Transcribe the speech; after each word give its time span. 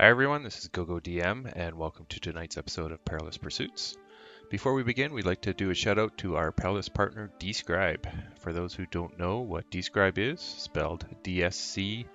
Hi 0.00 0.06
everyone, 0.10 0.44
this 0.44 0.60
is 0.60 0.68
GoGo 0.68 1.00
DM, 1.00 1.52
and 1.56 1.74
welcome 1.74 2.06
to 2.10 2.20
tonight's 2.20 2.56
episode 2.56 2.92
of 2.92 3.04
Perilous 3.04 3.36
Pursuits. 3.36 3.96
Before 4.48 4.72
we 4.72 4.84
begin, 4.84 5.12
we'd 5.12 5.26
like 5.26 5.40
to 5.40 5.52
do 5.52 5.70
a 5.70 5.74
shout 5.74 5.98
out 5.98 6.16
to 6.18 6.36
our 6.36 6.52
Perilous 6.52 6.88
partner, 6.88 7.32
Dscryb. 7.40 8.06
For 8.38 8.52
those 8.52 8.72
who 8.72 8.86
don't 8.86 9.18
know 9.18 9.40
what 9.40 9.68
Dscryb 9.72 10.16
is, 10.18 10.40
spelled 10.40 11.04
D-S-C-R-Y-B, 11.24 12.10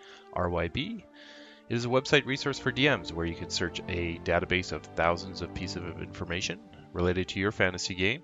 it 1.67 1.75
is 1.75 1.83
a 1.83 1.89
website 1.89 2.25
resource 2.25 2.57
for 2.57 2.71
DMs 2.71 3.11
where 3.11 3.25
you 3.25 3.35
can 3.35 3.49
search 3.49 3.81
a 3.89 4.17
database 4.19 4.71
of 4.71 4.83
thousands 4.83 5.41
of 5.41 5.53
pieces 5.53 5.83
of 5.83 6.01
information 6.01 6.61
related 6.93 7.27
to 7.27 7.41
your 7.41 7.51
fantasy 7.51 7.95
game 7.95 8.23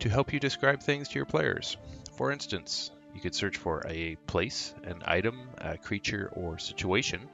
to 0.00 0.08
help 0.08 0.32
you 0.32 0.40
describe 0.40 0.82
things 0.82 1.08
to 1.10 1.20
your 1.20 1.26
players. 1.26 1.76
For 2.16 2.32
instance, 2.32 2.90
you 3.14 3.20
could 3.20 3.36
search 3.36 3.58
for 3.58 3.84
a 3.86 4.16
place, 4.26 4.74
an 4.82 5.02
item, 5.04 5.50
a 5.58 5.78
creature, 5.78 6.32
or 6.34 6.58
situation 6.58 7.28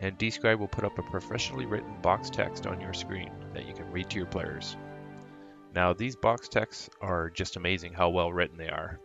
and 0.00 0.18
Dscryb 0.18 0.58
will 0.58 0.68
put 0.68 0.84
up 0.84 0.98
a 0.98 1.02
professionally 1.02 1.66
written 1.66 2.00
box 2.02 2.30
text 2.30 2.66
on 2.66 2.80
your 2.80 2.92
screen 2.92 3.30
that 3.54 3.66
you 3.66 3.74
can 3.74 3.90
read 3.90 4.10
to 4.10 4.16
your 4.16 4.26
players. 4.26 4.76
Now, 5.74 5.92
these 5.92 6.16
box 6.16 6.48
texts 6.48 6.88
are 7.00 7.30
just 7.30 7.56
amazing 7.56 7.92
how 7.92 8.08
well 8.10 8.32
written 8.32 8.56
they 8.56 8.68
are, 8.68 8.98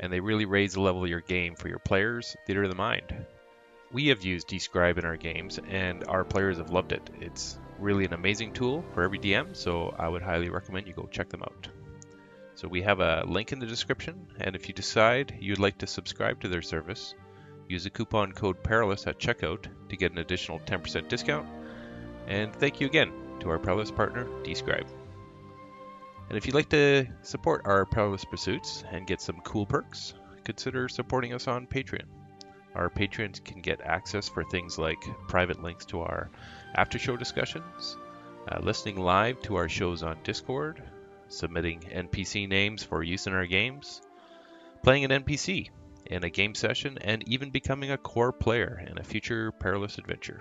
and 0.00 0.12
they 0.12 0.20
really 0.20 0.44
raise 0.44 0.74
the 0.74 0.80
level 0.80 1.02
of 1.04 1.10
your 1.10 1.20
game 1.20 1.54
for 1.54 1.68
your 1.68 1.78
players' 1.78 2.36
theater 2.46 2.64
of 2.64 2.70
the 2.70 2.76
mind. 2.76 3.26
We 3.90 4.08
have 4.08 4.22
used 4.22 4.48
Dscryb 4.48 4.98
in 4.98 5.04
our 5.06 5.16
games, 5.16 5.58
and 5.68 6.04
our 6.04 6.24
players 6.24 6.58
have 6.58 6.70
loved 6.70 6.92
it. 6.92 7.08
It's 7.20 7.58
really 7.78 8.04
an 8.04 8.12
amazing 8.12 8.52
tool 8.52 8.84
for 8.92 9.02
every 9.02 9.18
DM, 9.18 9.56
so 9.56 9.94
I 9.98 10.08
would 10.08 10.22
highly 10.22 10.50
recommend 10.50 10.86
you 10.86 10.92
go 10.92 11.08
check 11.10 11.30
them 11.30 11.42
out. 11.42 11.68
So 12.54 12.68
we 12.68 12.82
have 12.82 13.00
a 13.00 13.24
link 13.26 13.52
in 13.52 13.60
the 13.60 13.66
description, 13.66 14.26
and 14.40 14.54
if 14.56 14.68
you 14.68 14.74
decide 14.74 15.38
you'd 15.40 15.60
like 15.60 15.78
to 15.78 15.86
subscribe 15.86 16.40
to 16.40 16.48
their 16.48 16.60
service, 16.60 17.14
Use 17.68 17.84
the 17.84 17.90
coupon 17.90 18.32
code 18.32 18.62
PERILOUS 18.62 19.06
at 19.06 19.18
checkout 19.18 19.66
to 19.90 19.96
get 19.96 20.12
an 20.12 20.18
additional 20.18 20.58
10% 20.60 21.06
discount. 21.08 21.46
And 22.26 22.54
thank 22.54 22.80
you 22.80 22.86
again 22.86 23.12
to 23.40 23.50
our 23.50 23.58
Perilous 23.58 23.90
partner, 23.90 24.24
Dscryb. 24.42 24.86
And 26.28 26.36
if 26.36 26.46
you'd 26.46 26.54
like 26.54 26.70
to 26.70 27.06
support 27.22 27.62
our 27.66 27.84
Perilous 27.84 28.24
Pursuits 28.24 28.84
and 28.90 29.06
get 29.06 29.20
some 29.20 29.40
cool 29.44 29.66
perks, 29.66 30.14
consider 30.44 30.88
supporting 30.88 31.34
us 31.34 31.46
on 31.46 31.66
Patreon. 31.66 32.06
Our 32.74 32.88
patrons 32.88 33.40
can 33.40 33.60
get 33.60 33.80
access 33.82 34.28
for 34.28 34.44
things 34.44 34.78
like 34.78 35.02
private 35.26 35.62
links 35.62 35.84
to 35.86 36.00
our 36.00 36.30
after 36.74 36.98
show 36.98 37.16
discussions, 37.16 37.96
uh, 38.50 38.60
listening 38.62 38.96
live 38.96 39.42
to 39.42 39.56
our 39.56 39.68
shows 39.68 40.02
on 40.02 40.16
Discord, 40.22 40.82
submitting 41.28 41.80
NPC 41.80 42.48
names 42.48 42.82
for 42.82 43.02
use 43.02 43.26
in 43.26 43.34
our 43.34 43.46
games, 43.46 44.00
playing 44.82 45.04
an 45.04 45.10
NPC 45.22 45.70
in 46.08 46.24
a 46.24 46.30
game 46.30 46.54
session, 46.54 46.98
and 47.00 47.26
even 47.28 47.50
becoming 47.50 47.90
a 47.90 47.98
core 47.98 48.32
player 48.32 48.82
in 48.90 48.98
a 48.98 49.04
future 49.04 49.52
perilous 49.52 49.98
adventure. 49.98 50.40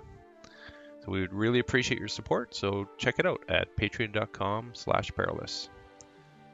So 1.01 1.11
we 1.11 1.21
would 1.21 1.33
really 1.33 1.59
appreciate 1.59 1.99
your 1.99 2.07
support, 2.07 2.55
so 2.55 2.87
check 2.97 3.15
it 3.19 3.25
out 3.25 3.43
at 3.49 3.75
patreon.com 3.77 4.71
slash 4.73 5.11
perilous. 5.15 5.69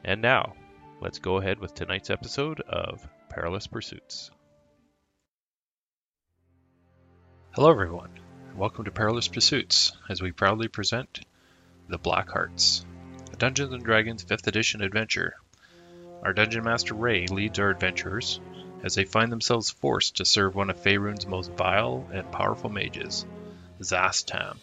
And 0.04 0.20
now, 0.20 0.54
let's 1.00 1.18
go 1.18 1.38
ahead 1.38 1.58
with 1.60 1.74
tonight's 1.74 2.10
episode 2.10 2.60
of 2.60 3.06
Perilous 3.30 3.66
Pursuits. 3.66 4.30
Hello 7.52 7.70
everyone, 7.70 8.10
and 8.48 8.58
welcome 8.58 8.84
to 8.84 8.90
Perilous 8.90 9.28
Pursuits, 9.28 9.92
as 10.08 10.20
we 10.20 10.32
proudly 10.32 10.68
present 10.68 11.20
The 11.88 11.98
Black 11.98 12.30
Hearts, 12.30 12.84
a 13.32 13.36
Dungeons 13.36 13.80
& 13.82 13.84
Dragons 13.84 14.24
5th 14.24 14.48
edition 14.48 14.82
adventure. 14.82 15.34
Our 16.22 16.32
Dungeon 16.32 16.64
Master 16.64 16.94
Ray 16.94 17.26
leads 17.26 17.58
our 17.58 17.70
adventurers 17.70 18.40
as 18.84 18.94
they 18.94 19.04
find 19.04 19.32
themselves 19.32 19.70
forced 19.70 20.18
to 20.18 20.26
serve 20.26 20.54
one 20.54 20.68
of 20.68 20.76
Faerun's 20.76 21.26
most 21.26 21.50
vile 21.52 22.06
and 22.12 22.30
powerful 22.30 22.68
mages, 22.68 23.24
Zastam. 23.80 24.58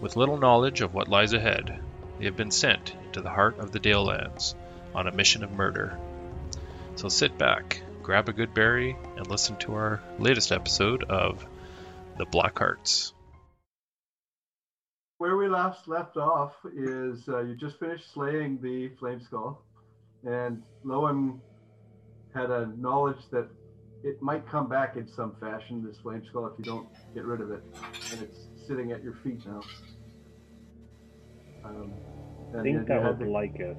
With 0.00 0.16
little 0.16 0.36
knowledge 0.36 0.80
of 0.80 0.92
what 0.92 1.08
lies 1.08 1.32
ahead, 1.32 1.80
they 2.18 2.24
have 2.24 2.36
been 2.36 2.50
sent 2.50 2.92
into 3.06 3.20
the 3.20 3.30
heart 3.30 3.60
of 3.60 3.70
the 3.70 3.78
Dale 3.78 4.04
Lands 4.04 4.56
on 4.96 5.06
a 5.06 5.12
mission 5.12 5.44
of 5.44 5.52
murder. 5.52 5.96
So 6.96 7.08
sit 7.08 7.38
back, 7.38 7.80
grab 8.02 8.28
a 8.28 8.32
good 8.32 8.52
berry, 8.52 8.96
and 9.16 9.28
listen 9.28 9.56
to 9.58 9.74
our 9.74 10.02
latest 10.18 10.50
episode 10.50 11.04
of 11.04 11.46
The 12.18 12.26
Black 12.26 12.58
Hearts. 12.58 13.14
Where 15.18 15.36
we 15.36 15.48
last 15.48 15.86
left 15.86 16.16
off 16.16 16.52
is 16.76 17.28
uh, 17.28 17.42
you 17.42 17.54
just 17.54 17.78
finished 17.78 18.12
slaying 18.12 18.60
the 18.60 18.88
flame 18.98 19.20
skull, 19.20 19.64
and 20.24 20.64
Lowen 20.84 21.40
had 22.34 22.50
a 22.50 22.68
knowledge 22.76 23.18
that 23.30 23.48
it 24.02 24.20
might 24.20 24.46
come 24.48 24.68
back 24.68 24.96
in 24.96 25.06
some 25.08 25.34
fashion, 25.40 25.82
this 25.86 25.96
flame 26.02 26.22
skull, 26.28 26.46
if 26.46 26.52
you 26.58 26.64
don't 26.64 26.88
get 27.14 27.24
rid 27.24 27.40
of 27.40 27.50
it. 27.50 27.62
And 28.12 28.22
it's 28.22 28.38
sitting 28.66 28.92
at 28.92 29.02
your 29.02 29.14
feet 29.22 29.40
now. 29.46 29.62
Um, 31.64 31.92
I 32.58 32.62
think 32.62 32.86
that 32.88 33.02
would 33.18 33.26
like 33.26 33.54
us. 33.60 33.76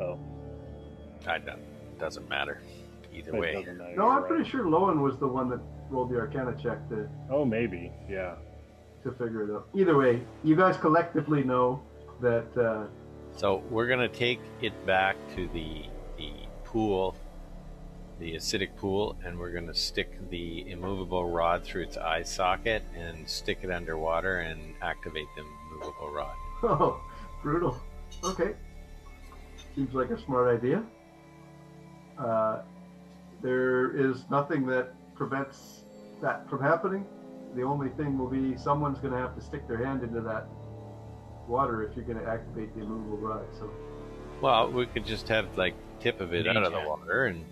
Oh. 0.00 0.18
I 1.26 1.38
don't. 1.38 1.60
Doesn't 1.98 2.28
matter. 2.28 2.62
Either 3.12 3.34
It 3.34 3.40
way. 3.40 3.52
doesn't 3.54 3.76
matter, 3.78 3.96
No, 3.96 4.04
you're 4.04 4.12
I'm 4.12 4.24
pretty 4.26 4.42
right. 4.44 4.50
sure 4.52 4.64
Lowen 4.64 5.00
was 5.02 5.18
the 5.18 5.26
one 5.26 5.48
that 5.50 5.60
rolled 5.90 6.10
the 6.10 6.16
Arcana 6.18 6.54
check 6.62 6.88
to, 6.90 7.08
Oh, 7.28 7.44
maybe. 7.44 7.92
Yeah. 8.08 8.36
to 9.02 9.10
figure 9.12 9.42
it 9.42 9.50
out. 9.54 9.66
Either 9.74 9.96
way, 9.96 10.22
you 10.44 10.54
guys 10.54 10.76
collectively 10.76 11.42
know 11.42 11.82
that 12.20 12.56
uh, 12.56 12.86
So 13.36 13.62
we're 13.70 13.88
gonna 13.88 14.08
take 14.08 14.40
it 14.62 14.74
back 14.86 15.16
to 15.34 15.48
the 15.48 15.86
the 16.16 16.32
pool, 16.64 17.16
the 18.20 18.34
acidic 18.34 18.76
pool, 18.76 19.16
and 19.24 19.38
we're 19.38 19.50
gonna 19.50 19.74
stick 19.74 20.12
the 20.28 20.70
immovable 20.70 21.28
rod 21.28 21.64
through 21.64 21.82
its 21.82 21.96
eye 21.96 22.22
socket 22.22 22.84
and 22.94 23.28
stick 23.28 23.60
it 23.62 23.70
underwater 23.70 24.40
and 24.40 24.74
activate 24.82 25.26
the 25.36 25.42
immovable 25.72 26.12
rod. 26.12 26.34
Oh, 26.62 27.00
brutal. 27.42 27.80
Okay. 28.22 28.52
Seems 29.74 29.94
like 29.94 30.10
a 30.10 30.20
smart 30.20 30.54
idea. 30.54 30.84
Uh, 32.18 32.58
there 33.42 33.96
is 33.96 34.28
nothing 34.28 34.66
that 34.66 34.92
prevents 35.14 35.84
that 36.20 36.46
from 36.50 36.60
happening. 36.60 37.06
The 37.54 37.62
only 37.62 37.88
thing 37.88 38.18
will 38.18 38.28
be 38.28 38.58
someone's 38.58 38.98
going 38.98 39.14
to 39.14 39.18
have 39.18 39.34
to 39.36 39.40
stick 39.40 39.66
their 39.66 39.82
hand 39.82 40.02
into 40.02 40.20
that 40.20 40.48
water 41.48 41.82
if 41.82 41.96
you're 41.96 42.04
going 42.04 42.18
to 42.22 42.30
activate 42.30 42.74
the 42.74 42.82
immovable 42.82 43.16
rod. 43.16 43.46
So, 43.58 43.70
Well, 44.42 44.70
we 44.70 44.84
could 44.84 45.06
just 45.06 45.28
have 45.28 45.56
like 45.56 45.74
tip 45.98 46.20
of 46.20 46.34
it 46.34 46.46
out 46.46 46.62
of 46.62 46.72
the 46.72 46.80
water, 46.80 47.24
and 47.24 47.42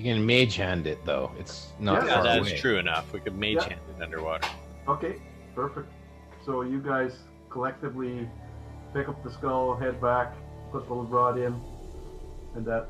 You 0.00 0.14
can 0.14 0.24
mage 0.24 0.56
hand 0.56 0.86
it 0.86 1.04
though. 1.04 1.30
It's 1.38 1.72
not 1.78 2.00
Yeah, 2.02 2.08
yeah, 2.08 2.14
far 2.14 2.22
that's 2.24 2.48
away. 2.48 2.56
true 2.58 2.78
enough. 2.78 3.12
We 3.12 3.20
could 3.20 3.36
mage 3.36 3.56
Yeah. 3.56 3.68
hand 3.68 3.80
it 3.98 4.02
underwater. 4.02 4.48
okay, 4.88 5.16
perfect. 5.54 5.92
So 6.42 6.62
you 6.62 6.80
guys 6.80 7.18
collectively 7.50 8.26
pick 8.94 9.10
up 9.10 9.22
the 9.22 9.30
skull, 9.30 9.76
head 9.76 10.00
back, 10.00 10.32
put 10.72 10.88
the 10.88 10.94
rod 10.94 11.36
in, 11.36 11.54
and 12.54 12.64
that, 12.64 12.88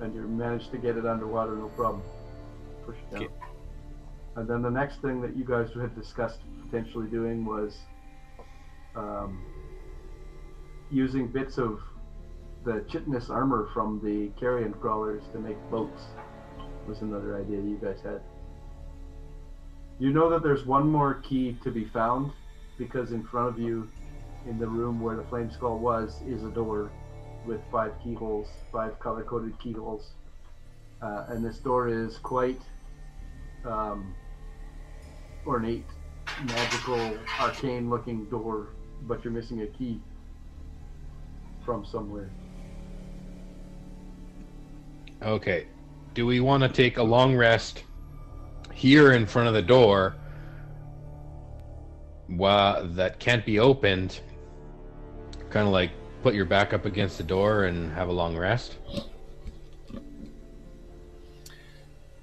and 0.00 0.14
you 0.14 0.20
manage 0.28 0.68
to 0.70 0.78
get 0.78 0.96
it 0.96 1.04
underwater, 1.04 1.56
no 1.56 1.66
problem. 1.70 2.04
Push 2.86 2.98
it 2.98 3.10
down. 3.10 3.22
Okay. 3.24 3.34
And 4.36 4.46
then 4.48 4.62
the 4.62 4.70
next 4.70 5.02
thing 5.02 5.20
that 5.22 5.34
you 5.36 5.44
guys 5.44 5.72
had 5.74 5.92
discussed 5.96 6.38
potentially 6.70 7.08
doing 7.08 7.44
was 7.44 7.76
um, 8.94 9.42
using 10.92 11.26
bits 11.26 11.58
of 11.58 11.80
the 12.64 12.84
chitinous 12.88 13.28
armor 13.28 13.68
from 13.74 14.00
the 14.04 14.28
carrion 14.40 14.72
crawlers 14.74 15.24
to 15.32 15.38
make 15.40 15.58
boats. 15.68 16.13
Was 16.86 17.00
another 17.00 17.40
idea 17.40 17.56
you 17.56 17.78
guys 17.82 18.00
had. 18.02 18.20
You 19.98 20.12
know 20.12 20.28
that 20.28 20.42
there's 20.42 20.66
one 20.66 20.86
more 20.86 21.14
key 21.14 21.56
to 21.64 21.70
be 21.70 21.86
found 21.86 22.32
because 22.76 23.12
in 23.12 23.24
front 23.24 23.48
of 23.48 23.58
you, 23.58 23.88
in 24.46 24.58
the 24.58 24.66
room 24.66 25.00
where 25.00 25.16
the 25.16 25.22
flame 25.24 25.50
skull 25.50 25.78
was, 25.78 26.20
is 26.26 26.44
a 26.44 26.50
door 26.50 26.90
with 27.46 27.60
five 27.72 27.92
keyholes, 28.02 28.48
five 28.70 28.98
color-coded 29.00 29.58
keyholes, 29.58 30.10
uh, 31.00 31.24
and 31.28 31.44
this 31.44 31.58
door 31.58 31.88
is 31.88 32.18
quite 32.18 32.60
um, 33.64 34.14
ornate, 35.46 35.86
magical, 36.44 37.16
arcane-looking 37.40 38.26
door, 38.26 38.68
but 39.02 39.24
you're 39.24 39.32
missing 39.32 39.62
a 39.62 39.66
key 39.66 40.00
from 41.64 41.84
somewhere. 41.84 42.30
Okay. 45.22 45.66
Do 46.14 46.26
we 46.26 46.38
want 46.38 46.62
to 46.62 46.68
take 46.68 46.98
a 46.98 47.02
long 47.02 47.34
rest 47.34 47.82
here 48.72 49.12
in 49.12 49.26
front 49.26 49.48
of 49.48 49.54
the 49.54 49.62
door 49.62 50.14
while 52.28 52.86
that 52.86 53.18
can't 53.18 53.44
be 53.44 53.58
opened? 53.58 54.20
Kind 55.50 55.66
of 55.66 55.72
like 55.72 55.90
put 56.22 56.34
your 56.34 56.44
back 56.44 56.72
up 56.72 56.84
against 56.84 57.18
the 57.18 57.24
door 57.24 57.64
and 57.64 57.92
have 57.92 58.08
a 58.08 58.12
long 58.12 58.36
rest? 58.36 58.76
I 59.92 60.00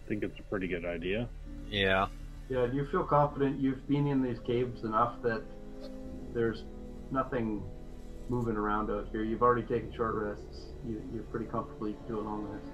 think 0.07 0.23
it's 0.23 0.39
a 0.39 0.43
pretty 0.43 0.67
good 0.67 0.85
idea. 0.85 1.27
Yeah. 1.69 2.07
Yeah, 2.49 2.67
do 2.67 2.75
you 2.77 2.87
feel 2.87 3.03
confident 3.03 3.59
you've 3.59 3.85
been 3.89 4.07
in 4.07 4.21
these 4.21 4.39
caves 4.47 4.83
enough 4.83 5.21
that 5.23 5.41
there's 6.33 6.63
nothing 7.11 7.61
moving 8.29 8.55
around 8.55 8.89
out 8.89 9.09
here? 9.11 9.23
You've 9.23 9.41
already 9.41 9.63
taken 9.63 9.93
short 9.93 10.15
rests. 10.15 10.67
You, 10.87 11.01
you're 11.13 11.23
pretty 11.23 11.45
comfortably 11.45 11.95
doing 12.07 12.25
long 12.25 12.43
rests. 12.43 12.70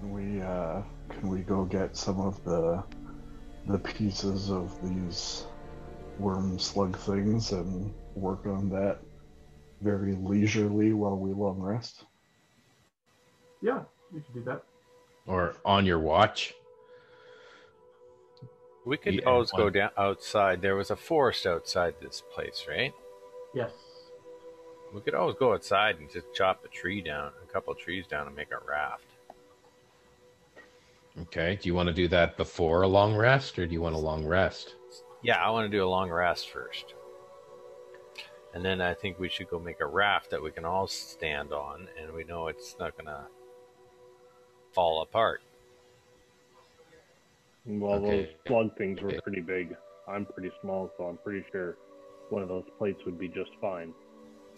Can 0.00 0.10
we 0.10 0.42
uh 0.42 0.82
can 1.08 1.28
we 1.28 1.40
go 1.40 1.64
get 1.64 1.96
some 1.96 2.20
of 2.20 2.42
the 2.44 2.82
the 3.68 3.78
pieces 3.78 4.50
of 4.50 4.76
these 4.82 5.46
worm 6.18 6.58
slug 6.58 6.96
things 6.96 7.52
and 7.52 7.94
work 8.14 8.44
on 8.46 8.68
that 8.70 8.98
very 9.80 10.14
leisurely 10.16 10.92
while 10.92 11.16
we 11.16 11.32
long 11.32 11.60
rest? 11.60 12.04
Yeah, 13.62 13.84
you 14.12 14.20
can 14.20 14.34
do 14.34 14.42
that. 14.44 14.64
Or 15.26 15.54
on 15.64 15.86
your 15.86 16.00
watch. 16.00 16.54
We 18.84 18.96
could 18.96 19.14
Yeah, 19.14 19.26
always 19.26 19.52
go 19.52 19.70
down 19.70 19.90
outside. 19.96 20.60
There 20.60 20.76
was 20.76 20.90
a 20.90 20.96
forest 20.96 21.46
outside 21.46 21.94
this 22.00 22.22
place, 22.34 22.66
right? 22.68 22.92
Yes. 23.54 23.70
We 24.92 25.00
could 25.00 25.14
always 25.14 25.36
go 25.36 25.54
outside 25.54 25.98
and 25.98 26.10
just 26.10 26.26
chop 26.34 26.64
a 26.64 26.68
tree 26.68 27.00
down, 27.00 27.32
a 27.42 27.52
couple 27.52 27.72
of 27.72 27.78
trees 27.78 28.06
down, 28.06 28.26
and 28.26 28.36
make 28.36 28.50
a 28.50 28.58
raft. 28.68 29.13
Okay. 31.22 31.58
Do 31.60 31.68
you 31.68 31.74
want 31.74 31.88
to 31.88 31.92
do 31.94 32.08
that 32.08 32.36
before 32.36 32.82
a 32.82 32.88
long 32.88 33.14
rest 33.14 33.58
or 33.58 33.66
do 33.66 33.72
you 33.72 33.80
want 33.80 33.94
a 33.94 33.98
long 33.98 34.24
rest? 34.26 34.74
Yeah, 35.22 35.36
I 35.44 35.50
want 35.50 35.70
to 35.70 35.76
do 35.76 35.84
a 35.84 35.88
long 35.88 36.10
rest 36.10 36.50
first. 36.50 36.94
And 38.52 38.64
then 38.64 38.80
I 38.80 38.94
think 38.94 39.18
we 39.18 39.28
should 39.28 39.48
go 39.48 39.58
make 39.58 39.80
a 39.80 39.86
raft 39.86 40.30
that 40.30 40.42
we 40.42 40.50
can 40.50 40.64
all 40.64 40.86
stand 40.86 41.52
on 41.52 41.88
and 42.00 42.12
we 42.12 42.24
know 42.24 42.48
it's 42.48 42.76
not 42.78 42.96
going 42.96 43.06
to 43.06 43.24
fall 44.72 45.02
apart. 45.02 45.42
Well, 47.66 47.94
Okay. 48.04 48.24
those 48.24 48.28
slug 48.46 48.76
things 48.76 49.00
were 49.00 49.08
Okay. 49.08 49.20
pretty 49.20 49.40
big. 49.40 49.76
I'm 50.06 50.26
pretty 50.26 50.50
small, 50.60 50.90
so 50.98 51.04
I'm 51.04 51.16
pretty 51.18 51.44
sure 51.50 51.76
one 52.28 52.42
of 52.42 52.48
those 52.48 52.64
plates 52.78 53.00
would 53.06 53.18
be 53.18 53.28
just 53.28 53.50
fine. 53.60 53.94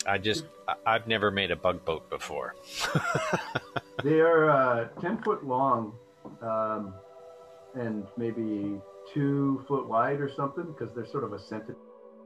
I 0.07 0.19
just, 0.19 0.47
I- 0.67 0.75
I've 0.87 1.07
never 1.07 1.31
made 1.31 1.51
a 1.51 1.57
bug 1.57 1.85
boat 1.85 2.09
before. 2.11 2.55
They 4.05 4.21
are 4.21 4.51
uh, 4.51 4.89
10 5.01 5.23
foot 5.23 5.45
long 5.47 5.95
um, 6.43 6.95
and 7.75 8.07
maybe 8.17 8.81
two 9.13 9.65
foot 9.69 9.89
wide 9.89 10.21
or 10.21 10.31
something 10.35 10.65
because 10.67 10.95
they're 10.95 11.07
sort 11.07 11.25
of 11.25 11.33
a 11.33 11.39
centipede 11.39 11.77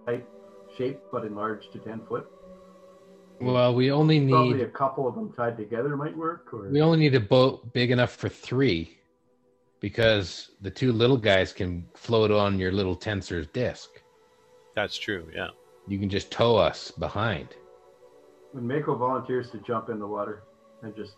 type 0.06 0.28
shape 0.76 1.00
but 1.12 1.24
enlarged 1.24 1.72
to 1.72 1.78
10 1.78 2.02
foot. 2.08 2.26
Well, 3.40 3.74
we 3.74 3.90
only 3.90 4.20
need 4.20 4.32
Probably 4.32 4.62
a 4.62 4.68
couple 4.68 5.08
of 5.08 5.14
them 5.14 5.32
tied 5.32 5.56
together 5.56 5.96
might 5.96 6.16
work. 6.16 6.52
Or 6.52 6.68
we 6.68 6.82
only 6.82 6.98
need 6.98 7.14
a 7.14 7.20
boat 7.20 7.72
big 7.72 7.90
enough 7.90 8.14
for 8.14 8.28
three 8.28 8.98
because 9.80 10.50
the 10.60 10.70
two 10.70 10.92
little 10.92 11.16
guys 11.16 11.52
can 11.52 11.86
float 11.94 12.30
on 12.30 12.58
your 12.58 12.70
little 12.70 12.94
Tenser's 12.94 13.46
disc. 13.48 13.88
That's 14.76 14.96
true, 14.98 15.26
yeah. 15.34 15.48
You 15.88 15.98
can 15.98 16.10
just 16.10 16.30
tow 16.30 16.56
us 16.56 16.90
behind. 16.90 17.48
when 18.52 18.66
Mako 18.68 18.94
volunteers 18.96 19.50
to 19.52 19.58
jump 19.58 19.88
in 19.88 19.98
the 19.98 20.06
water 20.06 20.42
and 20.82 20.94
just 20.94 21.14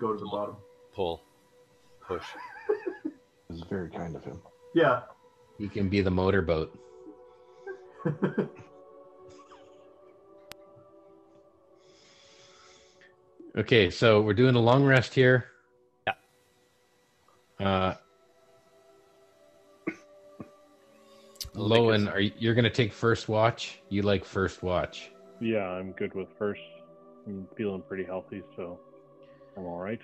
go 0.00 0.12
to 0.14 0.18
the 0.18 0.26
bottom. 0.26 0.56
Pull, 0.94 1.22
push. 2.06 2.24
It's 3.50 3.60
very 3.68 3.90
kind 3.90 4.16
of 4.16 4.24
him. 4.24 4.40
Yeah. 4.74 5.02
He 5.58 5.68
can 5.68 5.88
be 5.88 6.00
the 6.00 6.10
motorboat. 6.10 6.76
Okay, 13.56 13.88
so 13.88 14.20
we're 14.20 14.34
doing 14.34 14.56
a 14.56 14.60
long 14.60 14.82
rest 14.84 15.14
here. 15.14 15.46
Yeah. 17.60 17.64
Uh, 17.64 17.94
Lowen, 21.54 22.12
are 22.12 22.18
you, 22.18 22.32
you're 22.36 22.54
going 22.54 22.64
to 22.64 22.70
take 22.70 22.92
first 22.92 23.28
watch? 23.28 23.78
You 23.90 24.02
like 24.02 24.24
first 24.24 24.64
watch? 24.64 25.12
Yeah, 25.40 25.68
I'm 25.68 25.92
good 25.92 26.12
with 26.14 26.26
first. 26.36 26.60
I'm 27.28 27.46
feeling 27.56 27.82
pretty 27.82 28.02
healthy, 28.02 28.42
so 28.56 28.80
I'm 29.56 29.66
all 29.66 29.78
right. 29.78 30.00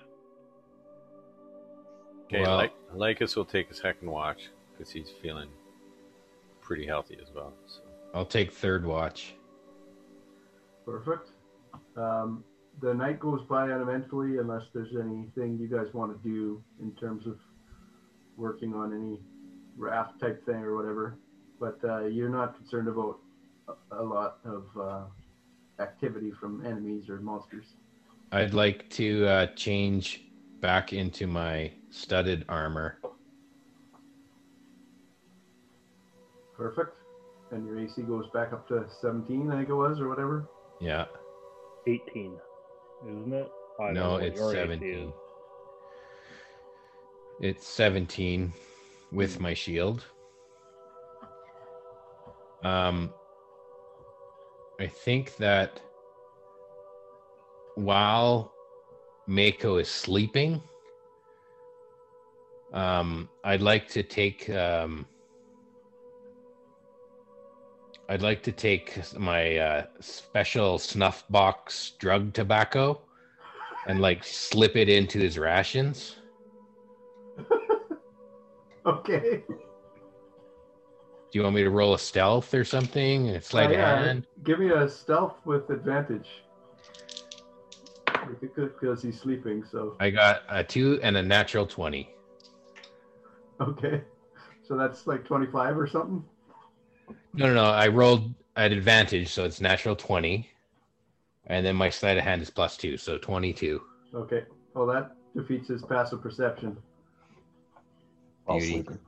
Okay, 2.32 2.42
Well- 2.42 2.56
like 2.56 2.72
Lycus 2.94 3.34
will 3.34 3.44
take 3.44 3.70
a 3.70 3.74
second 3.74 4.08
watch 4.08 4.50
because 4.72 4.92
he's 4.92 5.10
feeling 5.10 5.48
pretty 6.60 6.86
healthy 6.86 7.18
as 7.20 7.34
well. 7.34 7.52
So. 7.66 7.80
I'll 8.14 8.24
take 8.24 8.52
third 8.52 8.86
watch. 8.86 9.34
Perfect. 10.84 11.30
Um, 11.96 12.44
the 12.80 12.94
night 12.94 13.18
goes 13.18 13.42
by 13.48 13.70
uneventfully 13.72 14.38
unless 14.38 14.62
there's 14.72 14.94
anything 14.94 15.58
you 15.58 15.66
guys 15.66 15.92
want 15.92 16.16
to 16.16 16.28
do 16.28 16.62
in 16.80 16.92
terms 16.94 17.26
of 17.26 17.38
working 18.36 18.74
on 18.74 18.94
any 18.94 19.20
raft 19.76 20.20
type 20.20 20.44
thing 20.46 20.56
or 20.56 20.76
whatever. 20.76 21.18
But 21.58 21.78
uh, 21.84 22.04
you're 22.06 22.30
not 22.30 22.56
concerned 22.56 22.86
about 22.86 23.18
a, 23.68 23.96
a 23.96 24.02
lot 24.02 24.38
of 24.44 24.64
uh, 24.80 25.82
activity 25.82 26.30
from 26.30 26.64
enemies 26.64 27.08
or 27.08 27.20
monsters. 27.20 27.74
I'd 28.30 28.54
like 28.54 28.88
to 28.90 29.26
uh, 29.26 29.46
change 29.56 30.22
back 30.60 30.92
into 30.92 31.26
my 31.26 31.72
studded 31.90 32.44
armor. 32.48 32.98
Perfect. 36.56 36.96
And 37.52 37.66
your 37.66 37.80
AC 37.80 38.02
goes 38.02 38.26
back 38.32 38.52
up 38.52 38.68
to 38.68 38.86
17, 39.00 39.50
I 39.50 39.56
think 39.56 39.68
it 39.68 39.74
was, 39.74 40.00
or 40.00 40.08
whatever. 40.08 40.48
Yeah. 40.80 41.06
18, 41.86 42.36
isn't 43.08 43.32
it? 43.32 43.48
I 43.80 43.92
No, 43.92 44.16
it's 44.16 44.38
your 44.38 44.50
AC 44.50 44.58
17. 44.58 45.12
It's 47.40 47.66
17 47.66 48.52
with 49.10 49.40
my 49.40 49.54
shield. 49.54 50.04
Um, 52.62 53.12
I 54.78 54.86
think 54.86 55.36
that 55.36 55.80
while 57.74 58.52
Mako 59.26 59.78
is 59.78 59.88
sleeping, 59.88 60.62
um, 62.72 63.28
I'd 63.44 63.62
like 63.62 63.88
to 63.88 64.02
take 64.02 64.48
um, 64.50 65.06
I'd 68.08 68.22
like 68.22 68.42
to 68.42 68.52
take 68.52 68.98
my 69.18 69.56
uh, 69.56 69.86
special 70.00 70.78
snuff 70.78 71.24
box 71.30 71.92
drug 71.98 72.32
tobacco 72.32 73.00
and 73.86 74.00
like 74.00 74.24
slip 74.24 74.76
it 74.76 74.88
into 74.88 75.18
his 75.18 75.38
rations. 75.38 76.16
Okay. 78.86 79.42
Do 79.48 81.38
you 81.38 81.42
want 81.42 81.54
me 81.54 81.62
to 81.62 81.70
roll 81.70 81.94
a 81.94 81.98
stealth 81.98 82.54
or 82.54 82.64
something? 82.64 83.28
A 83.28 83.40
sleight 83.40 83.68
Uh, 83.68 83.72
yeah, 83.74 84.02
hand? 84.02 84.26
Give 84.42 84.58
me 84.58 84.70
a 84.70 84.88
stealth 84.88 85.36
with 85.44 85.68
advantage. 85.70 86.28
Because 88.40 89.02
he's 89.02 89.20
sleeping, 89.20 89.64
so. 89.70 89.96
I 90.00 90.10
got 90.10 90.42
a 90.48 90.64
two 90.64 90.98
and 91.02 91.16
a 91.16 91.22
natural 91.22 91.66
20. 91.66 92.08
Okay. 93.60 94.02
So 94.62 94.76
that's 94.76 95.06
like 95.06 95.24
25 95.24 95.76
or 95.78 95.86
something? 95.86 96.24
No, 97.34 97.46
no, 97.48 97.54
no. 97.54 97.64
I 97.64 97.88
rolled 97.88 98.32
at 98.56 98.72
advantage, 98.72 99.28
so 99.28 99.44
it's 99.44 99.60
natural 99.60 99.96
20. 99.96 100.48
And 101.46 101.66
then 101.66 101.74
my 101.76 101.90
sleight 101.90 102.16
of 102.18 102.24
hand 102.24 102.40
is 102.42 102.50
plus 102.50 102.76
two, 102.76 102.96
so 102.96 103.18
22. 103.18 103.82
Okay. 104.14 104.44
Well, 104.74 104.86
that 104.86 105.16
defeats 105.36 105.68
his 105.68 105.82
passive 105.82 106.22
perception. 106.22 106.76
While 108.44 108.58
Beauty. 108.58 108.72
sleeping. 108.74 108.98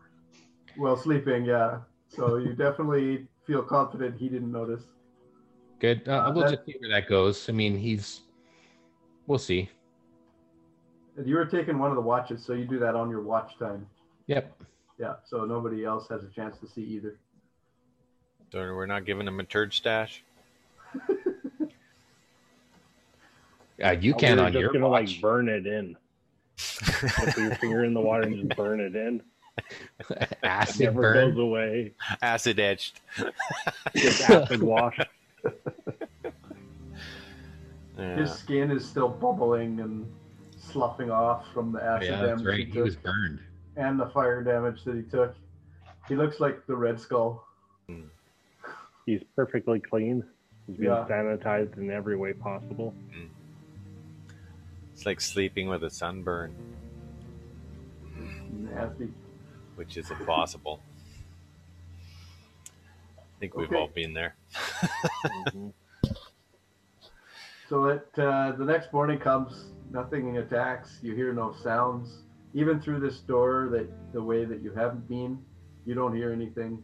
Well, 0.79 0.97
sleeping, 0.97 1.45
yeah. 1.45 1.79
So 2.09 2.37
you 2.37 2.53
definitely 2.55 3.27
feel 3.47 3.63
confident 3.63 4.19
he 4.19 4.29
didn't 4.29 4.51
notice. 4.53 4.83
Good. 5.79 6.09
Uh, 6.09 6.13
Uh, 6.27 6.33
we'll 6.35 6.45
that- 6.45 6.51
just 6.57 6.67
see 6.67 6.77
where 6.81 6.91
that 6.91 7.09
goes. 7.09 7.49
I 7.49 7.53
mean, 7.53 7.77
he's. 7.79 8.21
We'll 9.27 9.39
see. 9.39 9.71
You 11.25 11.37
were 11.37 11.45
taking 11.47 11.79
one 11.79 11.91
of 11.91 11.97
the 11.97 12.03
watches, 12.03 12.45
so 12.45 12.53
you 12.55 12.65
do 12.65 12.79
that 12.81 12.95
on 12.95 13.09
your 13.11 13.21
watch 13.23 13.59
time. 13.59 13.87
Yep. 14.27 14.63
Yeah. 14.99 15.15
So 15.25 15.45
nobody 15.45 15.85
else 15.85 16.09
has 16.09 16.23
a 16.25 16.29
chance 16.29 16.59
to 16.59 16.67
see 16.69 16.83
either. 16.83 17.19
So 18.53 18.59
we're 18.75 18.87
not 18.87 19.05
giving 19.07 19.27
him 19.27 19.41
a 19.41 19.45
turd 19.45 19.73
stash. 19.73 20.23
Uh, 23.83 23.91
you 24.01 24.15
Oh, 24.15 24.17
can 24.19 24.37
we 24.37 24.41
were 24.43 24.47
on 24.47 24.53
just 24.53 24.61
your 24.61 24.73
gonna 24.73 24.89
watch. 24.89 25.13
like 25.15 25.21
burn 25.21 25.49
it 25.49 25.67
in. 25.67 25.97
Put 27.25 27.37
your 27.37 27.55
finger 27.57 27.85
in 27.85 27.95
the 27.95 28.01
water 28.01 28.23
and 28.25 28.37
just 28.37 28.57
burn 28.57 28.79
it 28.81 28.95
in. 28.95 29.23
It 30.11 30.39
Acid 30.45 30.81
never 30.81 31.01
burn. 31.03 31.31
goes 31.31 31.39
away. 31.39 31.93
Acid 32.23 32.59
etched. 32.61 33.01
Just 33.97 34.29
acid 34.31 34.63
wash. 34.63 34.99
Yeah. 37.99 38.17
His 38.17 38.33
skin 38.33 38.71
is 38.71 38.85
still 38.85 39.09
bubbling 39.09 39.81
and 39.81 40.07
sloughing 40.57 41.11
off 41.11 41.53
from 41.53 41.73
the 41.73 41.83
acid 41.83 42.09
Yeah, 42.09 42.17
that's 42.23 42.41
damage 42.43 42.47
right. 42.47 42.67
he 42.67 42.73
He 42.73 42.81
was 42.81 42.97
burned. 42.97 43.41
And 43.77 43.99
the 43.99 44.07
fire 44.11 44.43
damage 44.43 44.85
that 44.85 44.97
he 44.97 45.03
took. 45.03 45.35
He 46.09 46.15
looks 46.17 46.41
like 46.41 46.67
the 46.67 46.77
Red 46.77 47.01
Skull. 47.01 47.47
He's 49.07 49.23
perfectly 49.35 49.81
clean. 49.81 50.23
He's 50.67 50.77
been 50.77 50.87
Yeah. 50.87 51.07
sanitized 51.09 51.77
in 51.77 51.91
every 51.91 52.17
way 52.17 52.33
possible. 52.33 52.95
It's 54.93 55.05
like 55.07 55.21
sleeping 55.21 55.69
with 55.69 55.83
a 55.83 55.91
sunburn, 55.91 56.55
Nasty. 58.53 59.13
which 59.75 59.97
is 59.97 60.11
impossible. 60.13 60.81
I 63.19 63.21
think 63.41 63.57
we've 63.57 63.67
Okay. 63.69 63.77
all 63.77 63.89
been 63.89 64.13
there. 64.15 64.37
Mhm. 65.25 65.73
So 67.69 67.85
that 67.87 68.19
uh, 68.23 68.53
the 68.53 68.67
next 68.67 68.93
morning 68.93 69.19
comes, 69.19 69.71
nothing 69.91 70.37
attacks. 70.37 70.99
You 71.03 71.15
hear 71.15 71.33
no 71.33 71.55
sounds, 71.55 72.22
even 72.55 72.81
through 72.81 73.01
this 73.01 73.21
door. 73.21 73.69
That 73.73 73.89
the 74.13 74.23
way 74.23 74.45
that 74.45 74.63
you 74.63 74.73
haven't 74.73 75.09
been, 75.09 75.39
You 75.85 75.95
don't 75.95 76.15
hear 76.15 76.33
anything 76.33 76.83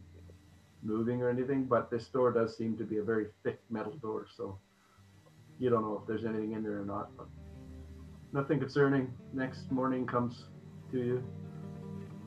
moving 0.83 1.21
or 1.21 1.29
anything, 1.29 1.65
but 1.65 1.89
this 1.89 2.07
door 2.07 2.31
does 2.31 2.57
seem 2.57 2.77
to 2.77 2.83
be 2.83 2.97
a 2.97 3.03
very 3.03 3.27
thick 3.43 3.59
metal 3.69 3.93
door, 4.01 4.27
so 4.35 4.59
you 5.57 5.69
don't 5.69 5.83
know 5.83 5.99
if 6.01 6.07
there's 6.07 6.25
anything 6.25 6.53
in 6.53 6.63
there 6.63 6.81
or 6.81 6.85
not. 6.85 7.15
But 7.17 7.27
nothing 8.33 8.59
concerning. 8.59 9.13
Next 9.33 9.71
morning 9.71 10.05
comes 10.05 10.45
to 10.91 10.97
you, 10.97 11.23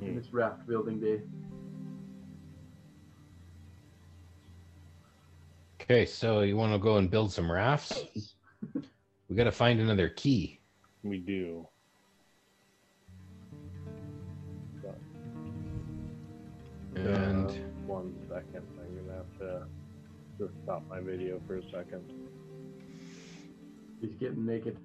and 0.00 0.16
it's 0.16 0.32
raft 0.32 0.66
building 0.66 1.00
day. 1.00 1.20
Okay, 5.80 6.06
so 6.06 6.40
you 6.40 6.56
want 6.56 6.72
to 6.72 6.78
go 6.78 6.96
and 6.96 7.10
build 7.10 7.32
some 7.32 7.50
rafts? 7.50 8.02
We 9.28 9.36
got 9.36 9.44
to 9.44 9.52
find 9.52 9.80
another 9.80 10.10
key. 10.10 10.60
We 11.02 11.16
do. 11.16 11.66
And 17.04 17.50
Uh, 17.50 17.52
one 17.86 18.14
second. 18.28 18.64
I'm 18.78 19.06
gonna 19.06 19.16
have 19.16 19.38
to 19.38 19.66
just 20.38 20.52
stop 20.62 20.82
my 20.88 21.00
video 21.00 21.40
for 21.46 21.56
a 21.56 21.62
second. 21.70 22.02
He's 24.00 24.14
getting 24.14 24.46
naked. 24.46 24.76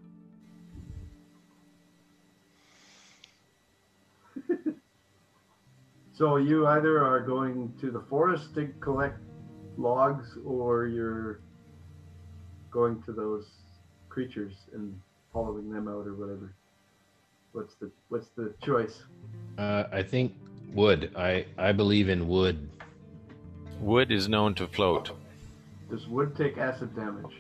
so 6.14 6.38
you 6.38 6.66
either 6.68 7.04
are 7.04 7.20
going 7.20 7.74
to 7.82 7.92
the 7.92 8.02
forest 8.02 8.54
to 8.56 8.68
collect 8.80 9.20
logs, 9.78 10.38
or 10.46 10.88
you're 10.88 11.42
going 12.72 13.02
to 13.04 13.12
those 13.12 13.48
creatures 14.10 14.56
and 14.74 15.00
following 15.32 15.70
them 15.72 15.88
out, 15.88 16.08
or 16.08 16.16
whatever. 16.16 16.56
What's 17.52 17.76
the 17.76 17.92
What's 18.10 18.30
the 18.30 18.54
choice? 18.64 19.04
uh, 19.58 19.86
I 19.92 20.02
think 20.04 20.34
wood. 20.74 21.12
I 21.16 21.46
I 21.58 21.72
believe 21.72 22.10
in 22.10 22.28
wood. 22.28 22.70
Wood 23.80 24.12
is 24.12 24.28
known 24.28 24.54
to 24.56 24.68
float. 24.68 25.12
Does 25.90 26.08
wood 26.08 26.36
take 26.36 26.58
acid 26.58 26.96
damage? 26.96 27.36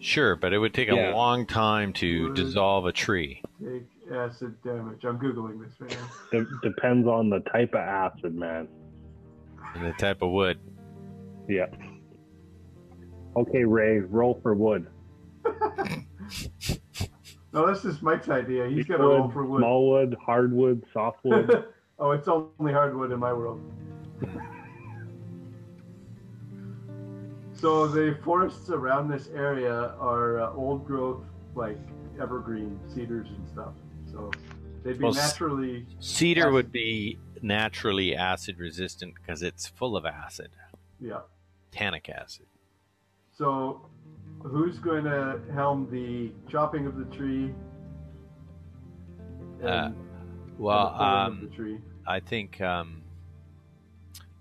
Sure, 0.00 0.34
but 0.34 0.52
it 0.52 0.58
would 0.58 0.74
take 0.74 0.88
Yeah. 0.88 1.12
a 1.12 1.14
long 1.14 1.46
time 1.46 1.92
to 1.94 2.28
Wood. 2.28 2.34
dissolve 2.36 2.86
a 2.86 2.92
tree. 2.92 3.42
Take 3.62 3.86
acid 4.12 4.60
damage. 4.64 5.04
I'm 5.04 5.18
googling 5.18 5.62
this 5.62 5.72
right 5.80 5.90
now. 6.32 6.40
De- 6.40 6.68
depends 6.68 7.06
on 7.06 7.30
the 7.30 7.40
type 7.40 7.74
of 7.74 7.80
acid, 7.80 8.34
man. 8.34 8.66
And 9.74 9.86
the 9.86 9.92
type 9.92 10.22
of 10.22 10.30
wood. 10.30 10.58
Yeah. 11.48 11.66
Okay, 13.36 13.64
Ray, 13.64 13.98
roll 14.00 14.40
for 14.42 14.54
wood. 14.54 14.86
No, 17.52 17.66
this 17.72 17.84
is 17.86 18.02
Mike's 18.02 18.28
idea. 18.28 18.66
He's 18.68 18.84
got 18.84 18.98
to 18.98 19.04
roll 19.04 19.30
for 19.30 19.42
wood. 19.44 19.60
small 19.60 19.90
wood, 19.90 20.14
hardwood, 20.24 20.84
softwood. 20.92 21.64
oh, 21.98 22.12
it's 22.12 22.28
only 22.28 22.72
hardwood 22.72 23.12
in 23.12 23.18
my 23.18 23.32
world. 23.32 23.60
so 27.54 27.86
the 27.88 28.16
forests 28.22 28.70
around 28.70 29.08
this 29.08 29.28
area 29.34 29.94
are 29.98 30.40
uh, 30.40 30.52
old 30.52 30.86
growth, 30.86 31.24
like 31.54 31.78
evergreen 32.20 32.78
cedars 32.92 33.28
and 33.28 33.48
stuff. 33.48 33.72
So 34.10 34.30
they'd 34.84 34.98
be 34.98 35.04
Well, 35.04 35.12
naturally. 35.14 35.86
Cedar 35.98 36.42
Acid. 36.42 36.52
would 36.52 36.72
be 36.72 37.18
naturally 37.42 38.14
acid 38.16 38.58
resistant 38.58 39.14
because 39.14 39.42
it's 39.42 39.66
full 39.68 39.96
of 39.96 40.04
acid, 40.06 40.50
Yeah. 41.00 41.20
tannic 41.72 42.08
acid. 42.08 42.46
So 43.32 43.80
who's 44.42 44.78
going 44.78 45.04
to 45.04 45.40
helm 45.52 45.88
the 45.90 46.32
chopping 46.50 46.86
of 46.86 46.96
the 46.96 47.04
tree? 47.16 47.54
Uh, 49.62 49.66
and- 49.66 49.96
Well, 50.58 50.94
the 50.98 51.02
um, 51.04 51.32
of 51.44 51.50
the 51.50 51.56
tree. 51.56 51.78
I 52.06 52.20
think 52.20 52.60
um, 52.60 53.02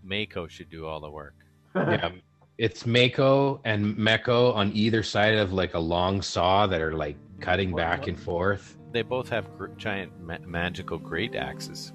Mako 0.03 0.47
should 0.47 0.69
do 0.69 0.85
all 0.85 0.99
the 0.99 1.09
work. 1.09 1.35
Yeah, 1.75 2.11
it's 2.57 2.85
Mako 2.85 3.61
and 3.65 3.95
Meko 3.95 4.53
on 4.55 4.71
either 4.73 5.03
side 5.03 5.35
of 5.35 5.53
like 5.53 5.73
a 5.73 5.79
long 5.79 6.21
saw 6.21 6.65
that 6.67 6.81
are 6.81 6.93
like 6.93 7.17
cutting 7.39 7.75
back 7.75 8.07
and 8.07 8.19
forth. 8.19 8.77
They 8.91 9.01
both 9.03 9.29
have 9.29 9.55
gr- 9.57 9.67
giant 9.77 10.11
ma- 10.21 10.37
magical 10.45 10.97
great 10.97 11.35
axes. 11.35 11.91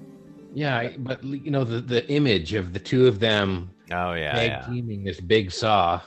Yeah, 0.53 0.77
I- 0.77 0.95
but 0.97 1.23
you 1.23 1.51
know 1.51 1.63
the 1.63 1.81
the 1.81 2.09
image 2.11 2.53
of 2.53 2.71
the 2.73 2.79
two 2.79 3.07
of 3.07 3.19
them 3.19 3.71
Oh 3.91 4.13
yeah, 4.13 4.31
tag 4.33 4.49
yeah. 4.51 4.65
teaming 4.67 5.03
this 5.03 5.19
big 5.19 5.51
saw. 5.51 6.01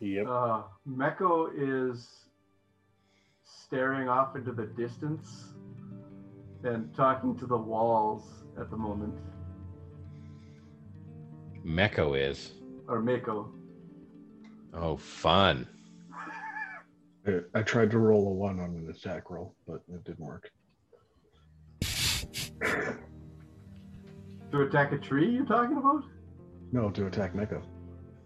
yep. 0.00 0.26
Uh, 0.26 0.62
Meko 0.88 1.50
is 1.54 2.08
staring 3.44 4.08
off 4.08 4.36
into 4.36 4.52
the 4.52 4.64
distance 4.66 5.52
and 6.68 6.94
talking 6.94 7.36
to 7.38 7.46
the 7.46 7.56
walls 7.56 8.44
at 8.58 8.70
the 8.70 8.76
moment. 8.76 9.14
Meko 11.64 12.18
is. 12.18 12.52
Or 12.88 13.00
Mako. 13.00 13.52
Oh, 14.74 14.96
fun. 14.96 15.66
I, 17.26 17.40
I 17.54 17.62
tried 17.62 17.90
to 17.90 17.98
roll 17.98 18.28
a 18.28 18.32
one 18.32 18.60
on 18.60 18.70
an 18.76 18.88
attack 18.90 19.30
roll, 19.30 19.54
but 19.66 19.82
it 19.88 20.04
didn't 20.04 20.24
work. 20.24 20.50
To 24.50 24.62
attack 24.62 24.92
a 24.92 24.98
tree, 24.98 25.30
you're 25.30 25.44
talking 25.44 25.76
about? 25.76 26.04
No, 26.72 26.90
to 26.90 27.06
attack 27.06 27.34
Meko. 27.34 27.62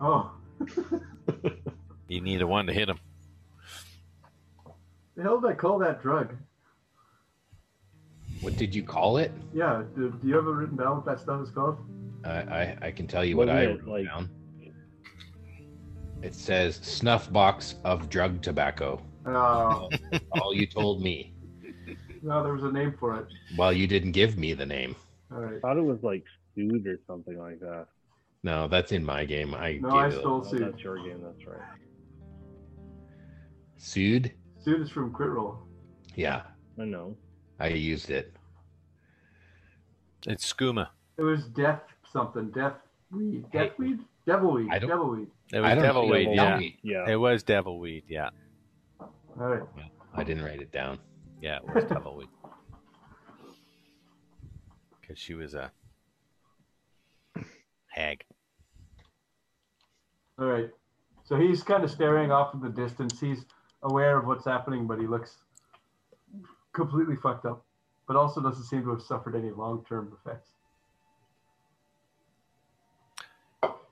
Oh, 0.01 0.33
You 2.09 2.21
need 2.21 2.43
a 2.43 2.47
one 2.47 2.67
to 2.67 2.73
hit 2.73 2.89
him. 2.89 2.99
the 5.17 5.23
hell 5.23 5.41
did 5.41 5.51
I 5.51 5.55
call 5.55 5.79
that 5.79 6.03
drug? 6.03 6.37
What 8.43 8.57
did 8.57 8.75
you 8.75 8.83
call 8.83 9.17
it? 9.19 9.33
Yeah, 9.55 9.83
do, 9.97 10.11
do 10.21 10.29
you 10.29 10.35
have 10.35 10.47
it 10.47 10.51
written 10.51 10.77
down 10.77 10.97
what 10.97 11.07
that 11.07 11.21
stuff 11.21 11.41
is 11.43 11.51
called? 11.51 11.79
I 12.25 12.31
I, 12.31 12.77
I 12.83 12.91
can 12.91 13.07
tell 13.07 13.25
you 13.25 13.37
what 13.37 13.49
I 13.49 13.67
wrote 13.67 13.85
like- 13.85 14.05
down. 14.05 14.29
It 16.23 16.35
says 16.37 16.77
snuff 16.77 17.33
box 17.33 17.77
of 17.83 18.09
drug 18.09 18.43
tobacco. 18.43 19.03
Oh, 19.27 19.89
All 20.41 20.55
you 20.55 20.67
told 20.67 21.03
me. 21.03 21.35
no, 22.23 22.45
there 22.45 22.53
was 22.53 22.63
a 22.63 22.71
name 22.71 22.95
for 22.99 23.19
it. 23.19 23.27
Well, 23.57 23.73
you 23.73 23.89
didn't 23.89 24.13
give 24.13 24.39
me 24.39 24.53
the 24.55 24.67
name. 24.67 24.95
All 25.33 25.39
right. 25.41 25.57
I 25.57 25.61
thought 25.61 25.77
it 25.79 25.85
was 25.85 25.99
like 26.03 26.23
stewed 26.53 26.87
or 26.87 27.01
something 27.09 27.39
like 27.39 27.59
that. 27.61 27.87
No, 28.45 28.69
that's 28.69 28.93
in 28.93 29.05
my 29.05 29.25
game. 29.25 29.53
I 29.55 29.79
No, 29.83 29.89
I 29.91 30.09
it 30.09 30.13
stole 30.13 30.47
Oh, 30.47 30.59
that's 30.59 30.81
your 30.83 30.99
game. 30.99 31.23
That's 31.25 31.45
right. 31.45 31.59
Sued. 33.79 34.33
Suit 34.63 34.81
is 34.81 34.91
from 34.91 35.13
Crit 35.13 35.31
Role. 35.31 35.59
Yeah, 36.15 36.43
I 36.81 36.85
know. 36.85 37.17
I 37.61 37.69
used 37.69 38.11
it. 38.11 38.33
It's 40.27 40.51
skooma. 40.53 40.89
It 41.19 41.23
was 41.23 41.45
death 41.47 41.81
something. 42.13 42.51
Death 42.51 42.75
weed. 43.11 43.45
Hey. 43.53 43.69
Death 43.69 43.79
weed? 43.79 43.99
Devil 44.27 44.53
weed. 44.53 44.69
don't- 44.71 44.89
Devilweed. 44.91 45.27
It 45.53 45.61
was 45.61 45.79
devil 45.83 46.09
weed. 46.09 46.29
Yeah, 46.33 46.59
me. 46.59 46.79
Yeah. 46.83 47.09
it 47.11 47.17
was 47.17 47.43
devil 47.43 47.79
weed. 47.81 48.05
Yeah, 48.09 48.31
All 49.01 49.09
right. 49.49 49.63
I 50.15 50.23
didn't 50.25 50.45
write 50.45 50.61
it 50.63 50.71
down. 50.71 50.99
yeah, 51.41 51.57
it 51.57 51.75
was 51.75 51.85
devil 51.85 52.17
weed. 52.17 52.29
Because 55.01 55.19
she 55.19 55.35
was 55.35 55.55
a 55.55 55.71
hag. 57.89 58.25
All 60.39 60.47
right. 60.47 60.71
So 61.25 61.37
he's 61.37 61.63
kind 61.63 61.85
of 61.85 61.91
staring 61.91 62.31
off 62.31 62.55
in 62.55 62.61
the 62.61 62.69
distance. 62.69 63.21
He's 63.21 63.45
aware 63.83 64.17
of 64.19 64.27
what's 64.27 64.45
happening, 64.45 64.87
but 64.87 64.99
he 65.01 65.07
looks 65.07 65.39
completely 66.73 67.17
fucked 67.17 67.47
up. 67.47 67.65
But 68.09 68.17
also 68.17 68.41
doesn't 68.41 68.65
seem 68.65 68.83
to 68.83 68.91
have 68.91 69.03
suffered 69.03 69.37
any 69.37 69.51
long-term 69.51 70.17
effects. 70.21 70.51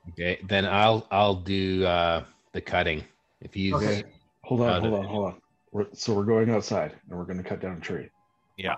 Okay, 0.09 0.39
then 0.47 0.65
I'll 0.65 1.07
I'll 1.11 1.35
do 1.35 1.85
uh, 1.85 2.23
the 2.51 2.61
cutting. 2.61 3.03
If 3.39 3.55
you 3.55 3.75
Okay. 3.75 4.03
Hold 4.43 4.61
on, 4.61 4.69
Uh, 4.69 4.81
hold 4.81 4.93
on, 4.93 5.05
hold 5.05 5.25
on. 5.27 5.41
We're, 5.71 5.85
so 5.93 6.13
we're 6.13 6.25
going 6.25 6.49
outside 6.49 6.93
and 7.09 7.17
we're 7.17 7.25
going 7.25 7.41
to 7.41 7.47
cut 7.47 7.61
down 7.61 7.77
a 7.77 7.79
tree. 7.79 8.09
Yeah. 8.57 8.77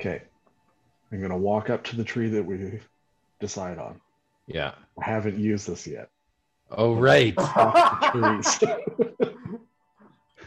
Okay. 0.00 0.22
I'm 1.12 1.18
going 1.20 1.30
to 1.30 1.36
walk 1.36 1.70
up 1.70 1.84
to 1.84 1.96
the 1.96 2.02
tree 2.02 2.28
that 2.30 2.44
we 2.44 2.80
decide 3.38 3.78
on. 3.78 4.00
yeah. 4.48 4.72
I 5.00 5.04
haven't 5.04 5.38
used 5.38 5.68
this 5.68 5.86
yet. 5.86 6.10
Oh 6.70 6.94
right. 6.94 7.36
Trees. 8.10 8.64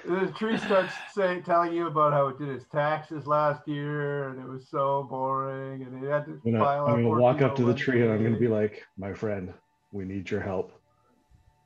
the 0.10 0.34
tree 0.38 0.58
starts 0.58 0.94
saying, 1.14 1.44
telling 1.44 1.74
you 1.74 1.88
about 1.88 2.14
how 2.14 2.28
it 2.30 2.40
did 2.40 2.50
its 2.50 2.66
taxes 2.72 3.28
last 3.28 3.68
year, 3.68 4.30
and 4.30 4.40
it 4.40 4.48
was 4.48 4.68
so 4.70 5.08
boring, 5.10 5.84
and 5.84 6.04
it 6.04 6.10
had 6.10 6.26
to 6.26 6.42
I'm 6.46 6.52
gonna, 6.52 6.64
file 6.64 6.88
I'm 6.88 7.04
gonna 7.04 7.22
walk 7.22 7.42
up 7.42 7.56
to 7.58 7.64
the 7.64 7.74
tree 7.74 8.02
and 8.02 8.12
I'm 8.12 8.24
gonna 8.24 8.40
be 8.40 8.48
like, 8.48 8.84
my 8.98 9.14
friend, 9.14 9.54
we 9.92 10.06
need 10.06 10.30
your 10.30 10.42
help. 10.42 10.72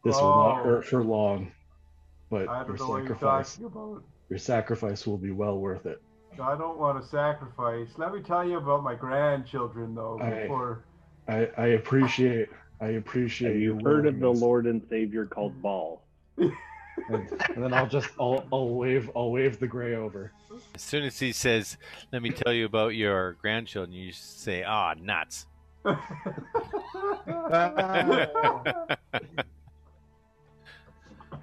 This 0.03 0.19
will 0.19 0.35
not 0.35 0.59
Oh. 0.59 0.63
hurt 0.63 0.85
for 0.85 1.03
long, 1.03 1.51
but 2.29 2.45
your 2.45 2.65
don't 2.65 2.79
know 2.79 2.87
what 2.89 3.03
you're 3.03 3.07
sacrifice, 3.07 3.59
your 4.29 4.39
sacrifice 4.39 5.07
will 5.07 5.17
be 5.17 5.31
well 5.31 5.59
worth 5.59 5.85
it. 5.85 6.01
I 6.39 6.57
don't 6.57 6.79
want 6.79 7.01
to 7.01 7.07
sacrifice. 7.07 7.89
Let 7.97 8.13
me 8.13 8.21
tell 8.21 8.45
you 8.45 8.57
about 8.57 8.83
my 8.83 8.95
grandchildren, 8.95 9.95
though, 9.95 10.17
before. 10.17 10.83
I, 11.29 11.49
I 11.57 11.67
appreciate, 11.67 12.49
I 12.81 12.87
appreciate. 12.87 13.53
Have 13.53 13.61
you 13.61 13.75
your 13.75 13.81
heard 13.83 14.07
of 14.07 14.19
the. 14.19 14.29
Lord 14.29 14.65
and 14.65 14.81
Savior 14.89 15.25
called 15.25 15.53
mm. 15.53 15.61
Baal? 15.61 16.01
and, 17.09 17.29
and 17.55 17.63
then 17.63 17.73
I'll 17.73 17.87
just 17.87 18.09
I'll, 18.19 18.45
I'll 18.51 18.69
wave 18.69 19.09
I'll 19.15 19.31
wave 19.31 19.59
the 19.59 19.67
gray 19.67 19.95
over. 19.95 20.31
As 20.75 20.81
soon 20.81 21.03
as 21.03 21.19
he 21.19 21.31
says, 21.31 21.77
"Let 22.11 22.21
me 22.21 22.29
tell 22.29 22.53
you 22.53 22.65
about 22.65 22.95
your 22.95 23.33
grandchildren," 23.33 23.95
you 23.95 24.11
say, 24.11 24.63
"Ah, 24.63 24.93
nuts." 24.99 25.47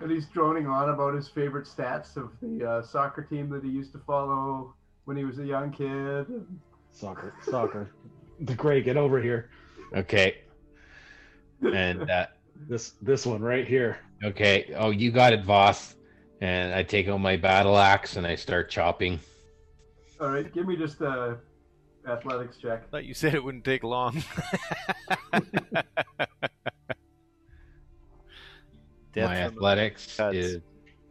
and 0.00 0.10
he's 0.10 0.26
droning 0.26 0.66
on 0.66 0.88
about 0.88 1.14
his 1.14 1.28
favorite 1.28 1.66
stats 1.66 2.16
of 2.16 2.30
the 2.40 2.64
uh, 2.66 2.82
soccer 2.82 3.22
team 3.22 3.50
that 3.50 3.62
he 3.62 3.70
used 3.70 3.92
to 3.92 3.98
follow 3.98 4.74
when 5.04 5.16
he 5.16 5.24
was 5.24 5.38
a 5.38 5.44
young 5.44 5.70
kid. 5.70 6.26
Soccer, 6.92 7.34
soccer. 7.42 7.90
The 8.40 8.54
gray, 8.54 8.80
get 8.80 8.96
over 8.96 9.20
here. 9.20 9.50
Okay. 9.94 10.38
And 11.62 12.10
uh, 12.10 12.26
This 12.68 12.94
this 13.02 13.26
one 13.26 13.42
right 13.42 13.66
here. 13.66 13.98
Okay, 14.24 14.74
oh, 14.76 14.90
you 14.90 15.10
got 15.10 15.32
it, 15.32 15.44
Voss. 15.44 15.96
And 16.40 16.72
I 16.74 16.82
take 16.82 17.08
out 17.08 17.20
my 17.20 17.36
battle 17.36 17.76
axe 17.76 18.16
and 18.16 18.26
I 18.26 18.34
start 18.34 18.70
chopping. 18.70 19.20
All 20.20 20.30
right, 20.30 20.52
give 20.52 20.66
me 20.66 20.76
just 20.76 21.00
a 21.00 21.38
athletics 22.06 22.56
check. 22.56 22.90
Thought 22.90 23.04
you 23.04 23.14
said 23.14 23.34
it 23.34 23.44
wouldn't 23.44 23.64
take 23.64 23.84
long. 23.84 24.22
My 29.16 29.36
athletics 29.36 30.16
cuts. 30.16 30.36
is 30.36 30.60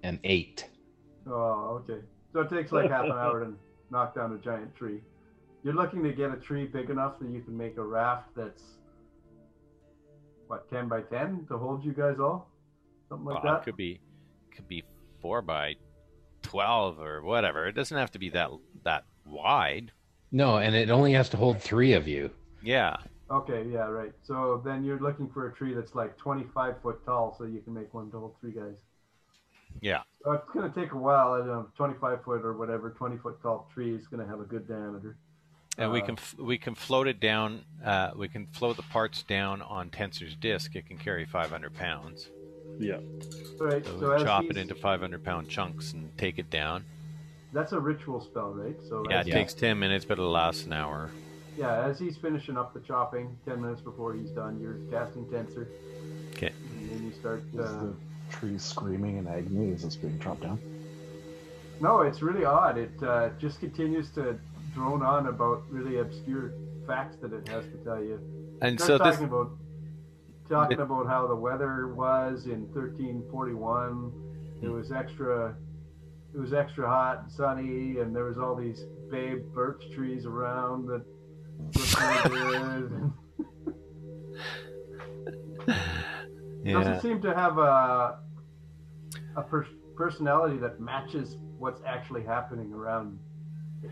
an 0.04 0.20
eight. 0.24 0.70
Oh, 1.28 1.84
okay. 1.84 2.02
So 2.34 2.42
it 2.42 2.50
takes 2.50 2.72
like 2.72 2.90
half 2.90 3.06
an 3.06 3.12
hour 3.12 3.44
to 3.44 3.54
knock 3.92 4.16
down 4.16 4.34
a 4.34 4.38
giant 4.38 4.76
tree. 4.76 5.02
You're 5.64 5.74
looking 5.74 6.04
to 6.04 6.14
get 6.14 6.32
a 6.32 6.38
tree 6.38 6.66
big 6.66 6.90
enough 6.90 7.20
that 7.20 7.30
you 7.30 7.42
can 7.42 7.58
make 7.58 7.78
a 7.78 7.84
raft 7.84 8.30
that's 8.36 8.64
what 10.48 10.70
ten 10.70 10.88
by 10.88 11.02
ten 11.02 11.46
to 11.50 11.58
hold 11.58 11.84
you 11.84 11.92
guys 11.92 12.20
all, 12.20 12.49
something 13.10 13.26
like 13.26 13.44
Oh, 13.44 13.48
it 13.48 13.52
that. 13.52 13.64
could 13.66 13.76
be, 13.76 14.00
could 14.56 14.68
be 14.68 14.84
four 15.22 15.42
by 15.42 15.76
twelve 16.42 17.00
or 17.00 17.22
whatever. 17.22 17.68
It 17.68 17.74
doesn't 17.74 17.98
have 17.98 18.12
to 18.12 18.20
be 18.20 18.30
that 18.30 18.50
that 18.84 19.06
wide. 19.26 19.92
No, 20.32 20.58
and 20.58 20.76
it 20.76 20.90
only 20.90 21.14
has 21.14 21.30
to 21.30 21.38
hold 21.38 21.62
three 21.62 21.94
of 21.94 22.08
you. 22.08 22.30
Yeah. 22.64 22.96
Okay, 23.32 23.66
yeah, 23.72 23.86
right. 23.88 24.12
So 24.24 24.62
then 24.64 24.84
you're 24.84 25.00
looking 25.00 25.30
for 25.30 25.48
a 25.50 25.54
tree 25.54 25.74
that's 25.74 25.94
like 25.96 26.18
25 26.18 26.82
foot 26.82 27.06
tall, 27.06 27.36
so 27.38 27.44
you 27.46 27.62
can 27.62 27.74
make 27.74 27.94
one 27.94 28.10
to 28.12 28.20
hold 28.20 28.36
three 28.42 28.52
guys. 28.52 28.78
Yeah. 29.82 30.02
So 30.24 30.32
it's 30.32 30.50
going 30.52 30.72
to 30.72 30.80
take 30.80 30.94
a 30.94 30.98
while. 30.98 31.34
I 31.34 31.38
don't 31.40 31.48
know, 31.48 31.68
25 31.78 32.24
foot 32.24 32.44
or 32.44 32.58
whatever, 32.58 32.90
20 32.92 33.18
foot 33.18 33.42
tall 33.42 33.70
tree 33.74 33.96
is 33.96 34.08
going 34.08 34.22
to 34.24 34.28
have 34.28 34.40
a 34.40 34.44
good 34.46 34.68
diameter. 34.68 35.18
And 35.78 35.92
we 35.92 36.02
Uh, 36.02 36.06
can 36.08 36.18
we 36.40 36.58
can 36.58 36.76
float 36.76 37.08
it 37.08 37.20
down. 37.20 37.64
Uh, 37.86 38.12
we 38.16 38.28
can 38.28 38.48
float 38.48 38.76
the 38.78 38.84
parts 38.84 39.24
down 39.24 39.62
on 39.62 39.90
Tenser's 39.92 40.36
disc. 40.36 40.76
It 40.76 40.88
can 40.88 40.98
carry 40.98 41.26
500 41.26 41.74
pounds. 41.76 42.30
Yeah. 42.80 43.00
All 43.60 43.68
right, 43.68 43.86
So, 43.86 44.00
so 44.00 44.12
as 44.14 44.24
chop 44.24 44.44
he's- 44.44 44.56
it 44.56 44.58
into 44.62 44.74
500 44.76 45.24
pound 45.24 45.50
chunks 45.50 45.94
and 45.94 46.10
take 46.18 46.40
it 46.40 46.50
down. 46.50 46.84
that's 47.52 47.72
a 47.74 47.80
ritual 47.80 48.22
spell, 48.22 48.52
right? 48.54 48.80
So 48.88 49.04
Yeah, 49.10 49.20
as 49.20 49.28
it 49.28 49.30
he- 49.32 49.34
takes 49.34 49.54
10 49.54 49.78
minutes, 49.80 50.06
but 50.06 50.18
it 50.18 50.24
lasts 50.24 50.66
an 50.66 50.74
hour. 50.74 51.10
yeah, 51.58 51.84
as 51.84 52.00
he's 52.00 52.16
finishing 52.16 52.58
up 52.58 52.74
the 52.74 52.80
chopping, 52.80 53.36
10 53.46 53.62
minutes 53.62 53.82
before 53.82 54.14
he's 54.14 54.30
done, 54.32 54.60
you're 54.62 54.78
casting 54.92 55.30
Tenser. 55.30 55.68
Okay. 56.32 56.54
And 56.80 56.90
then 56.92 57.04
you 57.06 57.12
start. 57.12 57.44
Is 57.54 57.60
Uh, 57.60 57.84
the 57.88 57.94
tree 58.34 58.58
screaming 58.58 59.18
in 59.18 59.28
agony 59.28 59.74
as 59.74 59.84
it's 59.84 59.96
being 59.98 60.18
chopped 60.20 60.42
down? 60.42 60.60
No, 61.82 62.02
it's 62.02 62.22
really 62.22 62.46
odd. 62.46 62.78
It 62.78 62.92
uh, 63.04 63.30
just 63.40 63.60
continues 63.60 64.10
to 64.12 64.38
drone 64.74 65.02
on 65.02 65.28
about 65.28 65.64
really 65.70 65.98
obscure 65.98 66.52
facts 66.88 67.18
that 67.18 67.34
it 67.34 67.48
has 67.50 67.66
to 67.66 67.78
tell 67.84 68.02
you. 68.04 68.20
And 68.62 68.80
Starts 68.80 69.04
so 69.04 69.12
this 69.12 69.22
about 69.22 69.52
talking 70.50 70.80
about 70.80 71.08
how 71.08 71.28
the 71.28 71.36
weather 71.36 71.94
was 71.94 72.46
in 72.46 72.62
1341. 72.74 74.12
It 74.62 74.68
was 74.70 74.92
extra. 74.92 75.56
It 76.34 76.38
was 76.38 76.54
extra 76.54 76.88
hot 76.88 77.24
and 77.24 77.32
sunny, 77.32 78.00
and 78.00 78.16
there 78.16 78.26
was 78.26 78.38
all 78.38 78.56
these 78.56 78.86
babe 79.10 79.42
birch 79.54 79.84
trees 79.94 80.26
around 80.26 80.88
that 80.88 81.04
looked 81.76 83.14
yeah. 86.64 86.74
Doesn't 86.74 87.02
seem 87.02 87.22
to 87.22 87.34
have 87.34 87.58
a 87.58 88.20
a 89.36 89.42
per- 89.42 89.68
personality 89.96 90.58
that 90.58 90.80
matches 90.80 91.38
what's 91.58 91.82
actually 91.86 92.24
happening 92.24 92.72
around 92.74 93.20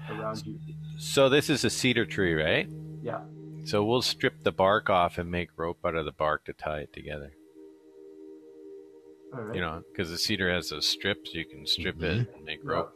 around 0.10 0.46
you. 0.46 0.60
So 0.98 1.30
this 1.30 1.50
is 1.50 1.64
a 1.64 1.70
cedar 1.70 2.06
tree, 2.06 2.34
right? 2.34 2.70
Yeah. 3.02 3.22
So 3.68 3.84
we'll 3.84 4.02
strip 4.02 4.44
the 4.44 4.52
bark 4.54 4.90
off 4.90 5.18
and 5.18 5.30
make 5.30 5.50
rope 5.58 5.80
out 5.86 5.96
of 5.96 6.06
the 6.06 6.14
bark 6.14 6.46
to 6.46 6.54
tie 6.54 6.80
it 6.80 6.94
together. 6.94 7.34
All 9.34 9.42
right. 9.42 9.56
You 9.56 9.60
know, 9.62 9.84
because 9.92 10.10
the 10.10 10.18
cedar 10.18 10.50
has 10.50 10.70
those 10.70 10.88
strips. 10.88 11.34
You 11.34 11.44
can 11.46 11.68
strip 11.68 11.98
Mhm. 11.98 12.04
it 12.22 12.34
and 12.34 12.46
make 12.46 12.64
Yeah. 12.64 12.72
rope. 12.72 12.94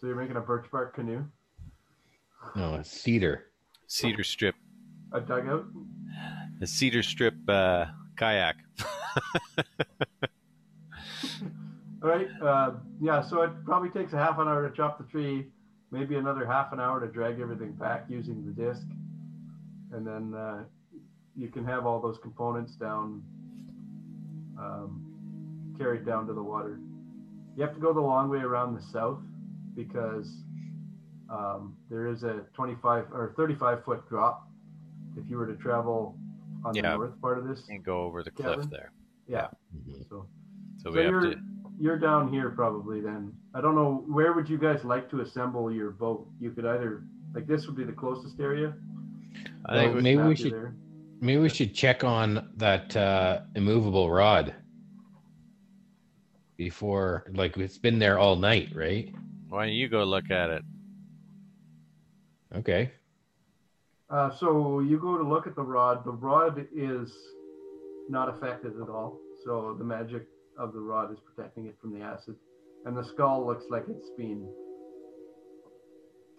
So 0.00 0.08
you're 0.08 0.16
making 0.16 0.34
a 0.36 0.40
birch 0.40 0.68
bark 0.72 0.94
canoe, 0.94 1.24
No, 2.56 2.74
a 2.74 2.82
cedar. 2.84 3.52
Cedar 3.86 4.24
strip, 4.24 4.56
a 5.12 5.20
dugout. 5.20 5.66
a 6.60 6.66
cedar 6.66 7.04
strip 7.04 7.34
uh, 7.48 7.86
kayak. 8.16 8.56
All 12.02 12.08
right. 12.08 12.28
Uh, 12.42 12.74
yeah. 13.00 13.20
So 13.20 13.42
it 13.42 13.52
probably 13.64 13.90
takes 13.90 14.12
a 14.12 14.18
half 14.18 14.38
an 14.40 14.48
hour 14.48 14.68
to 14.68 14.74
chop 14.76 14.98
the 14.98 15.04
tree, 15.04 15.52
maybe 15.92 16.16
another 16.16 16.44
half 16.46 16.72
an 16.72 16.80
hour 16.80 16.98
to 17.00 17.06
drag 17.06 17.38
everything 17.40 17.72
back 17.74 18.06
using 18.10 18.44
the 18.44 18.52
disc, 18.52 18.86
and 19.92 20.06
then 20.06 20.34
uh, 20.34 20.64
you 21.36 21.48
can 21.48 21.64
have 21.64 21.86
all 21.86 22.00
those 22.00 22.18
components 22.22 22.72
down, 22.74 23.22
um, 24.58 25.74
carried 25.78 26.04
down 26.06 26.26
to 26.26 26.32
the 26.32 26.42
water. 26.42 26.78
You 27.56 27.62
have 27.64 27.74
to 27.74 27.80
go 27.80 27.92
the 27.92 28.00
long 28.00 28.28
way 28.28 28.38
around 28.38 28.74
the 28.74 28.82
south 28.92 29.20
because 29.74 30.28
um, 31.30 31.76
there 31.90 32.06
is 32.06 32.22
a 32.22 32.44
25 32.54 33.06
or 33.12 33.34
35 33.36 33.84
foot 33.84 34.08
drop 34.08 34.48
if 35.16 35.28
you 35.28 35.36
were 35.36 35.46
to 35.46 35.56
travel 35.56 36.16
on 36.64 36.74
Yeah. 36.74 36.82
the 36.92 36.96
north 36.96 37.20
part 37.20 37.38
of 37.38 37.46
this. 37.46 37.64
and 37.68 37.84
go 37.84 38.02
over 38.02 38.22
the 38.22 38.30
cliff 38.30 38.56
Cabin? 38.56 38.68
there. 38.70 38.92
Yeah. 39.26 39.48
Mhm. 39.76 40.08
So. 40.08 40.26
So 40.78 40.84
So 40.84 40.90
we 40.92 40.98
have 41.00 41.10
you're 41.10 41.20
to. 41.34 41.40
you're 41.78 41.98
down 41.98 42.28
here 42.28 42.50
probably 42.50 43.00
then. 43.00 43.32
I 43.54 43.60
don't 43.60 43.74
know 43.74 44.04
where 44.08 44.32
would 44.32 44.48
you 44.48 44.58
guys 44.58 44.84
like 44.84 45.10
to 45.10 45.20
assemble 45.20 45.70
your 45.72 45.90
boat. 45.90 46.26
You 46.40 46.50
could 46.52 46.64
either 46.66 47.02
like 47.34 47.46
this 47.46 47.66
would 47.66 47.76
be 47.76 47.84
the 47.84 47.92
closest 47.92 48.40
area. 48.40 48.74
I 49.66 49.76
think 49.76 49.94
Well, 49.94 50.02
maybe 50.02 50.22
we 50.22 50.36
should- 50.36 50.52
there. 50.52 50.74
Maybe 51.20 51.40
we 51.40 51.48
should 51.48 51.74
check 51.74 52.04
on 52.04 52.52
that 52.58 52.96
uh, 52.96 53.40
immovable 53.56 54.08
rod 54.08 54.54
before, 56.56 57.24
like, 57.34 57.56
it's 57.56 57.76
been 57.78 57.98
there 57.98 58.18
all 58.18 58.36
night, 58.36 58.68
right? 58.74 59.12
why 59.48 59.64
don't 59.64 59.74
you 59.74 59.88
go 59.88 60.04
look 60.04 60.30
at 60.30 60.50
it? 60.50 60.62
Okay. 62.54 62.92
Uh, 64.10 64.30
so 64.30 64.80
you 64.80 64.98
go 64.98 65.16
to 65.16 65.24
look 65.24 65.46
at 65.46 65.56
the 65.56 65.62
rod. 65.62 66.04
The 66.04 66.12
rod 66.12 66.66
is 66.74 67.10
not 68.08 68.28
affected 68.28 68.80
at 68.80 68.88
all. 68.88 69.18
So 69.44 69.74
the 69.78 69.84
magic 69.84 70.26
of 70.58 70.72
the 70.72 70.80
rod 70.80 71.10
is 71.12 71.18
protecting 71.18 71.66
it 71.66 71.76
from 71.80 71.92
the 71.98 72.00
acid, 72.04 72.36
and 72.84 72.96
the 72.96 73.02
skull 73.04 73.46
looks 73.46 73.64
like 73.70 73.84
it's 73.88 74.10
been 74.16 74.48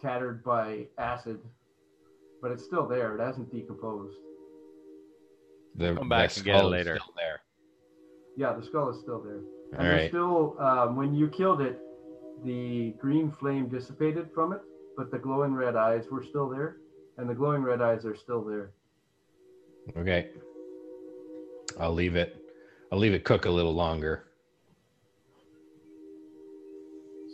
tattered 0.01 0.43
by 0.43 0.85
acid, 0.97 1.39
but 2.41 2.51
it's 2.51 2.63
still 2.63 2.87
there. 2.87 3.15
It 3.15 3.21
hasn't 3.21 3.51
decomposed. 3.51 4.17
The, 5.75 5.95
Come 5.95 6.09
back 6.09 6.31
the 6.31 6.39
and 6.39 6.45
get 6.45 6.55
it 6.55 6.57
skull 6.59 6.67
is 6.67 6.71
later. 6.71 6.95
Still 6.97 7.13
there. 7.17 7.41
Yeah, 8.37 8.53
the 8.53 8.65
skull 8.65 8.89
is 8.89 8.99
still 9.01 9.21
there. 9.21 9.39
And 9.71 9.77
All 9.77 9.83
there's 9.83 10.01
right. 10.01 10.09
still, 10.09 10.55
um, 10.59 10.95
when 10.95 11.13
you 11.13 11.27
killed 11.29 11.61
it, 11.61 11.79
the 12.43 12.95
green 12.99 13.31
flame 13.39 13.67
dissipated 13.67 14.29
from 14.33 14.53
it, 14.53 14.61
but 14.97 15.11
the 15.11 15.17
glowing 15.17 15.53
red 15.53 15.75
eyes 15.75 16.05
were 16.11 16.23
still 16.23 16.49
there, 16.49 16.77
and 17.17 17.29
the 17.29 17.33
glowing 17.35 17.61
red 17.63 17.81
eyes 17.81 18.05
are 18.05 18.15
still 18.15 18.43
there. 18.43 18.71
Okay. 19.97 20.29
I'll 21.79 21.93
leave 21.93 22.15
it. 22.15 22.37
I'll 22.91 22.99
leave 22.99 23.13
it 23.13 23.23
cook 23.23 23.45
a 23.45 23.49
little 23.49 23.73
longer. 23.73 24.25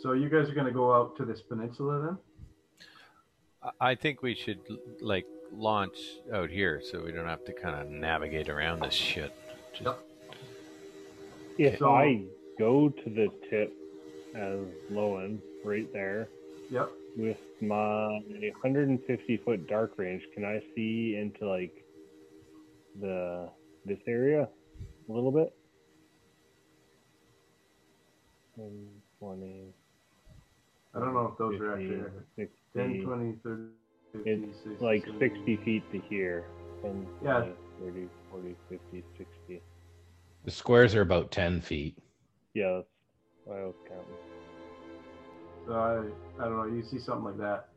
So 0.02 0.12
you 0.12 0.28
guys 0.28 0.48
are 0.48 0.54
going 0.54 0.66
to 0.66 0.72
go 0.72 0.92
out 0.94 1.16
to 1.16 1.24
this 1.24 1.40
peninsula 1.40 2.00
then? 2.04 2.18
I- 3.66 3.90
I 3.90 3.94
think 3.94 4.22
we 4.22 4.34
should 4.34 4.60
like 5.00 5.26
launch 5.52 5.96
out 6.32 6.50
here 6.50 6.80
so 6.80 7.02
we 7.04 7.12
don't 7.12 7.26
have 7.26 7.44
to 7.44 7.52
kind 7.52 7.80
of 7.80 7.88
navigate 7.90 8.48
around 8.48 8.80
this 8.80 8.94
shit. 8.94 9.32
Just, 9.72 9.84
Yep. 9.84 9.98
If 11.58 11.78
So- 11.78 11.90
I 11.90 12.24
go 12.58 12.88
to 12.90 13.10
the 13.10 13.28
tip 13.50 13.72
as 14.34 14.60
Lowen 14.90 15.40
right 15.64 15.90
there 15.92 16.28
Yep. 16.70 16.90
with 17.16 17.38
my 17.62 18.20
150 18.62 19.36
foot 19.38 19.66
dark 19.66 19.98
range, 19.98 20.26
can 20.32 20.44
I 20.44 20.60
see 20.74 21.16
into 21.16 21.46
like 21.48 21.84
the 23.00 23.50
this 23.84 24.00
area 24.06 24.48
a 25.08 25.12
little 25.12 25.30
bit? 25.32 25.52
20, 29.18 29.72
I 30.94 30.98
don't 30.98 31.12
know 31.14 31.26
if 31.28 31.38
those 31.38 31.60
are 31.60 31.74
actually 31.74 32.02
60, 32.36 32.56
10, 32.76 33.02
20, 33.04 33.34
30, 33.42 33.62
50, 34.12 34.30
It's 34.30 34.58
60, 34.64 34.84
like 34.84 35.04
70. 35.06 35.28
60 35.28 35.56
feet 35.64 35.92
to 35.92 35.98
here. 36.08 36.44
10, 36.82 37.06
Yeah. 37.24 37.40
20, 37.40 37.52
30, 37.80 38.08
40, 38.30 38.56
50, 38.68 39.04
60. 39.18 39.62
The 40.44 40.50
squares 40.50 40.94
are 40.94 41.00
about 41.00 41.30
10 41.30 41.60
feet. 41.60 41.98
Yeah, 42.54 42.76
that's 42.76 42.86
what 43.44 43.58
I 43.58 43.64
was 43.64 43.74
counting. 43.88 44.04
So 45.66 45.72
I, 45.72 46.42
I 46.42 46.48
don't 46.48 46.56
know. 46.56 46.76
You 46.76 46.82
see 46.82 46.98
something 46.98 47.24
like 47.24 47.38
that 47.38 47.68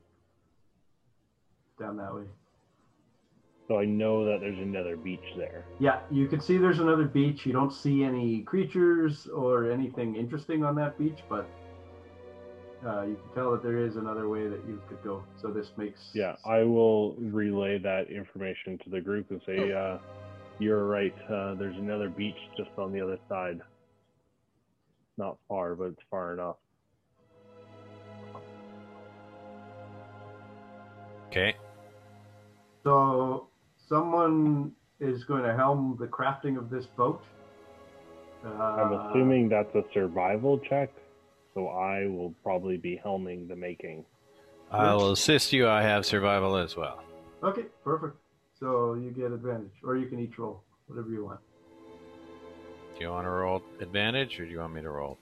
down 1.79 1.97
that 1.97 2.13
way. 2.13 2.23
So 3.67 3.79
I 3.79 3.85
know 3.85 4.25
that 4.25 4.39
there's 4.41 4.57
another 4.57 4.97
beach 4.97 5.33
there. 5.37 5.63
Yeah, 5.79 5.99
you 6.11 6.27
can 6.27 6.41
see 6.41 6.57
there's 6.57 6.79
another 6.79 7.05
beach. 7.05 7.45
You 7.45 7.53
don't 7.53 7.71
see 7.71 8.03
any 8.03 8.41
creatures 8.41 9.27
or 9.27 9.71
anything 9.71 10.15
interesting 10.15 10.63
on 10.63 10.75
that 10.75 10.97
beach, 10.97 11.19
but 11.29 11.47
uh, 12.85 13.03
you 13.03 13.15
can 13.15 13.33
tell 13.35 13.51
that 13.51 13.63
there 13.63 13.77
is 13.77 13.95
another 13.95 14.29
way 14.29 14.47
that 14.47 14.63
you 14.67 14.81
could 14.87 15.03
go. 15.03 15.23
So 15.41 15.49
this 15.49 15.67
makes 15.77 15.99
Yeah, 16.13 16.35
I 16.45 16.63
will 16.63 17.13
relay 17.15 17.77
that 17.79 18.09
information 18.09 18.77
to 18.83 18.89
the 18.89 19.01
group 19.01 19.31
and 19.31 19.41
say, 19.45 19.71
uh, 19.71 19.97
"You're 20.59 20.85
right. 20.85 21.15
Uh, 21.29 21.55
there's 21.55 21.77
another 21.77 22.09
beach 22.09 22.37
just 22.57 22.71
on 22.77 22.91
the 22.91 23.01
other 23.01 23.19
side. 23.27 23.61
Not 25.17 25.37
far, 25.47 25.75
but 25.75 25.85
it's 25.85 26.03
far 26.09 26.33
enough." 26.33 26.57
Okay. 31.29 31.55
So 32.83 33.49
someone 33.87 34.71
is 34.99 35.23
going 35.25 35.43
to 35.43 35.53
helm 35.53 35.97
the 35.99 36.07
crafting 36.07 36.57
of 36.57 36.69
this 36.69 36.85
boat. 36.97 37.21
Uh, 38.43 38.49
I'm 38.49 38.93
assuming 38.93 39.49
that's 39.49 39.73
a 39.75 39.83
survival 39.93 40.59
check, 40.59 40.89
so 41.59 41.67
I 41.67 42.07
will 42.07 42.33
probably 42.43 42.77
be 42.77 42.99
helming 43.03 43.47
the 43.47 43.55
making. 43.55 44.05
I 44.71 44.93
will 44.93 45.11
assist 45.11 45.51
you. 45.51 45.67
I 45.67 45.81
have 45.81 46.05
survival 46.05 46.55
as 46.55 46.75
well. 46.77 47.03
Okay, 47.43 47.65
perfect. 47.83 48.15
So 48.59 48.93
you 48.93 49.11
get 49.11 49.31
advantage, 49.31 49.71
or 49.83 49.97
you 49.97 50.07
can 50.07 50.19
each 50.19 50.37
roll 50.37 50.63
whatever 50.87 51.09
you 51.09 51.25
want. 51.25 51.39
Do 52.97 53.05
you 53.05 53.11
want 53.11 53.25
to 53.25 53.29
roll 53.29 53.61
advantage 53.79 54.39
or 54.39 54.45
do 54.45 54.51
you 54.51 54.59
want 54.59 54.73
me 54.73 54.81
to 54.81 54.89
roll? 54.89 55.17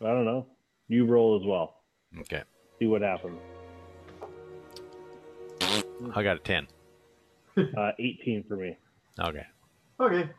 I 0.00 0.06
don't 0.06 0.24
know. 0.24 0.46
You 0.88 1.04
roll 1.04 1.38
as 1.40 1.46
well. 1.46 1.82
Okay. 2.20 2.42
See 2.78 2.86
what 2.86 3.02
happens. 3.02 3.40
I 6.14 6.22
got 6.22 6.36
a 6.36 6.40
10. 6.40 6.66
Uh, 7.56 7.90
18 7.98 8.44
for 8.48 8.56
me. 8.56 8.76
Okay. 9.18 9.46
Okay, 9.98 10.30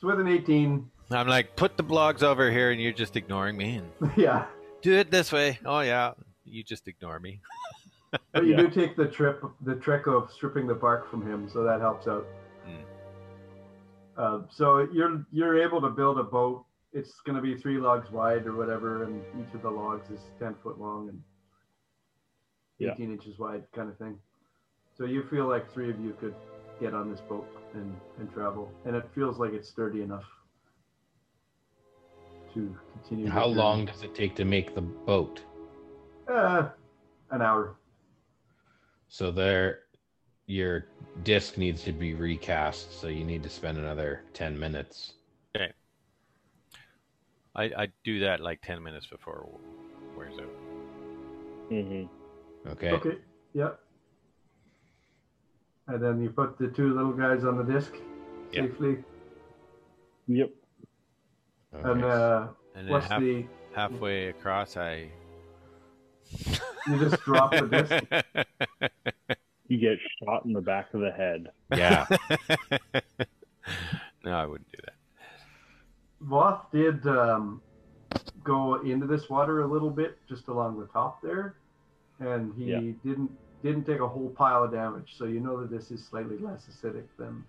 so 0.00 0.08
with 0.08 0.18
an 0.18 0.26
18, 0.26 0.90
I'm 1.10 1.28
like, 1.28 1.54
put 1.56 1.76
the 1.76 1.84
blogs 1.84 2.22
over 2.22 2.50
here 2.50 2.70
and 2.72 2.80
you're 2.80 2.92
just 2.92 3.16
ignoring 3.16 3.56
me. 3.56 3.80
And 4.00 4.12
yeah, 4.16 4.46
do 4.82 4.92
it 4.94 5.10
this 5.10 5.30
way. 5.32 5.58
Oh, 5.64 5.80
yeah. 5.80 6.12
You 6.44 6.62
just 6.62 6.88
ignore 6.88 7.18
me. 7.20 7.40
but 8.32 8.44
you 8.44 8.52
Yeah. 8.52 8.56
do 8.62 8.68
take 8.70 8.96
the 8.96 9.06
trip, 9.06 9.42
the 9.62 9.76
trick 9.76 10.06
of 10.06 10.30
stripping 10.32 10.66
the 10.66 10.74
bark 10.74 11.10
from 11.10 11.26
him, 11.26 11.48
so 11.48 11.62
that 11.64 11.80
helps 11.80 12.06
out. 12.08 12.26
Hmm. 12.64 12.82
Uh, 14.16 14.40
so 14.50 14.88
you're 14.92 15.24
you're 15.32 15.60
able 15.62 15.80
to 15.80 15.90
build 15.90 16.18
a 16.18 16.22
boat. 16.22 16.64
It's 16.92 17.20
going 17.26 17.36
to 17.36 17.42
be 17.42 17.54
three 17.60 17.78
logs 17.78 18.10
wide 18.10 18.46
or 18.46 18.54
whatever, 18.56 19.04
and 19.04 19.22
each 19.40 19.54
of 19.54 19.62
the 19.62 19.70
logs 19.70 20.10
is 20.10 20.20
ten 20.38 20.54
foot 20.62 20.78
long 20.80 21.08
and 21.10 21.22
Yeah. 22.78 22.92
eighteen 22.92 23.12
inches 23.12 23.38
wide, 23.38 23.64
kind 23.74 23.88
of 23.90 23.98
thing. 23.98 24.18
So 24.96 25.04
you 25.04 25.24
feel 25.28 25.46
like 25.46 25.70
three 25.72 25.90
of 25.90 26.00
you 26.00 26.16
could 26.18 26.34
get 26.80 26.94
on 26.94 27.10
this 27.10 27.20
boat 27.20 27.46
and 27.74 27.94
and 28.18 28.32
travel, 28.32 28.72
and 28.86 28.96
it 28.96 29.04
feels 29.14 29.38
like 29.38 29.52
it's 29.52 29.68
sturdy 29.68 30.00
enough 30.02 30.24
to 32.56 32.76
continue. 32.92 33.30
How 33.30 33.46
long 33.46 33.84
does 33.84 34.02
it 34.02 34.14
take 34.14 34.34
to 34.36 34.44
make 34.44 34.74
the 34.74 34.80
boat? 34.80 35.42
Uh, 36.28 36.70
an 37.30 37.42
hour. 37.42 37.76
So 39.08 39.30
there, 39.30 39.80
your 40.46 40.86
disc 41.22 41.58
needs 41.58 41.84
to 41.84 41.92
be 41.92 42.14
recast. 42.14 42.98
So 42.98 43.08
you 43.08 43.24
need 43.24 43.42
to 43.42 43.48
spend 43.48 43.78
another 43.78 44.22
ten 44.32 44.58
minutes. 44.58 45.12
Okay. 45.54 45.72
I, 47.54 47.64
I 47.64 47.88
do 48.04 48.20
that 48.20 48.40
like 48.40 48.60
10 48.60 48.82
minutes 48.82 49.06
before 49.06 49.48
it 49.48 50.18
wears 50.18 50.34
out. 50.38 50.50
hmm 51.70 52.02
Okay. 52.68 52.90
Okay. 52.90 53.16
Yep. 53.54 53.80
And 55.88 56.02
then 56.02 56.20
you 56.20 56.28
put 56.28 56.58
the 56.58 56.68
two 56.68 56.94
little 56.94 57.12
guys 57.12 57.44
on 57.44 57.56
the 57.56 57.64
disc 57.72 57.94
Yeah. 58.52 58.62
safely. 58.62 58.98
Yep. 60.26 60.50
Okay. 61.80 61.90
And 61.90 62.04
uh, 62.04 62.48
And 62.74 62.88
what's 62.88 63.06
half, 63.06 63.20
the? 63.20 63.44
halfway 63.74 64.28
across, 64.28 64.76
I. 64.76 65.08
You 66.88 66.98
just 66.98 67.22
drop 67.22 67.52
the 67.52 67.66
disc. 67.66 68.46
You 69.68 69.78
get 69.78 69.98
shot 70.22 70.44
in 70.44 70.52
the 70.52 70.60
back 70.60 70.94
of 70.94 71.00
the 71.00 71.10
head. 71.10 71.48
yeah. 71.76 72.06
no, 74.24 74.30
I 74.32 74.46
wouldn't 74.46 74.70
do 74.70 74.78
that. 74.84 74.94
Voth 76.24 76.60
did 76.70 77.04
um, 77.08 77.60
go 78.44 78.76
into 78.82 79.08
this 79.08 79.28
water 79.28 79.62
a 79.62 79.66
little 79.66 79.90
bit, 79.90 80.18
just 80.28 80.46
along 80.46 80.78
the 80.78 80.86
top 80.86 81.20
there, 81.20 81.56
and 82.20 82.54
he 82.54 82.66
Yeah. 82.66 82.80
didn't 83.04 83.30
didn't 83.64 83.84
take 83.86 83.98
a 83.98 84.06
whole 84.06 84.28
pile 84.30 84.62
of 84.62 84.70
damage. 84.70 85.14
So 85.18 85.24
you 85.24 85.40
know 85.40 85.60
that 85.60 85.68
this 85.72 85.90
is 85.90 86.06
slightly 86.06 86.38
less 86.38 86.68
acidic 86.70 87.06
than, 87.18 87.42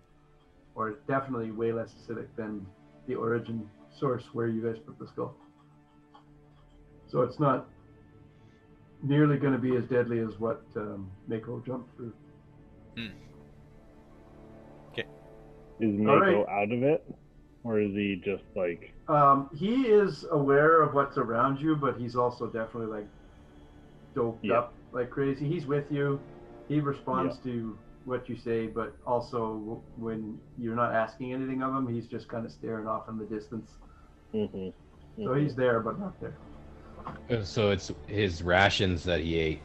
or 0.74 0.96
definitely 1.08 1.52
way 1.52 1.72
less 1.72 1.94
acidic 1.94 2.30
than 2.36 2.66
the 3.06 3.14
origin 3.14 3.70
source 4.00 4.24
where 4.34 4.48
you 4.48 4.62
guys 4.62 4.78
put 4.86 4.98
the 5.00 5.08
skull. 5.08 5.36
So 7.08 7.22
it's 7.22 7.40
not 7.40 7.68
nearly 9.04 9.38
going 9.38 9.54
to 9.54 9.60
be 9.60 9.76
as 9.76 9.86
deadly 9.86 10.20
as 10.20 10.40
what 10.40 10.62
um, 10.76 11.10
Mako 11.28 11.62
jumped 11.66 11.96
through. 11.96 12.14
Okay. 14.92 15.08
Is 15.80 15.98
Mako 16.00 16.46
right. 16.46 16.64
out 16.64 16.72
of 16.72 16.84
it, 16.84 17.06
or 17.64 17.80
is 17.80 17.92
he 17.94 18.22
just 18.24 18.44
like? 18.56 18.94
Um, 19.08 19.50
he 19.56 19.84
is 19.84 20.26
aware 20.32 20.82
of 20.82 20.94
what's 20.94 21.18
around 21.18 21.62
you, 21.62 21.76
but 21.76 21.98
he's 21.98 22.16
also 22.16 22.48
definitely 22.48 22.88
like 22.94 23.08
doped 24.16 24.44
Yeah. 24.44 24.60
up 24.60 24.74
like 24.92 25.10
crazy. 25.10 25.48
He's 25.48 25.66
with 25.66 25.86
you. 25.92 26.20
He 26.68 26.80
responds 26.82 27.38
to 27.44 27.78
what 28.06 28.28
you 28.28 28.36
say, 28.36 28.68
but 28.68 28.96
also 29.06 29.82
when 29.98 30.40
you're 30.58 30.76
not 30.76 30.94
asking 30.94 31.34
anything 31.34 31.62
of 31.62 31.74
him, 31.74 31.88
he's 31.88 32.08
just 32.08 32.28
kind 32.28 32.46
of 32.46 32.52
staring 32.52 32.88
off 32.88 33.08
in 33.10 33.18
the 33.18 33.26
distance. 33.26 33.72
Hmm 34.32 34.70
So 35.24 35.34
he's 35.34 35.56
there, 35.56 35.80
but 35.80 36.00
not 36.00 36.14
there. 36.20 36.36
So 37.44 37.72
it's 37.72 37.92
his 38.08 38.44
rations 38.44 39.04
that 39.06 39.22
he 39.22 39.38
ate 39.38 39.62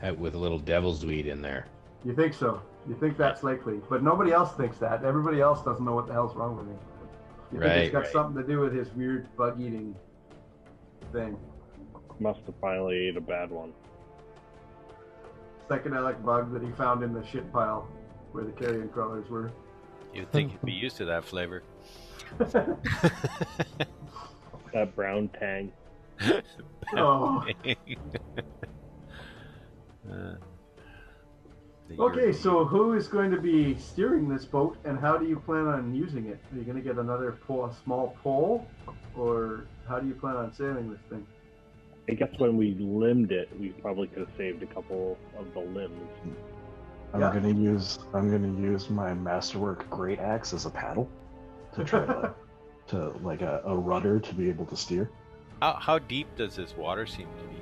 had, 0.00 0.18
with 0.18 0.34
a 0.34 0.38
little 0.38 0.58
devil's 0.58 1.04
weed 1.04 1.26
in 1.26 1.42
there. 1.42 1.66
You 2.04 2.14
think 2.14 2.34
so? 2.34 2.62
You 2.88 2.94
think 2.94 3.16
that's 3.16 3.42
likely, 3.42 3.80
but 3.90 4.02
nobody 4.02 4.32
else 4.32 4.52
thinks 4.52 4.78
that. 4.78 5.04
Everybody 5.04 5.40
else 5.40 5.62
doesn't 5.64 5.84
know 5.84 5.94
what 5.94 6.06
the 6.06 6.12
hell's 6.12 6.36
wrong 6.36 6.56
with 6.56 6.66
him. 6.68 6.78
You 7.52 7.60
think 7.60 7.84
it's 7.84 7.92
got 7.92 8.02
right. 8.04 8.12
something 8.12 8.40
to 8.40 8.46
do 8.48 8.60
with 8.60 8.72
his 8.72 8.92
weird 8.94 9.26
bug 9.36 9.60
eating 9.60 9.94
thing, 11.12 11.36
Must 12.20 12.40
have 12.46 12.54
finally 12.60 13.08
ate 13.08 13.16
a 13.16 13.20
bad 13.20 13.50
one. 13.50 13.72
psychedelic 15.68 16.24
bug 16.24 16.52
that 16.52 16.62
he 16.62 16.70
found 16.72 17.02
in 17.02 17.12
the 17.12 17.24
shit 17.26 17.52
pile 17.52 17.88
where 18.32 18.44
the 18.44 18.52
carrion 18.52 18.88
crawlers 18.88 19.28
were. 19.28 19.50
You'd 20.14 20.30
think 20.30 20.50
he'd 20.52 20.62
be 20.62 20.72
used 20.72 20.96
to 20.98 21.04
that 21.06 21.24
flavor. 21.24 21.62
That 24.72 24.94
brown 24.94 25.30
tang. 25.38 25.72
oh. 26.96 27.44
Uh, 30.10 30.34
Okay, 32.00 32.32
so 32.32 32.64
who 32.64 32.94
is 32.94 33.06
going 33.06 33.30
to 33.30 33.40
be 33.40 33.78
steering 33.78 34.28
this 34.28 34.44
boat, 34.44 34.76
and 34.84 34.98
how 34.98 35.16
do 35.16 35.24
you 35.24 35.38
plan 35.38 35.68
on 35.68 35.94
using 35.94 36.26
it? 36.26 36.40
Are 36.52 36.58
you 36.58 36.64
going 36.64 36.76
to 36.76 36.82
get 36.82 36.98
another 36.98 37.38
pole, 37.46 37.66
a 37.66 37.74
small 37.84 38.16
pole, 38.24 38.66
or 39.16 39.68
how 39.88 40.00
do 40.00 40.08
you 40.08 40.14
plan 40.14 40.34
on 40.34 40.52
sailing 40.52 40.90
this 40.90 40.98
thing? 41.08 41.24
I 42.08 42.14
guess 42.14 42.30
when 42.38 42.56
we 42.56 42.74
limbed 42.74 43.30
it, 43.30 43.48
we 43.58 43.68
probably 43.68 44.08
could 44.08 44.26
have 44.26 44.36
saved 44.36 44.64
a 44.64 44.66
couple 44.66 45.16
of 45.38 45.46
the 45.54 45.60
limbs. 45.60 46.10
I'm 47.14 47.20
Yeah. 47.20 47.32
gonna 47.32 47.54
use 47.54 48.00
I'm 48.14 48.30
gonna 48.30 48.60
use 48.60 48.90
my 48.90 49.14
masterwork 49.14 49.88
great 49.88 50.18
axe 50.18 50.52
as 50.52 50.66
a 50.66 50.70
paddle 50.70 51.08
to 51.74 51.84
try 51.84 52.04
to 52.04 52.34
to 52.88 53.08
like 53.22 53.42
a, 53.42 53.62
a 53.64 53.76
rudder 53.76 54.18
to 54.20 54.34
be 54.34 54.48
able 54.48 54.66
to 54.66 54.76
steer. 54.76 55.10
How, 55.60 55.74
how 55.74 55.98
deep 55.98 56.26
does 56.36 56.56
this 56.56 56.76
water 56.76 57.06
seem 57.06 57.26
to 57.26 57.44
be? 57.48 57.56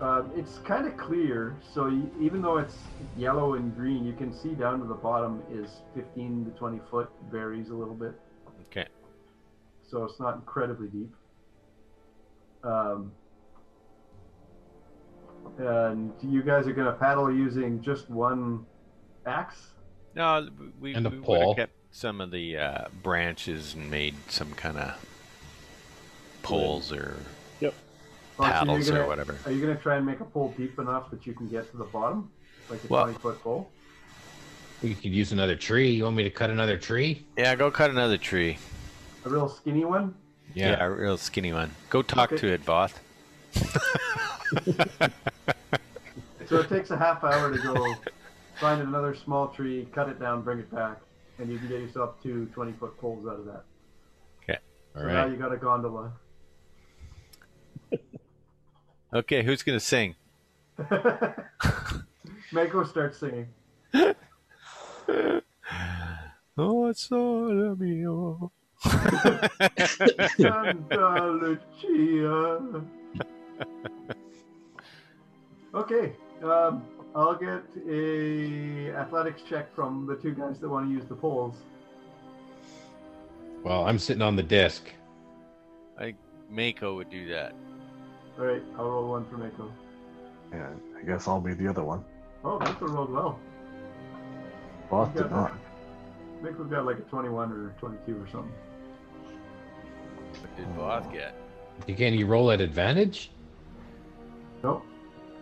Um, 0.00 0.30
it's 0.36 0.58
kind 0.58 0.86
of 0.86 0.96
clear, 0.96 1.56
so 1.72 1.86
you, 1.86 2.10
even 2.20 2.42
though 2.42 2.58
it's 2.58 2.76
yellow 3.16 3.54
and 3.54 3.74
green, 3.76 4.04
you 4.04 4.12
can 4.12 4.32
see 4.32 4.50
down 4.50 4.80
to 4.80 4.86
the 4.86 4.94
bottom 4.94 5.42
is 5.52 5.70
15 5.94 6.46
to 6.46 6.50
20 6.52 6.80
foot, 6.90 7.10
varies 7.30 7.70
a 7.70 7.74
little 7.74 7.94
bit, 7.94 8.12
Okay. 8.70 8.86
so 9.88 10.04
it's 10.04 10.18
not 10.18 10.34
incredibly 10.34 10.88
deep. 10.88 11.14
Um, 12.64 13.12
and 15.58 16.12
you 16.22 16.42
guys 16.42 16.66
are 16.66 16.72
going 16.72 16.86
to 16.86 16.98
paddle 16.98 17.32
using 17.32 17.80
just 17.80 18.10
one 18.10 18.66
axe? 19.26 19.68
No, 20.14 20.48
we, 20.80 20.94
And 20.94 21.06
a 21.06 21.10
we 21.10 21.18
pole. 21.20 21.48
have 21.50 21.56
kept 21.56 21.72
some 21.94 22.20
of 22.20 22.32
the 22.32 22.56
uh, 22.56 22.84
branches 23.04 23.74
and 23.74 23.88
made 23.88 24.16
some 24.28 24.50
kind 24.54 24.76
of 24.76 24.98
poles 26.42 26.90
or 26.92 27.14
so 27.60 27.72
you're 28.42 28.50
paddles 28.50 28.90
gonna- 28.90 29.04
or 29.04 29.06
whatever. 29.06 29.36
Are 29.46 29.52
you 29.52 29.62
going 29.64 29.76
to 29.76 29.80
try 29.80 29.94
and 29.96 30.04
make 30.04 30.18
a 30.18 30.24
pole 30.24 30.52
deep 30.58 30.76
enough 30.80 31.08
that 31.12 31.24
you 31.24 31.34
can 31.34 31.46
get 31.48 31.70
to 31.70 31.76
the 31.76 31.84
bottom? 31.84 32.28
Like 32.68 32.82
a 32.82 32.86
Well- 32.88 33.04
20 33.04 33.18
foot 33.20 33.40
pole? 33.42 33.70
We 34.82 34.94
could 34.96 35.12
use 35.14 35.30
another 35.30 35.54
tree. 35.54 35.92
You 35.92 36.02
want 36.02 36.16
me 36.16 36.24
to 36.24 36.30
cut 36.30 36.50
another 36.50 36.76
tree? 36.76 37.24
Yeah, 37.38 37.54
go 37.54 37.70
cut 37.70 37.90
another 37.90 38.18
tree. 38.18 38.58
A 39.24 39.28
real 39.30 39.48
skinny 39.48 39.84
one? 39.84 40.16
Yeah. 40.52 40.84
a 40.84 40.90
real 40.90 41.16
skinny 41.16 41.52
one. 41.52 41.70
Go 41.90 42.02
talk 42.02 42.32
Okay. 42.32 42.40
to 42.40 42.52
it, 42.54 42.64
Voth. 42.64 42.94
So 46.46 46.58
it 46.58 46.68
takes 46.68 46.90
a 46.90 46.98
half 46.98 47.24
hour 47.24 47.50
to 47.50 47.58
go 47.62 47.94
find 48.60 48.82
another 48.82 49.14
small 49.14 49.48
tree, 49.48 49.88
cut 49.94 50.10
it 50.10 50.20
down, 50.20 50.42
bring 50.42 50.58
it 50.58 50.70
back, 50.70 50.98
and 51.38 51.50
you 51.50 51.58
can 51.58 51.68
get 51.68 51.80
yourself 51.80 52.22
two 52.22 52.46
20 52.54 52.72
foot 52.72 52.98
poles 52.98 53.26
out 53.26 53.40
of 53.40 53.46
that. 53.46 53.64
Okay. 54.42 54.58
All 54.96 55.02
So 55.02 55.08
now 55.08 55.26
you 55.26 55.36
got 55.36 55.52
a 55.52 55.56
gondola. 55.56 56.12
Okay, 59.12 59.44
who's 59.44 59.62
gonna 59.62 59.78
sing? 59.78 60.16
Mako 62.50 62.82
starts 62.84 63.18
singing. 63.18 63.46
Oh, 66.56 66.86
it's 66.86 67.10
all 67.10 67.74
mio. 67.74 68.52
Santa 70.36 71.32
Lucia. 71.32 72.84
Okay, 75.74 76.12
um, 76.44 76.84
I'll 77.14 77.36
get 77.36 77.62
a 77.88 78.90
athletics 78.96 79.42
check 79.48 79.72
from 79.74 80.06
the 80.06 80.16
two 80.16 80.34
guys 80.34 80.58
that 80.58 80.68
want 80.68 80.88
to 80.88 80.92
use 80.92 81.04
the 81.06 81.14
poles. 81.14 81.54
Well, 83.62 83.86
I'm 83.86 83.98
sitting 83.98 84.22
on 84.22 84.34
the 84.36 84.42
desk. 84.42 84.90
I 85.98 86.14
Mako 86.50 86.96
would 86.96 87.10
do 87.10 87.28
that. 87.28 87.54
All 88.38 88.46
right, 88.46 88.62
I'll 88.76 88.90
roll 88.90 89.08
one 89.10 89.24
for 89.26 89.38
Mako. 89.38 89.70
Yeah, 90.52 90.68
I 90.98 91.02
guess 91.04 91.28
I'll 91.28 91.40
be 91.40 91.54
the 91.54 91.68
other 91.68 91.84
one. 91.84 92.04
Oh, 92.44 92.58
Mako 92.58 92.86
rolled 92.88 93.10
well. 93.10 93.38
Both 94.90 95.14
Yeah. 95.14 95.22
did 95.22 95.30
not. 95.30 95.52
Mako 96.42 96.64
got 96.64 96.84
like 96.84 96.98
a 96.98 97.02
21 97.02 97.52
or 97.52 97.74
22 97.78 98.20
or 98.20 98.26
something. 98.28 98.52
What 100.40 100.56
did 100.56 100.66
Voth 100.76 101.12
get? 101.12 101.34
Can 101.96 102.14
you 102.14 102.26
roll 102.26 102.50
at 102.50 102.60
advantage? 102.60 103.30
Nope, 104.62 104.84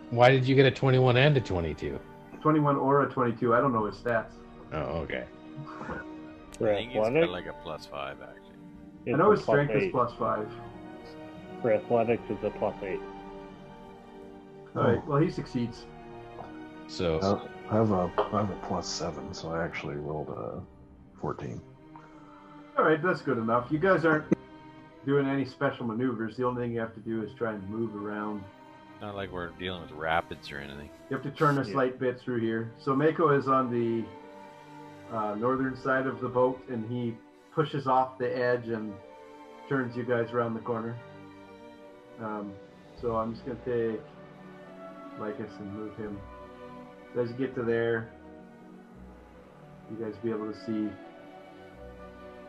Why 0.09 0.29
did 0.31 0.45
you 0.47 0.55
get 0.55 0.65
a 0.65 0.71
21 0.71 1.17
and 1.17 1.35
a 1.37 1.41
22? 1.41 1.99
21 2.41 2.75
or 2.75 3.03
a 3.03 3.09
22. 3.09 3.53
I 3.55 3.61
don't 3.61 3.73
know 3.73 3.85
his 3.85 3.95
stats. 3.95 4.33
Oh, 4.73 4.77
okay. 5.03 5.25
For 6.57 6.71
I 6.71 6.75
think 6.75 6.91
he's 6.91 6.97
athletics, 6.97 7.25
got 7.25 7.31
like 7.31 7.45
a 7.47 7.53
plus 7.63 7.85
five 7.85 8.17
actually. 8.21 8.55
it's 9.05 9.15
I 9.15 9.17
know 9.17 9.31
his 9.31 9.41
plus 9.41 9.55
strength 9.65 9.83
is 9.83 9.91
plus 9.91 10.11
five. 10.19 10.47
For 11.61 11.73
athletics, 11.73 12.23
it's 12.29 12.43
a 12.43 12.49
plus 12.51 12.75
eight. 12.83 12.99
All 14.75 14.83
right, 14.83 15.07
well 15.07 15.19
he 15.19 15.29
succeeds. 15.29 15.85
So, 16.87 17.19
Uh, 17.19 17.47
I 17.71 17.75
have 17.77 17.91
a 17.91 18.11
I 18.33 18.41
have 18.41 18.49
a 18.49 18.59
plus 18.67 18.87
seven, 18.87 19.33
so 19.33 19.51
I 19.51 19.63
actually 19.63 19.95
rolled 19.95 20.29
a 20.29 20.61
fourteen. 21.19 21.61
All 22.77 22.83
right, 22.83 23.01
that's 23.01 23.21
good 23.21 23.37
enough. 23.37 23.67
You 23.71 23.79
guys 23.79 24.03
aren't 24.05 24.25
doing 25.05 25.27
any 25.27 25.45
special 25.45 25.85
maneuvers. 25.85 26.35
The 26.37 26.45
only 26.45 26.63
thing 26.63 26.73
you 26.73 26.79
have 26.79 26.93
to 26.95 26.99
do 26.99 27.23
is 27.23 27.31
try 27.35 27.53
and 27.53 27.67
move 27.69 27.95
around. 27.95 28.43
Not 29.01 29.15
like 29.15 29.31
we're 29.31 29.49
dealing 29.59 29.81
with 29.81 29.91
rapids 29.91 30.51
or 30.51 30.57
anything. 30.59 30.89
You 31.09 31.17
have 31.17 31.23
to 31.23 31.31
turn 31.31 31.57
a 31.57 31.63
Yeah. 31.65 31.73
slight 31.73 31.99
bit 31.99 32.19
through 32.19 32.39
here. 32.39 32.71
So 32.79 32.95
Mako 32.95 33.29
is 33.29 33.47
on 33.47 33.69
the 33.71 34.05
uh, 35.15 35.35
northern 35.35 35.75
side 35.75 36.07
of 36.07 36.21
the 36.21 36.29
boat, 36.29 36.59
and 36.69 36.89
he 36.89 37.15
pushes 37.53 37.85
off 37.85 38.17
the 38.17 38.35
edge 38.35 38.67
and 38.69 38.93
turns 39.69 39.95
you 39.95 40.03
guys 40.03 40.31
around 40.31 40.53
the 40.53 40.59
corner. 40.61 40.95
Um, 42.21 42.53
so 42.99 43.15
I'm 43.17 43.33
just 43.33 43.45
gonna 43.45 43.59
take 43.65 44.01
Lycus 45.19 45.51
and 45.59 45.73
move 45.73 45.95
him. 45.97 46.19
So 47.13 47.21
as 47.21 47.29
you 47.29 47.35
get 47.35 47.53
to 47.55 47.63
there, 47.63 48.09
you 49.91 50.03
guys 50.03 50.15
be 50.23 50.29
able 50.31 50.51
to 50.51 50.59
see 50.65 50.89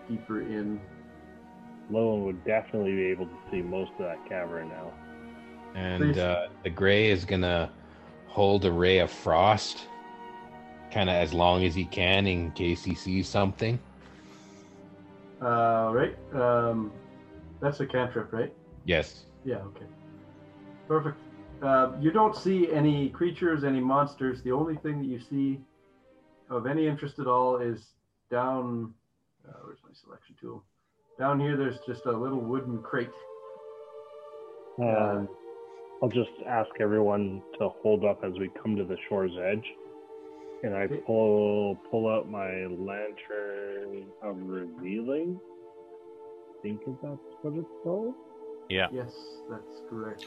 deeper 0.09 0.41
in. 0.41 0.81
Lowen 1.91 2.25
would 2.25 2.45
definitely 2.45 2.95
be 2.95 3.05
able 3.07 3.27
to 3.27 3.37
see 3.51 3.61
most 3.61 3.91
of 3.93 4.07
that 4.07 4.27
cavern 4.29 4.69
now. 4.69 4.93
And 5.75 6.19
uh, 6.19 6.49
the 6.63 6.71
gray 6.71 7.11
is 7.11 7.25
gonna 7.25 7.71
hold 8.29 8.65
a 8.65 8.73
ray 8.73 8.99
of 8.99 9.11
frost, 9.11 9.87
kind 10.91 11.09
of 11.09 11.17
as 11.17 11.33
long 11.33 11.65
as 11.65 11.75
he 11.75 11.85
can 11.85 12.27
in 12.27 12.51
case 12.53 12.85
he 12.85 12.95
sees 12.95 13.29
something. 13.29 13.79
Uh, 15.43 15.91
right. 15.93 16.17
Um, 16.33 16.93
that's 17.61 17.81
a 17.81 17.87
cantrip, 17.87 18.33
right? 18.33 18.53
Yes. 18.85 19.25
Yeah, 19.45 19.57
okay. 19.57 19.87
Perfect. 20.89 21.19
Uh, 21.63 21.93
you 22.01 22.11
don't 22.11 22.37
see 22.37 22.71
any 22.73 23.09
creatures, 23.11 23.65
any 23.65 23.81
monsters. 23.81 24.43
The 24.43 24.53
only 24.53 24.77
thing 24.77 24.99
that 25.01 25.07
you 25.07 25.21
see 25.21 25.61
of 26.51 26.67
any 26.67 26.87
interest 26.87 27.19
at 27.19 27.27
all 27.27 27.59
is 27.59 27.93
down. 28.31 28.93
Uh, 29.49 29.53
where's 29.65 29.79
my 29.85 29.91
selection 29.93 30.35
tool? 30.41 30.65
Down 31.19 31.39
here, 31.39 31.57
there's 31.57 31.79
just 31.87 32.07
a 32.07 32.13
little 32.13 32.41
wooden 32.41 32.83
crate. 32.83 33.11
Um, 34.81 35.29
I'll 36.05 36.11
just 36.11 36.29
ask 36.47 36.69
everyone 36.81 37.41
to 37.59 37.71
hold 37.81 38.05
up 38.05 38.23
as 38.23 38.35
we 38.39 38.51
come 38.63 38.77
to 38.77 38.85
the 38.85 38.99
shore's 39.09 39.33
edge, 39.43 39.65
and 40.63 40.75
I 40.77 40.87
pull 41.07 41.77
pull 41.91 42.13
out 42.13 42.31
my 42.31 42.67
lantern 42.67 44.05
of 44.23 44.37
revealing. 44.37 45.41
I 46.59 46.63
think 46.63 46.81
that's 46.85 47.19
what 47.41 47.55
it's 47.55 47.67
called. 47.83 48.13
Yeah. 48.69 48.89
Yes, 48.93 49.15
that's 49.51 49.81
correct. 49.89 50.27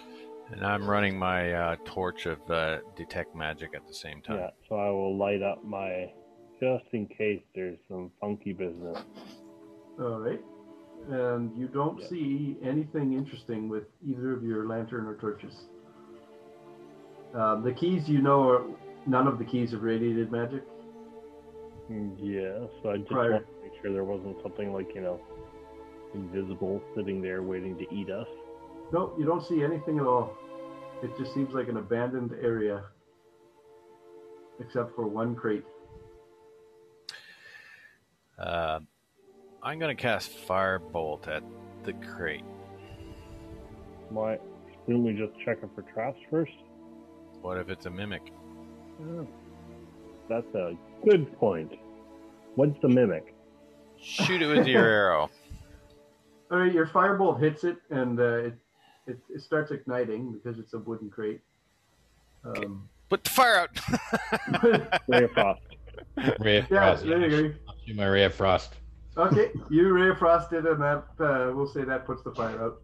And 0.50 0.66
I'm 0.66 0.90
running 0.90 1.16
my 1.16 1.54
uh, 1.54 1.76
torch 1.86 2.26
of 2.26 2.40
uh, 2.50 2.80
detect 2.96 3.36
magic 3.36 3.76
at 3.76 3.88
the 3.88 3.94
same 3.94 4.24
time. 4.24 4.38
Yeah, 4.38 4.50
so 4.68 4.78
I 4.78 4.90
will 4.90 5.16
light 5.16 5.44
up 5.44 5.64
my 5.64 6.08
just 6.60 6.86
in 6.94 7.06
case 7.06 7.44
there's 7.54 7.78
some 7.88 8.10
funky 8.20 8.54
business. 8.54 8.98
All 10.00 10.22
right. 10.22 10.42
And 11.10 11.56
you 11.58 11.68
don't 11.68 12.00
Yeah. 12.00 12.08
see 12.08 12.58
anything 12.62 13.14
interesting 13.14 13.70
with 13.70 13.86
either 14.06 14.34
of 14.34 14.44
your 14.44 14.68
lantern 14.68 15.06
or 15.08 15.16
torches. 15.16 15.70
Um, 17.34 17.64
the 17.64 17.72
keys 17.74 18.10
you 18.10 18.22
know 18.22 18.50
are 18.50 18.66
none 19.06 19.28
of 19.28 19.38
the 19.40 19.46
keys 19.46 19.72
have 19.72 19.84
radiated 19.84 20.32
magic. 20.32 20.64
Yeah, 21.90 22.68
so 22.82 22.90
I 22.92 22.98
just 22.98 23.10
Prior- 23.10 23.32
want 23.32 23.46
to 23.48 23.62
make 23.64 23.82
sure 23.82 23.94
there 23.94 24.04
wasn't 24.04 24.42
something 24.42 24.74
like 24.74 24.94
you 24.94 25.02
know 25.02 25.22
invisible 26.14 26.82
sitting 26.96 27.22
there 27.22 27.42
waiting 27.44 27.78
to 27.78 27.94
eat 27.94 28.10
us. 28.10 28.28
No, 28.92 29.14
you 29.18 29.26
don't 29.26 29.44
see 29.44 29.64
anything 29.64 30.00
at 30.00 30.06
all. 30.06 30.36
It 31.04 31.16
just 31.18 31.34
seems 31.34 31.54
like 31.54 31.68
an 31.70 31.78
abandoned 31.78 32.34
area, 32.42 32.84
except 34.60 34.96
for 34.96 35.08
one 35.08 35.36
crate. 35.36 35.66
Uh, 38.38 38.80
I'm 39.68 39.80
gonna 39.80 39.96
cast 39.96 40.32
firebolt 40.48 41.28
at 41.28 41.44
the 41.84 41.92
crate. 41.92 42.46
Why? 44.08 44.40
Shouldn't 44.86 45.04
we 45.04 45.12
just 45.12 45.34
check 45.44 45.58
it 45.62 45.70
for 45.76 45.82
traps 45.82 46.18
first? 46.32 46.54
What 47.42 47.58
if 47.58 47.68
it's 47.68 47.86
a 47.86 47.90
mimic? 47.90 48.32
Yeah. 48.98 49.24
That's 50.30 50.56
a 50.56 50.78
good 51.04 51.38
point. 51.38 51.78
What's 52.56 52.80
the 52.82 52.88
mimic? 52.88 53.36
Shoot 54.02 54.42
it 54.42 54.46
with 54.48 54.68
your 54.68 54.86
arrow. 54.88 55.30
All 56.50 56.60
right, 56.60 56.72
your 56.74 56.88
firebolt 56.88 57.42
hits 57.42 57.66
it, 57.66 57.76
and 57.90 58.18
uh, 58.22 58.24
it, 58.24 58.54
it 59.06 59.20
it 59.30 59.42
starts 59.42 59.72
igniting 59.72 60.32
because 60.32 60.60
it's 60.60 60.76
a 60.76 60.80
wooden 60.80 61.10
crate. 61.10 61.42
Um, 62.46 62.88
Put 63.10 63.26
the 63.26 63.30
fire 63.32 63.68
out. 63.68 65.02
Ray 65.10 65.26
of 65.26 65.32
frost. 65.32 65.62
Ray 66.40 66.58
of 66.60 66.72
yeah, 66.72 66.96
frost. 66.96 67.06
there 67.06 67.28
you 67.28 67.56
I'll 67.68 67.76
shoot 67.86 67.98
my 67.98 68.08
ray 68.08 68.24
of 68.24 68.34
frost. 68.34 68.74
Go. 69.18 69.24
Okay, 69.24 69.52
you 69.70 69.92
ray 69.94 70.16
frost 70.16 70.54
it, 70.54 70.66
and 70.66 70.82
that 70.82 71.04
uh, 71.20 71.52
we'll 71.54 71.68
say 71.68 71.84
that 71.84 72.06
puts 72.06 72.22
the 72.24 72.32
fire 72.32 72.62
out. 72.64 72.82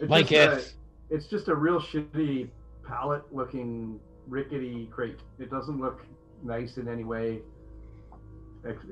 It's 0.00 0.10
Like 0.10 0.28
just 0.28 0.32
a- 0.32 0.58
it. 0.60 0.74
it's 1.16 1.26
just 1.26 1.48
a 1.48 1.54
real 1.54 1.80
shitty 1.80 2.48
pallet-looking 2.86 4.00
rickety 4.28 4.88
crate. 4.92 5.18
It 5.38 5.50
doesn't 5.50 5.80
look 5.80 6.04
nice 6.42 6.76
in 6.78 6.88
any 6.88 7.04
way, 7.04 7.40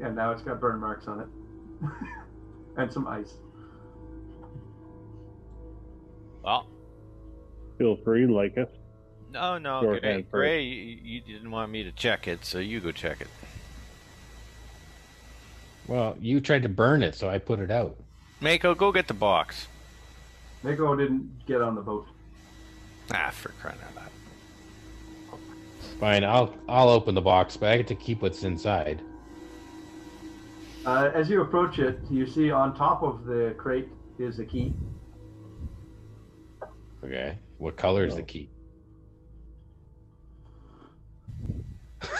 and 0.03 0.15
now 0.17 0.31
it's 0.33 0.43
got 0.43 0.61
burn 0.61 0.79
marks 0.81 1.07
on 1.09 1.21
it 1.21 1.29
and 2.77 2.93
some 2.93 3.07
ice. 3.07 3.35
well, 6.43 6.67
Feel 7.79 7.97
free, 8.05 8.27
like 8.27 8.57
it. 8.57 8.75
no, 9.33 9.57
no, 9.59 9.83
Your 9.83 10.01
Gray. 10.01 10.23
Gray, 10.23 10.63
you, 10.65 10.99
you 11.03 11.21
didn't 11.21 11.51
want 11.51 11.71
me 11.71 11.85
to 11.85 11.93
check 11.93 12.27
it, 12.27 12.45
so 12.45 12.59
you 12.59 12.81
go 12.81 12.91
check 12.91 13.21
it. 13.21 13.29
Well, 15.89 16.17
you 16.21 16.41
tried 16.41 16.63
to 16.63 16.69
burn 16.69 17.03
it, 17.03 17.15
so 17.15 17.29
I 17.29 17.39
put 17.39 17.59
it 17.61 17.71
out. 17.71 17.97
Mako, 18.41 18.75
go 18.75 18.93
get 18.93 19.09
the 19.09 19.15
box. 19.15 19.67
Mako 20.63 20.97
didn't 20.97 21.47
get 21.47 21.61
on 21.63 21.75
the 21.75 21.81
boat. 21.81 22.07
Ah, 23.13 23.31
for 23.33 23.49
crying 23.61 23.79
out 23.85 23.97
loud. 23.97 25.41
Fine, 25.99 26.25
I'll 26.25 26.55
I'll 26.69 26.91
open 26.91 27.15
the 27.15 27.23
box, 27.23 27.57
but 27.57 27.71
I 27.71 27.79
get 27.79 27.89
to 27.89 27.95
keep 27.95 28.23
what's 28.23 28.45
inside. 28.45 29.01
Uh, 30.87 31.11
as 31.13 31.29
you 31.29 31.41
approach 31.43 31.79
it, 31.79 31.99
you 32.11 32.27
see 32.27 32.51
on 32.51 32.77
top 32.77 33.03
of 33.03 33.25
the 33.25 33.55
crate 33.59 33.89
is 34.19 34.39
a 34.39 34.45
key. 34.45 34.75
Okay. 37.03 37.39
What 37.59 37.77
color 37.77 38.05
is 38.05 38.15
the 38.15 38.23
key? 38.23 38.51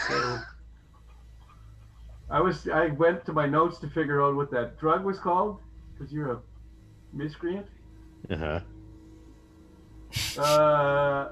So 0.07 0.39
I 2.31 2.41
was 2.41 2.67
I 2.67 2.87
went 2.87 3.25
to 3.25 3.33
my 3.33 3.47
notes 3.47 3.79
to 3.79 3.89
figure 3.89 4.21
out 4.21 4.35
what 4.35 4.51
that 4.51 4.79
drug 4.79 5.03
was 5.03 5.19
called, 5.19 5.59
because 5.93 6.13
you're 6.13 6.31
a 6.31 6.39
miscreant. 7.13 7.65
Uh-huh. 8.29 8.59
Uh, 10.37 11.29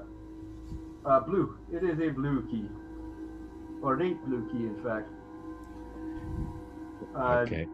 uh, 1.04 1.20
blue. 1.20 1.56
It 1.72 1.82
is 1.84 2.00
a 2.00 2.10
blue 2.10 2.46
key, 2.50 2.68
or 3.82 3.94
an 3.94 4.02
eight 4.02 4.24
blue 4.26 4.48
key, 4.50 4.66
in 4.66 4.82
fact. 4.82 5.08
Uh, 7.14 7.44
Okay. 7.46 7.66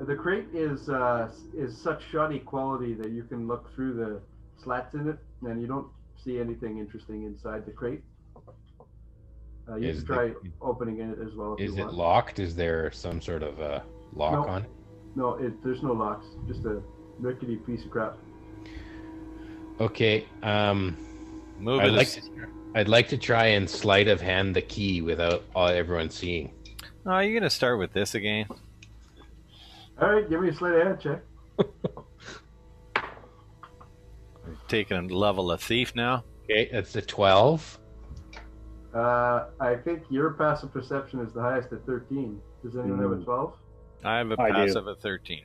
The 0.00 0.14
crate 0.16 0.48
is 0.54 0.88
uh, 0.88 1.30
is 1.54 1.76
such 1.76 2.02
shoddy 2.10 2.38
quality 2.38 2.94
that 2.94 3.10
you 3.10 3.22
can 3.24 3.46
look 3.46 3.74
through 3.74 3.94
the 3.94 4.20
slats 4.62 4.94
in 4.94 5.08
it, 5.08 5.18
and 5.42 5.60
you 5.60 5.66
don't 5.66 5.88
see 6.24 6.38
anything 6.38 6.78
interesting 6.78 7.24
inside 7.24 7.66
the 7.66 7.72
crate. 7.72 8.02
Uh, 9.70 9.76
you 9.76 9.88
Is 9.88 9.98
can 10.02 10.06
the- 10.08 10.14
try 10.14 10.32
opening 10.60 11.00
it 11.00 11.18
as 11.24 11.34
well 11.36 11.54
if 11.54 11.60
Is 11.60 11.76
you 11.76 11.82
it 11.82 11.84
want. 11.86 11.96
locked? 11.96 12.38
Is 12.38 12.56
there 12.56 12.90
some 12.92 13.20
sort 13.20 13.42
of 13.42 13.60
uh, 13.60 13.80
lock 14.14 14.32
No. 14.46 14.52
on 14.52 14.62
it? 14.62 14.70
No, 15.16 15.34
it, 15.34 15.62
there's 15.62 15.82
no 15.82 15.92
locks. 15.92 16.26
Just 16.48 16.64
a 16.64 16.82
rickety 17.18 17.56
piece 17.56 17.84
of 17.84 17.90
crap. 17.90 18.16
Okay. 19.80 20.26
Um, 20.42 20.96
Move 21.58 21.80
I'd 21.80 21.88
it. 21.88 21.92
like 21.92 22.08
to, 22.08 22.20
I'd 22.74 22.88
like 22.88 23.08
to 23.08 23.18
try 23.18 23.46
and 23.46 23.68
sleight 23.68 24.08
of 24.08 24.20
hand 24.20 24.54
the 24.56 24.62
key 24.62 25.02
without 25.02 25.42
all 25.54 25.68
everyone 25.68 26.10
seeing. 26.10 26.52
Oh, 27.06 27.18
you're 27.18 27.38
gonna 27.38 27.50
start 27.50 27.78
with 27.78 27.92
this 27.92 28.14
again? 28.14 28.46
All 30.00 30.10
right, 30.12 30.28
give 30.30 30.40
me 30.40 30.48
a 30.48 30.54
sleight 30.54 30.74
of 30.74 30.86
hand 30.86 31.00
check. 31.00 31.22
Taking 34.68 34.96
a 34.96 35.02
level 35.14 35.50
of 35.50 35.60
thief 35.60 35.94
now. 35.94 36.24
Okay, 36.44 36.68
that's 36.72 36.94
a 36.96 37.02
twelve. 37.02 37.78
Uh, 38.94 39.46
I 39.60 39.76
think 39.76 40.02
your 40.10 40.30
passive 40.34 40.72
perception 40.72 41.20
is 41.20 41.32
the 41.32 41.40
highest 41.40 41.72
at 41.72 41.84
13. 41.86 42.40
Does 42.64 42.76
anyone 42.76 43.00
have 43.00 43.12
a 43.12 43.16
Mm. 43.16 43.24
12? 43.24 43.54
I 44.04 44.18
have 44.18 44.30
a 44.32 44.40
I 44.40 44.48
do. 44.48 44.54
passive 44.54 44.86
of 44.86 44.98
13. 44.98 45.44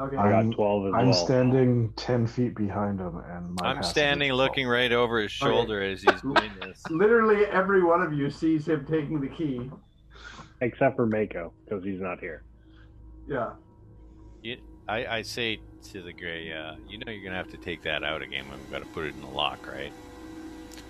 Okay. 0.00 0.16
I 0.16 0.32
I'm- 0.32 0.50
got 0.50 0.56
12 0.56 0.86
as 0.88 0.94
I'm 0.94 1.04
well. 1.06 1.12
standing 1.14 1.92
ten 1.94 2.26
feet 2.26 2.56
behind 2.56 2.98
him, 2.98 3.16
and 3.30 3.54
my 3.60 3.68
I'm 3.70 3.82
standing 3.84 4.32
looking 4.32 4.66
right 4.66 4.90
over 4.90 5.20
his 5.20 5.30
Okay. 5.40 5.50
shoulder 5.52 5.80
as 5.82 6.02
he's 6.02 6.20
doing 6.22 6.50
this. 6.60 6.82
Literally 6.90 7.46
every 7.46 7.82
one 7.82 8.02
of 8.02 8.12
you 8.12 8.28
sees 8.28 8.66
him 8.66 8.84
taking 8.86 9.20
the 9.20 9.28
key. 9.28 9.70
Except 10.60 10.96
for 10.96 11.06
Mako, 11.06 11.52
because 11.64 11.84
he's 11.84 12.00
not 12.00 12.18
here. 12.20 12.42
Yeah. 13.28 13.50
I, 14.86 15.06
I 15.06 15.22
say 15.22 15.60
to 15.92 16.02
the 16.02 16.12
gray, 16.12 16.52
uh, 16.52 16.74
you 16.86 16.98
know 16.98 17.10
you're 17.10 17.24
gonna 17.24 17.36
have 17.36 17.50
to 17.52 17.56
take 17.56 17.80
that 17.84 18.02
out 18.04 18.20
again 18.20 18.46
when 18.50 18.58
we've 18.58 18.70
got 18.70 18.80
to 18.80 18.88
put 18.88 19.04
it 19.06 19.14
in 19.14 19.20
the 19.22 19.28
lock, 19.28 19.66
right? 19.72 19.92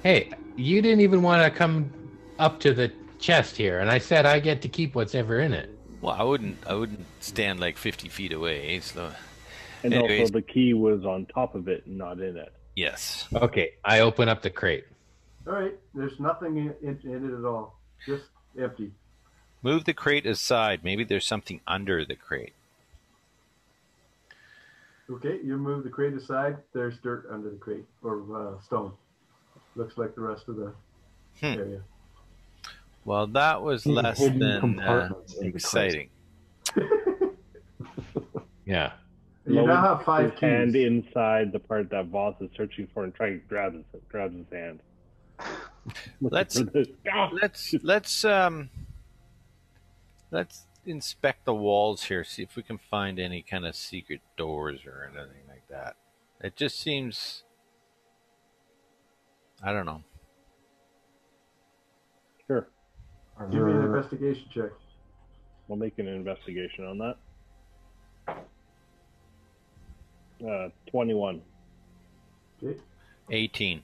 Hey, 0.04 0.30
you 0.56 0.80
didn't 0.82 1.00
even 1.00 1.22
want 1.22 1.42
to 1.42 1.50
come 1.50 1.90
up 2.38 2.60
to 2.60 2.72
the 2.74 2.92
chest 3.18 3.56
here, 3.56 3.80
and 3.80 3.90
I 3.90 3.98
said 3.98 4.26
I 4.26 4.38
get 4.38 4.60
to 4.62 4.68
keep 4.68 4.94
what's 4.94 5.14
ever 5.14 5.40
in 5.40 5.52
it. 5.52 5.70
Well, 6.02 6.14
I 6.14 6.22
wouldn't 6.22 6.58
I 6.66 6.74
wouldn't 6.74 7.06
stand 7.20 7.58
like 7.58 7.76
50 7.78 8.08
feet 8.10 8.32
away. 8.32 8.78
So 8.80 9.10
And 9.82 9.94
Anyways. 9.94 10.20
also, 10.20 10.32
the 10.34 10.42
key 10.42 10.74
was 10.74 11.04
on 11.06 11.24
top 11.26 11.54
of 11.54 11.68
it, 11.68 11.86
not 11.86 12.20
in 12.20 12.36
it. 12.36 12.52
yes, 12.76 13.26
Okay, 13.34 13.72
I 13.84 14.00
open 14.00 14.28
up 14.28 14.42
the 14.42 14.50
crate. 14.50 14.84
All 15.46 15.54
right. 15.54 15.74
There's 15.94 16.20
nothing 16.20 16.56
in, 16.58 16.74
in, 16.82 17.00
in 17.04 17.30
it 17.34 17.38
at 17.38 17.44
all. 17.44 17.78
Just 18.06 18.24
empty. 18.60 18.92
move 19.62 19.84
the 19.84 19.92
crate 19.94 20.26
aside. 20.26 20.80
Maybe 20.84 21.04
there's 21.04 21.26
something 21.26 21.60
under 21.66 22.04
the 22.04 22.14
crate. 22.14 22.52
Okay. 25.10 25.38
You 25.42 25.56
move 25.56 25.84
the 25.84 25.90
crate 25.90 26.14
aside. 26.14 26.56
There's 26.74 26.98
dirt 26.98 27.26
under 27.30 27.48
the 27.50 27.56
crate 27.56 27.84
or 28.02 28.22
uh, 28.34 28.60
stone. 28.62 28.92
Looks 29.76 29.98
like 29.98 30.14
the 30.14 30.20
rest 30.20 30.48
of 30.48 30.56
the 30.56 30.72
Hmm. 31.40 31.46
area. 31.46 31.82
Well, 33.04 33.26
that 33.28 33.60
was 33.62 33.84
Hidden 33.84 34.02
less 34.02 34.18
than 34.18 34.42
uh, 34.42 34.60
compartments 34.60 35.34
in 35.34 35.40
the 35.42 35.48
exciting. 35.48 36.10
Yeah. 38.66 38.92
You 39.46 39.66
now 39.66 39.82
have 39.96 40.04
five 40.06 40.30
his 40.30 40.40
hand 40.40 40.74
inside 40.74 41.52
the 41.52 41.58
part 41.58 41.90
that 41.90 42.10
Voth 42.10 42.40
is 42.40 42.48
searching 42.56 42.88
for 42.94 43.04
and 43.04 43.14
trying 43.14 43.40
to 43.40 43.46
grab 43.46 43.74
his, 43.74 43.84
grabs 44.08 44.34
his 44.34 44.46
hand. 44.50 44.80
Let's- 46.22 46.58
for 46.60 46.64
this-! 46.64 46.88
Let's 47.32 47.74
let's 47.82 48.24
um 48.24 48.70
let's 50.30 50.66
inspect 50.86 51.44
the 51.44 51.54
walls 51.54 52.04
here. 52.04 52.24
See 52.24 52.42
if 52.42 52.56
we 52.56 52.62
can 52.62 52.78
find 52.78 53.18
any 53.20 53.42
kind 53.42 53.66
of 53.66 53.76
secret 53.76 54.22
doors 54.38 54.80
or 54.86 55.10
anything 55.12 55.42
like 55.48 55.68
that. 55.68 55.96
It 56.40 56.56
just 56.56 56.80
seems. 56.80 57.43
I 59.64 59.72
don't 59.72 59.86
know. 59.86 60.02
Sure. 62.46 62.68
Are 63.38 63.48
Give 63.48 63.62
me 63.62 63.72
an 63.72 63.84
investigation 63.84 64.44
check. 64.52 64.70
We'll 65.66 65.78
make 65.78 65.98
an 65.98 66.06
investigation 66.06 66.84
on 66.84 66.98
that. 66.98 67.16
Uh, 70.46 70.68
21. 70.90 71.40
Okay. 72.62 72.78
18. 73.30 73.82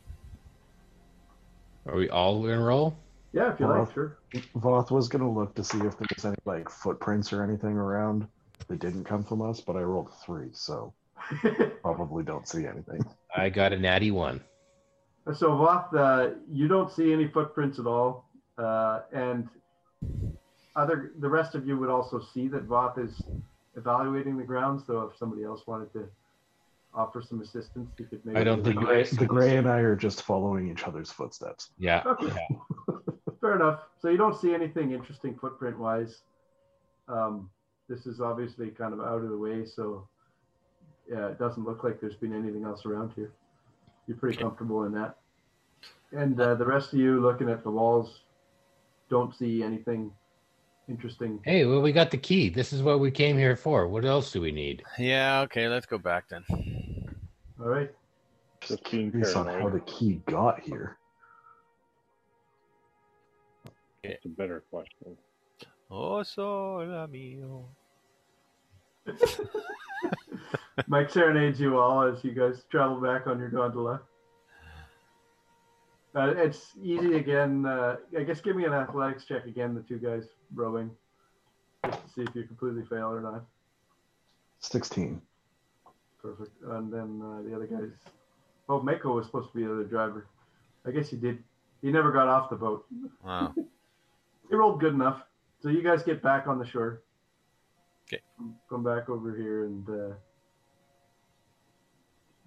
Are 1.86 1.96
we 1.96 2.10
all 2.10 2.42
gonna 2.42 2.60
roll? 2.60 2.96
Yeah, 3.32 3.54
if 3.54 3.60
you 3.60 3.66
Well, 3.66 3.84
like, 3.84 3.94
sure. 3.94 4.18
Voth 4.56 4.90
was 4.90 5.08
gonna 5.08 5.30
look 5.30 5.54
to 5.54 5.64
see 5.64 5.78
if 5.78 5.96
there 5.96 6.06
was 6.14 6.26
any 6.26 6.36
like 6.44 6.68
footprints 6.68 7.32
or 7.32 7.42
anything 7.42 7.72
around 7.72 8.26
that 8.68 8.80
didn't 8.80 9.04
come 9.04 9.22
from 9.22 9.40
us, 9.40 9.60
but 9.60 9.76
I 9.76 9.82
rolled 9.82 10.12
three, 10.26 10.50
so 10.52 10.92
probably 11.82 12.22
don't 12.22 12.46
see 12.46 12.66
anything. 12.66 13.02
I 13.34 13.48
got 13.48 13.72
a 13.72 13.78
natty 13.78 14.10
one. 14.10 14.42
So 15.32 15.50
Voth, 15.50 15.94
uh, 15.94 16.34
you 16.50 16.68
don't 16.68 16.90
see 16.90 17.12
any 17.12 17.28
footprints 17.28 17.78
at 17.78 17.86
all, 17.86 18.28
uh, 18.58 19.00
and 19.12 19.48
other 20.76 21.12
the 21.18 21.28
rest 21.28 21.54
of 21.54 21.66
you 21.66 21.76
would 21.78 21.90
also 21.90 22.20
see 22.20 22.48
that 22.48 22.68
Voth 22.68 22.98
is 22.98 23.22
evaluating 23.76 24.36
the 24.36 24.44
ground. 24.44 24.82
So 24.86 25.02
if 25.02 25.16
somebody 25.16 25.44
else 25.44 25.66
wanted 25.66 25.92
to 25.92 26.08
offer 26.94 27.22
some 27.22 27.40
assistance, 27.40 27.90
he 27.96 28.04
could 28.04 28.24
maybe. 28.24 28.38
I 28.38 28.44
don't 28.44 28.64
think 28.64 28.76
gray, 28.76 29.04
the 29.04 29.26
gray 29.26 29.56
and 29.56 29.68
I 29.68 29.78
are 29.80 29.96
just 29.96 30.22
following 30.22 30.70
each 30.70 30.84
other's 30.84 31.10
footsteps. 31.10 31.70
Yeah. 31.78 32.02
Okay. 32.06 32.46
Fair 33.40 33.56
enough. 33.56 33.80
So 33.98 34.08
you 34.08 34.16
don't 34.16 34.36
see 34.36 34.54
anything 34.54 34.92
interesting 34.92 35.36
footprint 35.38 35.78
wise. 35.78 36.22
Um, 37.08 37.50
this 37.88 38.06
is 38.06 38.20
obviously 38.20 38.68
kind 38.68 38.92
of 38.92 39.00
out 39.00 39.22
of 39.22 39.30
the 39.30 39.36
way, 39.36 39.64
so 39.64 40.08
yeah, 41.10 41.28
it 41.28 41.38
doesn't 41.38 41.64
look 41.64 41.82
like 41.82 42.00
there's 42.00 42.16
been 42.16 42.34
anything 42.34 42.64
else 42.64 42.86
around 42.86 43.12
here. 43.16 43.32
You're 44.06 44.16
pretty 44.16 44.36
Okay. 44.36 44.44
comfortable 44.44 44.84
in 44.84 44.92
that. 44.92 45.16
And 46.12 46.40
uh, 46.40 46.54
the 46.54 46.66
rest 46.66 46.92
of 46.92 46.98
you 46.98 47.20
looking 47.20 47.48
at 47.48 47.62
the 47.62 47.70
walls 47.70 48.20
don't 49.08 49.34
see 49.34 49.62
anything 49.62 50.12
interesting. 50.88 51.40
Hey, 51.44 51.64
well, 51.64 51.80
we 51.80 51.92
got 51.92 52.10
the 52.10 52.18
key. 52.18 52.48
This 52.48 52.72
is 52.72 52.82
what 52.82 53.00
we 53.00 53.10
came 53.10 53.38
here 53.38 53.56
for. 53.56 53.86
What 53.86 54.04
else 54.04 54.32
do 54.32 54.40
we 54.40 54.50
need? 54.50 54.82
Yeah, 54.98 55.40
okay, 55.42 55.68
let's 55.68 55.86
go 55.86 55.98
back 55.98 56.28
then. 56.28 56.44
All 57.60 57.66
right. 57.68 57.90
Just 58.60 58.82
Just 58.82 58.90
being 58.90 59.10
curious 59.10 59.34
on 59.36 59.46
how 59.46 59.68
the 59.68 59.80
key 59.80 60.20
got 60.26 60.60
here. 60.60 60.98
That's 64.02 64.24
a 64.24 64.28
better 64.28 64.64
question. 64.70 65.16
Oh, 65.90 66.22
sole 66.22 67.06
mio. 67.08 67.68
Mike 70.86 71.10
serenades 71.10 71.60
you 71.60 71.78
all 71.78 72.02
as 72.02 72.22
you 72.22 72.32
guys 72.32 72.64
travel 72.70 73.00
back 73.00 73.26
on 73.26 73.38
your 73.38 73.48
gondola. 73.50 74.00
Uh, 76.14 76.34
it's 76.36 76.72
easy 76.82 77.16
again. 77.16 77.64
Uh, 77.66 77.96
I 78.18 78.22
guess 78.24 78.40
give 78.40 78.56
me 78.56 78.64
an 78.64 78.72
athletics 78.72 79.24
check 79.24 79.46
again, 79.46 79.74
the 79.74 79.82
two 79.82 79.98
guys 79.98 80.24
rowing, 80.54 80.90
just 81.84 82.04
to 82.04 82.12
see 82.12 82.22
if 82.22 82.34
you 82.34 82.44
completely 82.44 82.84
fail 82.84 83.12
or 83.12 83.20
not. 83.20 83.44
16. 84.58 85.22
Perfect. 86.20 86.50
And 86.62 86.92
then 86.92 87.22
uh, 87.24 87.48
the 87.48 87.54
other 87.54 87.66
guys. 87.66 87.90
Oh, 88.68 88.80
Mako 88.82 89.16
was 89.16 89.26
supposed 89.26 89.52
to 89.52 89.56
be 89.56 89.64
the 89.64 89.72
other 89.72 89.84
driver. 89.84 90.26
I 90.86 90.90
guess 90.90 91.08
he 91.08 91.16
did. 91.16 91.42
He 91.82 91.90
never 91.90 92.12
got 92.12 92.28
off 92.28 92.50
the 92.50 92.56
boat. 92.56 92.86
Wow. 93.24 93.54
He 94.48 94.56
rolled 94.56 94.80
good 94.80 94.94
enough. 94.94 95.22
So 95.62 95.68
you 95.68 95.80
guys 95.80 96.02
get 96.02 96.24
back 96.24 96.48
on 96.48 96.58
the 96.58 96.66
shore. 96.66 97.02
Okay. 98.08 98.20
Come 98.68 98.82
back 98.82 99.08
over 99.08 99.36
here 99.36 99.64
and 99.64 99.88
uh, 99.88 100.14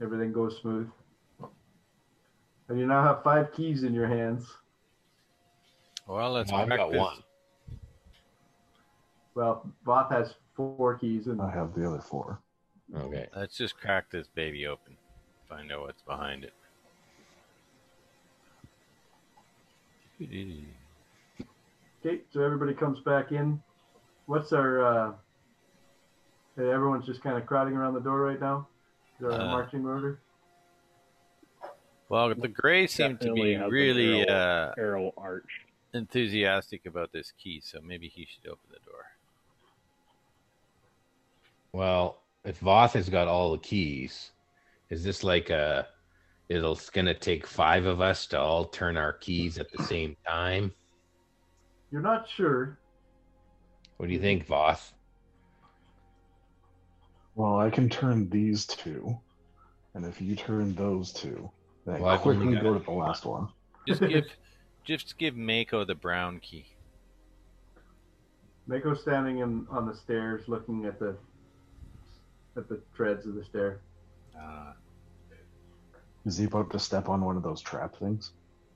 everything 0.01 0.33
goes 0.33 0.57
smooth. 0.61 0.89
And 2.69 2.79
you 2.79 2.85
now 2.87 3.03
have 3.03 3.23
five 3.23 3.51
keys 3.53 3.83
in 3.83 3.93
your 3.93 4.07
hands. 4.07 4.45
Well, 6.07 6.31
let's 6.31 6.51
I've 6.51 6.69
got 6.69 6.91
this. 6.91 6.99
one. 6.99 7.23
Well, 9.35 9.69
Voth 9.85 10.11
has 10.11 10.33
four 10.55 10.97
keys 10.97 11.27
and 11.27 11.41
I 11.41 11.51
have 11.51 11.73
the 11.73 11.87
other 11.87 12.01
four. 12.01 12.39
Okay. 12.95 13.27
Let's 13.35 13.57
just 13.57 13.77
crack 13.79 14.09
this 14.11 14.27
baby 14.27 14.67
open. 14.67 14.97
Find 15.49 15.71
out 15.71 15.81
what's 15.81 16.01
behind 16.01 16.43
it. 16.43 16.53
Okay, 22.05 22.21
so 22.31 22.41
everybody 22.41 22.73
comes 22.73 22.99
back 22.99 23.31
in. 23.31 23.61
What's 24.25 24.53
our? 24.53 24.83
Uh, 24.85 25.11
hey, 26.57 26.69
everyone's 26.69 27.05
just 27.05 27.21
kind 27.23 27.37
of 27.37 27.45
crowding 27.45 27.73
around 27.75 27.93
the 27.93 27.99
door 27.99 28.21
right 28.21 28.39
now. 28.39 28.67
Is 29.19 29.25
our 29.25 29.31
Uh, 29.33 29.45
marching 29.47 29.85
order? 29.85 30.19
Well, 32.13 32.31
the 32.35 32.47
gray 32.47 32.85
seem 32.85 33.17
to 33.17 33.33
be 33.33 33.57
really 33.57 34.21
arrow. 34.21 34.69
uh, 34.69 34.73
Arrow 34.77 35.13
arch. 35.17 35.65
enthusiastic 35.95 36.85
about 36.85 37.11
this 37.11 37.33
key, 37.39 37.59
so 37.59 37.79
maybe 37.83 38.07
he 38.07 38.27
should 38.27 38.45
open 38.51 38.69
the 38.69 38.77
door. 38.85 39.03
Well, 41.71 42.21
if 42.45 42.59
Voth 42.59 42.91
has 42.91 43.09
got 43.09 43.27
all 43.27 43.53
the 43.53 43.57
keys, 43.57 44.29
is 44.91 45.03
this 45.03 45.23
like 45.23 45.49
a? 45.49 45.87
It'll 46.49 46.73
it's 46.73 46.91
gonna 46.91 47.15
take 47.15 47.47
five 47.47 47.87
of 47.87 47.99
us 47.99 48.27
to 48.27 48.39
all 48.39 48.65
turn 48.65 48.95
our 48.95 49.13
keys 49.13 49.57
at 49.57 49.71
the 49.71 49.81
same 49.81 50.15
time. 50.27 50.71
You're 51.91 52.01
not 52.03 52.29
sure. 52.29 52.77
What 53.97 54.05
do 54.05 54.13
you 54.13 54.19
think, 54.19 54.45
Voth? 54.45 54.91
Well, 57.33 57.57
I 57.57 57.71
can 57.71 57.89
turn 57.89 58.29
these 58.29 58.67
two, 58.67 59.17
and 59.95 60.05
if 60.05 60.21
you 60.21 60.35
turn 60.35 60.75
those 60.75 61.11
two, 61.11 61.49
then 61.85 62.01
Well, 62.01 62.09
I've 62.09 62.21
quickly 62.21 62.55
go 62.55 62.73
to 62.73 62.83
the 62.83 62.91
last 62.91 63.25
one. 63.25 63.47
Just 63.87 64.01
give, 64.01 64.25
just 64.83 65.17
give 65.17 65.35
Mako 65.35 65.85
the 65.85 65.95
brown 65.95 66.39
key. 66.39 66.65
Mako's 68.67 69.01
standing 69.01 69.39
in, 69.39 69.67
on 69.69 69.85
the 69.87 69.95
stairs, 69.95 70.47
looking 70.47 70.85
at 70.85 70.99
the 70.99 71.15
at 72.55 72.69
the 72.69 72.79
treads 72.95 73.25
of 73.25 73.35
the 73.35 73.43
stair. 73.43 73.79
Uh, 74.39 74.73
Is 76.25 76.37
he 76.37 76.45
about 76.45 76.69
to 76.71 76.79
step 76.79 77.09
on 77.09 77.25
one 77.25 77.35
of 77.35 77.43
those 77.43 77.61
trap 77.61 77.95
things? 77.97 78.31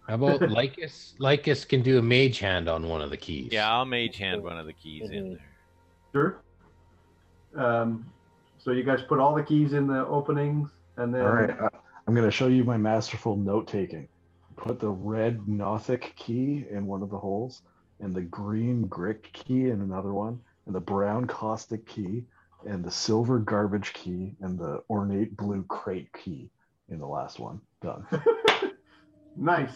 How 0.08 0.16
about 0.16 0.42
Lycus? 0.50 1.14
Lycus 1.20 1.64
can 1.64 1.82
do 1.84 2.00
a 2.00 2.02
mage 2.02 2.40
hand 2.40 2.68
on 2.68 2.88
one 2.88 3.02
of 3.02 3.10
the 3.12 3.18
keys. 3.18 3.50
yeah, 3.52 3.72
I'll 3.72 3.86
mage 3.86 4.18
hand 4.18 4.44
one 4.44 4.58
of 4.58 4.66
the 4.66 4.74
keys 4.74 5.10
in 5.10 5.34
there. 5.34 5.46
Sure. 6.14 6.42
Um, 7.56 8.06
so 8.58 8.72
you 8.72 8.84
guys 8.84 9.02
put 9.08 9.20
all 9.20 9.36
the 9.36 9.44
keys 9.44 9.74
in 9.74 9.88
the 9.88 10.06
openings, 10.08 10.70
and 10.98 11.14
then 11.14 11.22
All 11.22 11.34
right, 11.34 11.67
I'm 12.08 12.14
going 12.16 12.26
to 12.26 12.32
show 12.32 12.48
you 12.48 12.64
my 12.64 12.78
masterful 12.78 13.36
note 13.36 13.68
taking. 13.68 14.08
Put 14.56 14.80
the 14.80 14.90
red 14.90 15.46
Nothic 15.48 16.14
key 16.16 16.66
in 16.72 16.86
one 16.88 17.04
of 17.04 17.10
the 17.10 17.18
holes, 17.18 17.62
and 18.00 18.16
the 18.16 18.22
green 18.22 18.88
Grick 18.88 19.24
key 19.34 19.70
in 19.70 19.82
another 19.82 20.14
one, 20.14 20.40
and 20.66 20.74
the 20.74 20.80
brown 20.80 21.28
Caustic 21.28 21.86
key, 21.86 22.24
and 22.66 22.84
the 22.84 22.90
silver 22.90 23.40
Garbage 23.40 23.92
key, 23.94 24.36
and 24.40 24.58
the 24.58 24.82
ornate 24.90 25.36
blue 25.36 25.64
Crate 25.64 26.12
key 26.14 26.50
in 26.90 26.98
the 27.00 27.06
last 27.06 27.40
one. 27.40 27.60
Done. 27.82 28.06
nice. 29.36 29.70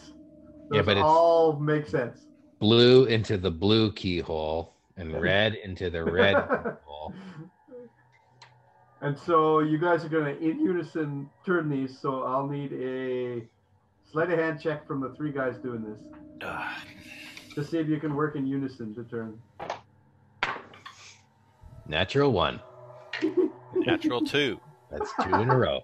Those 0.69 0.77
Yeah, 0.77 0.81
but 0.83 0.91
it's- 0.97 1.05
all 1.05 1.59
make 1.59 1.85
sense. 1.87 2.25
Blue 2.59 3.05
into 3.05 3.37
the 3.37 3.51
blue 3.51 3.91
keyhole 3.91 4.73
and 4.95 5.13
red 5.21 5.55
into 5.55 5.89
the 5.89 6.03
red 6.03 6.35
keyhole. 6.35 7.13
And 9.01 9.17
so 9.17 9.59
you 9.59 9.79
guys 9.79 10.05
are 10.05 10.09
going 10.09 10.25
to 10.25 10.39
in 10.39 10.59
unison 10.59 11.29
turn 11.43 11.69
these. 11.69 11.97
So 11.99 12.23
I'll 12.23 12.47
need 12.47 12.71
a 12.73 13.47
sleight 14.11 14.29
of 14.29 14.37
hand 14.37 14.61
check 14.61 14.87
from 14.87 15.01
the 15.01 15.09
three 15.15 15.31
guys 15.31 15.57
doing 15.57 15.83
this 15.83 15.99
Ugh. 16.41 16.77
to 17.55 17.65
see 17.65 17.79
if 17.79 17.87
you 17.87 17.99
can 17.99 18.15
work 18.15 18.35
in 18.35 18.45
unison 18.45 18.93
to 18.93 19.03
turn. 19.03 19.39
Natural 21.87 22.31
one. 22.31 22.61
natural 23.75 24.21
two. 24.21 24.59
That's 24.91 25.11
two 25.23 25.33
in 25.33 25.49
a 25.49 25.57
row. 25.57 25.81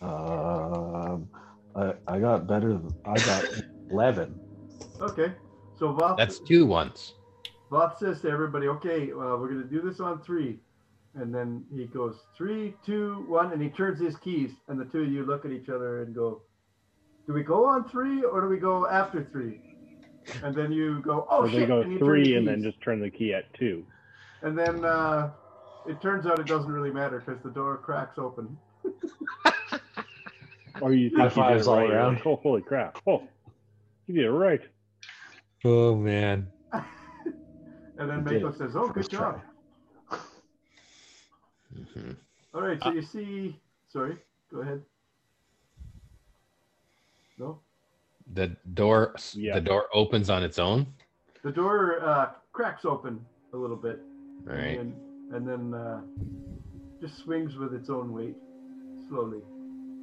Um, 0.00 1.28
I, 1.76 1.94
I 2.08 2.18
got 2.18 2.48
better. 2.48 2.76
th- 2.76 2.92
I 3.04 3.14
got 3.14 3.44
11. 3.90 4.38
Okay. 5.00 5.32
So 5.78 5.92
Voth, 5.94 6.16
That's 6.16 6.40
two 6.40 6.66
ones. 6.66 7.14
Voth 7.70 7.98
says 7.98 8.20
to 8.22 8.30
everybody, 8.30 8.66
okay, 8.66 9.12
well, 9.12 9.38
we're 9.38 9.48
going 9.48 9.62
to 9.62 9.68
do 9.68 9.80
this 9.80 10.00
on 10.00 10.20
three. 10.22 10.58
And 11.14 11.34
then 11.34 11.64
he 11.74 11.84
goes, 11.84 12.20
three, 12.36 12.74
two, 12.84 13.24
one, 13.28 13.52
and 13.52 13.60
he 13.60 13.68
turns 13.68 14.00
his 14.00 14.16
keys. 14.16 14.50
And 14.68 14.80
the 14.80 14.86
two 14.86 15.02
of 15.02 15.12
you 15.12 15.24
look 15.26 15.44
at 15.44 15.50
each 15.50 15.68
other 15.68 16.02
and 16.02 16.14
go, 16.14 16.42
do 17.26 17.32
we 17.32 17.42
go 17.42 17.64
on 17.66 17.88
three 17.88 18.22
or 18.24 18.40
do 18.40 18.48
we 18.48 18.58
go 18.58 18.88
after 18.88 19.28
three? 19.30 19.60
And 20.42 20.54
then 20.54 20.72
you 20.72 21.02
go, 21.02 21.26
oh, 21.30 21.42
or 21.42 21.50
shit. 21.50 21.60
they 21.60 21.66
go 21.66 21.82
and 21.82 21.98
three 21.98 22.36
and 22.36 22.46
then 22.46 22.62
just 22.62 22.80
turn 22.80 23.00
the 23.00 23.10
key 23.10 23.34
at 23.34 23.52
two. 23.54 23.84
And 24.42 24.58
then 24.58 24.84
uh, 24.84 25.30
it 25.86 26.00
turns 26.00 26.26
out 26.26 26.38
it 26.38 26.46
doesn't 26.46 26.70
really 26.70 26.92
matter 26.92 27.22
because 27.24 27.42
the 27.42 27.50
door 27.50 27.76
cracks 27.76 28.18
open. 28.18 28.56
Or 30.82 30.92
you 30.92 31.10
think 31.10 31.18
you 31.18 31.24
did 31.24 31.32
fives 31.32 31.66
it 31.66 31.70
all 31.70 31.78
right. 31.78 31.90
around. 31.90 32.22
oh, 32.26 32.36
holy 32.42 32.62
crap. 32.62 32.98
Oh, 33.06 33.22
you 34.06 34.14
did 34.14 34.24
it 34.24 34.30
right. 34.30 34.60
Oh 35.64 35.94
man. 35.94 36.48
And 37.98 38.10
then 38.10 38.26
You 38.34 38.40
Mako 38.40 38.58
says, 38.58 38.74
oh, 38.74 38.86
good 38.86 38.94
First 38.94 39.10
job. 39.12 39.40
Try. 41.74 42.02
Mhm. 42.02 42.16
All 42.54 42.60
right, 42.62 42.80
so 42.82 42.88
Uh, 42.88 42.92
you 42.92 43.02
see, 43.02 43.60
sorry, 43.88 44.18
go 44.50 44.60
ahead. 44.60 44.82
No, 47.38 47.60
The 48.34 48.48
door 48.74 49.14
Yeah. 49.34 49.54
the 49.54 49.60
door 49.60 49.88
opens 49.92 50.30
on 50.30 50.42
its 50.42 50.58
own. 50.58 50.86
the 51.42 51.50
door 51.50 52.00
uh, 52.04 52.32
cracks 52.52 52.84
open 52.84 53.24
a 53.52 53.56
little 53.56 53.76
bit, 53.76 54.00
All 54.48 54.54
right. 54.54 54.78
and 54.78 54.94
and 55.34 55.48
then 55.48 55.74
uh, 55.74 56.02
just 57.00 57.16
swings 57.18 57.56
with 57.56 57.74
its 57.74 57.88
own 57.90 58.12
weight, 58.12 58.36
slowly 59.08 59.40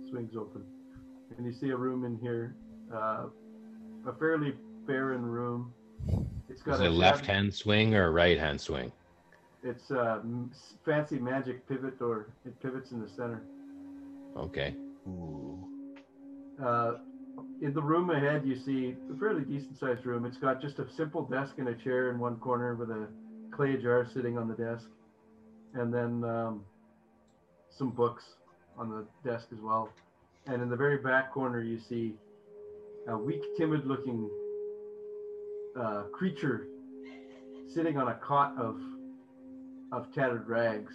swings 0.09 0.35
open, 0.35 0.63
and 1.37 1.45
you 1.45 1.53
see 1.53 1.69
a 1.69 1.77
room 1.77 2.03
in 2.03 2.17
here, 2.17 2.55
uh, 2.91 3.27
a 4.07 4.13
fairly 4.13 4.53
barren 4.85 5.23
room. 5.25 5.71
It's 6.49 6.61
got 6.63 6.75
Is 6.75 6.81
it 6.81 6.87
a 6.87 6.89
left 6.89 7.25
hand 7.25 7.53
swing 7.53 7.95
or 7.95 8.05
a 8.07 8.11
right 8.11 8.37
hand 8.39 8.59
swing? 8.59 8.91
It's 9.63 9.91
a 9.91 10.23
fancy 10.85 11.19
magic 11.19 11.67
pivot 11.67 11.99
door. 11.99 12.27
It 12.45 12.59
pivots 12.61 12.91
in 12.91 13.01
the 13.01 13.09
center. 13.09 13.41
Okay. 14.37 14.75
Ooh. 15.07 15.67
Uh, 16.63 16.93
in 17.61 17.73
the 17.73 17.81
room 17.81 18.09
ahead, 18.09 18.45
you 18.45 18.55
see 18.55 18.95
a 19.13 19.17
fairly 19.17 19.43
decent 19.43 19.77
sized 19.77 20.05
room. 20.05 20.25
It's 20.25 20.37
got 20.37 20.61
just 20.61 20.79
a 20.79 20.87
simple 20.95 21.23
desk 21.23 21.55
and 21.57 21.67
a 21.67 21.75
chair 21.75 22.09
in 22.09 22.19
one 22.19 22.37
corner 22.37 22.75
with 22.75 22.89
a 22.89 23.07
clay 23.51 23.77
jar 23.77 24.07
sitting 24.13 24.37
on 24.37 24.47
the 24.47 24.53
desk, 24.53 24.85
and 25.73 25.93
then 25.93 26.23
um, 26.23 26.63
some 27.69 27.89
books 27.89 28.23
on 28.77 28.89
the 28.89 29.29
desk 29.29 29.47
as 29.51 29.59
well. 29.59 29.89
And 30.47 30.61
in 30.61 30.69
the 30.69 30.75
very 30.75 30.97
back 30.97 31.33
corner, 31.33 31.61
you 31.61 31.79
see 31.79 32.15
a 33.07 33.17
weak, 33.17 33.41
timid 33.57 33.85
looking 33.85 34.29
uh, 35.79 36.03
creature 36.13 36.67
sitting 37.73 37.97
on 37.97 38.07
a 38.07 38.15
cot 38.15 38.55
of 38.57 38.79
of 39.91 40.13
tattered 40.13 40.47
rags. 40.47 40.93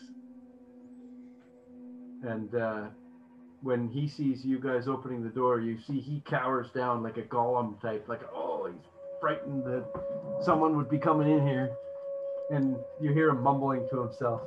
And 2.22 2.54
uh, 2.54 2.84
when 3.62 3.88
he 3.88 4.08
sees 4.08 4.44
you 4.44 4.58
guys 4.58 4.88
opening 4.88 5.22
the 5.22 5.30
door, 5.30 5.60
you 5.60 5.78
see 5.86 6.00
he 6.00 6.22
cowers 6.28 6.70
down 6.74 7.02
like 7.02 7.16
a 7.16 7.22
golem 7.22 7.80
type, 7.80 8.06
like 8.08 8.20
oh, 8.34 8.68
he's 8.70 8.80
frightened 9.20 9.64
that 9.64 9.84
someone 10.42 10.76
would 10.76 10.88
be 10.88 10.98
coming 10.98 11.30
in 11.30 11.46
here, 11.46 11.70
and 12.50 12.76
you 13.00 13.12
hear 13.12 13.30
him 13.30 13.42
mumbling 13.42 13.86
to 13.90 14.02
himself. 14.02 14.42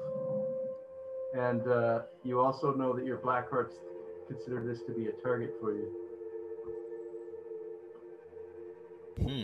And 1.33 1.67
uh, 1.67 2.01
you 2.23 2.39
also 2.39 2.73
know 2.73 2.95
that 2.95 3.05
your 3.05 3.17
black 3.17 3.49
hearts 3.49 3.75
consider 4.27 4.63
this 4.63 4.81
to 4.87 4.91
be 4.93 5.07
a 5.07 5.11
target 5.23 5.53
for 5.59 5.73
you. 5.73 5.87
Hmm. 9.19 9.43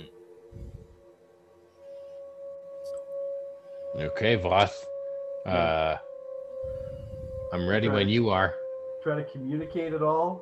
Okay, 3.99 4.37
Voth. 4.37 4.85
Uh 5.45 5.97
I'm 7.53 7.67
ready 7.67 7.87
when 7.87 8.09
you 8.09 8.29
are. 8.29 8.55
Try 9.03 9.15
to 9.15 9.23
communicate 9.25 9.93
at 9.93 10.01
all. 10.01 10.41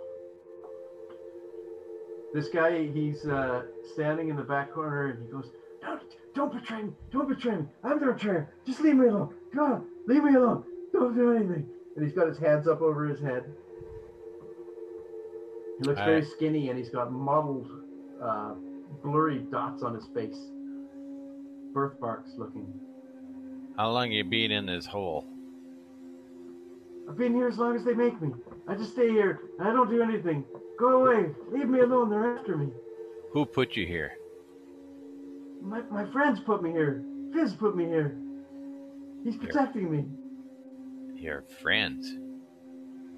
This 2.33 2.47
guy, 2.47 2.87
he's 2.87 3.25
uh, 3.25 3.63
standing 3.93 4.29
in 4.29 4.37
the 4.37 4.43
back 4.43 4.71
corner, 4.71 5.07
and 5.07 5.25
he 5.25 5.29
goes, 5.29 5.51
"Don't, 5.81 6.01
don't 6.33 6.53
betray 6.53 6.83
me! 6.83 6.91
Don't 7.11 7.27
betray 7.27 7.57
me! 7.57 7.65
I'm 7.83 7.99
the 7.99 8.13
betrayer. 8.13 8.53
Just 8.65 8.79
leave 8.79 8.95
me 8.95 9.07
alone. 9.07 9.33
On, 9.59 9.85
leave 10.07 10.23
me 10.23 10.35
alone. 10.35 10.63
Don't 10.93 11.13
do 11.13 11.33
anything." 11.33 11.67
And 11.97 12.05
he's 12.05 12.15
got 12.15 12.27
his 12.29 12.37
hands 12.37 12.67
up 12.67 12.81
over 12.81 13.05
his 13.05 13.19
head. 13.19 13.43
He 15.79 15.83
looks 15.83 15.99
very 15.99 16.23
skinny, 16.23 16.69
and 16.69 16.77
he's 16.77 16.89
got 16.89 17.11
mottled, 17.11 17.69
uh, 18.23 18.53
blurry 19.03 19.39
dots 19.39 19.83
on 19.83 19.95
his 19.95 20.07
face. 20.13 20.39
Birthmarks 21.73 22.31
looking. 22.37 22.71
How 23.77 23.89
long 23.89 24.11
you 24.11 24.23
been 24.23 24.51
in 24.51 24.65
this 24.65 24.85
hole? 24.85 25.25
I've 27.09 27.17
been 27.17 27.33
here 27.33 27.47
as 27.47 27.57
long 27.57 27.75
as 27.75 27.83
they 27.83 27.93
make 27.93 28.21
me. 28.21 28.31
I 28.67 28.75
just 28.75 28.91
stay 28.91 29.09
here, 29.09 29.41
and 29.59 29.67
I 29.67 29.71
don't 29.71 29.89
do 29.89 30.01
anything. 30.01 30.45
Go 30.77 31.05
away. 31.05 31.29
Leave 31.51 31.67
me 31.67 31.79
alone. 31.79 32.09
They're 32.09 32.37
after 32.37 32.57
me. 32.57 32.71
Who 33.31 33.45
put 33.45 33.75
you 33.75 33.85
here? 33.85 34.13
My, 35.61 35.81
my 35.91 36.05
friends 36.11 36.39
put 36.39 36.63
me 36.63 36.71
here. 36.71 37.03
Fizz 37.33 37.55
put 37.55 37.75
me 37.75 37.85
here. 37.85 38.17
He's 39.23 39.35
Here. 39.35 39.43
protecting 39.43 39.91
me. 39.91 40.05
Your 41.21 41.43
friends. 41.61 42.15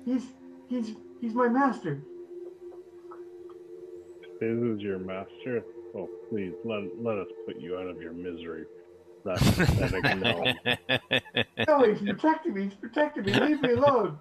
He's 0.06 0.26
he's 0.68 0.96
he's 1.22 1.34
my 1.34 1.48
master. 1.48 2.02
This 4.42 4.58
is 4.58 4.82
your 4.82 5.00
master. 5.00 5.64
Oh, 5.96 6.10
please 6.30 6.54
let 6.66 6.82
let 7.02 7.18
us 7.18 7.28
put 7.46 7.62
you 7.62 7.78
out 7.78 7.88
of 7.88 8.02
your 8.02 8.12
misery. 8.12 8.66
That 9.26 9.40
that 9.94 10.18
no, 10.18 11.44
No, 11.68 11.94
he's 11.94 12.02
protecting 12.02 12.54
me. 12.54 12.64
He's 12.64 12.74
protecting 12.74 13.24
me. 13.24 13.34
Leave 13.34 13.62
me 13.62 13.72
alone. 13.72 14.20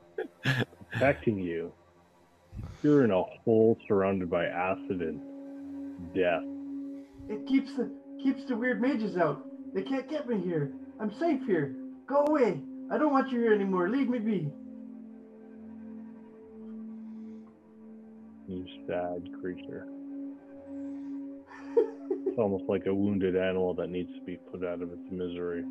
protecting 0.92 1.38
you. 1.38 1.72
You're 2.82 3.04
in 3.04 3.10
a 3.10 3.22
hole 3.44 3.78
surrounded 3.88 4.30
by 4.30 4.46
acid 4.46 5.00
and 5.02 6.14
death. 6.14 6.42
It 7.28 7.46
keeps 7.46 7.74
the 7.76 7.90
keeps 8.22 8.44
the 8.44 8.56
weird 8.56 8.80
mages 8.80 9.16
out. 9.16 9.44
They 9.74 9.82
can't 9.82 10.08
get 10.08 10.28
me 10.28 10.40
here. 10.40 10.72
I'm 11.00 11.12
safe 11.18 11.40
here. 11.46 11.74
Go 12.06 12.26
away. 12.26 12.60
I 12.90 12.98
don't 12.98 13.12
want 13.12 13.30
you 13.30 13.40
here 13.40 13.54
anymore. 13.54 13.88
Leave 13.88 14.08
me 14.08 14.18
be. 14.18 14.52
You 18.48 18.66
sad 18.86 19.28
creature. 19.40 19.86
It's 21.76 22.38
almost 22.38 22.64
like 22.66 22.86
a 22.86 22.94
wounded 22.94 23.36
animal 23.36 23.74
that 23.74 23.90
needs 23.90 24.12
to 24.14 24.20
be 24.22 24.36
put 24.36 24.64
out 24.64 24.80
of 24.80 24.90
its 24.90 25.10
misery. 25.10 25.64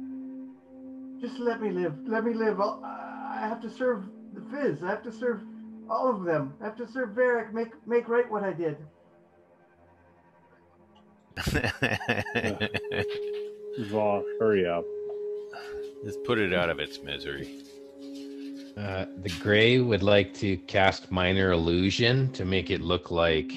Just 1.20 1.40
let 1.40 1.62
me 1.62 1.72
live. 1.72 1.96
Let 2.08 2.24
me 2.24 2.34
live. 2.34 2.62
I'll, 2.62 2.82
I 2.86 3.48
have 3.48 3.62
to 3.62 3.70
serve 3.70 4.04
the 4.34 4.42
Fizz. 4.52 4.84
I 4.84 4.90
have 4.90 5.04
to 5.04 5.12
serve 5.12 5.42
all 5.90 6.10
of 6.10 6.24
them. 6.24 6.54
I 6.62 6.66
have 6.66 6.78
to 6.78 6.88
serve 6.88 7.16
Varric. 7.16 7.54
Make 7.54 7.70
make 7.88 8.08
right 8.08 8.30
what 8.30 8.44
I 8.44 8.54
did. 8.54 8.78
Voth, 13.90 14.24
hurry 14.40 14.68
up. 14.68 14.86
Just 16.04 16.24
put 16.24 16.40
it 16.40 16.54
out 16.54 16.70
of 16.70 16.80
its 16.80 17.02
misery. 17.02 17.64
Uh, 18.78 19.06
the 19.22 19.30
gray 19.42 19.80
would 19.80 20.04
like 20.04 20.34
to 20.36 20.58
cast 20.58 21.12
minor 21.12 21.52
illusion 21.52 22.32
to 22.34 22.46
make 22.46 22.70
it 22.70 22.82
look 22.82 23.12
like 23.12 23.52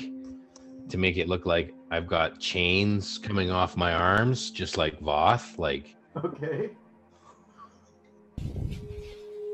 to 0.89 0.99
make 0.99 1.17
it 1.17 1.29
look 1.29 1.47
like 1.47 1.75
I've 1.95 2.09
got 2.09 2.41
chains 2.41 3.19
coming 3.19 3.53
off 3.53 3.77
my 3.77 3.95
arms, 3.95 4.51
just 4.51 4.77
like 4.77 5.01
Voth. 5.01 5.57
Like 5.59 5.95
Okay. 6.17 6.71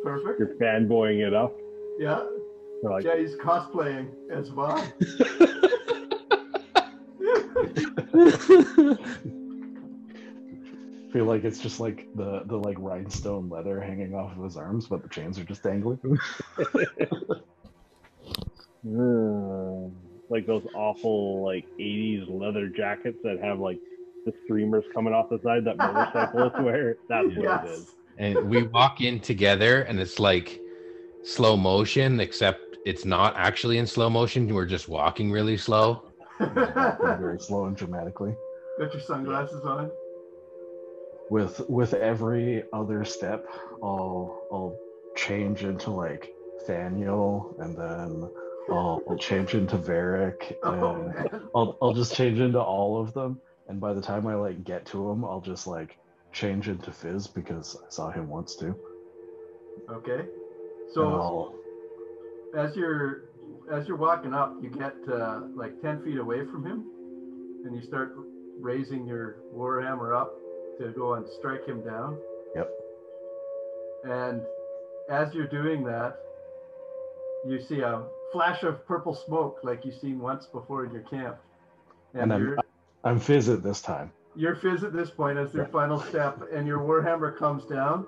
Perfect. 0.02 0.38
You're 0.38 0.54
fanboying 0.58 1.26
it 1.26 1.34
up. 1.34 1.54
Yeah. 1.98 2.24
You're 2.82 2.92
like, 2.92 3.04
Yeah, 3.04 3.18
he's 3.18 3.36
cosplaying 3.36 4.08
as 4.32 4.50
well. 4.52 4.78
feel 11.12 11.26
like 11.26 11.44
it's 11.44 11.58
just 11.58 11.78
like 11.78 12.08
the 12.14 12.40
the 12.46 12.56
like 12.56 12.78
rhinestone 12.78 13.50
leather 13.50 13.78
hanging 13.80 14.14
off 14.14 14.34
of 14.34 14.42
his 14.44 14.56
arms, 14.56 14.86
but 14.86 15.02
the 15.02 15.10
chains 15.10 15.38
are 15.38 15.44
just 15.44 15.62
dangling. 15.62 15.98
"Mm." 18.86 19.92
Like 20.30 20.46
those 20.46 20.66
awful 20.74 21.42
like 21.44 21.66
80s 21.78 22.26
leather 22.28 22.68
jackets 22.68 23.18
that 23.24 23.40
have 23.42 23.58
like 23.58 23.78
the 24.24 24.32
streamers 24.44 24.84
coming 24.94 25.12
off 25.12 25.28
the 25.28 25.40
side 25.42 25.64
that 25.64 25.76
motorcyclists 25.76 26.60
wear. 26.60 26.96
That's 27.08 27.26
what 27.28 27.36
it 27.36 27.42
yes. 27.42 27.68
is. 27.68 27.94
and 28.18 28.48
we 28.48 28.62
walk 28.64 29.00
in 29.00 29.20
together 29.20 29.82
and 29.82 29.98
it's 29.98 30.18
like 30.18 30.60
slow 31.22 31.56
motion, 31.56 32.20
except 32.20 32.78
it's 32.86 33.04
not 33.04 33.34
actually 33.36 33.78
in 33.78 33.86
slow 33.86 34.08
motion. 34.08 34.52
We're 34.52 34.66
just 34.66 34.88
walking 34.88 35.30
really 35.30 35.56
slow. 35.56 36.02
very 36.38 37.38
slow 37.38 37.66
and 37.66 37.76
dramatically. 37.76 38.34
Got 38.78 38.94
your 38.94 39.02
sunglasses 39.02 39.64
on. 39.64 39.90
With 41.28 41.60
with 41.68 41.94
every 41.94 42.64
other 42.72 43.04
step, 43.04 43.46
I'll 43.82 44.42
I'll 44.50 44.76
change 45.16 45.64
into 45.64 45.90
like 45.90 46.32
Thaniel, 46.66 47.58
and 47.60 47.76
then 47.76 48.30
I'll, 48.70 49.02
I'll 49.08 49.18
change 49.18 49.54
into 49.54 49.76
Varric, 49.76 50.54
and. 50.62 51.40
I'll 51.54 51.78
I'll 51.82 51.94
just 51.94 52.14
change 52.14 52.38
into 52.38 52.60
all 52.60 53.00
of 53.00 53.12
them. 53.12 53.40
And 53.68 53.80
by 53.80 53.92
the 53.92 54.00
time 54.00 54.26
I 54.26 54.34
like 54.34 54.64
get 54.64 54.86
to 54.86 55.10
him, 55.10 55.24
I'll 55.24 55.40
just 55.40 55.66
like 55.66 55.96
change 56.32 56.68
into 56.68 56.90
Fizz 56.92 57.28
because 57.28 57.76
I 57.76 57.90
saw 57.90 58.10
him 58.10 58.28
once 58.28 58.56
too. 58.56 58.76
Okay. 59.90 60.26
So 60.92 61.54
as 62.56 62.76
you're 62.76 63.30
as 63.72 63.86
you're 63.86 63.96
walking 63.96 64.34
up, 64.34 64.56
you 64.62 64.70
get 64.70 64.94
uh, 65.12 65.42
like 65.54 65.80
ten 65.82 66.02
feet 66.02 66.18
away 66.18 66.44
from 66.46 66.64
him, 66.66 66.84
and 67.64 67.74
you 67.74 67.82
start 67.82 68.14
raising 68.58 69.06
your 69.06 69.36
warhammer 69.54 70.16
up 70.20 70.34
to 70.78 70.90
go 70.90 71.14
and 71.14 71.26
strike 71.38 71.66
him 71.66 71.84
down. 71.84 72.18
Yep. 72.56 72.70
And 74.04 74.42
as 75.10 75.32
you're 75.34 75.46
doing 75.46 75.84
that, 75.84 76.16
you 77.46 77.60
see 77.68 77.80
a 77.80 78.02
flash 78.32 78.62
of 78.62 78.86
purple 78.86 79.14
smoke 79.14 79.58
like 79.62 79.84
you've 79.84 79.94
seen 79.96 80.18
once 80.20 80.46
before 80.46 80.84
in 80.84 80.92
your 80.92 81.02
camp. 81.02 81.36
And, 82.14 82.32
And 82.32 82.32
I'm- 82.32 82.60
I'm 83.04 83.18
Fizz 83.18 83.48
at 83.48 83.62
this 83.62 83.80
time. 83.82 84.12
your 84.36 84.54
fizz 84.54 84.84
at 84.84 84.92
this 84.92 85.10
point 85.10 85.38
as 85.38 85.52
their 85.52 85.64
Yeah. 85.64 85.70
final 85.70 85.98
step, 85.98 86.40
and 86.52 86.66
your 86.66 86.78
warhammer 86.78 87.36
comes 87.36 87.66
down, 87.66 88.06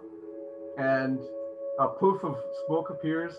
and 0.78 1.18
a 1.78 1.88
poof 1.88 2.22
of 2.24 2.36
smoke 2.66 2.90
appears, 2.90 3.36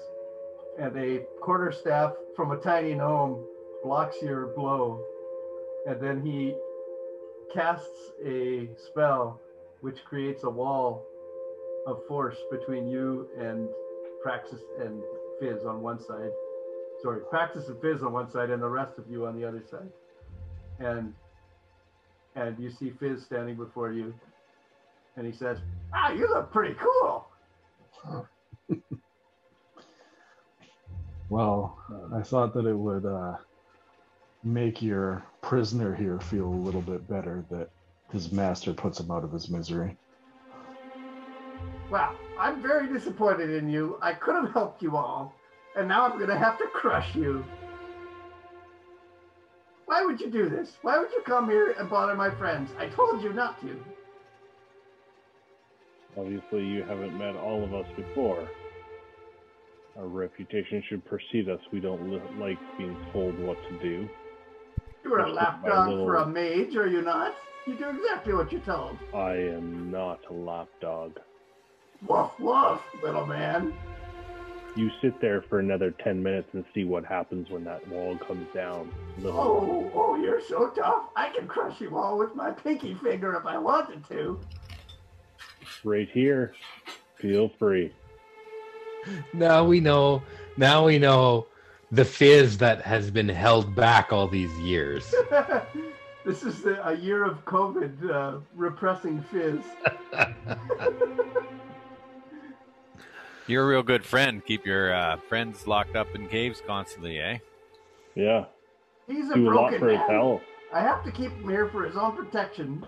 and 0.78 0.96
a 0.98 1.20
quarter 1.42 1.72
staff 1.72 2.14
from 2.36 2.52
a 2.52 2.58
tiny 2.58 2.94
gnome 2.94 3.46
blocks 3.84 4.22
your 4.22 4.48
blow, 4.48 5.00
and 5.88 6.00
then 6.02 6.20
he 6.22 6.58
casts 7.54 8.12
a 8.24 8.68
spell 8.76 9.40
which 9.82 10.04
creates 10.06 10.44
a 10.44 10.50
wall 10.50 11.06
of 11.88 12.04
force 12.06 12.42
between 12.52 12.88
you 12.88 13.30
and 13.38 13.70
Praxis 14.24 14.62
and 14.80 15.02
Fizz 15.40 15.66
on 15.66 15.82
one 15.82 16.00
side. 16.00 16.32
Sorry, 17.04 17.20
Praxis 17.30 17.68
and 17.68 17.80
Fizz 17.82 18.02
on 18.02 18.14
one 18.14 18.32
side, 18.32 18.50
and 18.50 18.64
the 18.64 18.70
rest 18.70 18.98
of 18.98 19.10
you 19.10 19.26
on 19.26 19.40
the 19.40 19.46
other 19.46 19.62
side. 19.70 19.90
And 20.80 21.14
and 22.36 22.58
you 22.58 22.72
see 22.72 22.92
Fizz 23.00 23.24
standing 23.24 23.56
before 23.56 23.92
you, 23.92 24.14
and 25.18 25.26
he 25.26 25.32
says, 25.32 25.60
"Ah, 25.94 26.12
you 26.12 26.28
look 26.28 26.52
pretty 26.52 26.76
cool." 26.76 27.28
Well, 31.34 31.80
I 32.14 32.22
thought 32.22 32.54
that 32.54 32.68
it 32.68 32.78
would 32.78 33.08
uh, 33.08 33.38
make 34.44 34.84
your 34.84 35.24
prisoner 35.42 35.96
here 35.96 36.20
feel 36.20 36.46
a 36.46 36.62
little 36.64 36.82
bit 36.82 37.08
better 37.08 37.44
that 37.50 37.72
his 38.12 38.32
master 38.32 38.72
puts 38.72 39.00
him 39.00 39.10
out 39.10 39.24
of 39.24 39.32
his 39.32 39.50
misery. 39.50 39.98
Well, 41.90 42.16
I'm 42.40 42.62
very 42.62 42.88
disappointed 42.88 43.50
in 43.50 43.68
you. 43.68 43.98
I 44.00 44.14
could 44.14 44.36
have 44.36 44.54
helped 44.54 44.84
you 44.84 44.96
all, 44.96 45.34
and 45.76 45.88
now 45.88 46.06
I'm 46.06 46.20
gonna 46.20 46.38
have 46.38 46.58
to 46.60 46.66
crush 46.74 47.16
you. 47.16 47.44
Why 49.86 50.04
would 50.04 50.20
you 50.20 50.32
do 50.32 50.50
this? 50.50 50.70
Why 50.82 50.98
would 50.98 51.12
you 51.12 51.22
come 51.26 51.50
here 51.50 51.76
and 51.78 51.90
bother 51.90 52.16
my 52.16 52.34
friends? 52.38 52.72
I 52.78 52.88
told 52.88 53.22
you 53.22 53.34
not 53.34 53.60
to. 53.62 53.76
Obviously, 56.18 56.64
you 56.64 56.84
haven't 56.84 57.18
met 57.18 57.36
all 57.36 57.64
of 57.64 57.74
us 57.74 57.88
before. 57.96 58.48
Our 59.98 60.08
reputation 60.08 60.84
should 60.88 61.06
precede 61.06 61.50
us. 61.50 61.60
We 61.72 61.80
don't 61.80 62.10
li- 62.10 62.22
like 62.40 62.58
being 62.78 62.98
told 63.12 63.38
what 63.40 63.58
to 63.70 63.80
do. 63.80 64.10
You're 65.04 65.20
a 65.20 65.32
lapdog 65.32 65.88
my 65.90 65.94
for 65.94 66.16
a 66.16 66.26
mage, 66.26 66.76
are 66.76 66.88
you 66.88 67.02
not? 67.02 67.36
You 67.68 67.78
do 67.78 67.90
exactly 67.90 68.34
what 68.34 68.52
you're 68.52 68.62
told. 68.62 68.98
I 69.14 69.34
am 69.34 69.92
not 69.92 70.20
a 70.30 70.34
lapdog. 70.34 71.20
Woof 72.08 72.32
woof, 72.40 72.82
little 73.02 73.26
man. 73.26 73.74
You 74.76 74.90
sit 75.02 75.22
there 75.22 75.44
for 75.44 75.60
another 75.60 75.92
10 75.92 76.22
minutes 76.24 76.50
and 76.54 76.66
see 76.74 76.84
what 76.84 77.06
happens 77.06 77.50
when 77.50 77.64
that 77.66 77.88
wall 77.88 78.18
comes 78.18 78.48
down. 78.56 78.92
Oh, 79.24 79.92
oh, 79.94 80.16
you're 80.16 80.42
so 80.42 80.70
tough. 80.70 81.04
I 81.16 81.30
can 81.30 81.48
crush 81.48 81.80
you 81.80 81.96
all 81.96 82.18
with 82.18 82.34
my 82.36 82.50
pinky 82.52 82.96
finger 82.96 83.36
if 83.36 83.46
I 83.46 83.58
wanted 83.58 84.08
to. 84.10 84.40
right 85.84 86.10
here. 86.12 86.54
Feel 87.18 87.52
free. 87.60 87.94
Now 89.34 89.64
we 89.64 89.80
know. 89.80 90.24
Now 90.58 90.86
we 90.86 90.98
know 90.98 91.48
the 91.92 92.06
fizz 92.06 92.58
that 92.58 92.82
has 92.82 93.12
been 93.12 93.30
held 93.30 93.76
back 93.76 94.12
all 94.12 94.28
these 94.28 94.52
years. 94.60 95.14
this 96.26 96.44
is 96.44 96.66
a 96.66 96.98
year 97.00 97.24
of 97.24 97.46
COVID 97.46 98.10
uh, 98.10 98.40
repressing 98.56 99.22
fizz. 99.24 99.60
You're 103.48 103.64
a 103.64 103.68
real 103.68 103.84
good 103.84 104.06
friend. 104.06 104.44
Keep 104.46 104.66
your 104.66 104.94
uh, 104.94 105.18
friends 105.18 105.68
locked 105.68 105.96
up 105.96 106.08
in 106.16 106.28
caves 106.28 106.62
constantly, 106.66 107.20
eh? 107.20 107.40
Yeah. 108.16 108.46
He's 109.08 109.30
a 109.30 109.36
Do 109.36 109.50
a 109.50 109.54
lot 109.54 109.70
broken 109.72 109.80
for 109.80 109.90
his 109.90 109.98
man. 110.00 110.10
health. 110.10 110.42
I 110.74 110.80
have 110.82 111.04
to 111.04 111.12
keep 111.12 111.32
him 111.32 111.50
here 111.50 111.68
for 111.70 111.84
his 111.84 111.98
own 111.98 112.16
protection. 112.16 112.86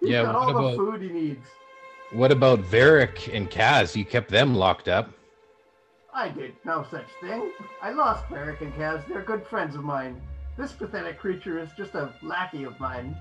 He's 0.00 0.10
Yeah, 0.10 0.22
got 0.24 0.34
what 0.34 0.42
all 0.42 0.52
the 0.52 0.58
about- 0.68 0.76
food 0.76 1.02
he 1.02 1.08
needs. 1.08 1.46
what 2.12 2.30
about 2.30 2.60
Varric 2.60 3.34
and 3.34 3.50
Kaz? 3.50 3.96
You 3.96 4.04
kept 4.04 4.30
them 4.30 4.54
locked 4.54 4.88
up. 4.88 5.10
I 6.12 6.28
did 6.28 6.54
no 6.64 6.84
such 6.90 7.06
thing. 7.20 7.52
I 7.80 7.92
lost 7.92 8.24
Varric 8.26 8.60
and 8.60 8.72
Kaz. 8.74 9.06
They're 9.08 9.22
good 9.22 9.46
friends 9.46 9.74
of 9.74 9.84
mine. 9.84 10.20
This 10.56 10.72
pathetic 10.72 11.18
creature 11.18 11.58
is 11.58 11.70
just 11.76 11.94
a 11.94 12.12
lackey 12.22 12.64
of 12.64 12.78
mine. 12.80 13.16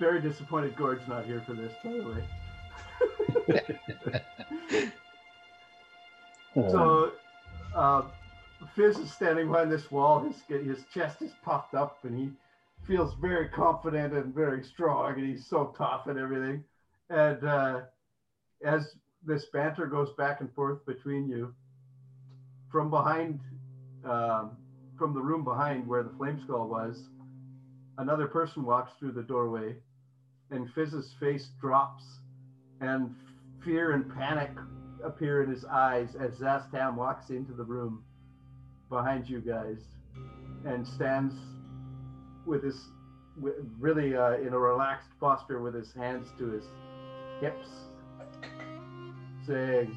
Very 0.00 0.20
disappointed 0.20 0.74
Gord's 0.76 1.06
not 1.06 1.24
here 1.26 1.42
for 1.46 1.52
this, 1.52 1.72
by 1.84 1.92
the 1.92 3.62
way. 3.62 4.82
So, 6.54 7.12
uh, 7.74 8.02
Fizz 8.74 8.98
is 8.98 9.12
standing 9.12 9.48
behind 9.50 9.70
this 9.70 9.90
wall. 9.90 10.20
His 10.20 10.36
his 10.48 10.84
chest 10.92 11.22
is 11.22 11.32
puffed 11.42 11.74
up, 11.74 11.98
and 12.04 12.16
he 12.16 12.30
feels 12.86 13.14
very 13.20 13.48
confident 13.48 14.12
and 14.14 14.34
very 14.34 14.64
strong, 14.64 15.14
and 15.14 15.26
he's 15.28 15.46
so 15.46 15.74
tough 15.78 16.06
and 16.06 16.18
everything. 16.18 16.64
And 17.08 17.44
uh, 17.44 17.80
as 18.64 18.96
this 19.24 19.46
banter 19.46 19.86
goes 19.86 20.10
back 20.16 20.40
and 20.40 20.52
forth 20.54 20.84
between 20.86 21.28
you, 21.28 21.54
from 22.70 22.90
behind, 22.90 23.40
um, 24.04 24.56
from 24.98 25.14
the 25.14 25.20
room 25.20 25.44
behind 25.44 25.86
where 25.86 26.02
the 26.02 26.10
flame 26.10 26.40
skull 26.44 26.68
was, 26.68 27.04
another 27.98 28.26
person 28.26 28.64
walks 28.64 28.92
through 28.98 29.12
the 29.12 29.22
doorway, 29.22 29.76
and 30.50 30.72
Fizz's 30.72 31.12
face 31.20 31.50
drops, 31.60 32.04
and 32.80 33.14
fear 33.64 33.92
and 33.92 34.12
panic 34.14 34.50
appear 35.04 35.42
in 35.42 35.50
his 35.50 35.64
eyes 35.64 36.14
as 36.18 36.32
Szass 36.38 36.70
Tam 36.70 36.96
walks 36.96 37.30
into 37.30 37.52
the 37.52 37.64
room 37.64 38.04
behind 38.88 39.28
you 39.28 39.40
guys 39.40 39.78
and 40.64 40.86
stands 40.86 41.34
with 42.46 42.62
his 42.62 42.88
wi- 43.40 43.58
really 43.78 44.16
uh, 44.16 44.34
in 44.34 44.52
a 44.52 44.58
relaxed 44.58 45.10
posture 45.18 45.60
with 45.60 45.74
his 45.74 45.92
hands 45.92 46.28
to 46.38 46.50
his 46.50 46.64
hips, 47.40 47.68
saying, 49.46 49.96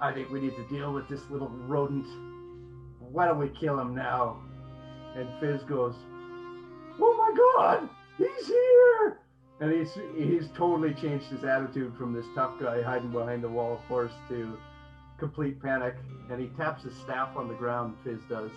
I 0.00 0.12
think 0.12 0.30
we 0.30 0.40
need 0.40 0.54
to 0.56 0.68
deal 0.68 0.92
with 0.92 1.08
this 1.08 1.22
little 1.30 1.48
rodent. 1.48 2.06
Why 3.00 3.26
don't 3.26 3.38
we 3.38 3.48
kill 3.48 3.78
him 3.80 3.94
now? 3.94 4.36
And 5.16 5.28
Fizz 5.40 5.62
goes, 5.62 5.94
Oh 7.00 7.16
my 7.16 7.34
god, 7.36 7.88
he's 8.18 8.46
here! 8.46 9.18
And 9.60 9.72
he's 9.72 9.96
he's 10.16 10.48
totally 10.56 10.94
changed 10.94 11.26
his 11.26 11.44
attitude 11.44 11.94
from 11.96 12.12
this 12.12 12.26
tough 12.34 12.58
guy 12.60 12.82
hiding 12.82 13.12
behind 13.12 13.42
the 13.42 13.48
wall 13.48 13.74
of 13.74 13.84
force 13.88 14.12
to 14.28 14.56
complete 15.18 15.62
panic. 15.62 15.94
And 16.30 16.40
he 16.40 16.48
taps 16.56 16.82
his 16.82 16.94
staff 16.96 17.36
on 17.36 17.48
the 17.48 17.54
ground, 17.54 17.96
Fizz 18.02 18.20
does. 18.28 18.50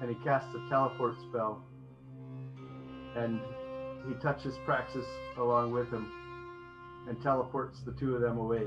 And 0.00 0.08
he 0.08 0.16
casts 0.24 0.52
a 0.54 0.68
teleport 0.68 1.14
spell. 1.28 1.62
And 3.16 3.40
he 4.08 4.14
touches 4.14 4.56
Praxis 4.64 5.06
along 5.36 5.70
with 5.70 5.88
him 5.92 6.10
and 7.08 7.20
teleports 7.22 7.80
the 7.84 7.92
two 7.92 8.14
of 8.16 8.20
them 8.20 8.38
away. 8.38 8.66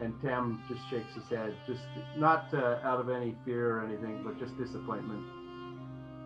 And 0.00 0.14
Tam 0.22 0.62
just 0.68 0.80
shakes 0.88 1.12
his 1.14 1.24
head, 1.24 1.54
just 1.66 1.82
not 2.16 2.54
uh, 2.54 2.78
out 2.84 3.00
of 3.00 3.10
any 3.10 3.34
fear 3.44 3.78
or 3.78 3.84
anything, 3.84 4.22
but 4.24 4.38
just 4.38 4.56
disappointment 4.56 5.24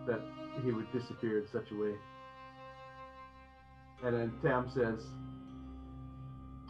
that 0.05 0.21
he 0.63 0.71
would 0.71 0.91
disappear 0.93 1.39
in 1.39 1.47
such 1.51 1.71
a 1.71 1.75
way. 1.75 1.93
And 4.03 4.13
then 4.13 4.33
Tam 4.41 4.69
says 4.73 5.05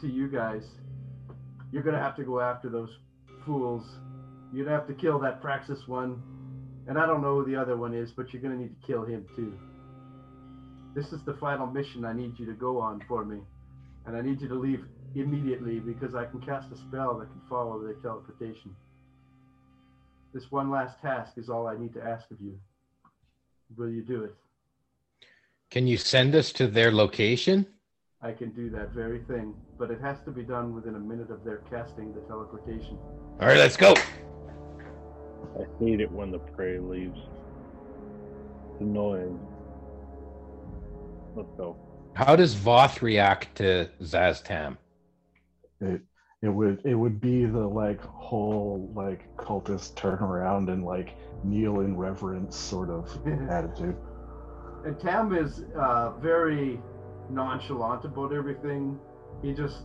to 0.02 0.08
you 0.08 0.28
guys, 0.28 0.64
You're 1.72 1.84
gonna 1.84 2.02
have 2.02 2.16
to 2.18 2.24
go 2.24 2.40
after 2.40 2.70
those 2.70 2.90
fools. 3.46 3.84
You're 4.54 4.66
gonna 4.66 4.78
have 4.78 4.88
to 4.88 4.94
kill 4.94 5.20
that 5.20 5.42
Praxis 5.42 5.88
one. 5.88 6.22
And 6.88 6.98
I 6.98 7.06
don't 7.06 7.22
know 7.22 7.40
who 7.40 7.46
the 7.50 7.60
other 7.60 7.76
one 7.76 7.94
is, 7.94 8.12
but 8.16 8.32
you're 8.32 8.42
gonna 8.42 8.58
need 8.58 8.80
to 8.80 8.88
kill 8.88 9.04
him 9.04 9.26
too. 9.36 9.58
This 10.96 11.12
is 11.12 11.22
the 11.26 11.34
final 11.40 11.66
mission 11.66 12.06
I 12.06 12.14
need 12.14 12.38
you 12.38 12.46
to 12.46 12.54
go 12.54 12.80
on 12.80 13.02
for 13.08 13.26
me. 13.26 13.40
And 14.06 14.16
I 14.16 14.22
need 14.22 14.42
you 14.42 14.48
to 14.50 14.56
leave 14.56 14.86
immediately 15.16 15.80
because 15.80 16.14
I 16.14 16.26
can 16.26 16.40
cast 16.42 16.72
a 16.72 16.78
spell 16.78 17.18
that 17.18 17.32
can 17.32 17.42
follow 17.50 17.82
their 17.82 17.94
teleportation. 17.94 18.76
This 20.34 20.44
one 20.52 20.70
last 20.70 21.02
task 21.02 21.38
is 21.38 21.50
all 21.50 21.68
I 21.68 21.78
need 21.78 21.94
to 21.94 22.04
ask 22.04 22.30
of 22.32 22.42
you. 22.42 22.60
Will 23.78 23.90
you 23.90 24.04
do 24.04 24.24
it? 24.24 24.36
Can 25.74 25.88
you 25.88 25.98
send 25.98 26.36
us 26.36 26.52
to 26.52 26.68
their 26.68 26.92
location? 26.92 27.66
I 28.22 28.32
can 28.32 28.52
do 28.52 28.70
that 28.70 28.92
very 28.92 29.24
thing, 29.24 29.56
but 29.80 29.90
it 29.90 30.00
has 30.02 30.22
to 30.22 30.30
be 30.30 30.44
done 30.44 30.76
within 30.76 30.94
a 30.94 31.00
minute 31.00 31.32
of 31.32 31.44
their 31.44 31.64
casting 31.68 32.14
the 32.14 32.22
teleportation. 32.22 32.96
All 33.42 33.48
right, 33.48 33.58
let's 33.58 33.76
go. 33.76 33.96
I 33.96 35.66
hate 35.80 36.00
it 36.00 36.12
when 36.12 36.30
the 36.32 36.38
prey 36.38 36.78
leaves. 36.78 37.18
It's 38.70 38.82
annoying. 38.82 39.40
Let's 41.36 41.50
go. 41.58 41.76
How 42.14 42.36
does 42.36 42.54
Voth 42.54 43.02
react 43.02 43.56
to 43.56 43.90
Szass 44.00 44.44
Tam? 44.44 44.78
It 45.82 46.02
it 46.44 46.50
would 46.50 46.82
it 46.86 46.94
would 46.94 47.20
be 47.20 47.46
the 47.46 47.66
like 47.68 48.00
whole 48.00 48.92
like 48.94 49.36
cultist 49.38 49.96
turn 49.96 50.20
around 50.20 50.70
and 50.70 50.86
like 50.86 51.16
kneel 51.44 51.80
in 51.80 51.98
reverence 51.98 52.56
sort 52.56 52.92
of 52.92 53.10
attitude. 53.50 53.96
And 54.86 55.00
Tam 55.00 55.34
is 55.34 55.64
uh, 55.80 56.12
very 56.20 56.80
nonchalant 57.30 58.04
about 58.06 58.34
everything. 58.34 59.00
He 59.42 59.54
just, 59.54 59.84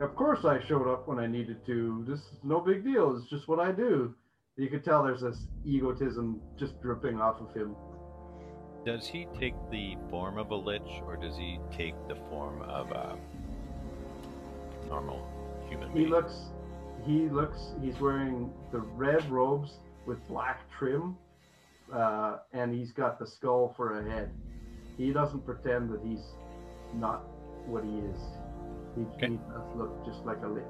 of 0.00 0.14
course, 0.16 0.44
I 0.44 0.60
showed 0.66 0.88
up 0.88 1.06
when 1.06 1.18
I 1.18 1.26
needed 1.26 1.64
to. 1.66 2.04
This 2.08 2.18
is 2.20 2.38
no 2.42 2.60
big 2.60 2.84
deal. 2.84 3.16
It's 3.16 3.28
just 3.30 3.46
what 3.48 3.60
I 3.60 3.70
do. 3.72 4.14
You 4.56 4.68
could 4.68 4.84
tell 4.84 5.04
there's 5.04 5.20
this 5.20 5.46
egotism 5.64 6.40
just 6.58 6.80
dripping 6.82 7.20
off 7.20 7.40
of 7.40 7.54
him. 7.54 7.76
Does 8.84 9.06
he 9.06 9.28
take 9.38 9.54
the 9.70 9.96
form 10.10 10.36
of 10.38 10.50
a 10.50 10.56
lich, 10.56 11.00
or 11.06 11.16
does 11.16 11.36
he 11.36 11.60
take 11.76 11.94
the 12.08 12.16
form 12.28 12.62
of 12.62 12.90
a 12.90 13.16
normal 14.88 15.24
human 15.68 15.88
He 15.90 15.98
being? 16.00 16.10
looks, 16.10 16.34
he 17.06 17.28
looks, 17.28 17.74
he's 17.80 18.00
wearing 18.00 18.50
the 18.72 18.80
red 18.80 19.28
robes 19.30 19.74
with 20.06 20.26
black 20.26 20.60
trim, 20.76 21.16
uh, 21.92 22.38
and 22.52 22.72
he's 22.74 22.92
got 22.92 23.18
the 23.18 23.26
skull 23.26 23.72
for 23.76 24.00
a 24.00 24.10
head. 24.10 24.30
He 24.96 25.12
doesn't 25.12 25.44
pretend 25.44 25.90
that 25.90 26.00
he's 26.04 26.24
not 26.94 27.24
what 27.66 27.84
he 27.84 27.98
is. 27.98 28.20
He, 28.96 29.02
Okay. 29.16 29.28
he 29.28 29.36
does 29.36 29.76
look 29.76 30.04
just 30.04 30.24
like 30.24 30.42
a 30.42 30.48
lich. 30.48 30.64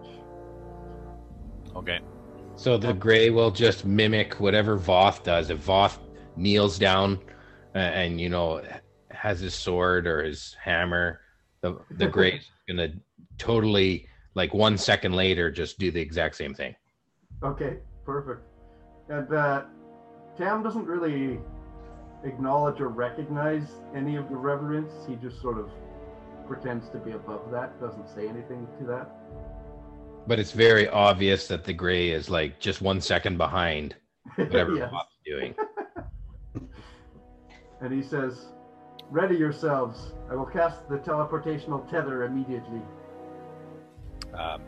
Okay. 1.76 2.00
So 2.56 2.76
the 2.76 2.92
gray 2.92 3.30
will 3.30 3.50
just 3.50 3.84
mimic 3.84 4.40
whatever 4.40 4.76
Voth 4.76 5.22
does. 5.22 5.48
If 5.50 5.64
Voth 5.64 5.98
kneels 6.36 6.78
down 6.78 7.20
uh, 7.74 7.78
and 7.78 8.20
you 8.20 8.28
know 8.28 8.62
has 9.10 9.40
his 9.40 9.54
sword 9.54 10.06
or 10.06 10.24
his 10.24 10.56
hammer, 10.60 11.20
the 11.60 11.78
the 11.92 12.06
gray's 12.16 12.50
gonna 12.68 12.88
totally 13.38 14.08
like 14.34 14.52
one 14.54 14.76
second 14.76 15.12
later 15.14 15.50
just 15.50 15.78
do 15.78 15.90
the 15.90 16.00
exact 16.00 16.34
same 16.36 16.52
thing. 16.52 16.74
Okay, 17.44 17.78
perfect. 18.04 18.42
And 19.08 19.32
uh, 19.32 19.64
Tam 20.38 20.62
doesn't 20.62 20.86
really 20.86 21.40
acknowledge 22.22 22.80
or 22.80 22.88
recognize 22.88 23.72
any 23.94 24.14
of 24.14 24.28
the 24.28 24.36
reverence. 24.36 24.92
He 25.08 25.16
just 25.16 25.42
sort 25.42 25.58
of 25.58 25.68
pretends 26.46 26.88
to 26.90 26.98
be 26.98 27.10
above 27.10 27.50
that, 27.50 27.80
doesn't 27.80 28.08
say 28.08 28.28
anything 28.28 28.68
to 28.78 28.86
that. 28.86 29.10
But 30.28 30.38
it's 30.38 30.52
very 30.52 30.88
obvious 30.88 31.48
that 31.48 31.64
the 31.64 31.72
gray 31.72 32.10
is 32.10 32.30
like 32.30 32.60
just 32.60 32.80
one 32.80 33.00
second 33.00 33.36
behind 33.36 33.96
whatever 34.36 34.74
Yes. 34.76 34.90
Voth's 34.90 35.18
doing. 35.26 35.54
And 37.80 37.92
he 37.92 38.02
says, 38.02 38.46
Ready 39.08 39.36
yourselves. 39.36 40.12
I 40.28 40.34
will 40.34 40.46
cast 40.46 40.88
the 40.88 40.96
teleportational 40.96 41.88
tether 41.88 42.24
immediately. 42.24 42.82
Um, 44.34 44.62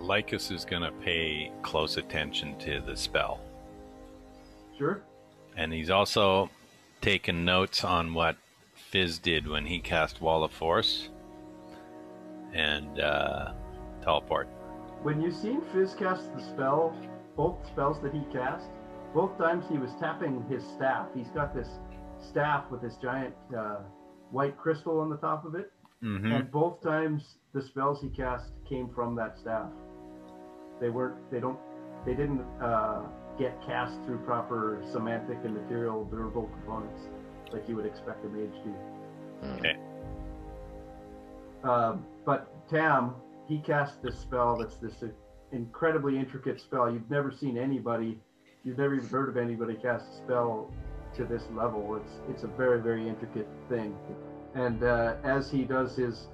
Lycus 0.00 0.50
is 0.50 0.64
going 0.64 0.82
to 0.82 0.90
pay 0.90 1.52
close 1.62 1.96
attention 1.96 2.58
to 2.58 2.80
the 2.80 2.96
spell. 2.96 3.40
Sure? 4.80 5.02
And 5.58 5.74
he's 5.74 5.90
also 5.90 6.48
taken 7.02 7.44
notes 7.44 7.84
on 7.84 8.14
what 8.14 8.36
Fizz 8.74 9.18
did 9.18 9.46
when 9.46 9.66
he 9.66 9.78
cast 9.78 10.22
Wall 10.22 10.42
of 10.42 10.52
Force 10.52 11.10
and 12.54 12.98
uh, 12.98 13.52
Teleport. 14.02 14.48
When 15.02 15.20
you've 15.20 15.36
seen 15.36 15.60
Fizz 15.74 15.96
cast 15.96 16.34
the 16.34 16.42
spell, 16.42 16.96
both 17.36 17.58
spells 17.66 18.00
that 18.00 18.14
he 18.14 18.22
cast, 18.32 18.70
both 19.14 19.36
times 19.36 19.66
he 19.70 19.76
was 19.76 19.90
tapping 20.00 20.42
his 20.48 20.64
staff. 20.64 21.08
He's 21.14 21.28
got 21.28 21.54
this 21.54 21.68
staff 22.18 22.70
with 22.70 22.80
this 22.80 22.96
giant 22.96 23.34
uh, 23.54 23.80
white 24.30 24.56
crystal 24.56 24.98
on 24.98 25.10
the 25.10 25.18
top 25.18 25.44
of 25.44 25.56
it. 25.56 25.72
Mm-hmm. 26.02 26.32
And 26.32 26.50
both 26.50 26.82
times 26.82 27.36
the 27.52 27.60
spells 27.60 28.00
he 28.00 28.08
cast 28.08 28.52
came 28.66 28.88
from 28.94 29.14
that 29.16 29.36
staff. 29.38 29.68
They 30.80 30.88
weren't. 30.88 31.30
They 31.30 31.40
don't. 31.40 31.58
They 32.06 32.14
didn't 32.14 32.40
uh, 32.62 33.02
get 33.38 33.60
cast 33.66 33.94
through 34.04 34.18
proper 34.18 34.82
somatic 34.92 35.38
and 35.44 35.54
material 35.54 36.04
durable 36.04 36.50
components 36.58 37.08
like 37.52 37.68
you 37.68 37.76
would 37.76 37.86
expect 37.86 38.24
a 38.24 38.28
mage 38.28 38.52
to. 38.64 39.48
Okay. 39.58 39.76
Um, 41.64 42.04
but 42.24 42.68
Tam, 42.68 43.14
he 43.48 43.58
cast 43.58 44.02
this 44.02 44.18
spell 44.18 44.56
that's 44.58 44.76
this 44.76 45.02
incredibly 45.52 46.18
intricate 46.18 46.60
spell. 46.60 46.90
You've 46.90 47.10
never 47.10 47.32
seen 47.32 47.58
anybody, 47.58 48.18
you've 48.64 48.78
never 48.78 48.94
even 48.94 49.08
heard 49.08 49.28
of 49.28 49.36
anybody 49.36 49.74
cast 49.74 50.06
a 50.12 50.16
spell 50.16 50.72
to 51.16 51.24
this 51.24 51.42
level. 51.52 51.96
It's 51.96 52.12
it's 52.30 52.44
a 52.44 52.46
very 52.46 52.80
very 52.80 53.08
intricate 53.08 53.48
thing. 53.68 53.96
And 54.54 54.82
uh, 54.82 55.16
as 55.24 55.50
he 55.50 55.64
does 55.64 55.96
his 55.96 56.28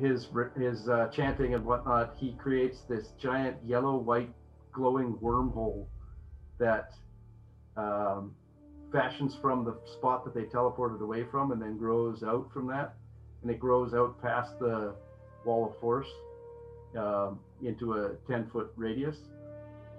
his 0.00 0.28
his 0.58 0.88
uh, 0.88 1.08
chanting 1.08 1.54
and 1.54 1.64
whatnot, 1.64 2.14
he 2.18 2.32
creates 2.32 2.82
this 2.88 3.12
giant 3.18 3.56
yellow 3.64 3.96
white 3.96 4.30
glowing 4.74 5.14
wormhole 5.22 5.86
that 6.58 6.92
um, 7.76 8.34
fashions 8.92 9.36
from 9.40 9.64
the 9.64 9.76
spot 9.92 10.24
that 10.24 10.34
they 10.34 10.44
teleported 10.44 11.00
away 11.00 11.24
from, 11.30 11.52
and 11.52 11.62
then 11.62 11.78
grows 11.78 12.22
out 12.22 12.50
from 12.52 12.66
that 12.68 12.94
and 13.44 13.50
it 13.50 13.60
grows 13.60 13.92
out 13.92 14.20
past 14.22 14.58
the 14.58 14.94
wall 15.44 15.66
of 15.66 15.78
force 15.78 16.08
um, 16.96 17.38
into 17.62 17.92
a 17.92 18.14
10 18.26 18.48
foot 18.50 18.72
radius. 18.74 19.18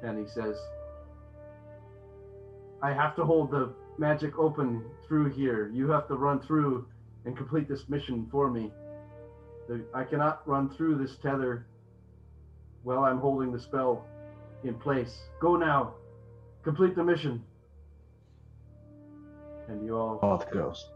And 0.01 0.17
he 0.17 0.25
says, 0.25 0.57
I 2.81 2.91
have 2.91 3.15
to 3.17 3.23
hold 3.23 3.51
the 3.51 3.71
magic 3.99 4.37
open 4.39 4.83
through 5.07 5.29
here. 5.29 5.69
You 5.71 5.89
have 5.91 6.07
to 6.07 6.15
run 6.15 6.41
through 6.41 6.87
and 7.25 7.37
complete 7.37 7.69
this 7.69 7.87
mission 7.87 8.27
for 8.31 8.49
me. 8.49 8.71
The- 9.69 9.85
I 9.93 10.03
cannot 10.03 10.47
run 10.47 10.69
through 10.71 10.97
this 10.97 11.15
tether 11.17 11.67
while 12.81 13.03
I'm 13.03 13.19
holding 13.19 13.51
the 13.51 13.59
spell 13.59 14.07
in 14.65 14.75
place. 14.75 15.23
Go 15.39 15.55
now. 15.55 15.93
Complete 16.63 16.95
the 16.95 17.03
mission. 17.03 17.43
And 19.67 19.83
you 19.85 19.95
all 19.97 20.19
Off 20.21 20.49
goes. 20.51 20.89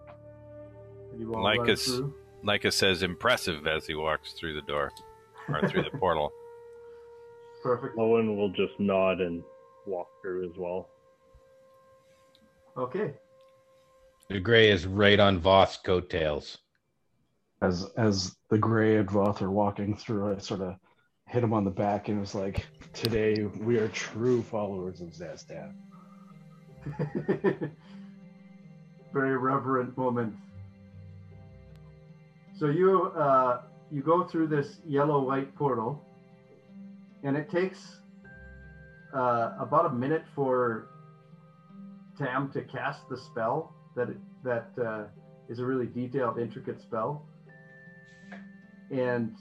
And 1.12 1.22
You 1.22 1.34
all 1.34 1.44
Like 1.44 1.60
run 1.62 1.72
us. 1.72 1.86
through. 1.86 2.14
Micah 2.42 2.72
says 2.72 3.04
impressive 3.04 3.68
as 3.68 3.86
he 3.86 3.96
walks 3.96 4.34
through 4.34 4.54
the 4.54 4.62
door 4.62 4.92
or 5.50 5.68
through 5.68 5.84
the 5.84 5.90
portal. 5.98 6.32
Perfect. 7.64 7.98
Lowen 7.98 8.36
will 8.38 8.50
just 8.50 8.80
nod 8.80 9.20
and 9.20 9.44
walk 9.86 10.08
through 10.22 10.50
as 10.50 10.58
well. 10.58 10.88
Okay. 12.78 13.14
The 14.30 14.40
gray 14.40 14.70
is 14.70 14.86
right 14.86 15.20
on 15.20 15.42
Voth's 15.42 15.78
coattails. 15.78 16.60
As 17.62 17.92
as 17.98 18.38
the 18.50 18.58
gray 18.58 18.96
and 18.98 19.10
Voth 19.10 19.42
are 19.42 19.52
walking 19.52 19.98
through, 19.98 20.34
I 20.34 20.38
sort 20.38 20.62
of 20.62 20.76
hit 21.30 21.44
him 21.44 21.54
on 21.54 21.64
the 21.64 21.72
back 21.72 22.10
and 22.10 22.20
was 22.20 22.36
like, 22.36 22.66
"Today 22.94 23.44
we 23.44 23.78
are 23.78 23.88
true 23.90 24.42
followers 24.42 25.00
of 25.00 25.10
Szass 25.10 25.46
Tam." 25.48 25.76
Very 29.14 29.38
reverent 29.38 29.96
moment. 29.98 30.36
So 32.58 32.68
you 32.68 33.06
uh, 33.16 33.62
you 33.92 34.02
go 34.02 34.24
through 34.24 34.48
this 34.48 34.80
yellow 34.86 35.22
white 35.22 35.56
portal, 35.56 36.04
and 37.24 37.38
it 37.38 37.50
takes 37.50 38.00
uh, 39.14 39.54
about 39.60 39.86
a 39.86 39.90
minute 39.90 40.24
for 40.36 40.88
Tam 42.18 42.52
to 42.52 42.62
cast 42.64 43.08
the 43.08 43.18
spell 43.18 43.74
that 43.96 44.10
it, 44.10 44.18
that 44.44 44.72
uh, 44.84 45.04
is 45.48 45.60
a 45.60 45.66
really 45.66 45.86
detailed, 45.86 46.40
intricate 46.40 46.82
spell, 46.82 47.24
and 48.92 49.36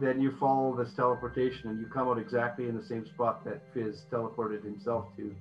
then 0.00 0.20
you 0.20 0.34
follow 0.40 0.74
this 0.74 0.92
teleportation 0.94 1.68
and 1.68 1.78
you 1.78 1.86
come 1.86 2.08
out 2.08 2.18
exactly 2.18 2.68
in 2.68 2.76
the 2.76 2.82
same 2.82 3.04
spot 3.04 3.44
that 3.44 3.60
Fizz 3.74 4.04
teleported 4.10 4.64
himself 4.64 5.04
to. 5.16 5.34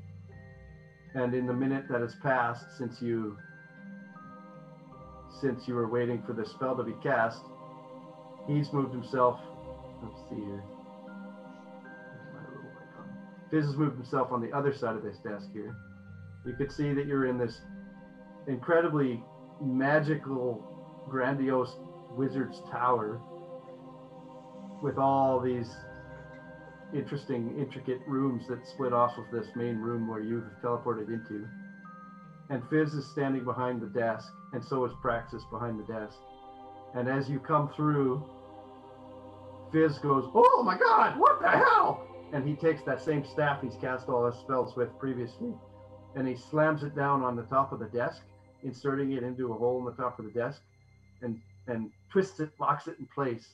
And 1.16 1.34
in 1.34 1.48
the 1.48 1.54
minute 1.54 1.86
that 1.90 2.02
has 2.02 2.16
passed 2.22 2.66
since 2.78 3.02
you 3.02 3.38
since 5.42 5.68
you 5.68 5.74
were 5.74 5.88
waiting 5.88 6.22
for 6.28 6.34
the 6.34 6.46
spell 6.46 6.76
to 6.76 6.84
be 6.84 6.94
cast, 7.02 7.42
he's 8.48 8.74
moved 8.74 8.94
himself. 8.94 9.40
Let's 10.04 10.30
see 10.30 10.36
here. 10.36 10.64
Fizz 13.50 13.66
has 13.66 13.76
moved 13.78 13.96
himself 13.96 14.32
on 14.32 14.42
the 14.42 14.52
other 14.52 14.76
side 14.76 14.98
of 14.98 15.04
this 15.04 15.18
desk 15.20 15.48
here. 15.54 15.74
You 16.46 16.54
could 16.54 16.72
see 16.72 16.94
that 16.94 17.06
you're 17.06 17.26
in 17.26 17.38
this 17.38 17.62
incredibly 18.48 19.24
magical, 19.62 20.62
grandiose 21.10 21.78
wizard's 22.18 22.60
tower 22.70 23.22
with 24.82 24.98
all 24.98 25.40
these 25.40 25.70
interesting, 26.94 27.56
intricate 27.60 28.02
rooms 28.08 28.48
that 28.48 28.66
split 28.66 28.94
off 28.94 29.18
of 29.18 29.26
this 29.32 29.48
main 29.56 29.78
room 29.78 30.08
where 30.08 30.22
you've 30.22 30.46
teleported 30.64 31.08
into. 31.08 31.48
And 32.50 32.64
Fizz 32.70 32.94
is 32.94 33.08
standing 33.12 33.44
behind 33.44 33.82
the 33.82 33.88
desk, 33.88 34.32
and 34.54 34.64
so 34.64 34.86
is 34.86 34.92
Praxis 35.02 35.44
behind 35.52 35.80
the 35.80 35.84
desk. 35.84 36.18
And 36.96 37.08
as 37.08 37.30
you 37.30 37.40
come 37.40 37.70
through, 37.76 38.24
Fizz 39.72 40.00
goes, 40.00 40.30
Oh 40.34 40.64
my 40.64 40.78
god, 40.78 41.20
what 41.20 41.40
the 41.42 41.50
hell? 41.50 42.08
And 42.34 42.48
he 42.48 42.56
takes 42.56 42.82
that 42.84 43.02
same 43.02 43.24
staff 43.24 43.62
he's 43.62 43.76
cast 43.76 44.10
all 44.10 44.26
his 44.26 44.36
spells 44.36 44.76
with 44.76 44.90
previously, 44.98 45.54
and 46.16 46.28
he 46.28 46.36
slams 46.36 46.84
it 46.84 46.96
down 46.96 47.22
on 47.22 47.36
the 47.36 47.44
top 47.44 47.72
of 47.72 47.80
the 47.80 47.88
desk, 47.88 48.24
inserting 48.64 49.12
it 49.14 49.24
into 49.24 49.54
a 49.54 49.58
hole 49.58 49.80
in 49.80 49.86
the 49.86 50.02
top 50.02 50.18
of 50.18 50.26
the 50.26 50.32
desk, 50.32 50.62
and, 51.22 51.40
and 51.68 51.92
twists 52.12 52.40
it, 52.40 52.50
locks 52.60 52.88
it 52.88 52.98
in 53.00 53.08
place 53.14 53.54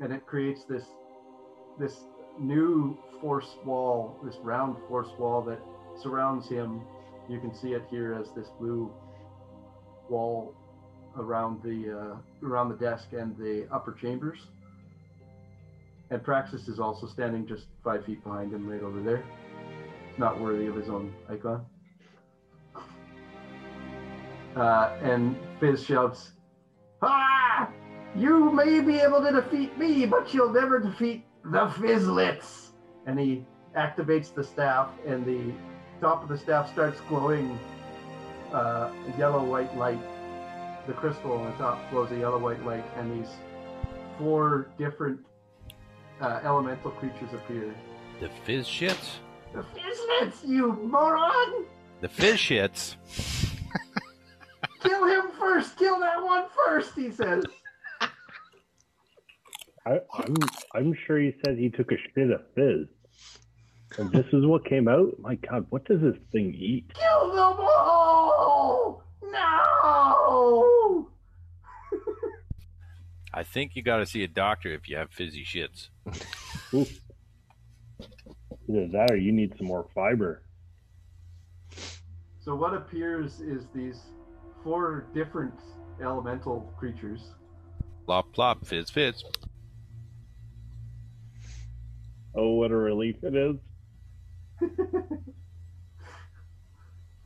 and 0.00 0.12
it 0.12 0.26
creates 0.26 0.64
this 0.64 0.84
this 1.78 2.04
new 2.38 2.96
force 3.20 3.56
wall, 3.64 4.18
this 4.24 4.36
round 4.42 4.76
force 4.88 5.08
wall 5.18 5.42
that 5.42 5.60
surrounds 6.02 6.48
him. 6.48 6.82
You 7.28 7.40
can 7.40 7.54
see 7.54 7.72
it 7.72 7.82
here 7.90 8.14
as 8.14 8.30
this 8.34 8.48
blue 8.58 8.92
wall 10.08 10.54
around 11.18 11.62
the 11.62 11.98
uh, 11.98 12.46
around 12.46 12.68
the 12.68 12.76
desk 12.76 13.08
and 13.12 13.36
the 13.36 13.66
upper 13.72 13.92
chambers. 13.92 14.38
And 16.10 16.22
Praxis 16.22 16.68
is 16.68 16.78
also 16.78 17.06
standing 17.06 17.46
just 17.46 17.66
five 17.82 18.04
feet 18.04 18.22
behind 18.22 18.52
him, 18.52 18.68
right 18.68 18.82
over 18.82 19.02
there. 19.02 19.24
It's 20.08 20.18
not 20.18 20.40
worthy 20.40 20.66
of 20.66 20.76
his 20.76 20.88
own 20.88 21.12
icon. 21.28 21.66
Uh, 24.54 24.96
and 25.02 25.36
Fizz 25.60 25.84
shouts, 25.84 26.32
"Ah! 27.02 27.70
You 28.16 28.50
may 28.50 28.80
be 28.80 28.98
able 28.98 29.20
to 29.20 29.30
defeat 29.30 29.76
me, 29.76 30.06
but 30.06 30.32
you'll 30.32 30.52
never 30.52 30.78
defeat 30.78 31.26
the 31.44 31.66
Fizzlets. 31.66 32.70
And 33.04 33.18
he 33.18 33.44
activates 33.76 34.34
the 34.34 34.42
staff, 34.42 34.88
and 35.06 35.24
the 35.26 35.52
top 36.00 36.22
of 36.22 36.30
the 36.30 36.38
staff 36.38 36.72
starts 36.72 36.98
glowing 37.08 37.58
uh, 38.52 38.90
yellow 39.18 39.44
white 39.44 39.76
light. 39.76 40.00
The 40.86 40.94
crystal 40.94 41.32
on 41.32 41.44
the 41.44 41.56
top 41.58 41.90
glows 41.90 42.10
a 42.10 42.16
yellow 42.16 42.38
white 42.38 42.64
light, 42.64 42.84
and 42.96 43.22
these 43.22 43.30
four 44.18 44.70
different 44.78 45.20
uh, 46.22 46.40
elemental 46.42 46.92
creatures 46.92 47.34
appear. 47.34 47.74
The 48.20 48.30
fizz 48.44 48.66
shits. 48.66 49.16
The 49.52 49.62
Fizzlets, 49.62 50.46
you 50.46 50.72
moron! 50.84 51.66
The 52.00 52.08
fizz 52.08 52.36
shits. 52.36 52.96
Kill 54.82 55.06
him 55.06 55.32
first! 55.38 55.76
Kill 55.76 56.00
that 56.00 56.22
one 56.22 56.44
first! 56.64 56.94
He 56.94 57.10
says. 57.10 57.44
I, 59.86 60.00
I'm 60.14 60.34
I'm 60.74 60.94
sure 61.06 61.18
he 61.18 61.32
said 61.44 61.56
he 61.56 61.70
took 61.70 61.92
a 61.92 61.96
shit 61.96 62.30
of 62.30 62.42
fizz. 62.54 62.88
And 63.98 64.10
this 64.10 64.26
is 64.32 64.44
what 64.44 64.64
came 64.64 64.88
out? 64.88 65.18
My 65.20 65.36
god, 65.36 65.66
what 65.70 65.84
does 65.84 66.00
this 66.00 66.16
thing 66.32 66.52
eat? 66.54 66.92
Kill 66.92 67.28
them 67.28 67.56
all! 67.60 69.04
No! 69.22 71.08
I 73.32 73.44
think 73.44 73.76
you 73.76 73.82
got 73.82 73.98
to 73.98 74.06
see 74.06 74.24
a 74.24 74.28
doctor 74.28 74.74
if 74.74 74.88
you 74.88 74.96
have 74.96 75.10
fizzy 75.12 75.44
shits. 75.44 75.88
Ooh. 76.74 76.86
Either 78.68 78.88
that 78.88 79.12
or 79.12 79.16
you 79.16 79.30
need 79.30 79.54
some 79.56 79.68
more 79.68 79.86
fiber. 79.94 80.42
So 82.40 82.56
what 82.56 82.74
appears 82.74 83.40
is 83.40 83.66
these 83.72 84.00
four 84.64 85.06
different 85.14 85.54
elemental 86.02 86.72
creatures. 86.76 87.20
Plop, 88.04 88.32
plop, 88.32 88.66
fizz, 88.66 88.90
fizz. 88.90 89.24
Oh, 92.36 92.54
what 92.54 92.70
a 92.70 92.76
relief 92.76 93.16
it 93.22 93.34
is. 93.34 93.56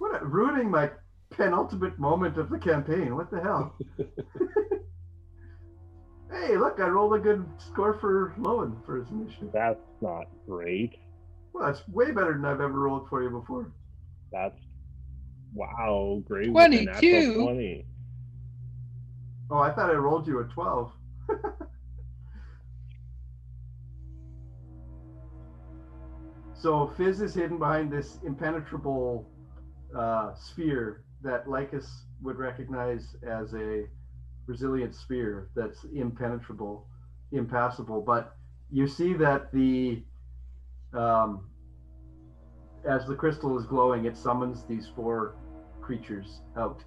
What 0.01 0.23
a, 0.23 0.25
ruining 0.25 0.71
my 0.71 0.91
penultimate 1.29 1.99
moment 1.99 2.39
of 2.39 2.49
the 2.49 2.59
campaign. 2.59 3.15
What 3.15 3.31
the 3.31 3.41
hell? 3.41 3.77
hey, 6.33 6.57
look, 6.57 6.81
I 6.81 6.89
rolled 6.89 7.15
a 7.15 7.19
good 7.19 7.47
score 7.59 7.99
for 8.01 8.35
Lowen 8.39 8.83
for 8.87 8.97
his 8.97 9.11
initiative. 9.11 9.51
That's 9.53 9.79
not 10.01 10.25
great. 10.49 10.97
Well, 11.53 11.67
that's 11.67 11.87
way 11.89 12.13
better 12.13 12.33
than 12.33 12.47
I've 12.47 12.63
ever 12.63 12.81
rolled 12.81 13.11
for 13.11 13.23
you 13.23 13.29
before. 13.29 13.71
That's 14.33 14.59
wow, 15.53 16.23
great. 16.27 16.51
with 16.51 16.73
a 16.73 16.85
natural 16.85 17.03
22. 17.03 17.43
20. 17.43 17.87
Oh, 19.51 19.59
I 19.59 19.71
thought 19.71 19.91
I 19.91 19.95
rolled 19.95 20.27
you 20.27 20.39
a 20.41 20.45
12. 20.45 20.93
so 26.61 26.93
Fizz 26.97 27.23
is 27.23 27.35
hidden 27.35 27.59
behind 27.59 27.91
this 27.91 28.19
impenetrable 28.25 29.29
uh, 29.97 30.35
sphere 30.35 31.05
that 31.23 31.49
Lycus 31.49 32.05
would 32.23 32.37
recognize 32.37 33.17
as 33.27 33.55
a 33.55 33.85
resilient 34.47 34.95
sphere 34.95 35.49
that's 35.55 35.85
impenetrable, 35.95 36.87
impassable. 37.33 38.03
But 38.03 38.37
you 38.71 38.87
see 38.87 39.15
that 39.15 39.53
the 39.53 40.03
um, 40.93 41.47
as 42.89 43.07
the 43.07 43.15
crystal 43.15 43.59
is 43.59 43.67
glowing, 43.67 44.07
it 44.07 44.17
summons 44.17 44.65
these 44.65 44.89
four 44.95 45.37
creatures 45.81 46.41
out 46.57 46.83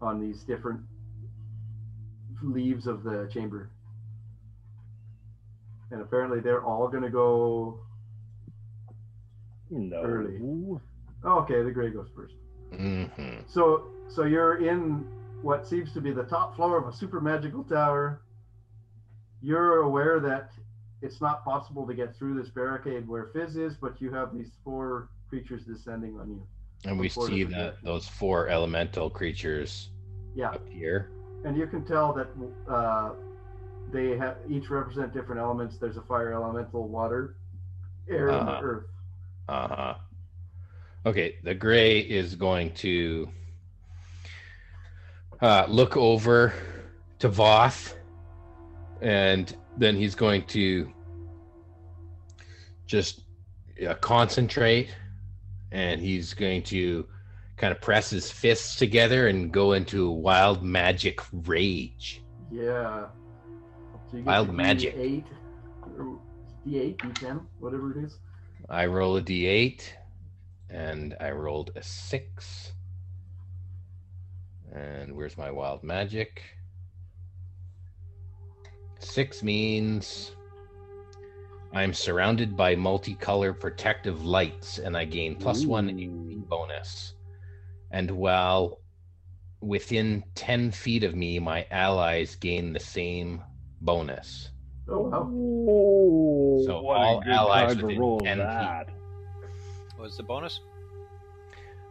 on 0.00 0.20
these 0.20 0.42
different 0.42 0.80
leaves 2.42 2.86
of 2.86 3.02
the 3.02 3.28
chamber. 3.32 3.70
And 5.90 6.00
apparently 6.00 6.40
they're 6.40 6.64
all 6.64 6.88
going 6.88 7.02
to 7.02 7.10
go. 7.10 7.80
No. 9.70 10.02
Early. 10.02 10.38
Oh, 11.24 11.38
okay, 11.40 11.62
the 11.62 11.70
gray 11.70 11.90
goes 11.90 12.08
first. 12.14 12.34
hmm 12.76 13.04
So, 13.46 13.84
so 14.08 14.24
you're 14.24 14.66
in 14.66 15.06
what 15.42 15.66
seems 15.66 15.92
to 15.94 16.00
be 16.00 16.12
the 16.12 16.24
top 16.24 16.56
floor 16.56 16.78
of 16.78 16.92
a 16.92 16.96
super 16.96 17.20
magical 17.20 17.62
tower. 17.64 18.20
You're 19.42 19.82
aware 19.82 20.20
that 20.20 20.50
it's 21.02 21.20
not 21.20 21.44
possible 21.44 21.86
to 21.86 21.94
get 21.94 22.14
through 22.16 22.40
this 22.40 22.50
barricade 22.50 23.08
where 23.08 23.30
Fizz 23.32 23.56
is, 23.56 23.74
but 23.76 24.00
you 24.00 24.12
have 24.12 24.34
these 24.34 24.50
four 24.64 25.08
creatures 25.28 25.64
descending 25.64 26.18
on 26.20 26.28
you. 26.30 26.46
And 26.84 26.98
we 26.98 27.08
see 27.08 27.44
that 27.44 27.50
directions. 27.54 27.78
those 27.84 28.08
four 28.08 28.48
elemental 28.48 29.08
creatures 29.08 29.90
Yeah, 30.34 30.52
appear. 30.52 31.10
and 31.44 31.56
you 31.56 31.66
can 31.66 31.84
tell 31.84 32.12
that 32.14 32.28
uh, 32.68 33.12
they 33.92 34.16
have 34.18 34.36
each 34.48 34.68
represent 34.70 35.12
different 35.14 35.40
elements. 35.40 35.78
There's 35.78 35.96
a 35.96 36.02
fire 36.02 36.32
elemental, 36.34 36.86
water, 36.88 37.36
air, 38.08 38.30
Uh-huh. 38.30 38.50
and 38.56 38.64
earth. 38.64 38.86
Uh 39.50 39.68
huh. 39.68 39.94
Okay, 41.06 41.38
the 41.42 41.54
gray 41.54 41.98
is 41.98 42.36
going 42.36 42.72
to 42.74 43.28
uh, 45.40 45.66
look 45.68 45.96
over 45.96 46.54
to 47.18 47.28
Voth, 47.28 47.94
and 49.00 49.56
then 49.76 49.96
he's 49.96 50.14
going 50.14 50.44
to 50.44 50.92
just 52.86 53.22
uh, 53.84 53.94
concentrate, 53.94 54.94
and 55.72 56.00
he's 56.00 56.32
going 56.32 56.62
to 56.62 57.08
kind 57.56 57.72
of 57.72 57.80
press 57.80 58.08
his 58.08 58.30
fists 58.30 58.76
together 58.76 59.26
and 59.26 59.50
go 59.50 59.72
into 59.72 60.06
a 60.06 60.12
wild 60.12 60.62
magic 60.62 61.18
rage. 61.32 62.22
Yeah. 62.52 63.06
So 64.12 64.18
Wild 64.18 64.54
magic. 64.54 64.96
D8, 64.96 65.24
or 65.98 66.20
D8, 66.64 66.96
D10, 66.98 67.40
whatever 67.58 67.98
it 67.98 68.04
is. 68.04 68.18
I 68.70 68.86
roll 68.86 69.16
a 69.16 69.20
d8, 69.20 69.82
and 70.68 71.16
I 71.20 71.32
rolled 71.32 71.72
a 71.74 71.82
six. 71.82 72.72
And 74.72 75.16
where's 75.16 75.36
my 75.36 75.50
wild 75.50 75.82
magic? 75.82 76.42
Six 79.00 79.42
means 79.42 80.30
I'm 81.72 81.92
surrounded 81.92 82.56
by 82.56 82.76
multicolor 82.76 83.58
protective 83.58 84.24
lights, 84.24 84.78
and 84.78 84.96
I 84.96 85.04
gain 85.04 85.34
plus 85.34 85.66
one 85.66 85.90
Ooh. 85.90 86.30
AP 86.32 86.48
bonus. 86.48 87.14
And 87.90 88.08
while 88.12 88.78
within 89.60 90.22
10 90.36 90.70
feet 90.70 91.02
of 91.02 91.16
me, 91.16 91.40
my 91.40 91.66
allies 91.72 92.36
gain 92.36 92.72
the 92.72 92.78
same 92.78 93.42
bonus. 93.80 94.50
Oh, 94.90 94.98
wow. 94.98 95.30
Oh, 95.68 96.64
So 96.66 96.82
what 96.82 96.96
all 96.96 97.20
a 97.20 97.24
good 97.24 97.32
allies 97.32 97.68
time 97.68 97.78
to 97.78 97.84
within 97.84 98.00
roll 98.00 98.18
10 98.20 98.38
feet. 98.38 98.94
What's 99.96 100.16
the 100.16 100.22
bonus? 100.22 100.60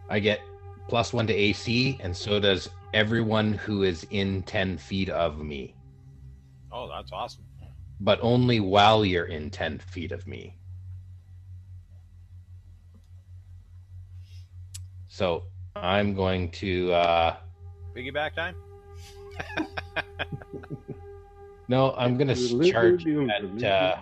I 0.09 0.19
get 0.19 0.41
plus 0.87 1.13
one 1.13 1.27
to 1.27 1.33
AC, 1.33 1.97
and 2.01 2.15
so 2.17 2.39
does 2.39 2.69
everyone 2.93 3.53
who 3.53 3.83
is 3.83 4.05
in 4.09 4.41
10 4.43 4.77
feet 4.77 5.09
of 5.09 5.39
me, 5.39 5.75
Oh, 6.71 6.89
that's 6.89 7.11
awesome. 7.11 7.45
but 7.99 8.19
only 8.21 8.59
while 8.59 9.05
you're 9.05 9.25
in 9.25 9.49
10 9.51 9.79
feet 9.79 10.11
of 10.11 10.25
me. 10.27 10.55
So 15.07 15.43
I'm 15.75 16.15
going 16.15 16.49
to, 16.51 16.91
uh, 16.93 17.35
Piggyback 17.95 18.33
time? 18.33 18.55
no, 21.69 21.93
I'm 21.95 22.17
going 22.17 22.27
to 22.27 22.71
charge 22.71 23.05
at, 23.07 23.63
uh, 23.63 23.97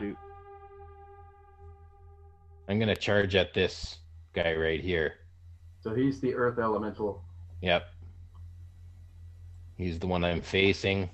I'm 2.70 2.80
to 2.80 2.96
charge 2.96 3.36
at 3.36 3.54
this 3.54 3.98
guy 4.34 4.56
right 4.56 4.80
here. 4.80 5.16
So 5.82 5.94
he's 5.94 6.22
the 6.22 6.34
earth 6.34 6.60
elemental. 6.60 7.24
Yep. 7.62 7.90
He's 9.76 10.00
the 10.00 10.08
one 10.08 10.24
I'm 10.24 10.42
facing. 10.42 11.10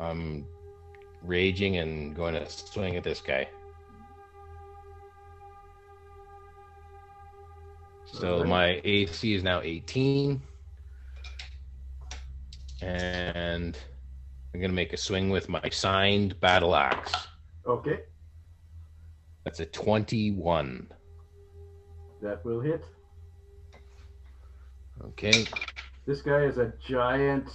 I'm 0.00 0.44
raging 1.22 1.76
and 1.76 2.14
going 2.14 2.34
to 2.34 2.50
swing 2.50 2.96
at 2.96 3.04
this 3.04 3.20
guy. 3.20 3.48
So 8.04 8.42
my 8.42 8.80
AC 8.82 9.32
is 9.32 9.44
now 9.44 9.60
18. 9.60 10.42
And 12.82 13.78
I'm 14.52 14.60
going 14.60 14.70
to 14.70 14.74
make 14.74 14.92
a 14.92 14.96
swing 14.96 15.30
with 15.30 15.48
my 15.48 15.62
signed 15.70 16.38
battle 16.40 16.74
axe. 16.74 17.12
Okay, 17.66 18.00
That's 19.44 19.60
a 19.60 19.66
21. 19.66 20.88
that 22.22 22.44
will 22.44 22.60
hit. 22.60 22.84
Okay. 25.02 25.44
This 26.06 26.20
guy 26.20 26.42
is 26.42 26.58
a 26.58 26.72
giant 26.86 27.48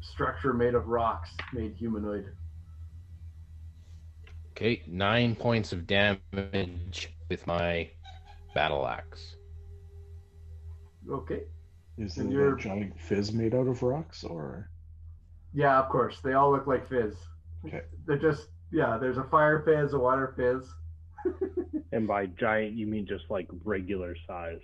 structure 0.00 0.52
made 0.54 0.74
of 0.74 0.86
rocks, 0.88 1.30
made 1.52 1.74
humanoid. 1.74 2.26
Okay. 4.52 4.82
Nine 4.86 5.34
points 5.34 5.72
of 5.72 5.86
damage 5.86 7.12
with 7.28 7.46
my 7.46 7.90
battle 8.54 8.86
axe. 8.86 9.36
Okay. 11.10 11.42
Is 11.98 12.16
And 12.18 12.30
it 12.30 12.36
you're- 12.36 12.52
a 12.52 12.56
giant 12.56 12.98
fizz 13.00 13.32
made 13.32 13.54
out 13.54 13.66
of 13.66 13.82
rocks, 13.82 14.24
or 14.24 14.69
Yeah, 15.52 15.78
of 15.78 15.88
course. 15.88 16.20
They 16.22 16.32
all 16.34 16.50
look 16.52 16.66
like 16.66 16.88
fizz. 16.88 17.14
Okay. 17.66 17.82
They're 18.06 18.16
just 18.18 18.48
yeah. 18.72 18.98
There's 18.98 19.18
a 19.18 19.24
fire 19.24 19.62
fizz, 19.64 19.92
a 19.94 19.98
water 19.98 20.34
fizz. 20.36 20.68
And 21.92 22.06
by 22.06 22.26
giant, 22.26 22.74
you 22.74 22.86
mean 22.86 23.04
just 23.04 23.24
like 23.30 23.48
regular 23.64 24.14
size? 24.28 24.60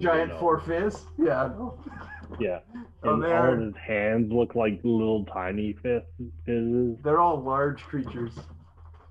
Giant 0.00 0.38
four 0.38 0.60
fizz. 0.60 1.04
Yeah. 1.18 1.50
Yeah. 2.38 2.58
Oh, 3.04 3.14
And 3.14 3.24
all 3.24 3.52
of 3.54 3.58
his 3.58 3.74
hands 3.76 4.30
look 4.30 4.54
like 4.54 4.80
little 4.84 5.24
tiny 5.24 5.72
fizzes. 5.82 6.98
they're 7.02 7.20
all 7.20 7.42
large 7.42 7.82
creatures. 7.82 8.34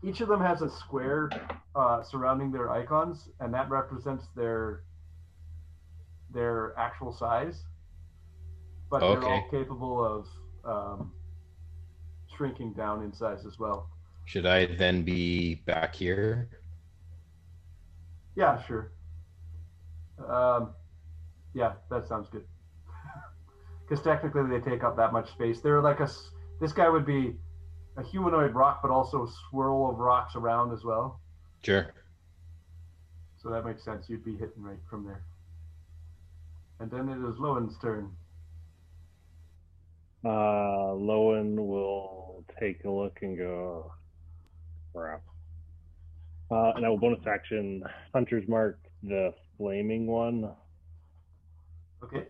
Each 0.03 0.21
of 0.21 0.27
them 0.27 0.39
has 0.39 0.61
a 0.61 0.69
square 0.69 1.31
uh, 1.75 2.03
surrounding 2.03 2.51
their 2.51 2.69
icons, 2.69 3.27
and 3.39 3.51
that 3.55 3.71
represents 3.71 4.27
their 4.35 4.83
their 6.31 6.77
actual 6.77 7.11
size. 7.11 7.63
But 8.89 8.99
they're 8.99 9.23
all 9.23 9.47
capable 9.49 10.03
of 10.03 10.27
um, 10.63 11.11
shrinking 12.35 12.73
down 12.73 13.03
in 13.03 13.13
size 13.13 13.45
as 13.45 13.59
well. 13.59 13.89
Should 14.25 14.45
I 14.45 14.65
then 14.65 15.03
be 15.03 15.55
back 15.55 15.95
here? 15.95 16.49
Yeah, 18.35 18.61
sure. 18.65 18.91
Um, 20.27 20.73
yeah, 21.53 21.73
that 21.89 22.07
sounds 22.07 22.29
good. 22.29 22.43
Because 23.87 24.03
technically, 24.03 24.43
they 24.49 24.59
take 24.59 24.83
up 24.83 24.97
that 24.97 25.13
much 25.13 25.31
space. 25.31 25.61
They're 25.61 25.81
like 25.81 26.01
a 26.01 26.09
This 26.59 26.73
guy 26.73 26.89
would 26.89 27.05
be 27.05 27.35
a 27.95 28.03
humanoid 28.03 28.53
rock, 28.53 28.79
but 28.81 28.91
also 28.91 29.23
a 29.23 29.31
swirl 29.49 29.89
of 29.89 29.97
rocks 29.97 30.35
around 30.35 30.73
as 30.73 30.83
well. 30.83 31.21
Sure. 31.63 31.93
So 33.41 33.49
that 33.49 33.65
makes 33.65 33.83
sense. 33.83 34.09
You'd 34.09 34.25
be 34.25 34.33
hitting 34.33 34.61
right 34.61 34.79
from 34.89 35.05
there. 35.05 35.23
And 36.79 36.91
then 36.91 37.07
it 37.09 37.27
is 37.27 37.39
Lowen's 37.39 37.77
turn. 37.81 38.11
Uh, 40.27 40.91
Lowen 40.91 41.55
will 41.55 42.43
take 42.59 42.83
a 42.83 42.89
look 42.89 43.17
and 43.21 43.37
go, 43.37 43.93
crap. 44.93 45.21
Uh, 46.51 46.73
and 46.75 46.85
I 46.85 46.89
will 46.89 46.97
bonus 46.97 47.25
action 47.25 47.81
Hunter's 48.13 48.45
Mark, 48.45 48.77
the 49.03 49.33
flaming 49.57 50.05
one, 50.05 50.51
Okay. 52.03 52.25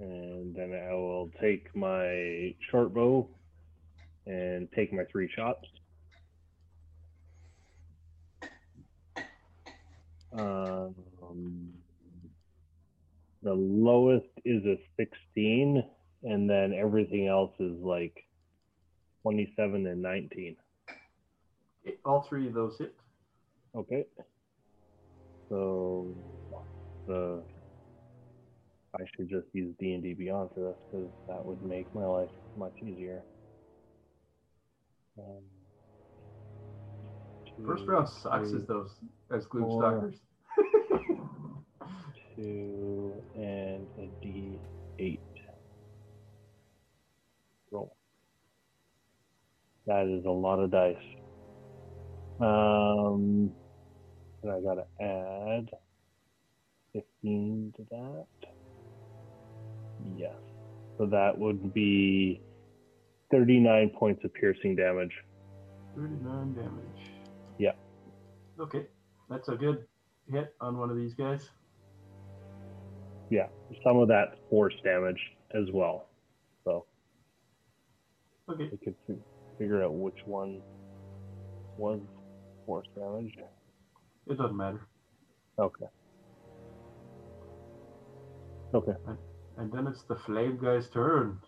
and 0.00 0.52
then 0.52 0.72
I 0.72 0.92
will 0.94 1.30
take 1.40 1.72
my 1.76 2.56
short 2.72 2.92
bow 2.92 3.28
and 4.26 4.68
take 4.72 4.92
my 4.92 5.04
three 5.12 5.30
shots. 5.32 5.64
Um, 10.32 10.94
the 13.44 13.52
lowest 13.54 14.26
is 14.44 14.64
a 14.64 14.76
16, 14.96 15.84
and 16.22 16.48
then 16.48 16.72
everything 16.72 17.26
else 17.28 17.52
is 17.58 17.80
like 17.80 18.24
27 19.22 19.86
and 19.86 20.02
19. 20.02 20.56
All 22.04 22.22
three 22.22 22.46
of 22.46 22.54
those 22.54 22.76
hit. 22.78 22.94
Okay. 23.76 24.04
So 25.48 26.06
the 27.06 27.42
I 28.94 29.04
should 29.16 29.28
just 29.28 29.46
use 29.52 29.74
D 29.78 29.92
and 29.94 30.02
D 30.02 30.14
Beyond 30.14 30.50
for 30.54 30.60
this 30.60 30.76
because 30.90 31.08
that 31.28 31.44
would 31.44 31.62
make 31.64 31.92
my 31.94 32.04
life 32.04 32.28
much 32.56 32.74
easier. 32.82 33.22
Um, 35.18 35.42
First 37.66 37.84
two, 37.84 37.90
round 37.90 38.08
sucks 38.08 38.50
three, 38.50 38.60
as 38.60 38.66
those 38.66 38.90
as 39.32 39.46
four. 39.46 39.82
gloomstalkers. 39.82 40.14
two 42.36 43.12
and 43.36 43.86
a 43.98 44.08
D 44.22 44.58
eight. 44.98 45.20
Roll. 47.70 47.96
That 49.86 50.06
is 50.06 50.24
a 50.24 50.30
lot 50.30 50.58
of 50.58 50.70
dice. 50.70 50.96
Um, 52.40 53.50
and 54.42 54.52
I 54.52 54.60
gotta 54.60 54.86
add 55.00 55.70
fifteen 56.92 57.72
to 57.76 57.86
that. 57.90 58.26
Yes. 60.16 60.34
So 60.98 61.06
that 61.06 61.38
would 61.38 61.72
be 61.74 62.40
thirty-nine 63.30 63.90
points 63.90 64.24
of 64.24 64.32
piercing 64.34 64.76
damage. 64.76 65.12
39 65.96 66.54
damage. 66.54 67.10
Yeah. 67.58 67.72
Okay. 68.58 68.86
That's 69.28 69.48
a 69.48 69.56
good 69.56 69.84
hit 70.30 70.54
on 70.60 70.78
one 70.78 70.88
of 70.88 70.96
these 70.96 71.14
guys. 71.14 71.50
Yeah. 73.28 73.48
Some 73.84 73.98
of 73.98 74.08
that 74.08 74.38
force 74.48 74.74
damage 74.84 75.20
as 75.52 75.64
well. 75.72 76.09
Okay. 78.50 78.70
I 78.72 78.84
could 78.84 78.94
fi- 79.06 79.14
figure 79.58 79.82
out 79.84 79.94
which 79.94 80.18
one 80.26 80.60
was 81.76 82.00
force 82.66 82.86
damage. 82.96 83.34
It 84.26 84.38
doesn't 84.38 84.56
matter. 84.56 84.86
Okay. 85.58 85.86
Okay. 88.74 88.92
And 89.56 89.72
then 89.72 89.86
it's 89.86 90.02
the 90.02 90.16
flame 90.16 90.58
guy's 90.62 90.88
turn 90.88 91.38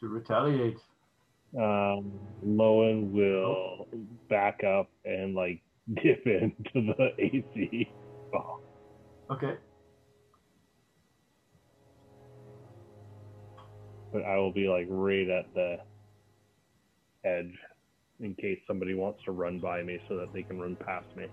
to 0.00 0.08
retaliate. 0.08 0.78
Um, 1.56 2.12
Lowen 2.46 3.10
will 3.10 3.88
back 4.28 4.62
up 4.64 4.88
and 5.04 5.34
like 5.34 5.60
dip 6.02 6.24
into 6.26 6.94
the 6.96 7.08
AC. 7.18 7.92
Oh, 8.34 8.60
Okay. 9.30 9.54
but 14.12 14.24
I 14.24 14.36
will 14.38 14.52
be 14.52 14.68
like 14.68 14.86
right 14.88 15.28
at 15.28 15.54
the 15.54 15.78
edge 17.24 17.52
in 18.20 18.34
case 18.34 18.58
somebody 18.66 18.94
wants 18.94 19.22
to 19.24 19.32
run 19.32 19.58
by 19.58 19.82
me 19.82 19.98
so 20.08 20.16
that 20.16 20.32
they 20.32 20.42
can 20.42 20.58
run 20.58 20.76
past 20.76 21.06
me. 21.16 21.26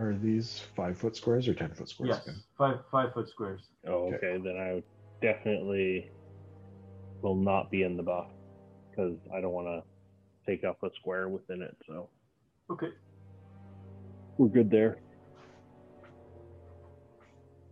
Are 0.00 0.14
these 0.14 0.62
five 0.74 0.98
foot 0.98 1.16
squares 1.16 1.48
or 1.48 1.54
ten 1.54 1.72
foot 1.72 1.88
squares? 1.88 2.16
Yes. 2.16 2.26
again? 2.26 2.42
Five 2.58 2.76
five 2.90 3.12
foot 3.14 3.28
squares. 3.28 3.62
Oh, 3.86 4.12
Okay. 4.14 4.16
okay. 4.16 4.42
Then 4.42 4.56
I 4.56 4.82
definitely 5.24 6.10
will 7.22 7.34
not 7.36 7.70
be 7.70 7.82
in 7.82 7.96
the 7.96 8.02
buff 8.02 8.28
because 8.90 9.16
I 9.34 9.40
don't 9.40 9.52
want 9.52 9.66
to 9.68 9.82
take 10.50 10.64
up 10.64 10.82
a 10.82 10.90
square 10.96 11.28
within 11.28 11.62
it. 11.62 11.76
So 11.86 12.08
Okay. 12.70 12.88
we're 14.38 14.48
good 14.48 14.70
there. 14.70 14.98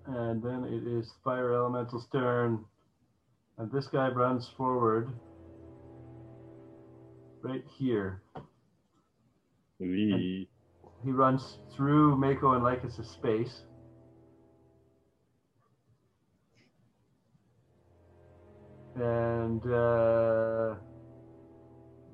And 0.06 0.42
then 0.42 0.64
it 0.64 0.86
is 0.86 1.12
Fire 1.24 1.50
Elemental's 1.50 2.06
turn. 2.12 2.64
And 3.58 3.70
this 3.72 3.86
guy 3.86 4.08
runs 4.08 4.48
forward 4.56 5.08
right 7.44 7.62
here. 7.76 8.22
He 9.78 10.48
runs 11.04 11.58
through 11.76 12.16
Mako 12.16 12.52
and 12.52 12.64
Lycus' 12.64 13.06
space. 13.06 13.62
And 18.96 19.60
uh, 19.66 20.76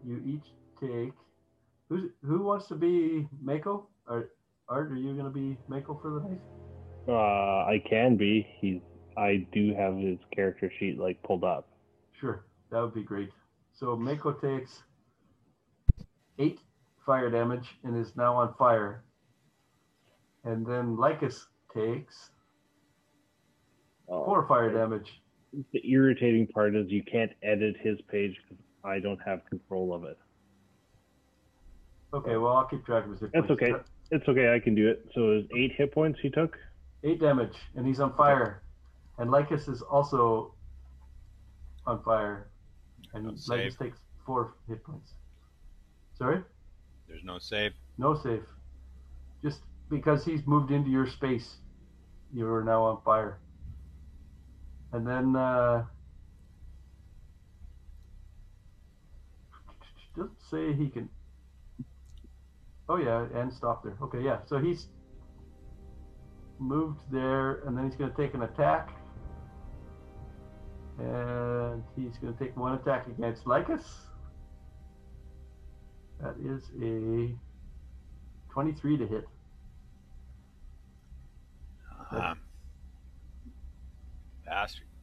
you 0.05 0.21
each 0.25 0.47
take. 0.81 1.13
Who's, 1.89 2.11
who 2.25 2.43
wants 2.43 2.67
to 2.69 2.75
be 2.75 3.29
Mako? 3.41 3.87
Or, 4.09 4.31
Art, 4.69 4.91
are 4.91 4.97
you 4.97 5.13
going 5.13 5.25
to 5.25 5.31
be 5.31 5.57
Mako 5.69 5.99
for 6.01 6.11
the 6.11 6.21
night? 6.29 6.41
Uh, 7.07 7.67
I 7.71 7.83
can 7.89 8.17
be. 8.17 8.47
He's. 8.61 8.81
I 9.17 9.47
do 9.53 9.75
have 9.75 9.97
his 9.97 10.19
character 10.35 10.73
sheet 10.79 10.99
like 10.99 11.23
pulled 11.23 11.45
up. 11.45 11.69
Sure, 12.19 12.45
that 12.71 12.81
would 12.81 12.95
be 12.95 13.03
great. 13.03 13.31
So 13.73 13.97
Mako 13.97 14.33
takes 14.33 14.83
eight 16.41 16.59
fire 17.05 17.31
damage 17.31 17.69
and 17.85 17.97
is 17.97 18.17
now 18.17 18.35
on 18.35 18.55
fire. 18.59 19.05
And 20.45 20.67
then 20.67 20.97
Lycus 20.97 21.47
takes 21.75 22.31
Oh, 24.11 24.25
four 24.25 24.47
fire 24.49 24.71
oh, 24.71 24.75
damage. 24.75 25.09
The 25.73 25.89
irritating 25.89 26.49
part 26.49 26.75
is 26.75 26.91
you 26.91 27.03
can't 27.03 27.31
edit 27.43 27.77
his 27.81 27.99
page 28.11 28.37
because 28.43 28.63
I 28.85 28.99
don't 28.99 29.21
have 29.25 29.41
control 29.49 29.95
of 29.95 30.05
it. 30.05 30.19
Okay, 32.13 32.37
well 32.37 32.57
I'll 32.57 32.67
keep 32.67 32.85
track 32.85 33.05
of 33.05 33.13
his 33.13 33.21
hit 33.21 33.31
That's 33.33 33.51
okay. 33.51 33.73
It's 34.11 34.29
okay. 34.29 34.53
I 34.53 34.59
can 34.59 34.75
do 34.75 34.89
it. 34.89 35.07
So 35.15 35.31
it's 35.31 35.49
eight 35.57 35.73
hit 35.77 35.93
points 35.93 36.19
he 36.21 36.29
took. 36.29 36.57
Eight 37.05 37.21
damage, 37.21 37.55
and 37.77 37.87
he's 37.87 38.01
on 38.01 38.17
fire. 38.17 38.63
And 39.19 39.31
Lycus 39.31 39.69
is 39.69 39.83
also 39.83 40.55
on 41.87 42.03
fire. 42.03 42.51
And 43.15 43.27
No 43.27 43.35
Lycus 43.49 43.77
takes 43.77 43.99
four 44.27 44.55
hit 44.69 44.83
points. 44.83 45.15
Sorry? 46.21 46.43
There's 47.09 47.25
no 47.25 47.39
save. 47.39 47.73
No 47.97 48.15
save. 48.15 48.45
Just 49.43 49.61
because 49.89 50.23
he's 50.23 50.47
moved 50.47 50.71
into 50.71 50.91
your 50.91 51.07
space, 51.07 51.57
you 52.31 52.47
are 52.47 52.63
now 52.63 52.83
on 52.83 52.99
fire. 53.03 53.39
And 54.93 55.07
then 55.07 55.35
uh 55.35 55.85
just 60.15 60.51
say 60.51 60.75
he 60.75 60.91
can 60.91 61.09
Oh 62.87 62.97
yeah, 62.97 63.25
and 63.35 63.51
stop 63.51 63.83
there. 63.83 63.97
Okay, 64.03 64.21
yeah. 64.21 64.41
So 64.45 64.59
he's 64.59 64.89
moved 66.59 67.01
there 67.11 67.63
and 67.67 67.79
then 67.79 67.87
he's 67.87 67.95
gonna 67.95 68.13
take 68.15 68.35
an 68.35 68.43
attack. 68.43 68.91
And 70.99 71.83
he's 71.97 72.19
gonna 72.19 72.37
take 72.39 72.55
one 72.59 72.75
attack 72.75 73.07
against 73.07 73.47
Lycus. 73.47 74.10
That 76.23 76.37
is 76.45 76.71
a 76.83 77.35
23 78.53 78.97
to 78.99 79.07
hit. 79.07 79.29
Um, 82.11 82.41
bastard. 84.45 84.87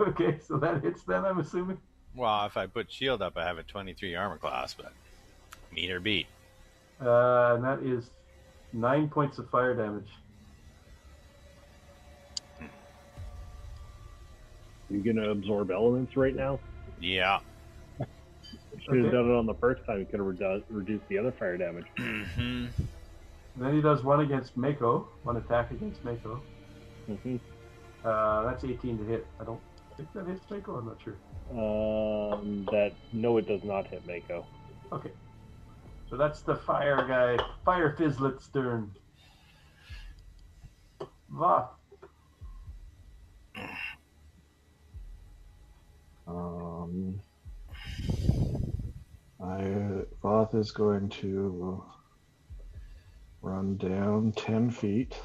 Okay, 0.00 0.40
so 0.44 0.56
that 0.56 0.82
hits 0.82 1.04
them, 1.04 1.24
I'm 1.24 1.38
assuming. 1.38 1.78
Well, 2.12 2.44
if 2.46 2.56
I 2.56 2.66
put 2.66 2.90
shield 2.90 3.22
up, 3.22 3.36
I 3.36 3.44
have 3.44 3.58
a 3.58 3.62
23 3.62 4.16
armor 4.16 4.36
class, 4.36 4.74
but 4.74 4.92
meet 5.72 5.92
or 5.92 6.00
beat. 6.00 6.26
Uh, 7.00 7.54
and 7.54 7.64
that 7.64 7.84
is 7.84 8.10
nine 8.72 9.08
points 9.08 9.38
of 9.38 9.48
fire 9.48 9.74
damage. 9.74 10.08
You're 14.90 15.14
gonna 15.14 15.30
absorb 15.30 15.70
elements 15.70 16.16
right 16.16 16.34
now. 16.34 16.58
Yeah. 17.00 17.38
Should 18.86 18.96
have 18.98 19.06
Okay. 19.06 19.16
done 19.16 19.30
it 19.30 19.34
on 19.34 19.46
the 19.46 19.54
first 19.54 19.82
time. 19.86 19.98
He 20.00 20.04
could 20.06 20.20
have 20.20 20.28
redu- 20.28 20.64
reduced 20.70 21.06
the 21.08 21.18
other 21.18 21.32
fire 21.32 21.56
damage. 21.56 21.86
hmm 21.96 22.66
then 23.58 23.74
he 23.74 23.80
does 23.80 24.04
one 24.04 24.20
against 24.20 24.54
Mako, 24.56 25.08
one 25.22 25.38
attack 25.38 25.70
against 25.70 26.04
Mako. 26.04 26.42
hmm 27.06 27.36
Uh, 28.04 28.42
that's 28.44 28.62
18 28.64 28.98
to 28.98 29.04
hit. 29.04 29.26
I 29.40 29.44
don't 29.44 29.62
think 29.96 30.12
that 30.12 30.26
hits 30.26 30.44
Mako, 30.50 30.76
I'm 30.76 30.86
not 30.86 30.98
sure. 31.02 31.16
Um, 31.50 32.66
that 32.70 32.92
no, 33.12 33.38
it 33.38 33.48
does 33.48 33.64
not 33.64 33.86
hit 33.88 34.06
Mako. 34.06 34.44
Okay. 34.92 35.10
So 36.10 36.16
that's 36.16 36.42
the 36.42 36.54
fire 36.54 37.06
guy. 37.08 37.42
Fire 37.64 37.96
Fizzlet's 37.98 38.48
turn. 38.48 38.90
Va. 41.30 41.68
Um, 46.26 47.18
I 49.46 50.02
Voth 50.22 50.56
is 50.56 50.72
going 50.72 51.08
to 51.20 51.84
run 53.42 53.76
down 53.76 54.32
ten 54.32 54.70
feet, 54.70 55.16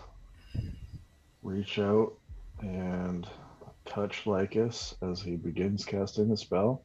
reach 1.42 1.80
out 1.80 2.14
and 2.60 3.28
touch 3.86 4.28
Lycus 4.28 4.94
as 5.02 5.24
he 5.24 5.38
begins 5.38 5.86
casting 5.86 6.30
the 6.30 6.38
spell, 6.38 6.84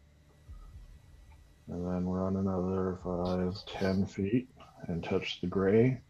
and 1.69 1.87
then 1.87 2.09
run 2.09 2.37
another 2.37 2.99
five, 3.05 3.55
ten 3.67 4.07
feet 4.07 4.49
and 4.89 5.05
touch 5.05 5.43
the 5.43 5.47
gray, 5.47 6.01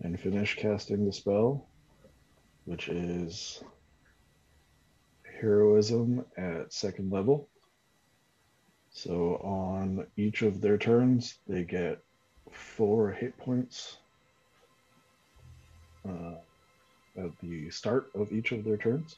and 0.00 0.18
finish 0.18 0.56
casting 0.56 1.04
the 1.04 1.12
spell, 1.12 1.68
which 2.64 2.88
is 2.88 3.62
heroism 5.38 6.24
at 6.38 6.72
second 6.72 7.12
level. 7.12 7.50
So 8.92 9.36
on 9.42 10.06
each 10.16 10.42
of 10.42 10.60
their 10.60 10.76
turns, 10.76 11.38
they 11.48 11.64
get 11.64 11.98
four 12.50 13.10
hit 13.10 13.36
points 13.38 13.96
uh, 16.06 16.34
at 17.16 17.30
the 17.42 17.70
start 17.70 18.10
of 18.14 18.30
each 18.32 18.52
of 18.52 18.64
their 18.64 18.76
turns 18.76 19.16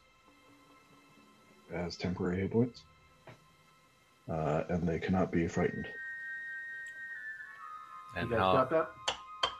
as 1.74 1.96
temporary 1.96 2.40
hit 2.40 2.52
points. 2.52 2.82
Uh, 4.30 4.62
and 4.70 4.88
they 4.88 4.98
cannot 4.98 5.30
be 5.30 5.46
frightened. 5.46 5.86
And 8.16 8.30
you 8.30 8.36
guys 8.36 8.42
how? 8.42 8.52
got 8.52 8.70
that? 8.70 8.90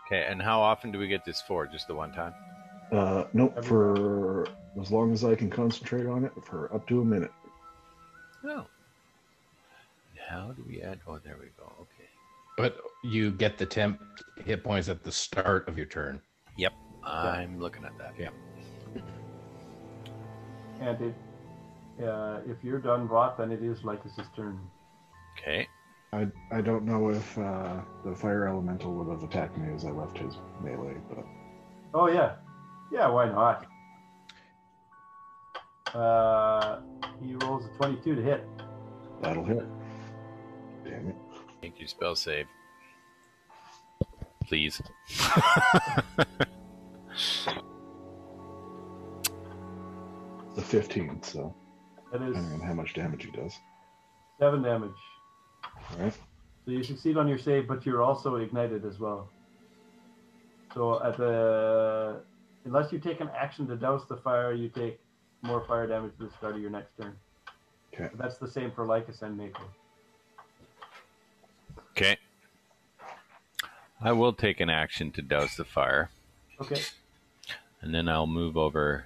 Okay. 0.07 0.27
And 0.29 0.41
how 0.41 0.61
often 0.61 0.93
do 0.93 0.99
we 0.99 1.09
get 1.09 1.25
this 1.25 1.43
for? 1.43 1.67
Just 1.67 1.89
the 1.89 1.95
one 1.95 2.13
time? 2.13 2.33
Uh, 2.93 3.25
nope, 3.33 3.55
Every 3.57 3.69
for 3.69 4.47
as 4.81 4.91
long 4.91 5.13
as 5.13 5.25
I 5.25 5.35
can 5.35 5.51
concentrate 5.51 6.07
on 6.07 6.25
it 6.25 6.33
for 6.45 6.73
up 6.73 6.87
to 6.89 7.01
a 7.01 7.05
minute. 7.05 7.33
No. 8.43 8.67
How 10.29 10.53
do 10.53 10.65
we 10.67 10.81
add? 10.83 11.01
Oh, 11.07 11.19
there 11.19 11.37
we 11.41 11.49
go. 11.59 11.73
Okay. 11.81 12.09
But 12.57 12.77
you 13.03 13.31
get 13.33 13.59
the 13.59 13.67
temp 13.67 14.01
hit 14.45 14.63
points 14.65 14.89
at 14.89 15.03
the 15.03 15.13
start 15.13 15.69
of 15.69 15.77
your 15.77 15.87
turn. 15.87 16.21
Yep. 16.57 16.73
I'm 17.05 17.59
looking 17.61 17.85
at 17.85 17.97
that. 17.99 18.15
Yeah. 18.19 18.31
And 20.81 21.01
it, 21.01 21.15
uh, 22.05 22.41
if 22.47 22.57
you're 22.63 22.81
done, 22.81 23.09
Voth, 23.09 23.37
then 23.39 23.53
it 23.53 23.63
is 23.63 23.85
like 23.85 24.05
Lycus' 24.05 24.27
turn. 24.35 24.59
Okay. 25.39 25.69
I, 26.13 26.27
I 26.53 26.61
don't 26.61 26.85
know 26.85 27.11
if 27.11 27.39
uh, 27.39 27.81
the 28.05 28.15
fire 28.15 28.47
elemental 28.49 28.95
would 28.95 29.09
have 29.13 29.23
attacked 29.29 29.59
me 29.59 29.73
as 29.75 29.85
I 29.85 29.91
left 29.91 30.17
his 30.17 30.37
melee, 30.63 30.97
but 31.09 31.25
Oh 31.93 32.09
yeah, 32.09 32.37
yeah. 32.93 33.09
Why 33.09 33.29
not? 33.29 33.67
Uh, 35.95 36.81
he 37.21 37.35
rolls 37.37 37.65
a 37.67 37.77
22 37.77 38.17
to 38.17 38.23
hit. 38.23 38.45
that'll 39.23 39.45
hit. 39.45 39.65
Damn 41.65 41.73
it. 41.73 41.73
Make 41.73 41.81
your 41.81 41.89
spell 41.89 42.15
save. 42.15 42.47
Please. 44.47 44.81
The 50.55 50.63
15, 50.63 51.23
so 51.23 51.55
That 52.13 52.23
is 52.23 52.29
depending 52.37 52.61
on 52.61 52.67
how 52.67 52.75
much 52.75 52.95
damage 52.95 53.25
he 53.25 53.31
does. 53.33 53.59
seven 54.39 54.63
damage. 54.63 54.91
All 55.65 55.99
right. 55.99 56.13
So 56.65 56.71
you 56.71 56.83
succeed 56.83 57.17
on 57.17 57.29
your 57.29 57.39
save, 57.39 57.67
but 57.67 57.85
you're 57.85 58.03
also 58.03 58.37
ignited 58.37 58.85
as 58.85 58.99
well. 58.99 59.29
So 60.75 61.03
at 61.05 61.17
the 61.17 62.21
unless 62.65 62.93
you 62.93 62.99
take 62.99 63.21
an 63.21 63.31
action 63.37 63.67
to 63.69 63.77
douse 63.77 64.07
the 64.09 64.17
fire, 64.17 64.53
you 64.53 64.69
take 64.69 64.99
more 65.43 65.65
fire 65.67 65.87
damage 65.87 66.13
at 66.21 66.31
the 66.31 66.35
start 66.37 66.55
of 66.55 66.61
your 66.63 66.71
next 66.71 66.97
turn. 66.97 67.15
Okay. 67.93 68.09
That's 68.17 68.39
the 68.39 68.49
same 68.49 68.71
for 68.73 68.87
Lycus 68.87 69.23
and 69.23 69.37
Mako. 69.37 69.63
Okay. 71.97 72.17
I 74.01 74.11
will 74.11 74.33
take 74.33 74.59
an 74.61 74.69
action 74.69 75.13
to 75.13 75.23
douse 75.23 75.55
the 75.57 75.65
fire, 75.65 76.11
Okay. 76.61 76.83
and 77.81 77.95
then 77.95 78.09
I'll 78.09 78.27
move 78.27 78.57
over. 78.57 79.05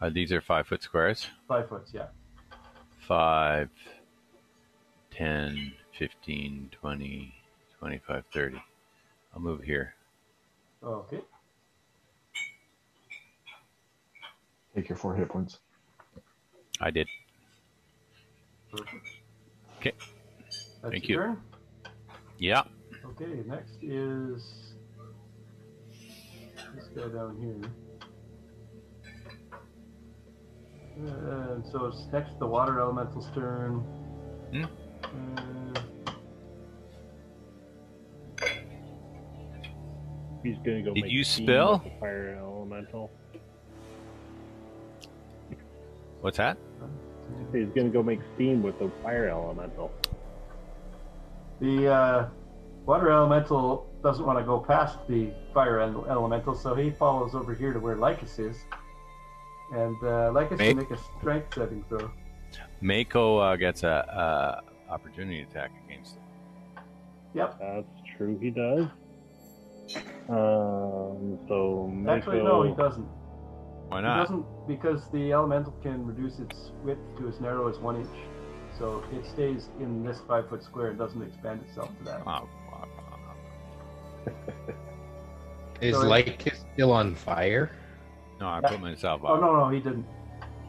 Uh, 0.00 0.08
these 0.08 0.32
are 0.32 0.40
five 0.40 0.66
foot 0.66 0.82
squares. 0.82 1.26
Five 1.46 1.68
foot, 1.68 1.86
yeah. 1.92 2.06
5, 3.06 3.68
10, 5.10 5.72
15, 5.98 6.70
20, 6.72 7.34
25, 7.78 8.24
30. 8.32 8.62
I'll 9.34 9.40
move 9.42 9.62
here. 9.62 9.94
Okay. 10.82 11.20
Take 14.74 14.88
your 14.88 14.96
four 14.96 15.14
hit 15.14 15.28
points. 15.28 15.58
I 16.80 16.90
did. 16.90 17.08
Perfect. 18.76 19.06
Okay. 19.78 19.92
That's 20.82 20.92
Thank 20.92 21.08
you. 21.08 21.16
Turn. 21.16 21.40
Yeah. 22.38 22.62
Okay, 23.06 23.42
next 23.46 23.76
is 23.82 24.74
this 26.74 26.88
guy 26.96 27.08
down 27.08 27.36
here. 27.40 27.70
And 30.96 31.64
so 31.66 31.86
it's 31.86 32.06
next 32.12 32.32
to 32.32 32.38
the 32.40 32.46
water 32.46 32.80
elemental's 32.80 33.30
turn. 33.34 33.80
Hmm. 34.52 34.64
Uh, 35.04 35.80
He's 40.42 40.58
gonna 40.58 40.82
go. 40.82 40.92
Did 40.92 41.04
make 41.04 41.12
you 41.12 41.24
steam 41.24 41.46
spill? 41.46 41.82
fire 42.00 42.36
elemental. 42.38 43.10
What's 46.20 46.36
that? 46.36 46.58
He's 47.52 47.68
gonna 47.74 47.88
go 47.90 48.02
make 48.02 48.20
steam 48.34 48.62
with 48.62 48.78
the 48.78 48.90
fire 49.02 49.28
elemental. 49.28 49.90
the 51.60 51.88
uh, 51.88 52.28
water 52.84 53.10
elemental 53.10 53.88
doesn't 54.02 54.26
want 54.26 54.38
to 54.38 54.44
go 54.44 54.58
past 54.58 54.98
the 55.08 55.30
fire 55.54 55.80
ele- 55.80 56.06
elemental, 56.10 56.54
so 56.54 56.74
he 56.74 56.90
follows 56.90 57.34
over 57.34 57.54
here 57.54 57.72
to 57.72 57.78
where 57.80 57.96
Lycus 57.96 58.38
is. 58.38 58.56
And 59.72 59.96
uh, 60.04 60.30
Lycus 60.32 60.58
Make- 60.58 60.68
can 60.70 60.76
make 60.76 60.90
a 60.90 60.98
strength 61.18 61.54
saving 61.54 61.84
throw. 61.88 62.10
Mako 62.80 63.38
uh, 63.38 63.56
gets 63.56 63.82
a, 63.82 64.62
a 64.88 64.92
opportunity 64.92 65.40
attack 65.42 65.70
against 65.86 66.16
him. 66.16 66.22
Yep. 67.34 67.58
That's 67.58 68.16
true. 68.16 68.38
He 68.40 68.50
does. 68.50 68.86
Um. 70.28 71.38
So 71.48 71.92
Actually, 72.08 72.42
no, 72.42 72.62
he 72.62 72.74
doesn't. 72.74 73.06
Why 73.94 74.00
It 74.00 74.02
doesn't 74.02 74.44
because 74.66 75.08
the 75.12 75.32
elemental 75.32 75.72
can 75.80 76.04
reduce 76.04 76.40
its 76.40 76.72
width 76.82 76.98
to 77.16 77.28
as 77.28 77.40
narrow 77.40 77.68
as 77.68 77.78
one 77.78 77.94
inch. 77.94 78.08
So 78.76 79.04
it 79.12 79.24
stays 79.24 79.68
in 79.78 80.04
this 80.04 80.20
five 80.26 80.48
foot 80.48 80.64
square 80.64 80.88
and 80.88 80.98
doesn't 80.98 81.22
expand 81.22 81.62
itself 81.68 81.96
to 81.98 82.04
that. 82.06 82.22
Oh, 82.26 82.48
Is 85.80 85.94
Sorry. 85.94 86.08
Lycus 86.08 86.64
still 86.72 86.90
on 86.90 87.14
fire? 87.14 87.70
no, 88.40 88.48
I 88.48 88.60
put 88.62 88.80
myself 88.80 89.20
Oh 89.22 89.36
no, 89.36 89.54
no, 89.56 89.68
he 89.68 89.78
didn't. 89.78 90.06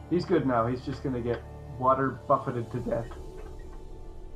He's 0.08 0.24
good 0.24 0.46
now. 0.46 0.68
He's 0.68 0.82
just 0.82 1.02
gonna 1.02 1.20
get 1.20 1.42
water 1.80 2.20
buffeted 2.28 2.70
to 2.70 2.78
death. 2.78 3.08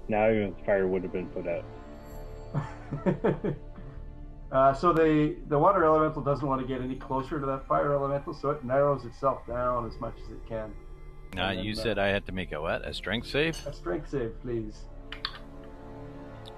Now 0.09 0.33
his 0.33 0.53
fire 0.67 0.89
would 0.89 1.05
have 1.05 1.13
been 1.13 1.29
put 1.29 1.47
out. 1.47 1.65
uh, 4.53 4.75
so 4.75 4.93
the 4.93 5.37
the 5.49 5.59
water 5.59 5.85
elemental 5.85 6.23
doesn't 6.23 6.47
want 6.47 6.61
to 6.61 6.67
get 6.67 6.81
any 6.83 6.97
closer 6.97 7.39
to 7.39 7.47
that 7.47 7.67
fire 7.67 7.93
elemental, 7.93 8.35
so 8.35 8.51
it 8.51 8.65
narrows 8.65 9.05
itself 9.05 9.47
down 9.47 9.87
as 9.87 9.99
much 10.01 10.15
as 10.25 10.31
it 10.31 10.47
can. 10.49 10.73
Now, 11.35 11.51
you 11.51 11.75
then, 11.75 11.83
said 11.83 11.99
I 11.99 12.09
had 12.09 12.27
to 12.27 12.33
make 12.33 12.53
a 12.53 12.61
what? 12.61 12.87
A 12.87 12.93
strength 12.93 13.29
save? 13.29 13.65
A 13.67 13.73
strength 13.73 14.11
save, 14.11 14.33
please. 14.43 14.85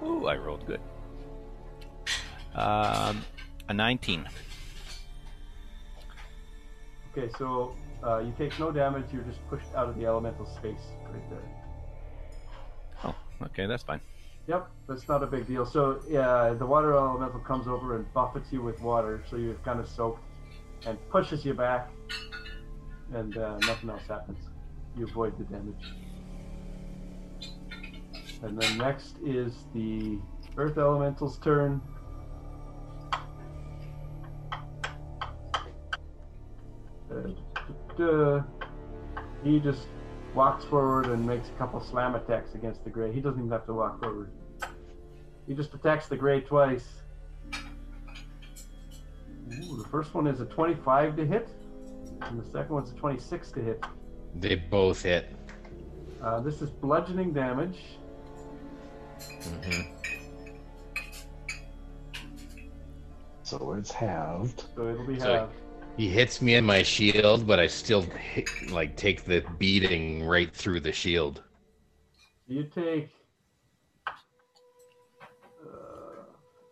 Ooh, 0.03 0.25
I 0.27 0.35
rolled 0.35 0.65
good. 0.65 0.81
Um, 2.55 3.23
a 3.69 3.73
19. 3.73 4.27
Okay, 7.15 7.31
so 7.37 7.75
uh, 8.03 8.19
you 8.19 8.33
take 8.37 8.57
no 8.59 8.71
damage. 8.71 9.05
You're 9.13 9.23
just 9.23 9.47
pushed 9.49 9.67
out 9.75 9.87
of 9.87 9.97
the 9.97 10.05
elemental 10.05 10.45
space 10.45 10.81
right 11.11 11.29
there. 11.29 11.39
Oh, 13.05 13.15
okay, 13.43 13.67
that's 13.67 13.83
fine. 13.83 14.01
Yep, 14.47 14.69
that's 14.87 15.07
not 15.07 15.23
a 15.23 15.27
big 15.27 15.47
deal. 15.47 15.65
So 15.65 16.01
yeah, 16.09 16.53
the 16.57 16.65
water 16.65 16.93
elemental 16.93 17.39
comes 17.39 17.67
over 17.67 17.95
and 17.95 18.11
buffets 18.13 18.51
you 18.51 18.61
with 18.61 18.81
water, 18.81 19.23
so 19.29 19.37
you're 19.37 19.55
kind 19.65 19.79
of 19.79 19.87
soaked, 19.87 20.23
and 20.85 20.97
pushes 21.09 21.45
you 21.45 21.53
back, 21.53 21.89
and 23.13 23.37
uh, 23.37 23.57
nothing 23.59 23.89
else 23.89 24.03
happens. 24.07 24.37
You 24.97 25.05
avoid 25.05 25.37
the 25.37 25.45
damage. 25.45 25.93
And 28.43 28.61
then 28.61 28.77
next 28.77 29.15
is 29.25 29.53
the 29.73 30.19
earth 30.57 30.75
elemental's 30.75 31.37
turn. 31.37 31.81
Uh, 37.97 38.41
he 39.43 39.59
just 39.59 39.87
walks 40.33 40.65
forward 40.65 41.07
and 41.07 41.25
makes 41.25 41.49
a 41.49 41.51
couple 41.53 41.79
slam 41.81 42.15
attacks 42.15 42.55
against 42.55 42.83
the 42.83 42.89
gray. 42.89 43.11
He 43.13 43.19
doesn't 43.21 43.39
even 43.39 43.51
have 43.51 43.65
to 43.67 43.73
walk 43.73 44.01
forward. 44.01 44.31
He 45.47 45.53
just 45.53 45.73
attacks 45.73 46.07
the 46.07 46.15
gray 46.15 46.41
twice. 46.41 46.87
Ooh, 49.53 49.77
the 49.77 49.87
first 49.91 50.13
one 50.13 50.25
is 50.27 50.39
a 50.39 50.45
25 50.45 51.15
to 51.17 51.25
hit, 51.25 51.49
and 52.21 52.39
the 52.41 52.45
second 52.49 52.73
one's 52.73 52.91
a 52.91 52.95
26 52.95 53.51
to 53.51 53.59
hit. 53.61 53.83
They 54.35 54.55
both 54.55 55.03
hit. 55.03 55.35
Uh, 56.21 56.39
this 56.39 56.61
is 56.61 56.69
bludgeoning 56.69 57.33
damage. 57.33 57.79
hmm 59.43 59.81
So 63.43 63.73
it's 63.73 63.91
halved. 63.91 64.63
So 64.75 64.87
it'll 64.87 65.05
be 65.05 65.19
So- 65.19 65.33
halved. 65.33 65.53
He 65.97 66.09
hits 66.09 66.41
me 66.41 66.55
in 66.55 66.65
my 66.65 66.81
shield, 66.81 67.45
but 67.45 67.59
I 67.59 67.67
still 67.67 68.01
hit, 68.01 68.49
like 68.71 68.95
take 68.95 69.25
the 69.25 69.43
beating 69.59 70.25
right 70.25 70.51
through 70.53 70.79
the 70.79 70.91
shield. 70.91 71.43
You 72.47 72.63
take 72.63 73.09
uh, 74.07 74.11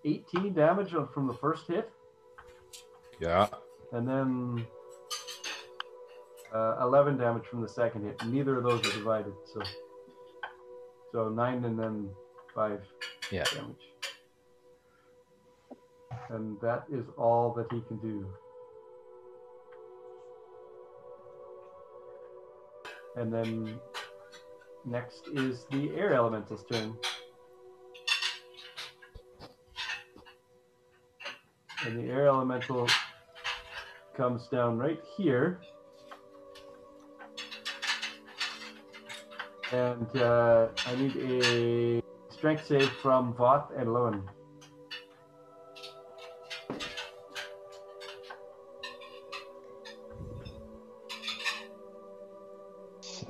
18 0.06 0.54
damage 0.54 0.94
from 1.14 1.28
the 1.28 1.34
first 1.36 1.68
hit, 1.68 1.92
Yeah. 3.20 3.48
and 3.94 4.08
then 4.08 4.66
uh, 6.54 6.78
11 6.82 7.18
damage 7.18 7.46
from 7.46 7.62
the 7.62 7.70
second 7.70 8.04
hit. 8.06 8.26
Neither 8.26 8.58
of 8.58 8.64
those 8.64 8.80
are 8.88 8.94
divided, 8.98 9.34
so 9.54 9.62
so 11.12 11.30
nine 11.30 11.64
and 11.66 11.78
then 11.78 12.10
five 12.56 12.82
Yeah. 13.32 13.44
damage. 13.54 13.76
And 16.30 16.60
that 16.62 16.86
is 16.92 17.06
all 17.18 17.54
that 17.54 17.72
he 17.72 17.82
can 17.88 17.98
do. 17.98 18.26
And 23.16 23.32
then 23.32 23.80
next 24.86 25.28
is 25.34 25.66
the 25.72 25.96
air 25.96 26.14
elemental's 26.14 26.64
turn. 26.72 26.96
And 31.86 31.98
the 31.98 32.12
air 32.12 32.28
elemental 32.28 32.88
comes 34.16 34.48
down 34.48 34.78
right 34.78 35.00
here. 35.18 35.60
And 39.72 40.16
uh, 40.18 40.68
I 40.86 40.96
need 40.96 41.16
a 41.16 42.02
strength 42.34 42.68
save 42.68 42.90
from 43.02 43.34
Voth 43.34 43.68
and 43.78 43.88
Lowen. 43.88 44.24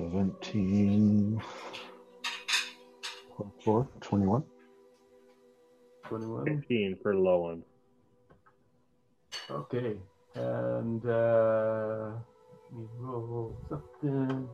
Seventeen. 0.01 1.41
plus 3.35 3.49
Four, 3.63 3.87
21. 4.01 4.43
21. 6.05 6.45
15 6.45 6.97
for 7.03 7.13
Lowen. 7.13 7.61
Okay. 9.51 9.97
And 10.35 11.05
uh, 11.05 12.11
let 12.71 12.79
me 12.81 12.87
roll 12.99 13.55
something. 13.69 14.49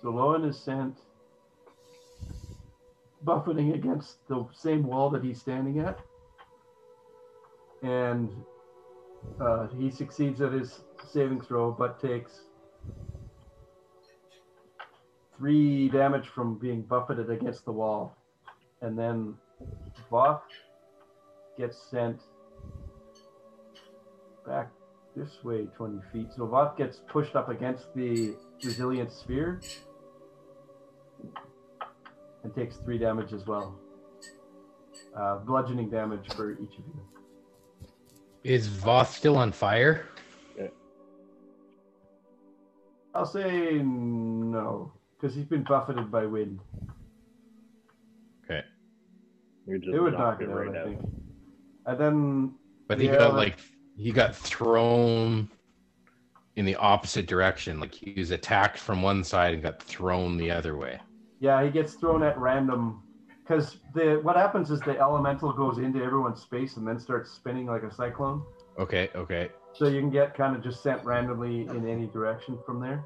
So 0.00 0.08
Lowen 0.08 0.48
is 0.48 0.58
sent 0.58 0.96
buffeting 3.22 3.72
against 3.74 4.26
the 4.28 4.46
same 4.54 4.84
wall 4.86 5.10
that 5.10 5.22
he's 5.22 5.40
standing 5.40 5.80
at. 5.80 5.98
and 7.82 8.30
uh, 9.40 9.66
he 9.78 9.90
succeeds 9.90 10.40
at 10.40 10.52
his 10.52 10.80
saving 11.12 11.40
throw, 11.40 11.70
but 11.70 12.00
takes 12.00 12.42
three 15.36 15.88
damage 15.88 16.28
from 16.28 16.58
being 16.58 16.82
buffeted 16.82 17.30
against 17.30 17.64
the 17.64 17.72
wall, 17.72 18.16
and 18.82 18.98
then 18.98 19.34
Voth 20.10 20.40
gets 21.58 21.78
sent 21.90 22.20
back 24.46 24.70
this 25.16 25.42
way 25.42 25.66
20 25.76 26.00
feet. 26.12 26.28
So 26.36 26.46
Voth 26.46 26.76
gets 26.76 27.00
pushed 27.08 27.34
up 27.34 27.48
against 27.48 27.94
the 27.94 28.34
resilient 28.62 29.10
sphere 29.12 29.60
and 32.44 32.54
takes 32.54 32.76
three 32.76 32.98
damage 32.98 33.32
as 33.32 33.46
well. 33.46 33.78
Uh, 35.16 35.38
bludgeoning 35.38 35.88
damage 35.90 36.32
for 36.34 36.52
each 36.52 36.78
of 36.78 36.84
you. 36.86 37.00
Is 38.44 38.68
Voth 38.68 39.08
still 39.08 39.36
on 39.36 39.50
fire? 39.50 40.06
I'll 43.16 43.24
say 43.26 43.80
no, 43.82 44.92
because 45.18 45.34
he's 45.34 45.46
been 45.46 45.64
buffeted 45.64 46.10
by 46.10 46.26
wind. 46.26 46.60
Okay. 48.44 48.62
You're 49.66 49.78
just 49.78 49.94
It 49.94 50.00
would 50.00 50.12
knock 50.12 50.40
knock 50.40 50.42
it 50.42 50.44
it 50.44 50.50
out, 50.50 50.56
right 50.56 50.74
I 50.76 50.78
out. 50.78 50.86
think. 50.86 51.00
And 51.86 51.98
then 51.98 52.54
But 52.88 52.98
he 53.00 53.06
Yeah. 53.06 53.18
got 53.18 53.32
uh, 53.32 53.36
like 53.36 53.56
he 53.96 54.12
got 54.12 54.36
thrown 54.36 55.48
in 56.56 56.64
the 56.66 56.76
opposite 56.76 57.26
direction. 57.26 57.80
Like 57.80 57.94
he 57.94 58.14
was 58.18 58.30
attacked 58.30 58.78
from 58.78 59.02
one 59.02 59.24
side 59.24 59.54
and 59.54 59.62
got 59.62 59.82
thrown 59.82 60.36
the 60.36 60.50
other 60.50 60.76
way. 60.76 61.00
Yeah, 61.40 61.62
he 61.64 61.70
gets 61.70 61.94
thrown 61.94 62.22
at 62.22 62.38
random 62.38 63.02
because 63.42 63.78
the 63.94 64.20
what 64.22 64.36
happens 64.36 64.70
is 64.70 64.80
the 64.80 64.98
elemental 64.98 65.52
goes 65.52 65.78
into 65.78 66.02
everyone's 66.02 66.42
space 66.42 66.76
and 66.76 66.86
then 66.86 66.98
starts 66.98 67.30
spinning 67.30 67.66
like 67.66 67.82
a 67.82 67.92
cyclone. 67.92 68.44
Okay, 68.78 69.08
okay. 69.14 69.48
So 69.78 69.88
you 69.88 70.00
can 70.00 70.10
get 70.10 70.34
kind 70.34 70.56
of 70.56 70.62
just 70.62 70.82
sent 70.82 71.04
randomly 71.04 71.62
in 71.62 71.86
any 71.86 72.06
direction 72.06 72.58
from 72.64 72.80
there. 72.80 73.04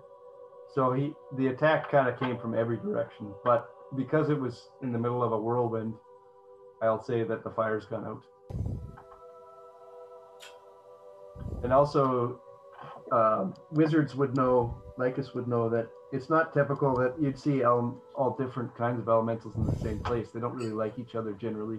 So 0.74 0.92
he 0.92 1.12
the 1.36 1.48
attack 1.48 1.90
kind 1.90 2.08
of 2.08 2.18
came 2.20 2.38
from 2.38 2.56
every 2.56 2.76
direction, 2.76 3.32
but 3.44 3.70
because 3.96 4.30
it 4.30 4.38
was 4.38 4.68
in 4.82 4.92
the 4.92 4.98
middle 4.98 5.22
of 5.22 5.32
a 5.32 5.38
whirlwind, 5.38 5.94
I'll 6.80 7.02
say 7.02 7.24
that 7.24 7.42
the 7.42 7.50
fire's 7.50 7.86
gone 7.86 8.04
out. 8.04 8.22
And 11.64 11.72
also, 11.72 12.40
um, 13.10 13.54
wizards 13.72 14.14
would 14.14 14.36
know, 14.36 14.80
Lycus 14.96 15.34
would 15.34 15.48
know 15.48 15.68
that 15.68 15.88
it's 16.12 16.30
not 16.30 16.54
typical 16.54 16.94
that 16.96 17.14
you'd 17.20 17.38
see 17.38 17.64
all 17.64 18.36
different 18.38 18.76
kinds 18.76 19.00
of 19.00 19.08
elementals 19.08 19.56
in 19.56 19.66
the 19.66 19.76
same 19.76 19.98
place. 20.00 20.30
They 20.30 20.40
don't 20.40 20.54
really 20.54 20.72
like 20.72 20.98
each 20.98 21.14
other 21.14 21.32
generally. 21.32 21.78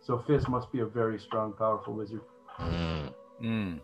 So 0.00 0.18
Fizz 0.26 0.48
must 0.48 0.72
be 0.72 0.80
a 0.80 0.86
very 0.86 1.18
strong, 1.18 1.52
powerful 1.52 1.94
wizard. 1.94 2.20
Mm. 3.42 3.80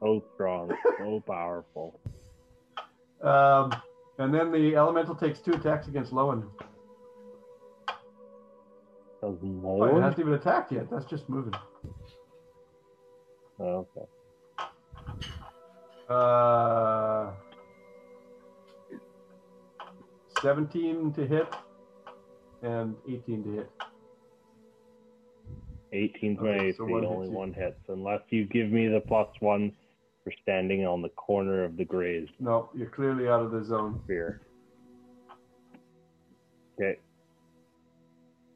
So 0.00 0.22
strong, 0.34 0.70
so 0.98 1.22
powerful. 1.26 1.98
Um, 3.22 3.72
and 4.18 4.34
then 4.34 4.52
the 4.52 4.76
elemental 4.76 5.14
takes 5.14 5.40
two 5.40 5.52
attacks 5.52 5.88
against 5.88 6.12
Lowen. 6.12 6.42
Does 7.88 7.94
Oh, 9.22 9.38
it 9.40 9.42
more? 9.44 10.02
hasn't 10.02 10.18
even 10.20 10.34
attacked 10.34 10.72
yet. 10.72 10.90
That's 10.90 11.06
just 11.06 11.28
moving. 11.30 11.54
Oh, 13.58 13.86
okay. 13.96 14.06
Uh, 16.10 17.30
17 20.42 21.12
to 21.14 21.26
hit 21.26 21.46
and 22.62 22.94
18 23.08 23.44
to 23.44 23.50
hit. 23.52 23.70
18's 25.94 26.40
my 26.40 26.48
Okay, 26.50 26.68
AC, 26.68 26.76
so 26.76 26.84
one 26.86 27.02
hits 27.02 27.12
only 27.12 27.28
you. 27.28 27.32
one 27.34 27.52
hits, 27.52 27.80
unless 27.88 28.20
you 28.30 28.44
give 28.46 28.70
me 28.70 28.88
the 28.88 29.00
plus 29.00 29.28
one 29.40 29.72
for 30.24 30.32
standing 30.42 30.86
on 30.86 31.02
the 31.02 31.08
corner 31.10 31.64
of 31.64 31.76
the 31.76 31.84
grazed 31.84 32.32
No, 32.40 32.68
you're 32.74 32.88
clearly 32.90 33.28
out 33.28 33.42
of 33.42 33.50
the 33.52 33.62
zone. 33.64 34.00
sphere. 34.04 34.40
Okay. 36.80 36.98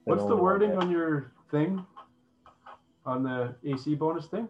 What's 0.05 0.25
the 0.25 0.37
wording 0.37 0.73
on 0.73 0.91
your 0.91 1.33
thing? 1.51 1.85
On 3.07 3.23
the 3.23 3.55
AC 3.65 3.95
bonus 3.95 4.27
thing? 4.27 4.49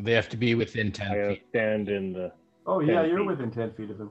They 0.00 0.12
have 0.12 0.28
to 0.30 0.36
be 0.36 0.54
within 0.54 0.92
ten 0.92 1.08
gotta 1.08 1.28
feet. 1.34 1.42
stand 1.50 1.88
in 1.88 2.12
the. 2.12 2.32
Oh, 2.66 2.80
yeah, 2.80 3.04
you're 3.04 3.18
feet. 3.18 3.26
within 3.26 3.50
10 3.50 3.72
feet 3.72 3.90
of 3.90 3.98
him 4.00 4.10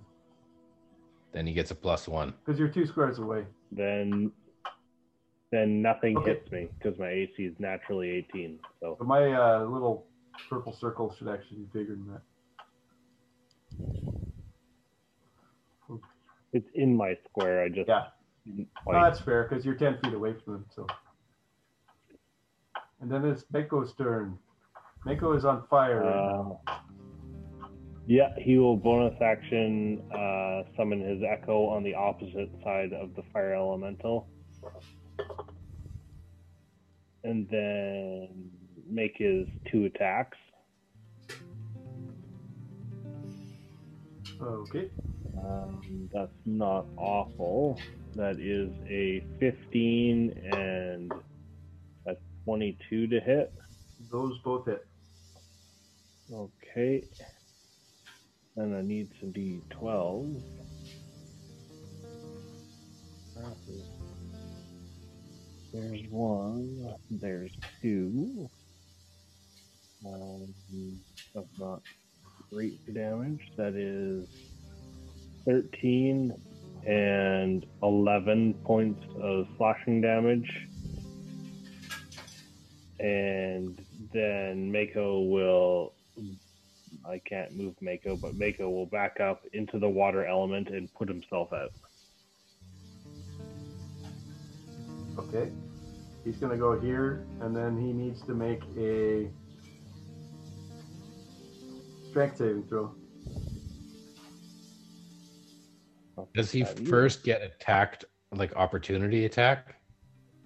Then 1.34 1.46
he 1.48 1.54
gets 1.54 1.70
a 1.72 1.76
plus 1.76 2.08
one. 2.08 2.34
because 2.44 2.60
you're 2.60 2.68
two 2.68 2.86
squares 2.88 3.20
away. 3.20 3.46
Then, 3.72 4.32
then 5.52 5.82
nothing 5.82 6.18
Okay. 6.18 6.34
hits 6.34 6.52
me 6.52 6.70
because 6.78 7.00
my 7.00 7.10
AC 7.10 7.44
is 7.44 7.56
naturally 7.60 8.10
18. 8.10 8.60
So 8.80 8.96
But 9.00 9.08
my 9.08 9.34
uh, 9.34 9.64
little 9.66 10.08
purple 10.50 10.74
circle 10.74 11.14
should 11.18 11.28
actually 11.28 11.58
be 11.60 11.70
bigger 11.74 11.96
than 11.96 12.08
that. 12.14 12.22
it's 16.52 16.70
in 16.74 16.96
my 16.96 17.16
square. 17.30 17.64
I 17.64 17.70
just 17.70 17.88
Yeah. 17.88 18.08
Oh, 18.88 18.94
that's 18.94 19.20
fair 19.20 19.44
because 19.48 19.64
you're 19.66 19.76
10 19.76 20.00
feet 20.04 20.14
away 20.14 20.34
from 20.44 20.56
him. 20.56 20.66
So, 20.74 20.88
and 23.00 23.12
then 23.12 23.24
it's 23.26 23.46
Mako's 23.52 23.94
turn. 23.94 24.38
Mako 25.06 25.34
is 25.34 25.46
on 25.46 25.64
fire. 25.70 26.04
Uh, 26.04 26.56
yeah, 28.08 28.30
he 28.38 28.58
will 28.58 28.78
bonus 28.78 29.20
action 29.22 30.02
uh, 30.12 30.64
summon 30.76 31.02
his 31.02 31.22
echo 31.24 31.68
on 31.68 31.84
the 31.84 31.94
opposite 31.94 32.50
side 32.64 32.92
of 32.94 33.14
the 33.16 33.22
fire 33.32 33.54
elemental. 33.54 34.28
And 37.24 37.48
then 37.50 38.52
make 38.90 39.18
his 39.18 39.48
two 39.72 39.86
attacks. 39.86 40.38
Okay. 44.42 44.90
Um, 45.38 46.10
that's 46.14 46.32
not 46.46 46.86
awful. 46.98 47.80
That 48.16 48.40
is 48.40 48.72
a 48.88 49.24
15 49.40 50.50
and 50.54 51.12
a 52.08 52.16
22 52.46 53.08
to 53.08 53.20
hit. 53.20 53.54
Those 54.12 54.38
both 54.40 54.66
hit. 54.66 54.86
Okay. 56.32 57.04
And 58.56 58.76
I 58.76 58.82
need 58.82 59.10
some 59.20 59.32
d12. 59.32 60.42
There's 65.74 66.02
one. 66.10 66.94
There's 67.12 67.52
two. 67.82 68.50
Um, 70.06 70.54
that's 71.34 71.60
not 71.60 71.82
great 72.52 72.94
damage. 72.94 73.52
That 73.58 73.76
is 73.76 74.28
13 75.46 76.34
and 76.88 77.66
11 77.84 78.54
points 78.66 79.04
of 79.22 79.48
slashing 79.58 80.02
damage. 80.02 80.68
And 83.00 83.80
then 84.12 84.72
Mako 84.72 85.22
will 85.22 85.94
I 87.08 87.20
can't 87.20 87.56
move 87.56 87.76
Mako, 87.82 88.18
but 88.18 88.36
Mako 88.36 88.70
will 88.70 88.86
back 88.86 89.20
up 89.20 89.44
into 89.54 89.80
the 89.80 89.90
water 89.90 90.26
element 90.26 90.70
and 90.70 90.94
put 90.94 91.08
himself 91.08 91.54
out. 91.54 91.72
Okay. 95.34 95.52
He's 96.24 96.38
going 96.38 96.52
to 96.52 96.58
go 96.58 96.80
here, 96.80 97.26
and 97.42 97.56
then 97.56 97.78
he 97.78 97.94
needs 97.94 98.22
to 98.24 98.34
make 98.34 98.62
a 98.78 99.30
strength 102.10 102.38
saving 102.38 102.64
throw. 102.68 102.94
Does 106.34 106.52
he 106.52 106.64
first 106.64 107.24
get 107.24 107.42
attacked 107.42 108.06
like 108.34 108.56
opportunity 108.56 109.26
attack? 109.26 109.76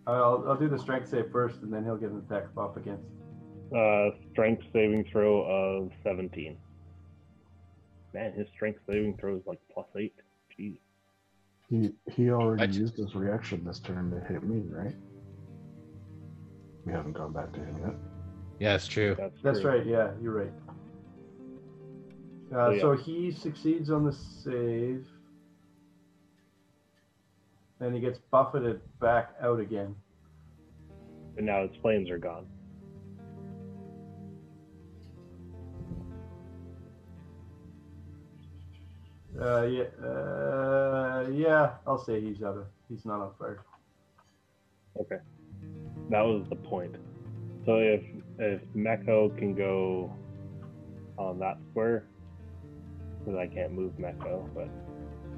I'll, 0.06 0.44
I'll 0.48 0.58
do 0.58 0.70
the 0.70 0.78
strength 0.78 1.10
save 1.10 1.32
first, 1.32 1.62
and 1.62 1.74
then 1.74 1.84
he'll 1.84 1.98
get 1.98 2.12
an 2.12 2.24
attack 2.30 2.54
buff 2.54 2.76
against. 2.78 3.06
Uh, 3.76 4.10
strength 4.32 4.64
saving 4.72 5.06
throw 5.12 5.42
of 5.44 5.92
17. 6.04 6.58
Man, 8.14 8.34
his 8.34 8.48
strength 8.54 8.80
saving 8.88 9.18
throw 9.18 9.36
is 9.36 9.42
like 9.48 9.60
plus 9.74 9.88
8. 9.98 10.14
Jeez. 10.60 10.78
He 11.74 11.90
he 12.12 12.30
already 12.30 12.62
I 12.62 12.68
ju- 12.68 12.82
used 12.82 12.98
his 12.98 13.16
reaction 13.16 13.64
this 13.66 13.80
turn 13.80 14.12
to 14.12 14.20
hit 14.32 14.44
me, 14.44 14.62
right? 14.70 14.96
We 16.86 16.92
haven't 16.94 17.14
gone 17.14 17.34
back 17.34 17.52
to 17.54 17.60
him 17.60 17.80
yet. 17.84 17.96
Yeah, 18.60 18.76
it's 18.76 18.86
true. 18.86 19.16
That's, 19.18 19.42
That's 19.42 19.62
true. 19.62 19.72
right. 19.72 19.84
Yeah, 19.86 20.12
you're 20.22 20.34
right. 20.36 20.54
Uh, 22.54 22.56
Oh, 22.56 22.70
yeah. 22.70 22.82
So 22.82 22.92
he 22.96 23.32
succeeds 23.32 23.90
on 23.90 24.06
the 24.06 24.12
save, 24.14 25.08
and 27.80 27.96
he 27.96 28.00
gets 28.00 28.20
buffeted 28.30 28.80
back 29.00 29.34
out 29.42 29.60
again. 29.60 29.96
And 31.38 31.48
now 31.48 31.64
its 31.64 31.76
flames 31.78 32.12
are 32.12 32.20
gone. 32.20 32.46
Uh, 39.40 39.64
yeah, 39.64 39.84
uh, 40.06 41.28
yeah. 41.32 41.72
I'll 41.88 42.04
say 42.04 42.22
he's 42.22 42.44
out 42.44 42.58
of. 42.58 42.66
He's 42.90 43.06
not 43.06 43.20
on 43.20 43.32
fire. 43.40 43.62
Okay. 45.00 45.18
That 46.10 46.22
was 46.22 46.46
the 46.50 46.56
point. 46.56 46.96
So 47.66 47.78
if 47.78 48.04
if 48.40 48.62
Mako 48.76 49.30
can 49.30 49.56
go 49.56 50.14
on 51.18 51.40
that 51.40 51.58
square, 51.72 52.06
because 53.20 53.40
I 53.40 53.48
can't 53.48 53.72
move 53.72 53.98
Mako, 53.98 54.50
but 54.54 54.68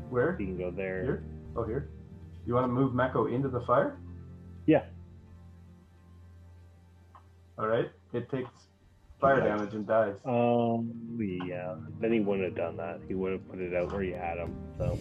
Where? 0.10 0.36
he 0.36 0.46
can 0.46 0.58
go 0.58 0.72
there. 0.72 1.04
Here? 1.04 1.24
Oh, 1.56 1.64
here. 1.64 1.90
You 2.46 2.54
want 2.54 2.66
to 2.66 2.74
move 2.74 2.94
Mako 2.94 3.28
into 3.28 3.48
the 3.48 3.62
fire? 3.62 3.98
Yeah. 4.66 4.84
All 7.58 7.68
right. 7.68 7.90
It 8.14 8.30
takes 8.30 8.50
fire 9.26 9.40
Yeah. 9.40 9.56
damage 9.56 9.74
and 9.74 9.88
dies. 9.88 10.16
Um. 10.26 10.92
Yeah. 11.46 11.76
Then 12.00 12.14
he 12.14 12.20
wouldn't 12.20 12.46
have 12.46 12.56
done 12.56 12.78
that. 12.78 13.00
He 13.08 13.14
would 13.16 13.34
have 13.34 13.50
put 13.50 13.60
it 13.60 13.74
out 13.74 13.92
where 13.92 14.04
you 14.04 14.16
had 14.16 14.38
him. 14.38 14.56
So. 14.78 14.98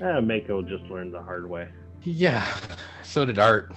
eh, 0.00 0.20
Mako 0.20 0.62
just 0.62 0.84
learned 0.84 1.14
the 1.14 1.22
hard 1.22 1.48
way. 1.48 1.68
Yeah. 2.02 2.46
So 3.02 3.24
did 3.24 3.38
Art. 3.38 3.72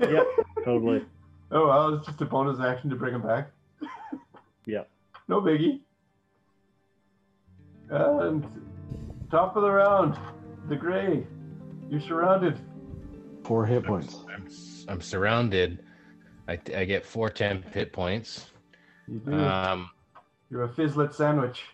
Yep. 0.00 0.26
Totally. 0.64 1.04
Oh 1.54 1.66
well, 1.66 1.94
it's 1.96 2.06
just 2.06 2.18
a 2.22 2.24
bonus 2.24 2.60
action 2.60 2.88
to 2.88 2.96
bring 2.96 3.14
him 3.14 3.20
back. 3.20 3.50
yeah. 4.64 4.84
No 5.28 5.42
biggie. 5.42 5.80
And 7.90 8.42
top 9.30 9.54
of 9.54 9.62
the 9.62 9.70
round, 9.70 10.18
the 10.70 10.76
gray. 10.76 11.26
You're 11.90 12.00
surrounded. 12.00 12.58
Four 13.44 13.66
hit 13.66 13.84
points. 13.84 14.24
I'm, 14.34 14.48
I'm 14.88 15.00
surrounded. 15.02 15.84
I, 16.48 16.58
I 16.74 16.86
get 16.86 17.04
four 17.04 17.28
temp 17.28 17.70
hit 17.74 17.92
points. 17.92 18.51
You 19.08 19.18
do. 19.18 19.34
Um, 19.34 19.90
You're 20.50 20.64
a 20.64 20.68
fizzlet 20.68 21.12
sandwich. 21.14 21.64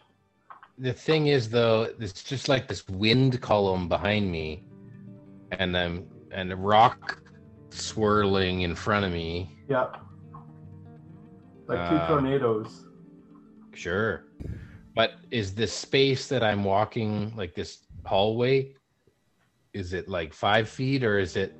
the 0.78 0.92
thing 0.92 1.26
is, 1.26 1.48
though, 1.50 1.88
it's 1.98 2.22
just 2.22 2.48
like 2.48 2.68
this 2.68 2.86
wind 2.88 3.40
column 3.40 3.88
behind 3.88 4.30
me, 4.30 4.64
and 5.52 5.76
um, 5.76 6.06
and 6.30 6.52
a 6.52 6.56
rock 6.56 7.22
swirling 7.70 8.62
in 8.62 8.74
front 8.74 9.05
of 9.05 9.12
me. 9.12 9.50
Yep. 9.68 9.96
Like 11.66 11.88
two 11.90 11.96
Uh, 11.96 12.09
tornadoes. 12.09 12.84
Sure, 13.74 14.24
but 14.94 15.12
is 15.30 15.55
this 15.55 15.72
space 15.72 16.26
that 16.28 16.42
I'm 16.42 16.64
walking, 16.64 17.32
like 17.36 17.55
this 17.55 17.84
hallway, 18.05 18.74
is 19.74 19.92
it 19.92 20.09
like 20.09 20.32
five 20.32 20.68
feet 20.68 21.05
or 21.05 21.18
is 21.18 21.36
it 21.36 21.55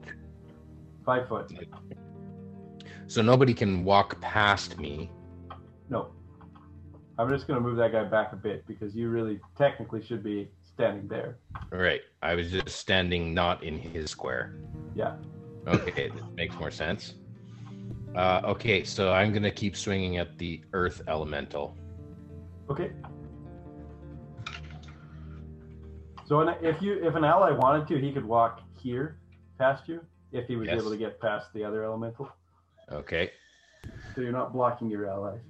Five 1.05 1.29
foot. 1.29 1.53
so 3.07 3.23
nobody 3.23 3.55
can 3.55 3.85
walk 3.85 4.21
past 4.21 4.79
me? 4.79 5.11
No. 5.91 6.13
I'm 7.19 7.29
just 7.29 7.49
gonna 7.49 7.61
move 7.61 7.77
that 7.79 7.93
guy 7.93 8.05
back 8.05 8.33
a 8.33 8.37
bit 8.37 8.67
because 8.67 8.95
you 8.95 9.09
really 9.09 9.41
technically 9.57 10.03
should 10.03 10.23
be 10.23 10.49
standing 10.63 11.09
there. 11.09 11.39
Right. 11.71 12.03
I 12.23 12.35
was 12.35 12.51
just 12.51 12.69
standing 12.69 13.35
not 13.35 13.63
in 13.65 13.79
his 13.79 14.11
square. 14.11 14.55
Yeah. 14.95 15.17
Okay, 15.67 16.09
that 16.09 16.35
makes 16.35 16.55
more 16.57 16.71
sense. 16.71 17.15
Uh, 18.15 18.41
okay, 18.45 18.85
so 18.85 19.13
I'm 19.13 19.33
gonna 19.33 19.51
keep 19.51 19.77
swinging 19.77 20.17
at 20.19 20.39
the 20.39 20.63
Earth 20.73 21.03
Elemental. 21.09 21.77
Okay. 22.71 22.93
So 26.27 26.41
an- 26.41 26.57
if 26.63 26.81
you 26.83 27.03
if 27.05 27.15
an 27.15 27.25
ally 27.25 27.51
wanted 27.51 27.89
to, 27.89 27.99
he 27.99 28.13
could 28.13 28.25
walk 28.25 28.61
here 28.77 29.19
past 29.59 29.89
you 29.89 30.01
if 30.33 30.47
he 30.47 30.57
was 30.57 30.69
Yes. 30.69 30.81
able 30.81 30.91
to 30.91 30.97
get 30.97 31.21
past 31.21 31.53
the 31.55 31.65
other 31.65 31.85
elemental. 31.85 32.29
Okay, 32.93 33.31
So 34.15 34.21
you're 34.23 34.33
not 34.33 34.53
blocking 34.53 34.89
your 34.91 35.07
allies. 35.09 35.41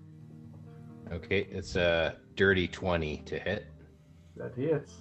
Okay, 1.13 1.47
it's 1.51 1.77
a 1.77 2.17
dirty 2.37 2.69
twenty 2.69 3.19
to 3.27 3.39
hit. 3.39 3.67
That 4.37 4.55
hits. 4.55 4.93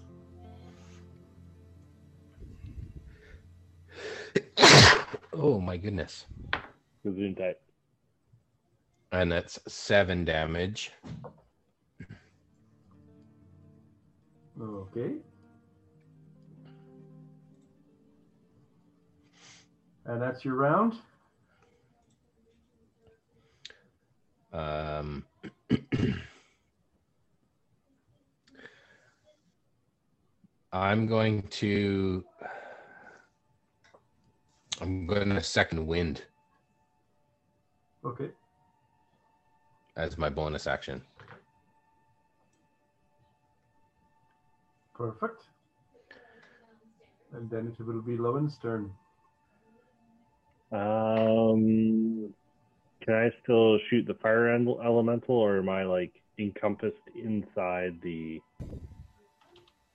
oh 5.33 5.59
my 5.59 5.77
goodness, 5.77 6.25
Gesundheit. 7.05 7.55
and 9.11 9.31
that's 9.31 9.59
seven 9.67 10.25
damage. 10.25 10.91
Okay. 14.59 15.13
And 20.05 20.21
that's 20.21 20.43
your 20.43 20.55
round. 20.55 20.95
Um, 24.53 25.25
I'm 30.71 31.07
going 31.07 31.43
to. 31.43 32.23
I'm 34.79 35.07
going 35.07 35.29
to 35.29 35.41
second 35.41 35.87
wind 35.87 36.23
Okay. 38.05 38.29
as 39.95 40.17
my 40.17 40.29
bonus 40.29 40.67
action. 40.67 41.01
Perfect. 44.95 45.43
And 47.33 47.49
then 47.49 47.75
it 47.77 47.83
will 47.83 48.01
be 48.01 48.17
Lowen's 48.17 48.57
turn. 48.57 48.91
Um. 50.71 52.33
Can 53.07 53.15
I 53.15 53.31
still 53.41 53.79
shoot 53.89 54.05
the 54.05 54.15
fire 54.15 54.49
ele- 54.53 54.81
elemental, 54.83 55.35
or 55.35 55.59
am 55.59 55.69
I 55.69 55.83
like 55.83 56.11
encompassed 56.39 56.97
inside 57.15 57.95
the 58.03 58.41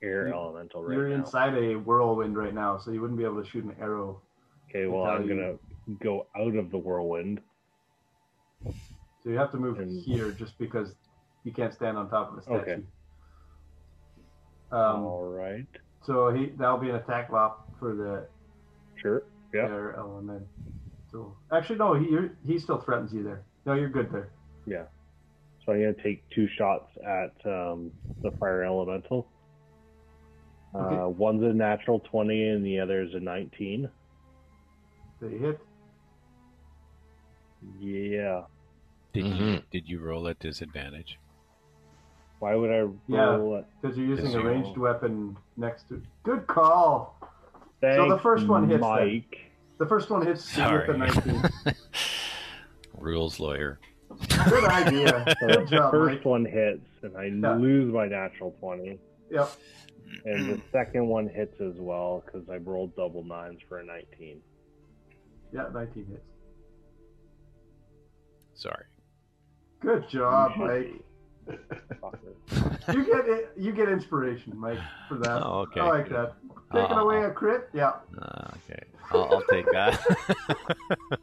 air 0.02 0.28
You- 0.28 0.34
elemental 0.34 0.82
right 0.82 0.96
You're 0.96 1.08
now? 1.10 1.16
inside 1.16 1.54
a 1.58 1.74
whirlwind 1.76 2.38
right 2.38 2.54
now, 2.54 2.78
so 2.78 2.90
you 2.90 3.02
wouldn't 3.02 3.18
be 3.18 3.24
able 3.24 3.42
to 3.42 3.48
shoot 3.48 3.64
an 3.64 3.76
arrow. 3.78 4.22
Okay, 4.70 4.86
well 4.86 5.04
I'm 5.04 5.24
Italian. 5.24 5.58
gonna 5.86 5.98
go 6.02 6.26
out 6.34 6.56
of 6.56 6.70
the 6.70 6.78
whirlwind. 6.78 7.42
So 8.64 9.28
you 9.28 9.36
have 9.36 9.50
to 9.50 9.58
move 9.58 9.78
And- 9.78 10.00
here 10.00 10.30
just 10.32 10.56
because 10.58 10.96
you 11.44 11.52
can't 11.52 11.74
stand 11.74 11.98
on 11.98 12.08
top 12.08 12.32
of 12.32 12.38
a 12.38 12.42
statue. 12.42 12.56
Okay. 12.60 12.82
Um, 14.70 15.04
All 15.04 15.28
right. 15.28 15.66
So 16.00 16.30
he 16.30 16.46
that'll 16.56 16.78
be 16.78 16.88
an 16.88 16.96
attack 16.96 17.30
lop 17.30 17.68
for 17.78 17.94
the 17.94 18.26
Sure. 18.96 19.22
Yeah. 19.52 19.66
air 19.66 19.92
element. 19.96 20.48
So 21.12 21.36
actually, 21.52 21.76
no, 21.78 21.94
he 21.94 22.08
you're, 22.10 22.30
he 22.46 22.58
still 22.58 22.78
threatens 22.78 23.12
you 23.12 23.22
there. 23.22 23.42
No, 23.66 23.74
you're 23.74 23.90
good 23.90 24.10
there. 24.10 24.30
Yeah. 24.66 24.84
So 25.64 25.72
I'm 25.72 25.80
gonna 25.80 25.92
take 26.02 26.28
two 26.30 26.48
shots 26.56 26.88
at 27.06 27.34
um, 27.48 27.92
the 28.22 28.30
fire 28.40 28.64
elemental. 28.64 29.28
Okay. 30.74 30.96
Uh, 30.96 31.08
one's 31.08 31.42
a 31.42 31.52
natural 31.52 32.00
twenty, 32.00 32.48
and 32.48 32.64
the 32.64 32.80
other 32.80 33.02
is 33.02 33.14
a 33.14 33.20
nineteen. 33.20 33.88
They 35.20 35.36
hit. 35.38 35.60
Yeah. 37.78 38.42
Did 39.12 39.26
you 39.26 39.34
Mhm. 39.34 39.62
did 39.70 39.88
you 39.88 40.00
roll 40.00 40.26
at 40.28 40.38
disadvantage? 40.38 41.18
Why 42.38 42.56
would 42.56 42.70
I 42.70 42.88
Yeah. 43.06 43.36
roll 43.36 43.56
it? 43.56 43.66
Because 43.80 43.96
you're 43.96 44.06
using 44.06 44.34
a 44.34 44.42
ranged 44.42 44.76
will. 44.76 44.84
weapon 44.84 45.36
next 45.56 45.88
to. 45.90 46.02
Good 46.24 46.46
call. 46.46 47.20
Thanks, 47.80 48.14
the 48.14 48.18
first 48.20 48.48
one 48.48 48.68
hits 48.68 48.80
then. 48.80 48.90
Mike. 48.90 49.51
The 49.78 49.86
first 49.86 50.10
one 50.10 50.24
hits 50.26 50.48
you 50.56 50.62
Sorry. 50.62 50.86
with 50.86 50.98
the 50.98 51.32
19. 51.32 51.74
Rules 52.98 53.40
lawyer. 53.40 53.80
Good 54.48 54.64
idea. 54.64 55.24
So 55.40 55.46
Good 55.48 55.60
the 55.68 55.76
job, 55.76 55.90
first 55.90 56.16
Mike. 56.18 56.24
one 56.24 56.44
hits, 56.44 56.86
and 57.02 57.16
I 57.16 57.24
Yeah. 57.24 57.56
lose 57.56 57.92
my 57.92 58.06
natural 58.06 58.54
twenty. 58.60 58.98
Yep. 59.30 59.50
And 60.26 60.50
the 60.50 60.60
second 60.72 61.06
one 61.08 61.28
hits 61.28 61.60
as 61.60 61.74
well 61.78 62.22
because 62.24 62.48
I 62.50 62.56
rolled 62.56 62.94
double 62.94 63.24
nines 63.24 63.60
for 63.68 63.78
a 63.78 63.84
nineteen. 63.84 64.40
Yeah, 65.52 65.66
19 65.74 66.06
hits. 66.06 66.20
Sorry. 68.54 68.84
Good 69.80 70.08
job, 70.10 70.52
You 70.56 70.64
Mike. 70.66 71.04
Be. 71.46 71.56
Fucker. 72.02 72.94
You 72.94 73.04
get 73.04 73.26
it. 73.28 73.52
You 73.56 73.72
get 73.72 73.88
inspiration, 73.88 74.58
Mike, 74.58 74.78
for 75.08 75.16
that. 75.18 75.42
Oh, 75.44 75.60
okay. 75.60 75.80
I 75.80 75.88
like 75.88 76.08
that. 76.10 76.34
Taking 76.72 76.96
Uh, 76.96 77.00
away 77.00 77.24
a 77.24 77.30
crit. 77.30 77.68
Yeah. 77.72 77.92
Ah, 78.20 78.50
okay. 78.70 78.82
I'll, 79.12 79.24
I'll 79.34 79.42
take 79.50 79.66
that. 79.72 80.00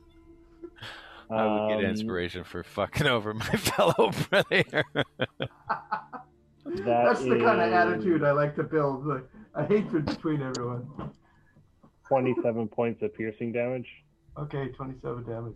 I 1.32 1.46
would 1.46 1.70
get 1.70 1.80
Um, 1.86 1.86
inspiration 1.92 2.44
for 2.44 2.64
fucking 2.64 3.06
over 3.08 3.34
my 3.34 3.46
fellow 3.46 4.12
player. 4.12 4.84
that 4.94 5.50
That's 6.66 7.22
the 7.24 7.40
kind 7.40 7.62
of 7.62 7.72
attitude 7.72 8.24
I 8.24 8.32
like 8.32 8.56
to 8.56 8.64
build. 8.64 9.06
Like 9.06 9.24
a 9.56 9.66
hatred 9.66 10.06
between 10.06 10.42
everyone. 10.42 10.88
Twenty-seven 12.08 12.68
points 12.70 13.04
of 13.04 13.14
piercing 13.14 13.52
damage. 13.52 13.88
Okay, 14.38 14.70
27 14.70 15.24
damage. 15.26 15.54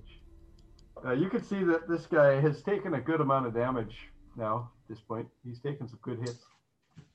Uh, 1.06 1.11
you 1.14 1.30
can 1.30 1.41
see 1.44 1.64
that 1.64 1.88
this 1.88 2.06
guy 2.06 2.40
has 2.41 2.61
taken 2.61 2.95
a 2.95 3.02
good 3.02 3.22
amount 3.22 3.48
of 3.48 3.53
damage 3.53 3.95
now. 4.38 4.72
At 4.84 4.96
this 4.96 5.00
point, 5.00 5.28
he's 5.44 5.60
taken 5.60 5.88
some 5.88 6.00
good 6.02 6.20
hits. 6.20 6.46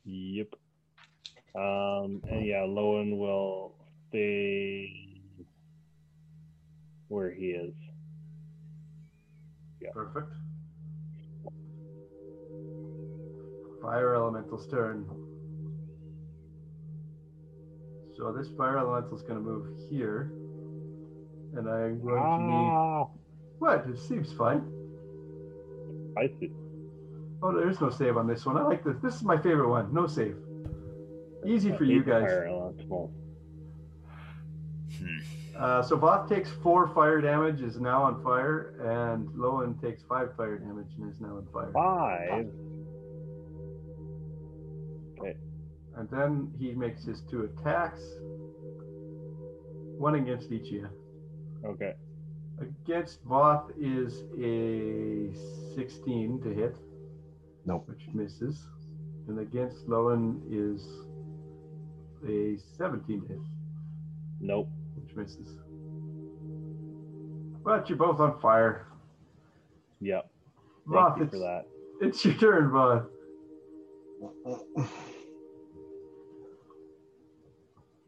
Yep. 0.05 0.55
Um, 1.55 2.23
and 2.31 2.47
yeah, 2.47 2.65
Lowen 2.67 3.19
will 3.19 3.75
stay 4.09 5.21
where 7.09 7.31
he 7.31 7.47
is. 7.47 7.75
Yeah. 9.81 9.91
Perfect. 9.93 10.33
Fire 13.83 14.15
elemental's 14.15 14.67
turn. 14.69 15.07
So 18.17 18.33
this 18.33 18.49
fire 18.57 18.79
elemental's 18.79 19.23
going 19.23 19.35
to 19.37 19.41
move 19.41 19.69
here, 19.89 20.33
and 21.57 21.69
I'm 21.69 22.01
going 22.03 22.21
to 22.21 22.39
need 22.43 22.71
Ah, 22.73 23.07
What? 23.61 23.87
It 23.89 23.99
seems 23.99 24.33
fine. 24.33 24.65
I 26.19 26.27
see. 26.41 26.51
Oh, 27.43 27.53
there's 27.57 27.81
no 27.81 27.91
save 27.91 28.17
on 28.17 28.27
this 28.27 28.45
one. 28.45 28.57
I 28.57 28.63
like 28.63 28.85
this. 28.85 28.97
This 29.03 29.15
is 29.15 29.23
my 29.23 29.37
favorite 29.37 29.69
one. 29.69 29.93
No 29.95 30.07
save. 30.07 30.37
Easy 31.47 31.73
for 31.73 31.85
you 31.85 32.03
guys. 32.03 32.23
fire 32.23 32.47
elemental. 32.47 33.13
Hmm. 34.99 35.19
Uh, 35.57 35.83
so 35.83 35.97
Voth 35.97 36.29
takes 36.29 36.51
four 36.63 36.89
fire 36.89 37.21
damage, 37.21 37.63
is 37.63 37.81
now 37.81 38.03
on 38.03 38.23
fire, 38.23 38.75
and 38.81 39.29
Lowen 39.31 39.81
takes 39.81 40.03
five 40.05 40.35
fire 40.37 40.59
damage 40.59 40.87
and 40.99 41.13
is 41.13 41.21
now 41.21 41.37
on 41.37 41.47
fire. 41.53 41.73
Five. 41.73 42.49
Okay. 45.19 45.37
And 45.97 46.09
then 46.11 46.53
he 46.59 46.73
makes 46.73 47.05
his 47.05 47.23
two 47.23 47.43
attacks. 47.43 48.01
One 49.99 50.15
against 50.15 50.53
each 50.53 50.69
of 50.69 50.73
you. 50.73 50.89
Okay. 51.65 51.95
Against 52.61 53.25
Voth 53.27 53.71
is 53.77 54.23
a 54.39 55.35
16 55.75 56.41
to 56.43 56.51
hit, 56.51 56.77
Nope. 57.69 57.87
which 57.87 58.09
misses. 58.15 58.67
And 59.29 59.39
against 59.41 59.87
Lowen 59.89 60.41
is 60.51 60.89
a 62.27 62.57
17 62.79 63.21
to 63.23 63.29
hit, 63.29 63.39
Nope. 64.41 64.69
which 64.97 65.15
misses. 65.15 65.55
But 67.63 67.89
you're 67.91 67.99
both 67.99 68.21
on 68.21 68.41
fire. 68.41 68.87
Yep. 70.01 70.31
Thank 70.91 70.97
Voth, 70.97 71.17
you 71.19 71.23
it's, 71.25 71.33
for 71.33 71.39
that. 71.41 71.65
it's 72.01 72.25
your 72.25 72.35
turn, 72.35 72.71
Voth. 72.71 73.07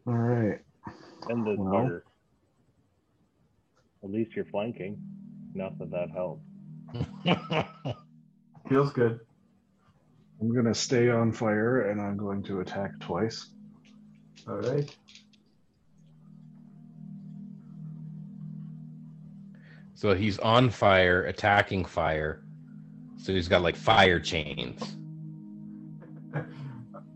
All 0.07 0.13
right. 0.15 0.59
And 1.29 1.45
the 1.45 1.55
Well. 1.61 1.71
butter. 1.83 2.03
At 4.03 4.09
least 4.09 4.35
you're 4.35 4.45
flanking. 4.45 4.97
Not 5.53 5.77
that 5.77 5.91
that 5.91 6.09
helps. 6.09 6.41
Feels 8.67 8.91
good. 8.93 9.19
I'm 10.41 10.53
gonna 10.53 10.73
stay 10.73 11.09
on 11.09 11.31
fire 11.31 11.89
and 11.89 12.01
I'm 12.01 12.17
going 12.17 12.41
to 12.43 12.61
attack 12.61 12.99
twice. 12.99 13.49
All 14.47 14.55
right. 14.57 14.93
so 19.93 20.15
he's 20.15 20.39
on 20.39 20.69
fire, 20.69 21.25
attacking 21.25 21.85
fire. 21.85 22.43
So 23.17 23.33
he's 23.33 23.47
got 23.47 23.61
like 23.61 23.75
fire 23.75 24.19
chains. 24.19 24.95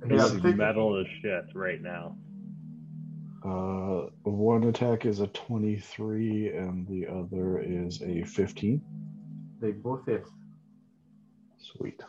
Yeah, 0.07 0.17
This 0.17 0.21
I'm 0.21 0.37
is 0.37 0.41
thinking- 0.43 0.57
metal 0.57 0.99
as 0.99 1.07
shit 1.19 1.45
right 1.55 1.81
now. 1.81 2.15
Uh, 3.43 4.09
one 4.21 4.65
attack 4.65 5.03
is 5.07 5.19
a 5.19 5.25
23 5.27 6.49
and 6.55 6.87
the 6.87 7.07
other 7.07 7.59
is 7.59 8.03
a 8.03 8.21
15. 8.23 8.81
they 9.61 9.71
both 9.71 10.05
hit. 10.05 10.23
Sweet. 11.57 11.99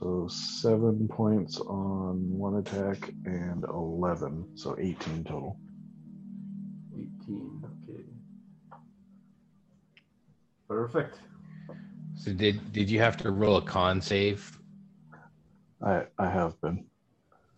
So 0.00 0.28
seven 0.28 1.08
points 1.08 1.60
on 1.60 2.16
one 2.30 2.56
attack 2.56 3.10
and 3.26 3.64
11, 3.64 4.56
so 4.56 4.74
18 4.78 5.24
total. 5.24 5.58
18. 6.94 7.62
Okay. 7.64 8.02
Perfect. 10.66 11.18
So 12.16 12.32
did 12.32 12.72
did 12.72 12.88
you 12.88 12.98
have 12.98 13.16
to 13.18 13.30
roll 13.30 13.58
a 13.58 13.62
con 13.62 14.00
save? 14.00 14.58
I 15.84 16.04
I 16.18 16.30
have 16.30 16.58
been. 16.62 16.86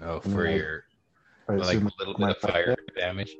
Oh, 0.01 0.19
for 0.20 0.47
Yeah. 0.47 0.56
your 0.56 0.85
I 1.48 1.52
like 1.55 1.81
a 1.81 1.90
little 1.98 2.14
bit 2.14 2.31
of 2.31 2.39
fire 2.39 2.77
damage. 2.97 3.35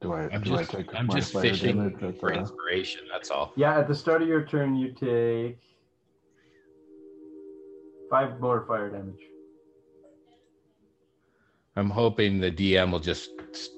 Do 0.00 0.12
I 0.12 0.28
I'm 0.32 0.42
do 0.42 0.50
just 0.50 0.74
I 0.74 0.76
take 0.78 0.94
I'm 0.94 1.08
just 1.08 1.32
fishing 1.32 1.90
for 2.20 2.30
the- 2.30 2.38
inspiration. 2.38 3.02
That's 3.10 3.30
all. 3.30 3.52
Yeah, 3.56 3.78
at 3.78 3.88
the 3.88 3.94
start 3.94 4.22
of 4.22 4.28
your 4.28 4.44
turn, 4.44 4.76
you 4.76 4.92
take 4.92 5.58
five 8.10 8.40
more 8.40 8.64
fire 8.66 8.90
damage. 8.90 9.20
I'm 11.76 11.90
hoping 11.90 12.40
the 12.40 12.50
DM 12.50 12.90
will 12.92 12.98
just 13.00 13.30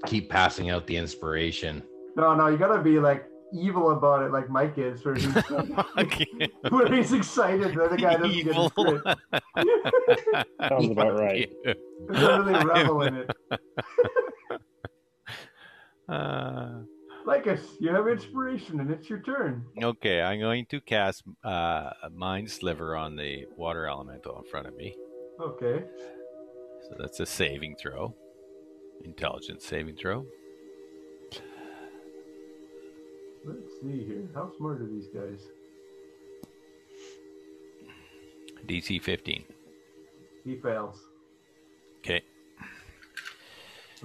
keep 0.06 0.30
passing 0.30 0.70
out 0.70 0.86
the 0.86 0.97
inspiration. 0.97 1.82
No, 2.16 2.34
no, 2.34 2.48
you 2.48 2.56
gotta 2.59 2.82
be 2.82 2.98
like 2.98 3.26
evil 3.52 3.90
about 3.90 4.22
it, 4.22 4.30
like 4.30 4.48
Mike 4.48 4.78
is, 4.78 5.05
where 5.05 5.14
he's, 5.16 5.34
where 6.70 6.94
he's 6.94 7.12
excited 7.12 7.74
that 7.76 7.90
the 7.90 7.97
guy 7.97 8.14
doesn't 8.14 8.30
Evil. 8.30 8.70
get 8.70 8.86
his 8.86 9.16
crit. 9.56 9.66
Sounds 10.68 10.90
about 10.90 11.18
right. 11.18 11.51
Literally 12.09 12.64
revel 12.64 13.02
in 13.02 13.14
it. 13.16 13.30
Uh, 16.10 16.80
Lycus, 17.24 17.76
you 17.78 17.94
have 17.94 18.08
inspiration, 18.08 18.80
and 18.80 18.90
it's 18.90 19.08
your 19.08 19.20
turn. 19.20 19.64
okay, 19.80 20.20
I'm 20.20 20.40
going 20.40 20.66
to 20.66 20.80
cast 20.80 21.22
uh, 21.44 21.90
a 22.02 22.10
Mind 22.12 22.50
Sliver 22.50 22.96
on 22.96 23.14
the 23.14 23.46
water 23.56 23.86
elemental 23.86 24.38
in 24.38 24.50
front 24.50 24.66
of 24.66 24.74
me. 24.76 24.96
Okay. 25.40 25.84
So 26.82 26.96
that's 26.98 27.20
a 27.20 27.26
saving 27.26 27.76
throw. 27.76 28.14
Intelligence 29.04 29.64
saving 29.64 29.96
throw. 29.96 30.26
Let's 33.44 33.70
see 33.80 34.04
here. 34.04 34.28
How 34.34 34.50
smart 34.56 34.82
are 34.82 34.86
these 34.86 35.06
guys? 35.08 35.46
DC 38.66 39.02
15. 39.02 39.44
He 40.44 40.56
fails. 40.56 41.06
Okay. 41.98 42.22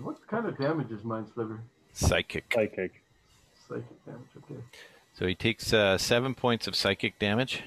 What 0.02 0.26
kind 0.28 0.46
of 0.46 0.58
damage 0.58 0.92
is 0.92 1.04
Mind 1.04 1.28
Sliver? 1.34 1.64
Psychic. 1.96 2.52
Psychic. 2.54 3.02
Psychic 3.68 4.06
damage. 4.06 4.28
Okay. 4.38 4.62
So 5.14 5.26
he 5.26 5.34
takes 5.36 5.72
uh, 5.74 5.98
seven 5.98 6.36
points 6.36 6.68
of 6.68 6.76
psychic 6.76 7.18
damage 7.20 7.64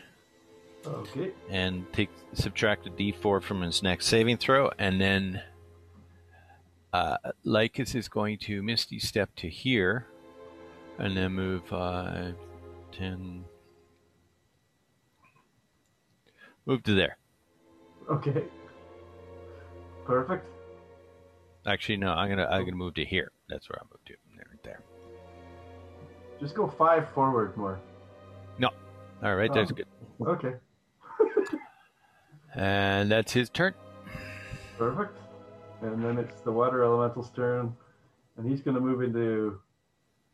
Okay. 0.86 1.30
and 1.50 1.90
take 1.92 2.10
subtract 2.34 2.86
a 2.86 2.90
D4 2.90 3.42
from 3.42 3.62
his 3.62 3.82
next 3.82 4.06
saving 4.06 4.36
throw, 4.36 4.70
and 4.78 5.00
then 5.00 5.42
uh, 6.92 7.16
Lycus 7.44 7.94
is 7.94 8.08
going 8.08 8.38
to 8.40 8.62
Misty 8.62 8.98
Step 8.98 9.30
to 9.36 9.48
here, 9.48 10.06
and 10.98 11.16
then 11.16 11.32
move 11.32 11.62
five, 11.66 12.34
ten, 12.92 13.44
move 16.66 16.82
to 16.84 16.94
there. 16.94 17.16
Okay. 18.10 18.44
Perfect. 20.04 20.46
Actually, 21.66 21.96
no, 21.98 22.12
I'm 22.12 22.28
gonna 22.30 22.46
I'm 22.46 22.64
gonna 22.64 22.76
move 22.76 22.94
to 22.94 23.04
here. 23.04 23.30
That's 23.48 23.68
where 23.68 23.78
I 23.80 23.84
move 23.90 24.04
to. 24.06 24.14
There, 26.40 26.46
right 26.46 26.46
there. 26.46 26.46
Just 26.46 26.54
go 26.54 26.66
five 26.68 27.08
forward 27.12 27.56
more. 27.56 27.80
No. 28.58 28.70
All 29.22 29.36
right, 29.36 29.52
that's 29.52 29.72
Oh. 29.72 29.74
good. 29.74 29.86
Okay. 30.26 30.54
And 32.54 33.10
that's 33.10 33.30
his 33.32 33.50
turn. 33.50 33.74
Perfect. 34.78 35.16
And 35.82 36.02
then 36.02 36.18
it's 36.18 36.40
the 36.40 36.50
water 36.50 36.78
elemental's 36.82 37.30
turn, 37.30 37.76
and 38.36 38.48
he's 38.50 38.62
going 38.62 38.74
to 38.74 38.80
move 38.80 39.02
into 39.02 39.60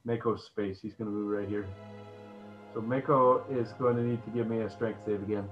Mako's 0.04 0.44
space. 0.46 0.78
He's 0.80 0.94
going 0.94 1.10
to 1.10 1.14
move 1.14 1.28
right 1.28 1.48
here. 1.48 1.66
So 2.72 2.80
Mako 2.80 3.44
is 3.50 3.72
going 3.78 3.96
to 3.96 4.02
need 4.02 4.24
to 4.24 4.30
give 4.30 4.46
me 4.46 4.60
a 4.60 4.70
strength 4.70 5.00
save 5.04 5.22
again. 5.22 5.48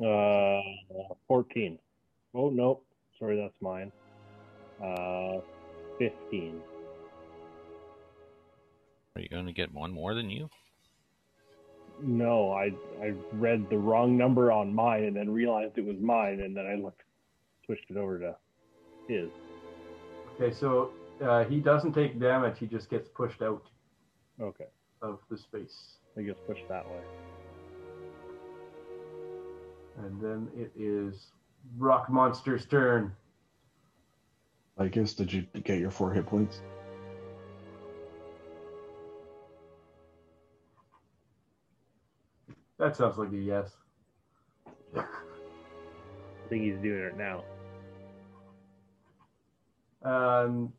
Uh, 0.00 0.60
14. 1.28 1.78
Oh, 2.34 2.50
no. 2.50 2.80
Sorry, 3.18 3.36
that's 3.40 3.60
mine. 3.60 3.90
Uh, 4.84 5.40
15. 5.98 6.60
Are 9.16 9.20
you 9.20 9.28
going 9.28 9.46
to 9.46 9.52
get 9.52 9.72
one 9.72 9.92
more 9.92 10.14
than 10.14 10.28
you? 10.28 10.50
No, 12.02 12.50
I 12.52 12.72
I 13.00 13.14
read 13.32 13.70
the 13.70 13.78
wrong 13.78 14.16
number 14.16 14.50
on 14.50 14.74
mine 14.74 15.04
and 15.04 15.14
then 15.16 15.30
realized 15.30 15.78
it 15.78 15.84
was 15.84 15.96
mine, 16.00 16.40
and 16.40 16.56
then 16.56 16.66
I 16.66 16.74
looked, 16.74 17.02
switched 17.64 17.90
it 17.90 17.96
over 17.96 18.18
to 18.18 18.36
his. 19.06 19.28
Okay, 20.34 20.52
so 20.52 20.90
uh, 21.22 21.44
he 21.44 21.60
doesn't 21.60 21.92
take 21.92 22.18
damage. 22.18 22.58
He 22.58 22.66
just 22.66 22.90
gets 22.90 23.08
pushed 23.08 23.40
out 23.42 23.62
Okay, 24.40 24.66
of 25.02 25.20
the 25.30 25.38
space. 25.38 25.98
I 26.18 26.22
guess 26.22 26.34
pushed 26.46 26.68
that 26.68 26.84
way. 26.86 27.00
And 30.04 30.20
then 30.20 30.48
it 30.56 30.72
is 30.76 31.26
Rock 31.78 32.10
Monster's 32.10 32.66
turn. 32.66 33.14
I 34.76 34.88
guess 34.88 35.12
did 35.12 35.32
you 35.32 35.46
get 35.62 35.78
your 35.78 35.92
four 35.92 36.12
hit 36.12 36.26
points? 36.26 36.60
That 42.84 42.94
sounds 42.94 43.16
like 43.16 43.32
a 43.32 43.38
yes. 43.38 43.70
I 44.94 45.04
think 46.50 46.64
he's 46.64 46.76
doing 46.82 47.00
it 47.00 47.16
now. 47.16 47.42
Um, 50.02 50.70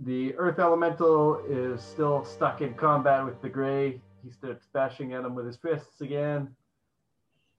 the 0.00 0.34
Earth 0.36 0.58
Elemental 0.58 1.42
is 1.48 1.80
still 1.80 2.26
stuck 2.26 2.60
in 2.60 2.74
combat 2.74 3.24
with 3.24 3.40
the 3.40 3.48
Gray. 3.48 4.02
He 4.22 4.30
starts 4.30 4.66
bashing 4.74 5.14
at 5.14 5.24
him 5.24 5.34
with 5.34 5.46
his 5.46 5.56
fists 5.56 6.02
again. 6.02 6.54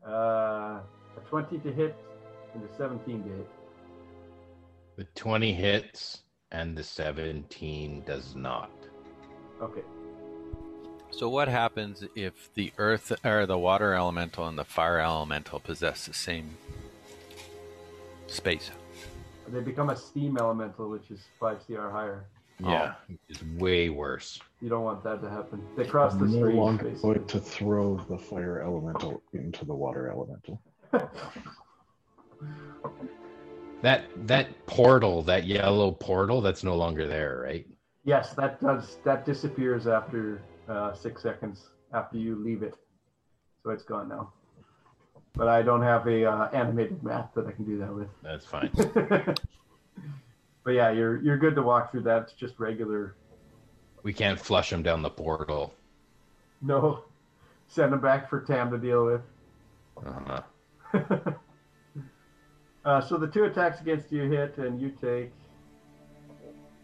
Uh, 0.08 0.82
a 1.18 1.22
20 1.28 1.58
to 1.58 1.74
hit 1.74 1.98
and 2.54 2.64
a 2.64 2.72
17 2.76 3.24
to 3.24 3.30
hit. 3.30 3.50
The 4.98 5.06
20 5.16 5.54
hits 5.54 6.22
and 6.52 6.78
the 6.78 6.84
17 6.84 8.04
does 8.06 8.36
not. 8.36 8.70
Okay. 9.60 9.82
So 11.12 11.30
what 11.30 11.48
happens 11.48 12.04
if 12.16 12.54
the 12.54 12.72
earth 12.78 13.12
or 13.26 13.46
the 13.46 13.58
water 13.58 13.94
elemental 13.94 14.48
and 14.48 14.58
the 14.58 14.64
fire 14.64 15.00
elemental 15.00 15.60
possess 15.60 16.06
the 16.06 16.14
same 16.14 16.58
space? 18.28 18.70
They 19.48 19.62
become 19.62 19.90
a 19.90 19.96
steam 19.96 20.38
elemental, 20.38 20.90
which 20.90 21.10
is 21.10 21.26
5 21.40 21.66
CR 21.66 21.90
higher. 21.90 22.26
Yeah, 22.60 22.94
oh, 23.10 23.16
it's 23.30 23.44
way 23.44 23.90
worse. 23.90 24.40
You 24.62 24.70
don't 24.70 24.84
want 24.84 25.04
that 25.04 25.22
to 25.22 25.30
happen. 25.30 25.62
They 25.76 25.86
cross 25.86 26.16
the 26.16 26.26
I'm 26.26 26.32
no 26.32 26.38
stream, 26.40 26.58
longer 26.58 26.84
basically. 26.86 27.14
going 27.14 27.28
to 27.28 27.40
throw 27.40 27.98
the 28.10 28.18
fire 28.18 28.62
elemental 28.62 29.22
into 29.34 29.64
the 29.64 29.76
water 29.76 30.10
elemental. 30.12 30.60
That 33.84 34.06
that 34.28 34.66
portal, 34.66 35.22
that 35.24 35.46
yellow 35.46 35.92
portal, 35.92 36.42
that's 36.42 36.64
no 36.64 36.76
longer 36.76 37.06
there, 37.06 37.42
right? 37.44 37.68
yes, 38.06 38.34
that 38.34 38.60
does 38.60 38.98
that 39.04 39.24
disappears 39.26 39.86
after 39.86 40.42
uh, 40.70 40.94
six 40.94 41.22
seconds 41.22 41.70
after 41.94 42.18
you 42.18 42.36
leave 42.36 42.64
it, 42.64 42.76
so 43.64 43.70
it's 43.72 43.84
gone 43.84 44.10
now. 44.10 44.34
But 45.36 45.48
I 45.48 45.62
don't 45.62 45.84
have 45.84 46.08
a 46.08 46.26
uh, 46.26 46.50
animated 46.52 47.04
map 47.04 47.34
that 47.36 47.46
I 47.48 47.52
can 47.52 47.64
do 47.66 47.78
that 47.80 47.94
with. 47.94 48.08
That's 48.24 48.46
fine. 48.46 48.72
but 50.64 50.72
yeah, 50.72 50.90
you're 50.92 51.22
you're 51.22 51.38
good 51.38 51.56
to 51.56 51.62
walk 51.62 51.92
through 51.92 52.02
that. 52.04 52.24
It's 52.24 52.34
just 52.34 52.60
regular. 52.60 53.16
we 54.04 54.14
can't 54.14 54.40
flush 54.40 54.70
them 54.72 54.82
down 54.84 55.02
the 55.02 55.10
portal. 55.10 55.74
No, 56.62 57.04
send 57.68 57.94
them 57.94 58.02
back 58.02 58.30
for 58.30 58.42
Tam 58.42 58.72
to 58.72 58.78
deal 58.80 59.06
with. 59.06 59.22
Uh-huh. 60.06 60.42
uh, 62.86 63.02
so 63.02 63.18
the 63.18 63.28
two 63.28 63.44
attacks 63.46 63.80
against 63.82 64.12
you 64.12 64.24
hit, 64.24 64.58
and 64.58 64.82
you 64.82 64.90
take 65.02 65.32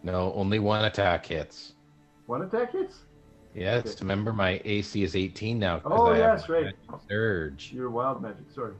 No, 0.03 0.31
only 0.33 0.59
one 0.59 0.85
attack 0.85 1.25
hits. 1.25 1.73
one 2.27 2.41
attack 2.43 2.71
hits. 2.73 2.99
Yes, 3.55 3.85
Okay. 3.85 3.95
remember 4.01 4.33
my 4.33 4.59
AC 4.65 5.03
is 5.03 5.15
18 5.15 5.59
now. 5.59 5.81
Oh, 5.85 6.07
I 6.07 6.17
have 6.17 6.39
yes, 6.39 6.49
right. 6.49 6.73
Surge. 7.07 7.71
Your 7.71 7.89
wild 7.91 8.21
magic. 8.21 8.49
Sorry. 8.53 8.73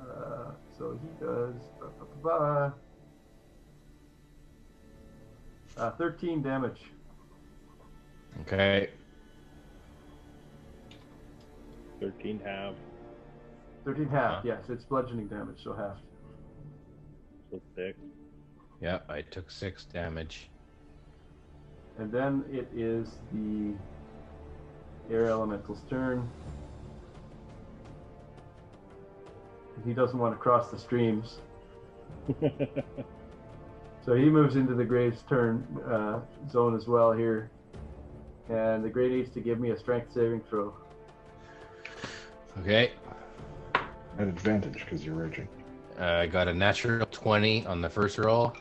Uh, 0.00 0.52
so 0.78 0.98
he 1.02 1.24
does 1.24 1.54
ba, 1.80 1.86
ba, 1.98 2.04
ba, 2.22 2.38
ba. 2.38 2.74
Uh, 5.82 5.90
13 5.92 6.42
damage. 6.42 6.80
Okay. 8.42 8.90
13 12.00 12.40
half, 12.44 12.74
13 13.84 14.08
half. 14.08 14.34
Huh. 14.34 14.40
Yes, 14.44 14.64
it's 14.68 14.84
bludgeoning 14.84 15.28
damage, 15.28 15.62
so 15.62 15.72
half. 15.72 15.98
so 17.50 17.60
6. 17.76 17.96
Yeah, 18.80 18.98
I 19.08 19.22
took 19.22 19.50
six 19.52 19.84
damage. 19.84 20.48
And 21.98 22.10
then 22.10 22.44
it 22.50 22.68
is 22.74 23.08
the 23.32 23.74
air 25.12 25.26
elemental's 25.26 25.82
turn. 25.88 26.28
He 29.84 29.92
doesn't 29.92 30.18
want 30.18 30.34
to 30.34 30.38
cross 30.38 30.70
the 30.70 30.78
streams, 30.78 31.38
so 34.04 34.14
he 34.14 34.24
moves 34.26 34.56
into 34.56 34.74
the 34.74 34.84
Grave's 34.84 35.22
turn 35.22 35.66
uh, 35.88 36.20
zone 36.50 36.76
as 36.76 36.86
well 36.86 37.12
here. 37.12 37.50
And 38.48 38.84
the 38.84 38.88
Grey 38.90 39.08
needs 39.08 39.30
to 39.30 39.40
give 39.40 39.58
me 39.58 39.70
a 39.70 39.78
strength 39.78 40.12
saving 40.12 40.42
throw. 40.48 40.74
Okay. 42.60 42.92
At 44.18 44.28
advantage 44.28 44.84
because 44.84 45.04
you're 45.04 45.14
raging. 45.14 45.48
Uh, 45.98 46.04
I 46.04 46.26
got 46.26 46.48
a 46.48 46.54
natural 46.54 47.06
20 47.06 47.66
on 47.66 47.80
the 47.80 47.88
first 47.88 48.18
roll. 48.18 48.52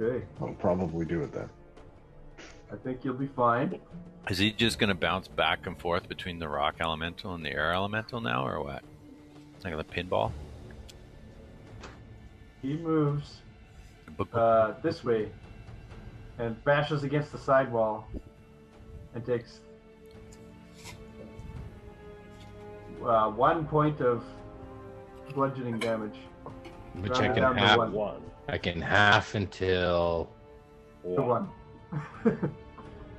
Okay, 0.00 0.24
I'll 0.40 0.54
probably 0.54 1.04
do 1.04 1.22
it 1.22 1.32
then. 1.32 1.48
I 2.74 2.76
think 2.78 3.04
you'll 3.04 3.14
be 3.14 3.28
fine. 3.28 3.78
Is 4.28 4.38
he 4.38 4.50
just 4.50 4.80
going 4.80 4.88
to 4.88 4.96
bounce 4.96 5.28
back 5.28 5.66
and 5.66 5.78
forth 5.78 6.08
between 6.08 6.40
the 6.40 6.48
rock 6.48 6.76
elemental 6.80 7.34
and 7.34 7.44
the 7.44 7.52
air 7.52 7.72
elemental 7.72 8.20
now, 8.20 8.44
or 8.44 8.62
what? 8.64 8.82
Like 9.62 9.74
a 9.74 9.84
pinball? 9.84 10.32
He 12.60 12.76
moves 12.76 13.42
Boop, 14.18 14.28
boop. 14.28 14.38
uh, 14.38 14.74
this 14.82 15.04
way 15.04 15.30
and 16.38 16.62
bashes 16.64 17.04
against 17.04 17.30
the 17.30 17.38
sidewall 17.38 18.08
and 19.14 19.24
takes 19.24 19.60
uh, 23.06 23.30
one 23.30 23.66
point 23.66 24.00
of 24.00 24.24
bludgeoning 25.32 25.78
damage. 25.78 26.16
Which 26.94 27.12
Round 27.12 27.24
I 27.24 27.34
can 27.34 27.56
half. 27.56 27.90
one. 27.90 28.22
I 28.48 28.58
can 28.58 28.80
half 28.80 29.34
until. 29.34 30.28
The 31.04 31.22
one. 31.22 31.48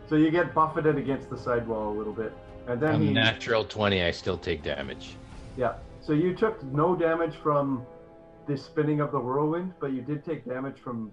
so 0.07 0.15
you 0.15 0.32
get 0.32 0.53
buffeted 0.53 0.98
against 0.98 1.30
the 1.30 1.38
sidewall 1.38 1.91
a 1.91 1.95
little 1.98 2.14
bit, 2.14 2.34
and 2.68 2.80
then 2.80 2.95
A 2.95 2.98
he 2.99 3.11
natural 3.14 3.64
20, 3.65 4.03
I 4.03 4.11
still 4.11 4.38
take 4.38 4.64
damage. 4.64 5.15
yeah. 5.57 5.76
So 6.02 6.14
you 6.14 6.36
took 6.36 6.61
no 6.65 6.95
damage 6.95 7.34
from 7.41 7.84
the 8.48 8.56
spinning 8.56 9.02
of 9.02 9.11
the 9.11 9.19
whirlwind, 9.19 9.73
but 9.80 9.91
you 9.91 10.02
did 10.03 10.23
take 10.23 10.45
damage 10.45 10.77
from 10.80 11.11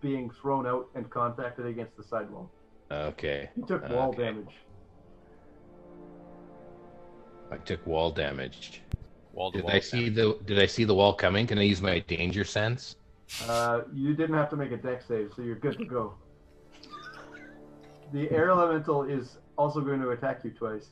being 0.00 0.30
thrown 0.40 0.66
out 0.68 0.88
and 0.94 1.10
contacted 1.10 1.66
against 1.66 1.96
the 1.96 2.04
sidewall. 2.04 2.48
Okay. 2.92 3.50
You 3.56 3.66
took 3.66 3.88
wall 3.88 4.10
Okay. 4.10 4.22
damage. 4.22 4.54
I 7.50 7.56
took 7.56 7.84
wall 7.86 8.10
damage. 8.12 8.82
Wall 9.32 9.50
to 9.50 9.58
Did 9.58 9.64
wall 9.64 9.74
I 9.74 9.80
see 9.80 10.08
the 10.08 10.38
Did 10.44 10.58
I 10.60 10.66
see 10.66 10.84
the 10.84 10.94
wall 10.94 11.12
coming? 11.14 11.46
Can 11.46 11.58
I 11.58 11.62
use 11.62 11.82
my 11.82 11.98
danger 12.00 12.44
sense? 12.44 12.96
Uh, 13.48 13.80
you 13.92 14.14
didn't 14.14 14.36
have 14.36 14.50
to 14.50 14.56
make 14.56 14.70
a 14.70 14.76
Dex 14.76 15.06
save, 15.08 15.32
so 15.34 15.42
you're 15.42 15.56
good 15.56 15.76
to 15.78 15.84
go. 15.86 16.14
The 18.12 18.30
air 18.30 18.50
elemental 18.50 19.04
is 19.04 19.38
also 19.56 19.80
going 19.80 20.00
to 20.00 20.10
attack 20.10 20.44
you 20.44 20.50
twice. 20.50 20.88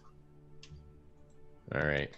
All 1.75 1.83
right. 1.83 2.11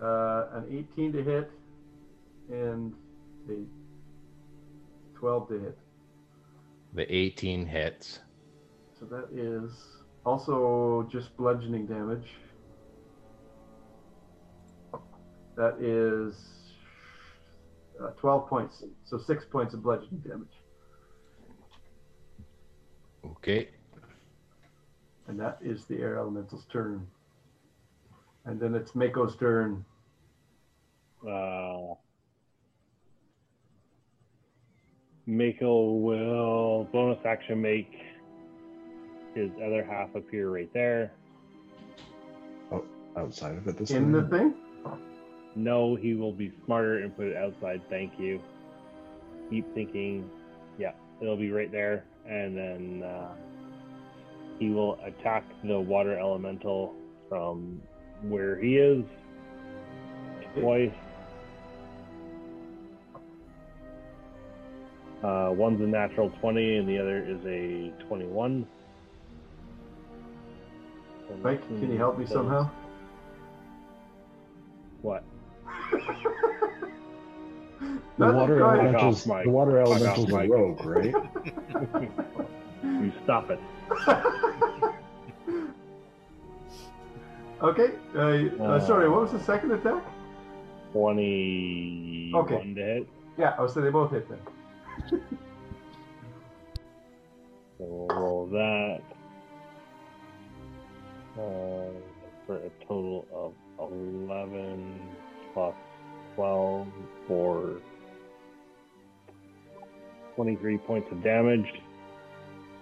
Uh, 0.00 0.46
an 0.54 0.86
18 0.94 1.12
to 1.12 1.22
hit 1.22 1.50
and 2.50 2.94
a 3.48 3.64
12 5.18 5.48
to 5.48 5.60
hit. 5.60 5.78
The 6.94 7.14
18 7.14 7.66
hits. 7.66 8.20
So 8.98 9.06
that 9.06 9.28
is 9.32 9.72
also 10.24 11.08
just 11.10 11.36
bludgeoning 11.36 11.86
damage. 11.86 12.26
That 15.56 15.76
is 15.80 16.34
uh, 18.02 18.10
12 18.18 18.48
points. 18.48 18.82
So 19.04 19.18
6 19.18 19.44
points 19.50 19.74
of 19.74 19.82
bludgeoning 19.82 20.20
damage. 20.26 20.59
Okay. 23.24 23.68
And 25.28 25.38
that 25.38 25.58
is 25.62 25.84
the 25.84 25.98
air 25.98 26.16
elemental's 26.16 26.66
turn. 26.72 27.06
And 28.44 28.58
then 28.58 28.74
it's 28.74 28.94
Mako's 28.94 29.36
turn. 29.36 29.84
Uh, 31.22 31.94
Mako 35.26 35.92
will 35.92 36.88
bonus 36.92 37.24
action 37.24 37.60
make 37.60 37.92
his 39.34 39.50
other 39.64 39.84
half 39.84 40.14
appear 40.14 40.50
right 40.50 40.72
there. 40.72 41.12
Oh, 42.72 42.84
Outside 43.16 43.56
of 43.56 43.68
it 43.68 43.76
this 43.76 43.90
time. 43.90 44.04
In 44.04 44.12
the 44.12 44.22
thing? 44.28 44.54
No, 45.54 45.94
he 45.94 46.14
will 46.14 46.32
be 46.32 46.52
smarter 46.64 46.98
and 46.98 47.14
put 47.14 47.26
it 47.26 47.36
outside. 47.36 47.82
Thank 47.90 48.18
you. 48.18 48.40
Keep 49.50 49.74
thinking. 49.74 50.28
Yeah, 50.78 50.92
it'll 51.20 51.36
be 51.36 51.50
right 51.50 51.70
there. 51.70 52.04
And 52.30 52.56
then 52.56 53.02
uh, 53.02 53.34
he 54.60 54.70
will 54.70 55.00
attack 55.04 55.44
the 55.64 55.80
water 55.80 56.16
elemental 56.16 56.94
from 57.28 57.82
where 58.22 58.56
he 58.56 58.76
is 58.76 59.04
twice. 60.60 60.92
Uh, 65.24 65.50
one's 65.52 65.80
a 65.80 65.84
natural 65.84 66.30
20 66.40 66.76
and 66.76 66.88
the 66.88 66.98
other 66.98 67.18
is 67.18 67.44
a 67.44 67.92
21. 68.06 68.64
And 71.30 71.42
Mike, 71.42 71.66
can 71.66 71.90
you 71.90 71.98
help 71.98 72.16
me 72.16 72.26
somehow? 72.26 72.70
What? 75.02 75.24
The 78.18 78.26
Nothing, 78.26 78.36
water 78.36 78.58
go 78.58 78.70
elementals. 78.70 79.26
Mike. 79.26 79.44
The 79.44 79.50
water 79.50 79.82
Fuck 79.84 79.90
off, 79.92 79.96
elementals 80.00 80.28
a 80.28 80.36
Mike. 80.36 80.50
rogue, 80.50 80.84
right? 80.84 81.14
You 82.82 83.12
stop 83.24 83.50
it. 83.50 83.60
okay. 87.62 87.90
Uh, 88.14 88.62
uh, 88.62 88.80
sorry, 88.86 89.08
what 89.08 89.22
was 89.22 89.32
the 89.32 89.40
second 89.40 89.72
attack? 89.72 90.02
Twenty. 90.92 92.32
Okay. 92.34 92.74
to 92.74 92.80
hit. 92.80 93.08
Yeah, 93.38 93.54
oh, 93.58 93.66
so 93.66 93.80
they 93.80 93.90
both 93.90 94.10
hit 94.10 94.26
then. 94.28 94.38
So 95.08 95.18
we'll 97.78 98.06
roll 98.08 98.46
that. 98.48 99.00
Uh, 101.38 101.92
for 102.46 102.56
a 102.56 102.70
total 102.86 103.26
of 103.32 103.52
11 103.92 105.00
plus 105.54 105.74
12 106.36 106.86
for 107.26 107.80
23 110.36 110.78
points 110.78 111.08
of 111.12 111.22
damage. 111.22 111.66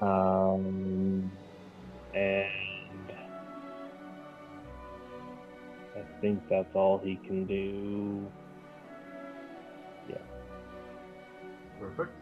Um, 0.00 1.30
and 2.14 2.46
I 5.96 6.20
think 6.20 6.40
that's 6.48 6.74
all 6.74 6.98
he 7.02 7.16
can 7.26 7.46
do. 7.46 8.30
Yeah. 10.08 10.16
Perfect. 11.80 12.12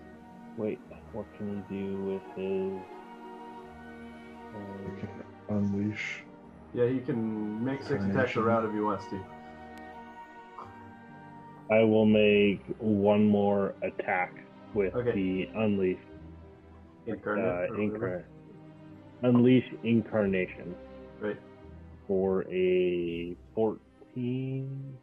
Wait, 0.57 0.81
what 1.13 1.27
can 1.37 1.63
he 1.69 1.75
do 1.77 1.97
with 2.03 2.23
his. 2.37 2.73
You 4.55 4.57
Um, 4.57 4.97
can 5.01 5.11
unleash. 5.57 6.23
Yeah, 6.73 6.87
he 6.87 7.01
can 7.01 7.63
make 7.63 7.81
six 7.81 7.91
attacks 7.93 8.09
Incarnation. 8.09 8.43
round 8.45 8.67
if 8.67 8.73
he 8.73 8.81
wants 8.81 9.05
to. 9.11 9.21
I 11.71 11.83
will 11.83 12.07
make 12.07 12.61
one 12.79 13.25
more 13.27 13.75
attack 13.83 14.35
with 14.75 14.95
Okay. 14.95 15.13
the 15.13 15.49
unleash. 15.61 15.99
Incarnate. 17.07 17.45
Uh, 17.71 17.75
incar- 17.75 18.25
unleash 19.23 19.65
incarnation 19.85 20.75
Right. 21.21 21.37
for 22.07 22.45
a 22.51 23.37
14 23.55 24.99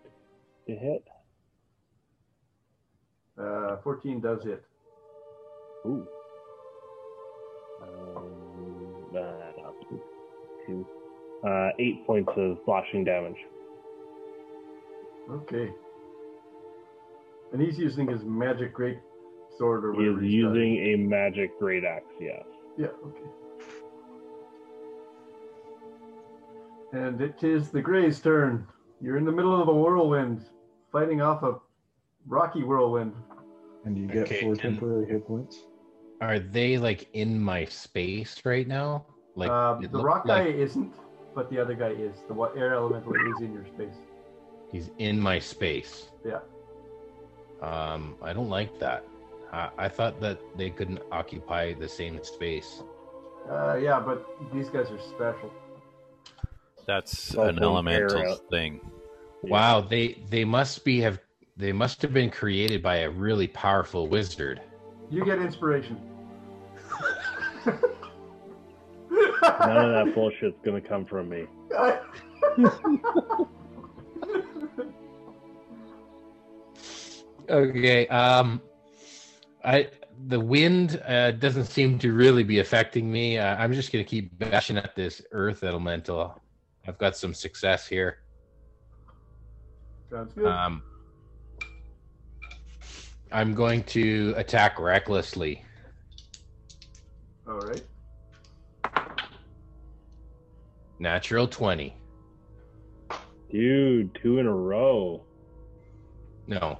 to 0.67 0.75
hit. 0.75 1.07
Uh, 3.37 3.77
14 3.77 4.19
does 4.21 4.43
hit. 4.43 4.63
Ooh. 5.85 6.07
Um, 7.81 9.05
uh, 9.15 9.71
two. 10.65 10.85
Uh, 11.43 11.69
eight 11.79 12.05
points 12.05 12.31
of 12.37 12.57
slashing 12.65 13.03
damage. 13.03 13.37
Okay. 15.29 15.73
And 17.53 17.61
he's 17.61 17.77
using 17.77 18.07
his 18.07 18.23
magic 18.23 18.73
great 18.73 18.97
sword 19.57 19.85
or 19.85 19.93
He 19.93 19.99
is 19.99 20.07
whatever 20.09 20.21
he's 20.21 20.43
got. 20.43 20.53
using 20.55 20.77
a 20.77 20.95
magic 20.97 21.59
great 21.59 21.83
axe, 21.85 22.05
yes. 22.19 22.43
Yeah, 22.77 22.87
okay. 23.05 23.29
And 26.93 27.21
it 27.21 27.43
is 27.43 27.69
the 27.69 27.81
Gray's 27.81 28.19
turn. 28.19 28.67
You're 29.01 29.17
in 29.17 29.25
the 29.25 29.31
middle 29.31 29.59
of 29.59 29.67
a 29.67 29.73
whirlwind, 29.73 30.45
fighting 30.91 31.21
off 31.21 31.43
a 31.43 31.59
rocky 32.27 32.63
whirlwind. 32.63 33.13
And 33.85 33.97
you 33.97 34.07
get 34.07 34.23
Okay, 34.23 34.41
four 34.41 34.51
and- 34.53 34.59
temporary 34.61 35.05
hit 35.07 35.27
points. 35.27 35.65
Are 36.21 36.39
they 36.39 36.77
like 36.77 37.09
in 37.13 37.39
my 37.39 37.65
space 37.65 38.41
right 38.45 38.67
now? 38.67 39.05
Like 39.35 39.49
um, 39.49 39.83
it 39.83 39.91
the 39.91 39.97
looked 39.97 40.07
rock 40.07 40.25
guy 40.27 40.45
like 40.45 40.55
isn't, 40.55 40.93
but 41.35 41.49
the 41.49 41.59
other 41.59 41.73
guy 41.73 41.89
is. 41.89 42.15
The 42.27 42.33
wa- 42.33 42.51
air 42.55 42.73
elemental 42.73 43.11
is 43.13 43.41
in 43.41 43.51
your 43.53 43.65
space. 43.65 43.95
he's 44.71 44.89
in 44.99 45.19
my 45.19 45.37
space. 45.39 46.09
Yeah. 46.25 46.39
Um, 47.63 48.15
I 48.21 48.33
don't 48.33 48.49
like 48.49 48.77
that. 48.79 49.05
I, 49.53 49.69
I 49.77 49.87
thought 49.87 50.19
that 50.19 50.39
they 50.57 50.69
couldn't 50.69 50.99
occupy 51.11 51.73
the 51.73 51.87
same 51.87 52.21
space. 52.23 52.83
Uh, 53.49 53.75
yeah, 53.75 53.99
but 53.99 54.25
these 54.53 54.69
guys 54.69 54.91
are 54.91 54.99
special. 54.99 55.51
That's 56.85 57.33
Also 57.35 57.49
an 57.49 57.57
an 57.57 57.63
elemental 57.63 58.17
arrow. 58.17 58.35
thing. 58.51 58.81
Wow, 59.43 59.81
they 59.81 60.21
they 60.29 60.43
must 60.43 60.83
be 60.83 60.99
have 61.01 61.19
they 61.55 61.71
must 61.71 62.01
have 62.01 62.13
been 62.13 62.29
created 62.29 62.83
by 62.83 62.97
a 62.97 63.09
really 63.09 63.47
powerful 63.47 64.07
wizard. 64.07 64.61
You 65.09 65.23
get 65.23 65.39
inspiration. 65.39 65.97
None 67.65 67.77
of 69.77 69.91
that 69.91 70.11
bullshit's 70.15 70.57
gonna 70.65 70.81
come 70.81 71.05
from 71.05 71.29
me. 71.29 71.45
Okay. 77.49 78.07
Um, 78.07 78.61
I 79.63 79.89
the 80.27 80.39
wind 80.39 81.01
uh, 81.07 81.31
doesn't 81.31 81.65
seem 81.65 81.99
to 81.99 82.13
really 82.13 82.43
be 82.43 82.59
affecting 82.59 83.11
me. 83.11 83.37
Uh, 83.37 83.55
I'm 83.55 83.73
just 83.73 83.91
gonna 83.91 84.03
keep 84.03 84.37
bashing 84.37 84.77
at 84.77 84.95
this 84.95 85.21
earth 85.31 85.63
elemental. 85.63 86.41
I've 86.87 86.97
got 86.97 87.15
some 87.17 87.33
success 87.33 87.87
here. 87.87 88.19
Sounds 90.09 90.33
good. 90.33 90.45
Um, 90.45 90.83
I'm 93.31 93.53
going 93.53 93.83
to 93.85 94.33
attack 94.37 94.79
recklessly. 94.79 95.63
All 97.47 97.59
right. 97.59 97.83
Natural 100.99 101.47
twenty. 101.47 101.97
Dude, 103.49 104.17
two 104.21 104.39
in 104.39 104.45
a 104.45 104.53
row. 104.53 105.25
No. 106.47 106.79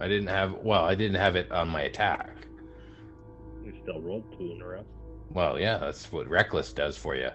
I 0.00 0.08
didn't 0.08 0.28
have. 0.28 0.54
Well, 0.62 0.84
I 0.84 0.94
didn't 0.94 1.16
have 1.16 1.36
it 1.36 1.50
on 1.50 1.68
my 1.68 1.82
attack. 1.82 2.30
You 3.64 3.72
still 3.82 4.00
rolled 4.00 4.30
two 4.38 4.52
in 4.52 4.62
a 4.62 4.66
row. 4.66 4.84
Well, 5.30 5.58
yeah, 5.58 5.78
that's 5.78 6.12
what 6.12 6.28
reckless 6.28 6.72
does 6.72 6.96
for 6.96 7.14
you. 7.14 7.30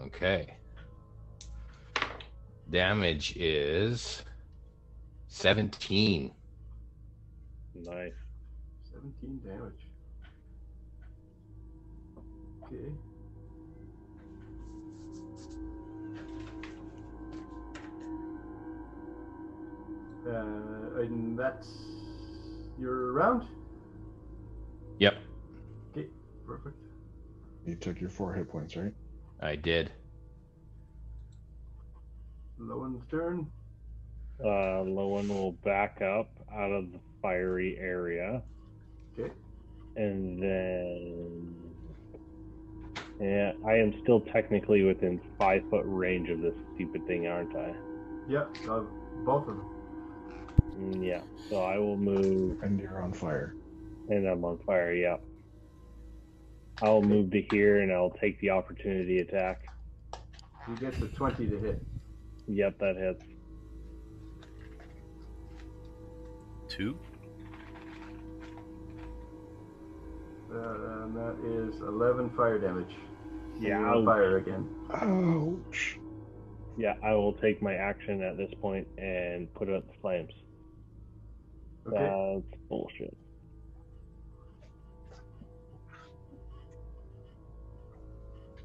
Okay. 0.00 0.54
Damage 2.70 3.34
is 3.36 4.22
17. 5.28 6.32
Nice. 7.74 8.12
17 8.92 9.40
damage. 9.44 9.72
Okay. 12.64 12.92
Uh, 20.26 21.00
and 21.00 21.38
that's 21.38 21.68
your 22.78 23.12
round? 23.12 23.44
Yep, 24.98 25.14
Okay, 25.92 26.08
perfect. 26.46 26.76
You 27.64 27.76
took 27.76 28.00
your 28.00 28.10
four 28.10 28.32
hit 28.34 28.50
points, 28.50 28.76
right? 28.76 28.92
I 29.40 29.54
did. 29.56 29.92
Lowen's 32.58 33.02
turn. 33.10 33.46
Uh, 34.40 34.84
Lowen 34.84 35.28
will 35.28 35.52
back 35.64 36.00
up 36.02 36.30
out 36.52 36.70
of 36.70 36.92
the 36.92 36.98
fiery 37.22 37.76
area. 37.80 38.42
Okay. 39.18 39.32
And 39.96 40.42
then. 40.42 41.54
Yeah, 43.20 43.52
I 43.66 43.74
am 43.74 43.94
still 44.02 44.20
technically 44.20 44.82
within 44.84 45.20
five 45.38 45.62
foot 45.70 45.82
range 45.84 46.28
of 46.30 46.40
this 46.40 46.54
stupid 46.74 47.06
thing, 47.06 47.26
aren't 47.26 47.54
I? 47.56 47.74
Yeah, 48.28 48.44
uh, 48.68 48.82
both 49.24 49.48
of 49.48 49.56
them. 49.56 49.77
Mm, 50.78 51.04
yeah. 51.04 51.22
So 51.48 51.62
I 51.62 51.78
will 51.78 51.96
move, 51.96 52.62
And 52.62 52.78
you're 52.80 53.02
on 53.02 53.12
fire. 53.12 53.54
and 54.08 54.26
I'm 54.26 54.44
on 54.44 54.58
fire. 54.58 54.92
Yeah. 54.94 55.16
I'll 56.82 57.02
move 57.02 57.30
to 57.32 57.42
here, 57.42 57.80
and 57.80 57.92
I'll 57.92 58.10
take 58.20 58.38
the 58.40 58.50
opportunity 58.50 59.18
attack. 59.18 59.62
You 60.68 60.76
get 60.76 60.98
the 61.00 61.08
20 61.08 61.46
to 61.48 61.58
hit. 61.58 61.82
Yep, 62.46 62.78
that 62.78 62.96
hits. 62.96 63.24
Two. 66.68 66.96
Uh, 70.52 71.02
and 71.04 71.16
that 71.16 71.36
is 71.44 71.80
11 71.80 72.30
fire 72.30 72.58
damage. 72.58 72.94
Yeah, 73.58 73.84
I'll- 73.84 74.04
fire 74.04 74.36
again. 74.38 74.68
Ouch. 74.90 75.98
Yeah, 76.76 76.94
I 77.02 77.12
will 77.14 77.32
take 77.32 77.60
my 77.60 77.74
action 77.74 78.22
at 78.22 78.36
this 78.36 78.52
point 78.60 78.86
and 78.98 79.52
put 79.54 79.68
out 79.68 79.86
the 79.88 79.94
flames. 80.00 80.32
Okay. 81.88 81.96
That's 81.96 82.60
bullshit. 82.68 83.16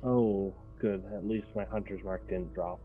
Oh, 0.03 0.53
good. 0.79 1.03
At 1.15 1.25
least 1.25 1.47
my 1.55 1.63
hunter's 1.65 2.03
mark 2.03 2.27
didn't 2.27 2.53
drop. 2.53 2.79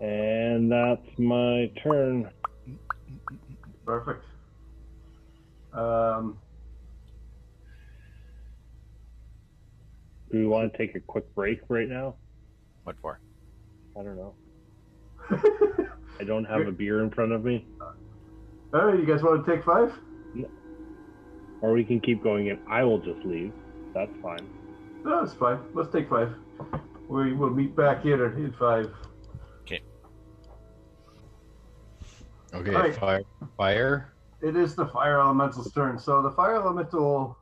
And 0.00 0.70
that's 0.70 1.18
my 1.18 1.72
turn. 1.82 2.30
Perfect. 3.84 4.22
Um, 5.72 6.38
Do 10.30 10.38
we 10.38 10.46
want 10.46 10.70
to 10.70 10.78
take 10.78 10.94
a 10.94 11.00
quick 11.00 11.34
break 11.34 11.60
right 11.68 11.88
now? 11.88 12.16
What 12.84 12.96
for? 13.00 13.18
I 13.98 14.02
don't 14.02 14.16
know. 14.16 14.34
I 16.20 16.24
don't 16.24 16.44
have 16.44 16.66
a 16.66 16.72
beer 16.72 17.02
in 17.02 17.10
front 17.10 17.32
of 17.32 17.44
me. 17.44 17.66
all 18.72 18.86
right, 18.86 18.98
you 18.98 19.06
guys 19.06 19.22
want 19.22 19.44
to 19.44 19.50
take 19.54 19.64
five? 19.64 19.92
Or 21.60 21.72
we 21.72 21.84
can 21.84 22.00
keep 22.00 22.22
going 22.22 22.50
and 22.50 22.58
I 22.68 22.84
will 22.84 23.00
just 23.00 23.24
leave. 23.24 23.52
That's 23.94 24.16
fine. 24.22 24.48
No, 25.04 25.22
it's 25.24 25.34
fine. 25.34 25.58
Let's 25.74 25.90
take 25.90 26.08
five. 26.08 26.34
We 27.08 27.32
will 27.32 27.50
meet 27.50 27.74
back 27.74 28.02
here 28.02 28.26
in 28.36 28.52
five. 28.52 28.92
Okay, 32.54 32.74
Alright. 32.74 32.96
fire. 32.96 33.22
Fire. 33.56 34.12
It 34.40 34.56
is 34.56 34.74
the 34.74 34.86
fire 34.86 35.18
elemental's 35.20 35.70
turn. 35.72 35.98
So 35.98 36.22
the 36.22 36.30
fire 36.30 36.54
elemental 36.56 37.36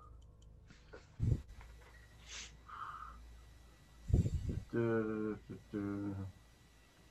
du- 4.72 5.38
du- 5.48 5.58
du- 5.72 6.16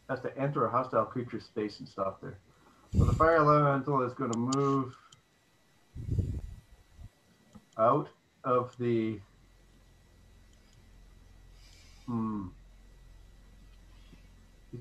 has 0.10 0.20
to 0.22 0.38
enter 0.38 0.66
a 0.66 0.70
hostile 0.70 1.06
creature 1.06 1.40
space 1.40 1.80
and 1.80 1.88
stop 1.88 2.22
there. 2.22 2.38
So 2.98 3.06
the 3.06 3.14
fire 3.14 3.38
elemental 3.38 4.02
is 4.04 4.14
going 4.14 4.32
to 4.32 4.38
move 4.38 4.96
out 7.78 8.10
of 8.44 8.76
the. 8.80 9.20
Hmm. 12.08 12.48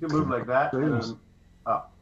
Can 0.00 0.08
move 0.08 0.28
like 0.28 0.46
that 0.48 0.72
and 0.72 1.00
then 1.00 1.16
up. 1.66 1.94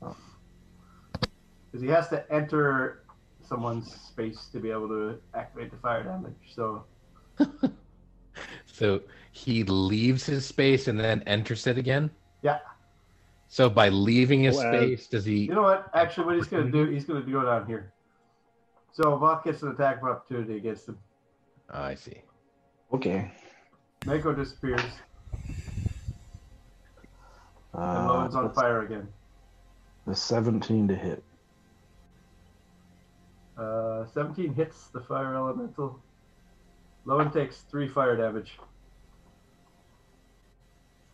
Because 0.00 1.82
he 1.82 1.88
has 1.88 2.08
to 2.08 2.24
enter 2.32 3.02
someone's 3.44 3.92
space 3.92 4.46
to 4.52 4.60
be 4.60 4.70
able 4.70 4.88
to 4.88 5.18
activate 5.34 5.72
the 5.72 5.76
fire 5.78 6.04
damage. 6.04 6.36
So 6.54 6.84
So 8.66 9.02
he 9.30 9.64
leaves 9.64 10.26
his 10.26 10.46
space 10.46 10.88
and 10.88 10.98
then 10.98 11.22
enters 11.22 11.66
it 11.66 11.78
again. 11.78 12.10
Yeah. 12.42 12.58
So 13.48 13.68
by 13.68 13.88
leaving 13.88 14.42
his 14.42 14.56
Well, 14.56 14.72
space, 14.72 15.06
does 15.06 15.24
he? 15.24 15.40
You 15.44 15.54
know 15.54 15.62
what? 15.62 15.90
Actually, 15.94 16.26
what 16.26 16.36
he's 16.36 16.46
going 16.46 16.66
to 16.66 16.72
do, 16.72 16.90
he's 16.90 17.04
going 17.04 17.24
to 17.24 17.30
go 17.30 17.44
down 17.44 17.66
here. 17.66 17.92
So 18.92 19.04
Voth 19.18 19.44
gets 19.44 19.62
an 19.62 19.70
attack 19.70 19.98
of 20.02 20.08
opportunity 20.08 20.56
against 20.56 20.88
him. 20.88 20.98
Oh, 21.72 21.82
I 21.82 21.94
see. 21.94 22.22
Okay. 22.92 23.30
Mako 24.04 24.34
disappears, 24.34 24.80
and 27.72 27.82
Uh, 27.82 28.06
Lowen's 28.08 28.34
on 28.34 28.52
fire 28.52 28.82
again. 28.82 29.08
The 30.06 30.14
17 30.14 30.88
to 30.88 30.94
hit. 30.94 31.22
Uh, 33.56 34.06
17 34.06 34.54
hits 34.54 34.88
the 34.88 35.00
fire 35.00 35.34
elemental. 35.34 36.00
Lowen 37.06 37.32
takes 37.32 37.60
three 37.62 37.88
fire 37.88 38.16
damage. 38.16 38.58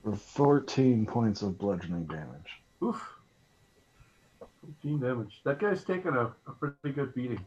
For 0.04 0.14
14 0.14 1.06
points 1.06 1.42
of 1.42 1.58
bludgeoning 1.58 2.06
damage. 2.06 2.62
Oof. 2.82 3.02
14 4.82 5.00
damage. 5.00 5.40
That 5.44 5.58
guy's 5.58 5.84
taking 5.84 6.12
a, 6.14 6.32
a 6.46 6.52
pretty 6.58 6.94
good 6.94 7.14
beating. 7.14 7.44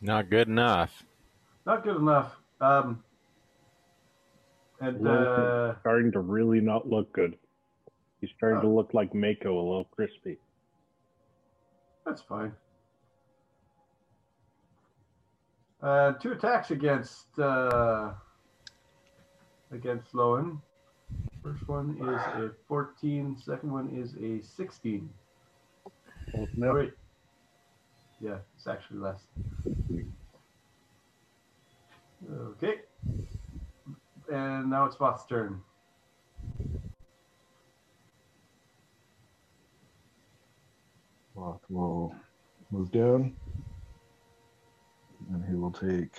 Not 0.00 0.30
good 0.30 0.48
enough. 0.48 1.02
Not 1.66 1.82
good 1.82 1.96
enough. 1.96 2.36
Um, 2.60 3.02
and 4.80 5.06
uh, 5.06 5.74
starting 5.80 6.12
to 6.12 6.20
really 6.20 6.60
not 6.60 6.88
look 6.88 7.12
good. 7.12 7.36
He's 8.20 8.30
starting 8.36 8.60
to 8.60 8.68
look 8.68 8.94
like 8.94 9.14
Mako, 9.14 9.54
a 9.54 9.60
little 9.60 9.88
crispy. 9.90 10.38
That's 12.04 12.22
fine. 12.22 12.52
Uh, 15.82 16.12
two 16.12 16.32
attacks 16.32 16.70
against 16.70 17.38
uh, 17.38 18.12
against 19.72 20.12
Lowen. 20.12 20.60
First 21.42 21.66
one 21.68 21.96
is 22.00 22.42
a 22.44 22.50
14. 22.66 23.36
Second 23.44 23.72
one 23.72 23.88
is 23.96 24.14
a 24.22 24.44
16. 24.44 25.08
Oh, 25.86 25.92
Oh, 26.36 26.46
no. 26.56 26.74
wait. 26.74 26.92
Yeah, 28.20 28.38
it's 28.56 28.66
actually 28.66 28.98
less. 28.98 29.20
Okay. 32.30 32.80
And 34.30 34.68
now 34.68 34.84
it's 34.84 34.96
Voth's 34.96 35.24
turn. 35.26 35.62
Voth 41.36 41.60
will 41.68 42.14
move 42.70 42.90
down. 42.90 43.34
And 45.32 45.44
he 45.48 45.54
will 45.54 45.70
take 45.70 46.16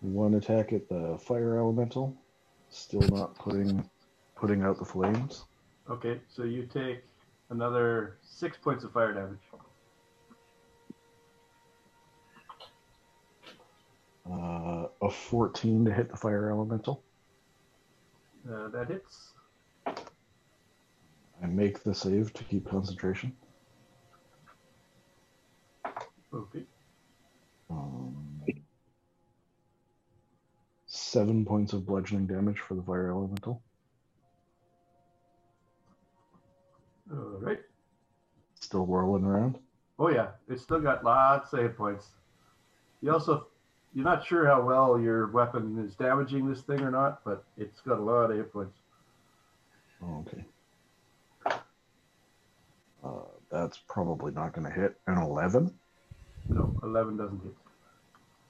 one 0.00 0.34
attack 0.34 0.72
at 0.72 0.88
the 0.88 1.18
fire 1.18 1.58
elemental. 1.58 2.16
Still 2.70 3.02
not 3.08 3.34
putting 3.34 3.88
putting 4.36 4.62
out 4.62 4.78
the 4.78 4.84
flames. 4.84 5.44
Okay, 5.88 6.20
so 6.28 6.44
you 6.44 6.66
take 6.66 7.02
another 7.50 8.16
six 8.22 8.56
points 8.56 8.84
of 8.84 8.92
fire 8.92 9.12
damage. 9.12 9.38
Uh, 14.30 14.86
a 15.02 15.10
14 15.10 15.84
to 15.84 15.92
hit 15.92 16.08
the 16.08 16.16
fire 16.16 16.50
elemental. 16.50 17.02
Uh, 18.48 18.68
that 18.68 18.88
hits. 18.88 19.32
I 21.42 21.46
make 21.46 21.82
the 21.82 21.94
save 21.94 22.32
to 22.34 22.44
keep 22.44 22.68
concentration. 22.68 23.34
Okay. 26.32 26.62
Um, 27.68 28.29
seven 31.10 31.44
points 31.44 31.72
of 31.72 31.86
bludgeoning 31.86 32.26
damage 32.26 32.60
for 32.60 32.74
the 32.74 32.82
fire 32.82 33.10
elemental. 33.10 33.60
All 37.12 37.38
right. 37.40 37.58
Still 38.60 38.86
whirling 38.86 39.24
around. 39.24 39.58
Oh 39.98 40.08
yeah, 40.08 40.28
it's 40.48 40.62
still 40.62 40.80
got 40.80 41.04
lots 41.04 41.52
of 41.52 41.60
hit 41.60 41.76
points. 41.76 42.06
You 43.02 43.12
also, 43.12 43.48
you're 43.92 44.04
not 44.04 44.24
sure 44.24 44.46
how 44.46 44.62
well 44.62 45.00
your 45.00 45.26
weapon 45.28 45.84
is 45.84 45.96
damaging 45.96 46.48
this 46.48 46.62
thing 46.62 46.80
or 46.80 46.90
not, 46.90 47.24
but 47.24 47.44
it's 47.56 47.80
got 47.80 47.98
a 47.98 48.02
lot 48.02 48.30
of 48.30 48.36
hit 48.36 48.52
points. 48.52 48.78
Oh, 50.02 50.24
okay. 50.26 50.44
Uh, 53.02 53.10
that's 53.50 53.78
probably 53.88 54.32
not 54.32 54.52
going 54.52 54.66
to 54.66 54.72
hit. 54.72 54.96
An 55.06 55.18
11. 55.18 55.72
No, 56.48 56.78
11 56.82 57.16
doesn't 57.16 57.42
hit. 57.42 57.54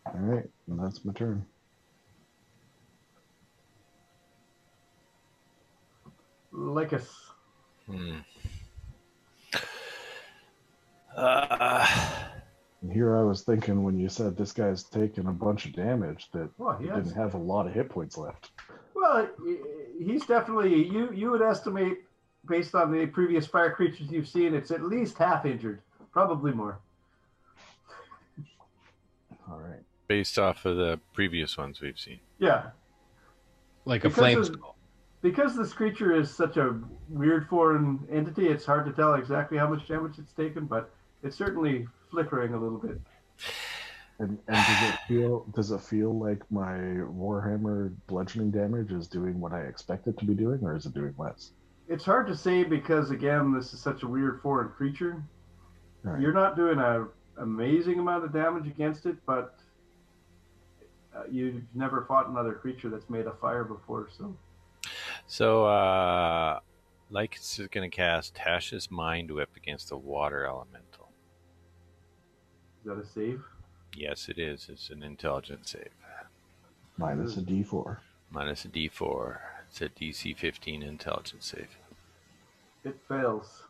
All 0.07 0.20
right, 0.20 0.49
and 0.69 0.78
that's 0.78 1.05
my 1.05 1.12
turn. 1.12 1.45
Lycus. 6.52 7.09
Hmm. 7.86 8.18
Uh, 11.16 11.86
And 12.82 12.90
here 12.93 13.16
I 13.16 13.22
was 13.22 13.43
thinking 13.43 13.82
when 13.82 13.98
you 13.98 14.09
said 14.09 14.36
this 14.36 14.52
guy's 14.52 14.82
taking 14.85 15.27
a 15.27 15.32
bunch 15.32 15.66
of 15.66 15.74
damage 15.74 16.31
that 16.32 16.48
Well, 16.56 16.77
he 16.78 16.85
he 16.85 16.90
has. 16.90 17.05
didn't 17.05 17.16
have 17.16 17.35
a 17.35 17.39
lot 17.39 17.66
of 17.66 17.74
hit 17.74 17.90
points 17.90 18.16
left. 18.16 18.52
Well, 18.94 19.28
he's 19.98 20.24
definitely 20.27 20.86
you. 20.86 21.10
You 21.12 21.31
would 21.31 21.43
estimate 21.43 21.98
based 22.48 22.74
on 22.74 22.90
the 22.90 23.06
previous 23.06 23.47
fire 23.47 23.70
creatures 23.74 24.10
you've 24.10 24.28
seen, 24.28 24.55
it's 24.55 24.70
at 24.70 24.82
least 24.82 25.18
half 25.18 25.44
injured, 25.44 25.82
probably 26.12 26.52
more. 26.52 26.78
All 29.51 29.59
right. 29.60 29.82
based 30.06 30.39
off 30.39 30.64
of 30.64 30.77
the 30.77 30.98
previous 31.12 31.56
ones 31.59 31.81
we've 31.81 31.98
seen. 31.98 32.18
Yeah, 32.39 32.70
Like 33.85 34.05
a 34.05 34.09
Because 34.09 34.18
flame 34.18 34.39
of- 34.39 34.47
skull. 34.47 34.77
Because 35.22 35.56
this 35.56 35.72
creature 35.72 36.14
is 36.14 36.34
such 36.34 36.56
a 36.56 36.80
weird 37.09 37.48
foreign 37.48 38.06
entity, 38.10 38.48
it's 38.48 38.64
hard 38.64 38.86
to 38.86 38.92
tell 38.92 39.14
exactly 39.14 39.59
how 39.59 39.68
much 39.68 39.86
damage 39.86 40.18
it's 40.18 40.32
taken, 40.32 40.66
but 40.66 40.90
it's 41.22 41.36
certainly 41.36 41.86
flickering 42.10 42.55
a 42.55 42.59
little 42.59 42.78
bit. 42.78 43.01
And, 44.18 44.38
and 44.48 44.56
does 44.56 44.90
it 44.90 44.98
feel 45.09 45.47
does 45.55 45.70
it 45.70 45.80
feel 45.80 46.18
like 46.18 46.42
my 46.51 46.76
warhammer 46.76 47.94
bludgeoning 48.06 48.51
damage 48.51 48.92
is 48.92 49.09
doing 49.09 49.40
what 49.40 49.52
I 49.52 49.60
expect 49.62 50.06
it 50.09 50.18
to 50.18 50.26
be 50.26 50.34
doing, 50.34 50.60
or 50.62 50.76
is 50.76 50.84
it 50.84 50.92
doing 50.92 51.14
less? 51.16 51.52
It's 51.88 52.05
hard 52.05 52.26
to 52.26 52.36
say 52.36 52.62
because 52.62 53.10
again, 53.10 53.55
this 53.55 53.72
is 53.72 53.80
such 53.80 54.02
a 54.02 54.06
weird 54.06 54.40
foreign 54.42 54.68
creature. 54.68 55.22
Right. 56.02 56.20
You're 56.20 56.34
not 56.34 56.55
doing 56.55 56.78
a 56.78 57.09
amazing 57.38 57.98
amount 57.98 58.24
of 58.24 58.32
damage 58.32 58.66
against 58.66 59.06
it, 59.06 59.16
but 59.26 59.59
uh, 61.16 61.22
you've 61.30 61.62
never 61.74 62.05
fought 62.06 62.28
another 62.28 62.52
creature 62.52 62.90
that's 62.90 63.09
made 63.09 63.26
of 63.26 63.38
fire 63.40 63.64
before, 63.64 64.09
so 64.16 64.36
So, 65.31 65.65
uh, 65.65 66.59
Lycus 67.09 67.61
is 67.61 67.69
going 67.69 67.89
to 67.89 67.97
cast 67.97 68.35
Tasha's 68.35 68.90
Mind 68.90 69.31
Whip 69.31 69.51
against 69.57 69.90
the 69.90 69.97
water 69.97 70.44
elemental. 70.44 71.09
is 72.81 72.86
that 72.86 72.98
a 72.98 73.07
save? 73.07 73.40
Yes, 73.97 74.28
it 74.28 74.40
is. 74.40 74.69
It's 74.69 74.90
an 74.90 75.05
intelligence 75.05 75.70
save. 75.70 75.93
Minus 76.98 77.36
a 77.36 77.43
D4. 77.43 77.98
Minus 78.32 78.65
a 78.65 78.69
d4. 78.69 79.39
It's 79.69 79.81
a 79.81 79.89
DC 79.89 80.36
15 80.36 80.82
intelligence 80.82 81.47
save. 81.47 81.77
It 82.82 82.97
fails. 83.07 83.62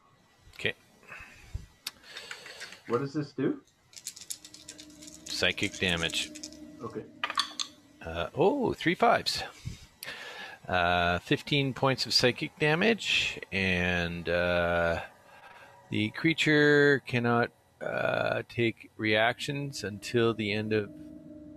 Okay. 0.55 0.73
What 2.89 3.03
does 3.03 3.13
this 3.13 3.33
do? 3.33 3.61
Psychic 5.27 5.79
damage. 5.79 6.31
Okay. 6.83 7.03
Uh, 8.03 8.29
oh, 8.35 8.73
three 8.73 8.95
fives. 8.95 9.43
Uh, 10.71 11.19
15 11.19 11.75
points 11.75 12.07
of 12.07 12.15
psychic 12.15 12.57
damage, 12.61 13.41
and 13.51 14.29
uh, 14.29 15.01
the 15.91 16.11
creature 16.11 17.03
cannot 17.09 17.51
uh, 17.85 18.45
take 18.49 18.89
reactions 18.97 19.83
until 19.83 20.33
the 20.33 20.53
end 20.53 20.73
of 20.73 20.89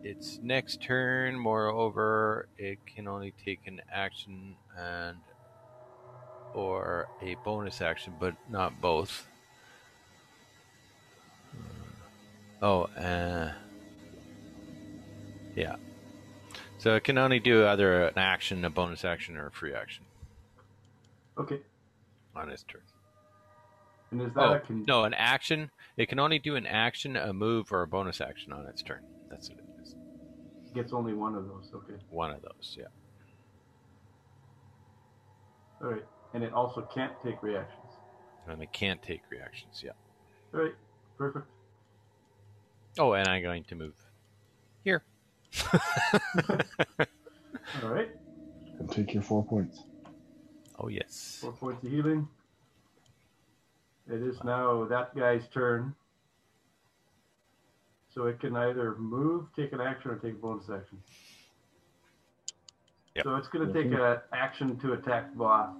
its 0.01 0.39
next 0.41 0.81
turn. 0.81 1.37
Moreover, 1.37 2.47
it 2.57 2.79
can 2.87 3.07
only 3.07 3.35
take 3.45 3.59
an 3.67 3.81
action 3.91 4.55
and 4.75 5.19
or 6.55 7.07
a 7.21 7.35
bonus 7.45 7.81
action, 7.81 8.13
but 8.19 8.33
not 8.49 8.81
both. 8.81 9.27
Oh, 12.63 12.85
uh, 12.97 13.51
yeah. 15.55 15.75
So 16.83 16.95
it 16.95 17.05
can 17.05 17.17
only 17.17 17.39
do 17.39 17.65
either 17.65 18.07
an 18.09 18.17
action, 18.17 18.65
a 18.65 18.69
bonus 18.69 19.05
action, 19.05 19.37
or 19.37 19.47
a 19.47 19.51
free 19.51 19.73
action 19.73 20.03
Okay. 21.37 21.61
on 22.35 22.49
its 22.49 22.63
turn. 22.63 22.81
And 24.11 24.21
is 24.21 24.33
that 24.33 24.41
Oh 24.41 24.53
a 24.55 24.59
con- 24.59 24.83
no, 24.85 25.05
an 25.05 25.13
action. 25.13 25.71
It 25.95 26.09
can 26.09 26.19
only 26.19 26.39
do 26.39 26.57
an 26.57 26.67
action, 26.67 27.15
a 27.15 27.31
move, 27.31 27.71
or 27.71 27.83
a 27.83 27.87
bonus 27.87 28.19
action 28.19 28.51
on 28.51 28.65
its 28.65 28.81
turn. 28.83 28.99
That's 29.29 29.49
what 29.49 29.59
it 29.59 29.65
is. 29.81 29.95
It 30.67 30.73
gets 30.75 30.91
only 30.91 31.13
one 31.13 31.35
of 31.35 31.47
those? 31.47 31.71
Okay. 31.73 31.93
One 32.09 32.31
of 32.31 32.41
those. 32.41 32.75
Yeah. 32.77 32.87
All 35.81 35.87
right. 35.89 36.03
And 36.33 36.43
it 36.43 36.51
also 36.51 36.81
can't 36.93 37.13
take 37.23 37.41
reactions. 37.41 37.93
And 38.45 38.61
it 38.61 38.73
can't 38.73 39.01
take 39.01 39.21
reactions. 39.29 39.81
Yeah. 39.81 39.91
All 40.53 40.59
right. 40.59 40.75
Perfect. 41.17 41.47
Oh, 42.99 43.13
and 43.13 43.25
I'm 43.29 43.41
going 43.41 43.63
to 43.69 43.75
move 43.75 43.95
here. 44.83 45.05
All 47.83 47.89
right. 47.89 48.09
And 48.79 48.91
take 48.91 49.13
your 49.13 49.23
four 49.23 49.45
points. 49.45 49.83
Oh 50.79 50.87
yes. 50.87 51.37
Four 51.41 51.53
points 51.53 51.83
of 51.83 51.91
healing. 51.91 52.27
It 54.09 54.21
is 54.21 54.43
now 54.43 54.85
that 54.85 55.15
guy's 55.15 55.47
turn. 55.53 55.95
So 58.13 58.27
it 58.27 58.39
can 58.39 58.55
either 58.55 58.95
move, 58.95 59.47
take 59.55 59.73
an 59.73 59.81
action, 59.81 60.11
or 60.11 60.17
take 60.17 60.33
a 60.33 60.37
bonus 60.37 60.69
action. 60.69 60.99
Yep. 63.15 63.23
So 63.23 63.35
it's 63.35 63.47
going 63.47 63.67
to 63.67 63.73
take 63.73 63.91
an 63.91 64.17
action 64.33 64.77
to 64.79 64.93
attack 64.93 65.35
boss 65.35 65.75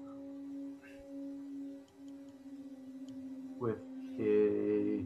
with 3.59 3.77
a 4.19 5.03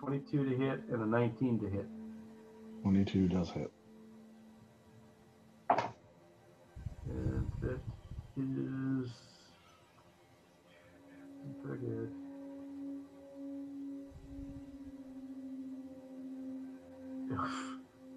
22 0.00 0.44
to 0.50 0.56
hit 0.56 0.80
and 0.90 1.02
a 1.02 1.06
19 1.06 1.60
to 1.60 1.68
hit. 1.68 1.86
22 2.82 3.28
does 3.28 3.50
hit. 3.50 3.70
And 7.08 7.50
that 7.60 7.78
is 8.36 9.10
very 11.64 11.78
good. 11.78 12.12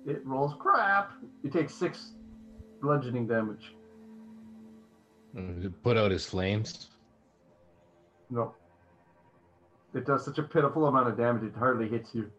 It 0.06 0.26
rolls 0.26 0.54
crap. 0.60 1.14
You 1.44 1.50
take 1.50 1.70
six 1.70 2.12
bludgeoning 2.82 3.28
damage. 3.28 3.74
Uh, 5.38 5.70
Put 5.84 5.98
out 5.98 6.12
his 6.12 6.26
flames. 6.26 6.90
No. 8.30 8.54
It 9.94 10.06
does 10.06 10.24
such 10.26 10.38
a 10.38 10.44
pitiful 10.44 10.86
amount 10.88 11.08
of 11.08 11.18
damage, 11.18 11.44
it 11.44 11.56
hardly 11.58 11.88
hits 11.88 12.14
you. 12.14 12.30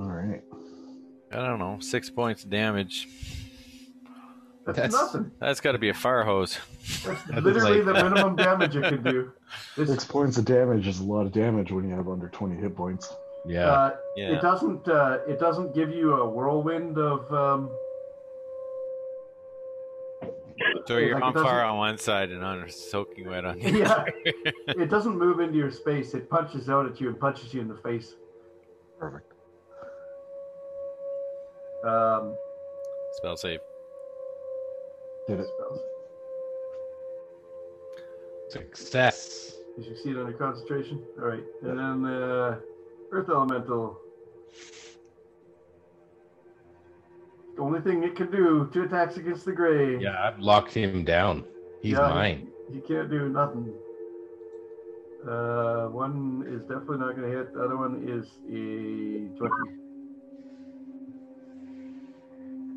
All 0.00 0.06
right. 0.10 0.42
I 1.32 1.36
don't 1.36 1.58
know. 1.58 1.78
Six 1.80 2.08
points 2.10 2.44
of 2.44 2.50
damage. 2.50 3.08
That's, 4.64 4.76
That's- 4.78 4.92
nothing. 4.92 5.30
That's 5.40 5.60
got 5.60 5.72
to 5.72 5.78
be 5.78 5.88
a 5.88 5.94
fire 5.94 6.24
hose. 6.24 6.58
That's 7.04 7.22
That's 7.24 7.42
literally 7.42 7.82
like- 7.82 7.96
the 7.96 8.04
minimum 8.10 8.36
damage 8.36 8.76
it 8.76 8.82
can 8.84 9.02
do. 9.02 9.32
This, 9.76 9.88
Six 9.90 10.04
points 10.04 10.36
of 10.38 10.44
damage 10.44 10.86
is 10.86 11.00
a 11.00 11.04
lot 11.04 11.26
of 11.26 11.32
damage 11.32 11.72
when 11.72 11.88
you 11.88 11.94
have 11.94 12.08
under 12.08 12.28
20 12.28 12.56
hit 12.56 12.76
points. 12.76 13.12
Yeah. 13.46 13.66
uh, 13.70 13.96
Yeah. 14.16 14.36
It 14.36 14.42
doesn't. 14.42 14.86
Uh, 14.88 15.18
it 15.26 15.38
doesn't 15.40 15.74
give 15.74 15.90
you 15.90 16.14
a 16.14 16.28
whirlwind 16.28 16.98
of. 16.98 17.32
Um, 17.32 17.70
So 20.88 20.96
you're 20.96 21.16
like 21.20 21.36
on 21.36 21.44
fire 21.44 21.62
on 21.64 21.76
one 21.76 21.98
side 21.98 22.30
and 22.30 22.42
on 22.42 22.66
soaking 22.70 23.28
wet 23.28 23.44
on 23.44 23.58
the 23.60 23.70
Yeah. 23.70 23.92
other. 23.92 24.12
it 24.68 24.88
doesn't 24.88 25.18
move 25.18 25.38
into 25.38 25.58
your 25.58 25.70
space. 25.70 26.14
It 26.14 26.30
punches 26.30 26.70
out 26.70 26.86
at 26.86 26.98
you 26.98 27.08
and 27.08 27.20
punches 27.20 27.52
you 27.52 27.60
in 27.60 27.68
the 27.68 27.76
face. 27.76 28.14
Perfect. 28.98 29.30
Um, 31.84 32.34
Spell 33.18 33.36
save. 33.36 33.60
Did 35.28 35.40
it. 35.40 35.46
spells. 35.58 35.80
Success. 38.48 39.58
You 39.76 39.84
succeed 39.84 40.16
under 40.16 40.32
concentration. 40.32 41.02
All 41.20 41.26
right, 41.28 41.44
and 41.62 41.78
then 41.78 42.04
uh, 42.10 42.58
Earth 43.12 43.28
Elemental. 43.28 44.00
The 47.58 47.64
only 47.64 47.80
thing 47.80 48.04
it 48.04 48.14
can 48.14 48.30
do: 48.30 48.70
two 48.72 48.84
attacks 48.84 49.16
against 49.16 49.44
the 49.44 49.50
Gray. 49.50 49.98
Yeah, 49.98 50.14
I've 50.22 50.38
locked 50.38 50.72
him 50.72 51.04
down. 51.04 51.44
He's 51.82 51.94
Yeah, 51.94 52.08
mine. 52.08 52.52
He, 52.70 52.76
he 52.76 52.80
can't 52.82 53.10
do 53.10 53.28
nothing. 53.28 53.74
Uh, 55.28 55.86
one 55.88 56.44
is 56.46 56.60
definitely 56.62 56.98
not 56.98 57.16
going 57.16 57.28
to 57.32 57.36
hit. 57.36 57.52
The 57.52 57.64
other 57.64 57.76
one 57.76 58.04
is 58.06 58.28
a 58.46 59.36
twenty. 59.36 59.54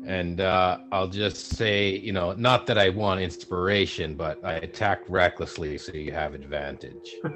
And 0.04 0.40
uh, 0.40 0.78
I'll 0.90 1.06
just 1.06 1.54
say, 1.56 1.96
you 1.98 2.12
know, 2.12 2.32
not 2.32 2.66
that 2.66 2.76
I 2.76 2.88
want 2.88 3.20
inspiration, 3.20 4.16
but 4.16 4.44
I 4.44 4.54
attacked 4.54 5.08
recklessly, 5.08 5.78
so 5.78 5.92
you 5.92 6.10
have 6.10 6.34
advantage. 6.34 7.18
if 7.24 7.34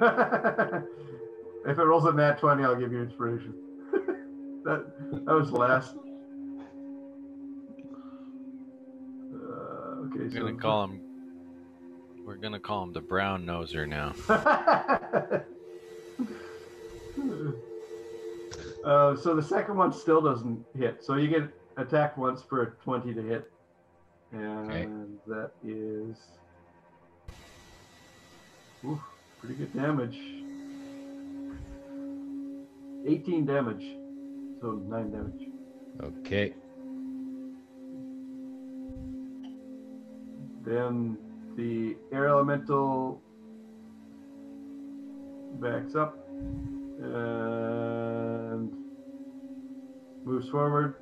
it 1.79 1.81
rolls 1.81 2.03
a 2.03 2.11
nat 2.11 2.39
20, 2.39 2.65
I'll 2.65 2.75
give 2.75 2.91
you 2.91 3.01
inspiration. 3.01 3.53
that, 4.65 4.85
that 5.13 5.33
was 5.33 5.49
the 5.49 5.55
last. 5.55 5.95
Okay, 10.17 10.23
We're 10.25 10.31
so. 10.31 10.39
gonna 10.39 10.57
call 10.57 10.83
him. 10.85 11.01
We're 12.25 12.35
gonna 12.35 12.59
call 12.59 12.83
him 12.83 12.93
the 12.93 13.01
brown 13.01 13.45
noser 13.45 13.87
now. 13.87 14.13
uh, 18.83 19.15
so 19.15 19.35
the 19.35 19.43
second 19.43 19.77
one 19.77 19.93
still 19.93 20.21
doesn't 20.21 20.63
hit. 20.77 21.03
So 21.03 21.15
you 21.15 21.27
get 21.27 21.43
attacked 21.77 22.17
once 22.17 22.41
for 22.41 22.63
a 22.63 22.71
20 22.83 23.13
to 23.13 23.21
hit. 23.21 23.51
And 24.31 24.69
Okay. 24.69 24.87
that 25.27 25.51
is. 25.65 26.17
Ooh, 28.85 29.01
pretty 29.39 29.55
good 29.55 29.73
damage. 29.73 30.17
18 33.07 33.45
damage. 33.45 33.85
So 34.61 34.71
9 34.87 35.11
damage. 35.11 35.47
Okay. 36.03 36.53
Then 40.67 41.17
the 41.55 41.95
air 42.11 42.27
elemental 42.27 43.21
backs 45.61 45.95
up 45.95 46.27
and 46.99 47.07
moves 50.25 50.49
forward. 50.49 50.95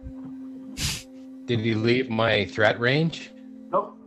Did 1.45 1.61
he 1.61 1.73
leave 1.73 2.11
my 2.11 2.45
threat 2.45 2.79
range? 2.79 3.31
Nope. 3.71 3.97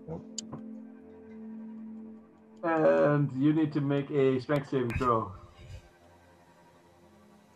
And 2.62 3.28
you 3.36 3.52
need 3.52 3.72
to 3.72 3.80
make 3.80 4.08
a 4.12 4.40
strength 4.40 4.70
saving 4.70 4.96
throw. 4.96 5.32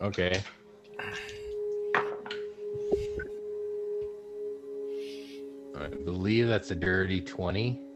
Okay. 0.01 0.43
I 5.77 5.87
believe 6.05 6.49
that's 6.49 6.73
a 6.73 6.75
dirty 6.75 7.21
20. 7.21 7.92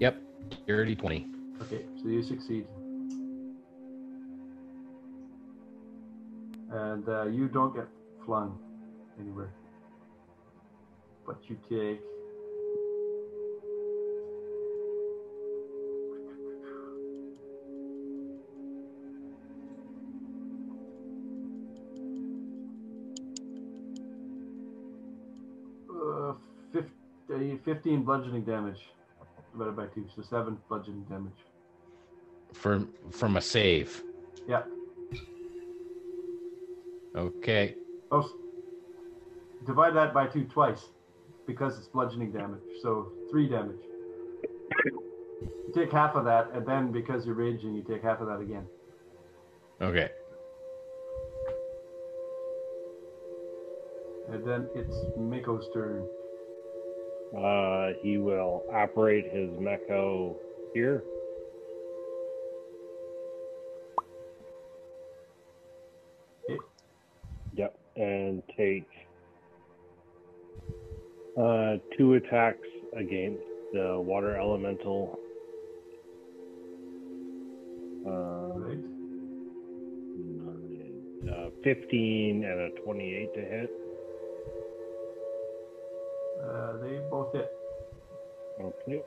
Yep, 0.00 0.20
dirty 0.66 0.96
20. 0.96 1.26
Okay, 1.62 1.84
so 2.02 2.08
you 2.08 2.22
succeed. 2.22 2.66
And 6.70 7.08
uh, 7.08 7.26
you 7.26 7.46
don't 7.46 7.74
get 7.74 7.86
flung 8.26 8.58
anywhere. 9.20 9.52
But 11.24 11.38
you 11.48 11.56
take. 11.68 12.00
Uh, 25.88 26.34
15 27.64 28.02
bludgeoning 28.02 28.44
damage 28.44 28.80
divided 29.54 29.76
by 29.76 29.86
2, 29.86 30.06
so 30.14 30.22
7 30.22 30.58
bludgeoning 30.68 31.04
damage. 31.04 31.32
From 32.52 32.88
from 33.10 33.36
a 33.36 33.40
save. 33.40 34.02
Yeah. 34.46 34.62
Okay. 37.16 37.74
Oh, 38.12 38.30
divide 39.66 39.94
that 39.96 40.14
by 40.14 40.26
two 40.26 40.44
twice 40.44 40.88
because 41.46 41.78
it's 41.78 41.88
bludgeoning 41.88 42.32
damage. 42.32 42.60
So 42.82 43.12
three 43.30 43.48
damage. 43.48 43.80
You 44.84 45.72
take 45.74 45.90
half 45.90 46.14
of 46.14 46.24
that, 46.26 46.50
and 46.54 46.64
then 46.66 46.92
because 46.92 47.26
you're 47.26 47.34
raging, 47.34 47.74
you 47.74 47.82
take 47.82 48.02
half 48.02 48.20
of 48.20 48.28
that 48.28 48.40
again. 48.40 48.66
Okay. 49.80 50.10
And 54.30 54.46
then 54.46 54.68
it's 54.74 54.96
Mako's 55.18 55.68
turn. 55.74 56.06
Uh, 57.36 57.88
he 58.02 58.18
will 58.18 58.62
operate 58.72 59.24
his 59.32 59.50
Meko 59.50 60.36
here. 60.72 61.02
Yep, 67.56 67.78
and 67.96 68.42
take 68.56 68.86
uh, 71.40 71.76
two 71.96 72.14
attacks 72.14 72.66
against 72.96 73.42
the 73.72 74.00
water 74.00 74.36
elemental. 74.38 75.18
Uh, 78.06 78.44
Right. 78.54 78.78
uh, 81.30 81.50
15 81.64 82.44
and 82.44 82.60
a 82.60 82.70
28 82.82 83.34
to 83.34 83.40
hit. 83.40 83.70
Uh, 86.44 86.76
they 86.76 86.98
both 87.10 87.32
hit. 87.32 87.50
Okay. 88.60 89.02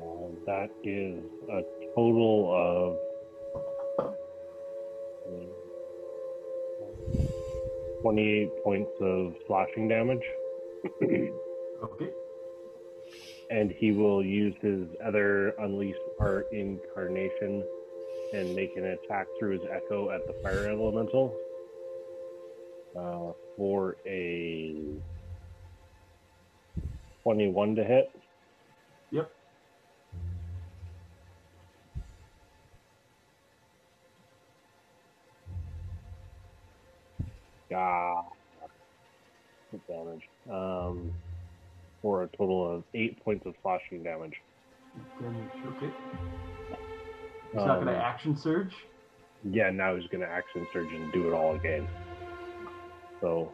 Uh, 0.00 0.28
that 0.46 0.70
is 0.84 1.24
a 1.50 1.62
total 1.94 2.98
of 3.98 4.06
uh, 4.06 4.12
28 8.02 8.62
points 8.62 8.90
of 9.00 9.34
slashing 9.46 9.88
damage. 9.88 10.24
Okay. 11.82 12.10
And 13.50 13.70
he 13.70 13.92
will 13.92 14.24
use 14.24 14.54
his 14.60 14.86
other 15.04 15.50
unleashed 15.58 15.98
art 16.18 16.48
incarnation 16.52 17.62
and 18.32 18.54
make 18.54 18.76
an 18.76 18.84
attack 18.86 19.26
through 19.38 19.52
his 19.52 19.68
echo 19.70 20.10
at 20.10 20.26
the 20.26 20.34
fire 20.42 20.66
elemental 20.66 21.34
uh, 22.98 23.32
for 23.56 23.96
a 24.06 24.74
21 27.22 27.76
to 27.76 27.84
hit. 27.84 28.10
Yep. 29.12 29.30
Ah, 37.74 38.22
damage. 39.88 40.22
Um, 40.50 41.12
for 42.06 42.22
a 42.22 42.28
total 42.36 42.72
of 42.72 42.84
eight 42.94 43.18
points 43.24 43.44
of 43.46 43.54
slashing 43.62 44.04
damage. 44.04 44.34
Damage. 45.20 45.50
Okay. 45.76 45.92
He's 47.50 47.56
not 47.56 47.80
going 47.80 47.86
to 47.88 47.94
Um, 47.94 48.00
action 48.00 48.36
surge. 48.36 48.72
Yeah, 49.42 49.70
now 49.70 49.96
he's 49.96 50.06
going 50.06 50.20
to 50.20 50.28
action 50.28 50.68
surge 50.72 50.92
and 50.92 51.12
do 51.12 51.26
it 51.26 51.32
all 51.34 51.56
again. 51.56 51.88
So, 53.20 53.50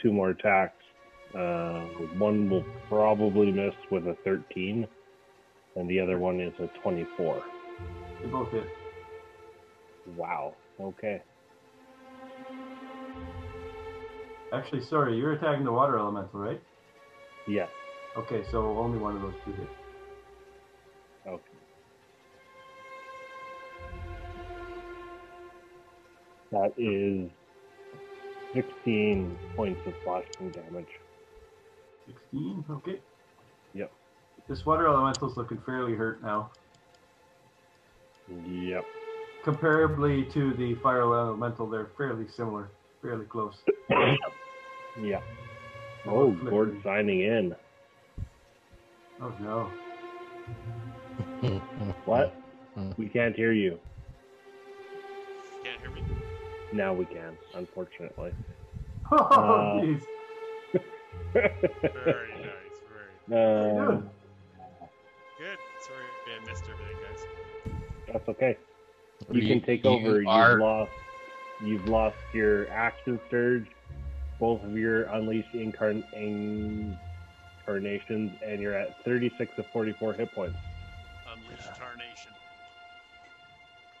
two 0.00 0.10
more 0.12 0.30
attacks. 0.30 0.82
Uh, 1.34 1.80
one 2.16 2.48
will 2.48 2.64
probably 2.88 3.52
miss 3.52 3.74
with 3.90 4.06
a 4.06 4.14
13, 4.24 4.88
and 5.76 5.90
the 5.90 6.00
other 6.00 6.18
one 6.18 6.40
is 6.40 6.54
a 6.60 6.68
24. 6.80 7.42
They 8.22 8.28
both 8.28 8.50
hit. 8.50 8.64
Wow. 10.16 10.54
Okay. 10.80 11.20
Actually, 14.54 14.84
sorry, 14.84 15.18
you're 15.18 15.32
attacking 15.32 15.66
the 15.66 15.72
water 15.72 15.98
elemental, 15.98 16.40
right? 16.40 16.62
Yeah. 17.48 17.66
Okay, 18.16 18.42
so 18.50 18.76
only 18.78 18.98
one 18.98 19.16
of 19.16 19.22
those 19.22 19.34
two 19.44 19.52
hit. 19.52 19.68
Okay. 21.26 21.42
That 26.52 26.72
is 26.76 27.30
16 28.54 29.38
points 29.56 29.80
of 29.86 29.94
slashing 30.04 30.50
damage. 30.50 30.86
16. 32.06 32.64
Okay. 32.70 33.00
Yep. 33.74 33.92
This 34.48 34.64
water 34.64 34.86
elemental's 34.86 35.36
looking 35.36 35.58
fairly 35.64 35.94
hurt 35.94 36.22
now. 36.22 36.50
Yep. 38.28 38.84
Comparably 39.44 40.30
to 40.32 40.52
the 40.54 40.74
fire 40.82 41.02
elemental, 41.02 41.68
they're 41.68 41.90
fairly 41.96 42.26
similar, 42.36 42.70
fairly 43.00 43.24
close. 43.24 43.54
Yeah. 45.00 45.20
Oh, 46.08 46.30
Flickering. 46.40 46.50
Gord 46.50 46.80
signing 46.82 47.20
in. 47.20 47.54
Oh 49.20 49.32
no. 49.40 49.70
What? 52.04 52.34
We 52.96 53.08
can't 53.08 53.34
hear 53.34 53.52
you. 53.52 53.78
Can't 55.64 55.80
hear 55.80 55.90
me. 55.90 56.02
Now 56.72 56.94
we 56.94 57.04
can, 57.06 57.36
unfortunately. 57.54 58.32
Oh, 59.10 59.16
Uh, 59.16 59.80
jeez. 59.80 60.02
Very 61.32 61.54
nice. 62.34 62.76
Very 62.92 63.14
How 63.30 63.34
you 63.34 63.80
uh, 63.80 64.00
good. 65.38 65.58
Sorry 65.80 66.04
I 66.26 66.50
missed 66.50 66.64
everything, 66.64 66.96
guys. 67.02 67.22
that's 68.12 68.28
okay. 68.28 68.58
You 69.32 69.46
can 69.48 69.62
take 69.62 69.84
you 69.84 69.90
over. 69.90 70.22
are- 70.28 70.50
You've 70.52 70.60
lost. 70.60 70.90
You've 71.64 71.88
lost 71.88 72.16
your 72.34 72.68
action 72.70 73.18
surge, 73.30 73.66
both 74.38 74.62
of 74.64 74.76
your 74.76 75.04
unleashed 75.04 75.52
incarn- 75.52 76.04
incarnations, 77.66 78.32
and 78.44 78.60
you're 78.60 78.74
at 78.74 79.02
36 79.04 79.58
of 79.58 79.66
44 79.66 80.12
hit 80.14 80.32
points. 80.32 80.56
Unleash 81.32 81.64
Tarnation. 81.78 82.32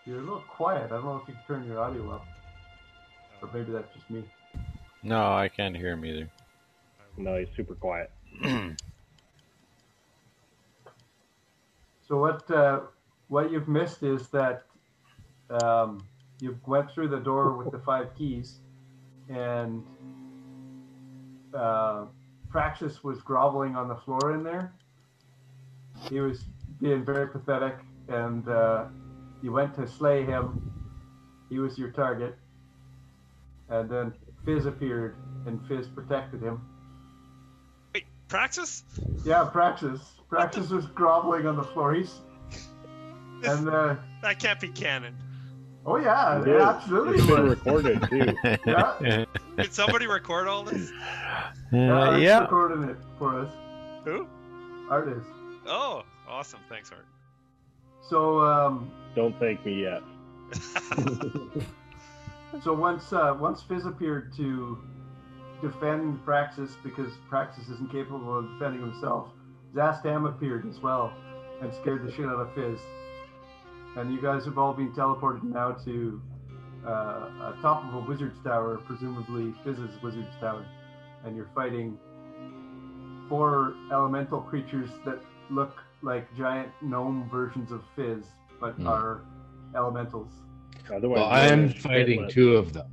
You're 0.06 0.18
a 0.18 0.22
little 0.22 0.44
quiet. 0.48 0.86
I 0.86 0.96
don't 0.96 1.04
know 1.04 1.20
if 1.22 1.28
you 1.28 1.34
can 1.34 1.42
turn 1.60 1.66
your 1.66 1.80
audio 1.80 2.10
up, 2.10 2.26
or 3.42 3.50
maybe 3.52 3.72
that's 3.72 3.92
just 3.94 4.08
me. 4.10 4.24
No, 5.02 5.32
I 5.32 5.48
can't 5.48 5.76
hear 5.76 5.92
him 5.92 6.04
either. 6.04 6.28
No, 7.16 7.36
he's 7.36 7.48
super 7.56 7.74
quiet. 7.74 8.10
So 12.08 12.16
what 12.16 12.50
uh, 12.50 12.80
what 13.28 13.52
you've 13.52 13.68
missed 13.68 14.02
is 14.02 14.28
that 14.28 14.64
um, 15.50 16.02
you 16.40 16.58
went 16.66 16.90
through 16.90 17.08
the 17.08 17.18
door 17.18 17.52
with 17.52 17.70
the 17.70 17.78
five 17.78 18.14
keys, 18.16 18.60
and 19.28 19.84
uh, 21.54 22.04
Praxis 22.50 23.02
was 23.04 23.20
groveling 23.20 23.76
on 23.76 23.88
the 23.88 23.96
floor 23.96 24.34
in 24.34 24.42
there. 24.42 24.72
He 26.08 26.20
was 26.20 26.44
being 26.80 27.04
very 27.04 27.28
pathetic, 27.28 27.76
and 28.08 28.48
uh, 28.48 28.84
you 29.42 29.52
went 29.52 29.74
to 29.74 29.86
slay 29.86 30.24
him. 30.24 30.62
He 31.50 31.58
was 31.58 31.78
your 31.78 31.90
target, 31.90 32.36
and 33.68 33.88
then 33.90 34.12
Fizz 34.44 34.66
appeared, 34.66 35.16
and 35.46 35.60
Fizz 35.66 35.88
protected 35.88 36.42
him. 36.42 36.60
Wait, 37.94 38.04
Praxis? 38.28 38.84
Yeah, 39.24 39.44
Praxis. 39.44 40.00
Praxis 40.28 40.70
was 40.70 40.86
groveling 40.86 41.46
on 41.46 41.56
the 41.56 41.62
floor. 41.64 41.94
He's 41.94 42.20
and 43.44 43.68
uh, 43.68 43.96
That 44.22 44.38
can't 44.38 44.60
be 44.60 44.68
canon. 44.68 45.16
oh 45.86 45.96
yeah, 45.96 46.40
It 46.42 46.48
it 46.48 46.56
is. 46.56 46.62
absolutely 46.62 47.14
It's 47.18 47.26
been 47.26 47.48
was. 47.48 47.58
recorded 47.58 48.02
too. 48.10 48.36
Yeah. 48.66 49.24
Did 49.56 49.72
somebody 49.72 50.06
record 50.06 50.46
all 50.48 50.62
this? 50.64 50.90
Yeah, 51.72 51.92
Uh, 51.92 52.06
Art's 52.10 52.22
yeah. 52.22 52.40
recording 52.40 52.84
it 52.84 52.96
for 53.18 53.40
us. 53.40 53.52
Who? 54.04 54.26
Art 54.90 55.08
is. 55.08 55.24
Oh, 55.66 56.02
awesome. 56.28 56.60
Thanks, 56.68 56.90
Art. 56.92 57.04
So 58.08 58.40
um, 58.40 58.90
Don't 59.14 59.38
thank 59.38 59.64
me 59.66 59.82
yet. 59.82 60.02
so 62.62 62.72
once 62.72 63.12
uh, 63.12 63.36
once 63.38 63.62
Fizz 63.62 63.84
appeared 63.84 64.34
to 64.36 64.78
defend 65.60 66.24
Praxis 66.24 66.76
because 66.82 67.12
Praxis 67.28 67.68
isn't 67.68 67.90
capable 67.92 68.38
of 68.38 68.48
defending 68.52 68.80
himself, 68.80 69.28
Szass 69.74 70.02
Tam 70.02 70.24
appeared 70.24 70.66
as 70.68 70.78
well 70.80 71.12
and 71.60 71.72
scared 71.74 72.06
the 72.06 72.10
shit 72.12 72.24
out 72.26 72.40
of 72.40 72.54
Fizz. 72.54 72.78
And 73.96 74.12
you 74.12 74.22
guys 74.22 74.44
have 74.46 74.56
all 74.56 74.72
been 74.72 74.92
teleported 74.92 75.42
now 75.42 75.72
to 75.84 76.22
uh, 76.86 76.90
a 76.90 77.58
top 77.60 77.84
of 77.84 77.94
a 77.94 78.00
wizard's 78.08 78.38
tower, 78.42 78.78
presumably 78.86 79.52
Fizz's 79.64 80.00
wizard's 80.02 80.34
tower, 80.40 80.64
and 81.24 81.36
you're 81.36 81.50
fighting 81.54 81.98
four 83.28 83.74
elemental 83.92 84.40
creatures 84.40 84.90
that 85.04 85.20
look 85.50 85.82
like 86.02 86.32
giant 86.36 86.70
gnome 86.82 87.28
versions 87.30 87.72
of 87.72 87.82
Fizz, 87.96 88.24
but 88.60 88.74
Hmm. 88.74 88.86
are 88.86 89.20
elementals. 89.74 90.32
Otherwise, 90.90 91.18
Well, 91.20 91.28
I'm 91.30 91.68
fighting 91.70 92.20
Shitless. 92.20 92.30
two 92.30 92.56
of 92.56 92.72
them. 92.72 92.86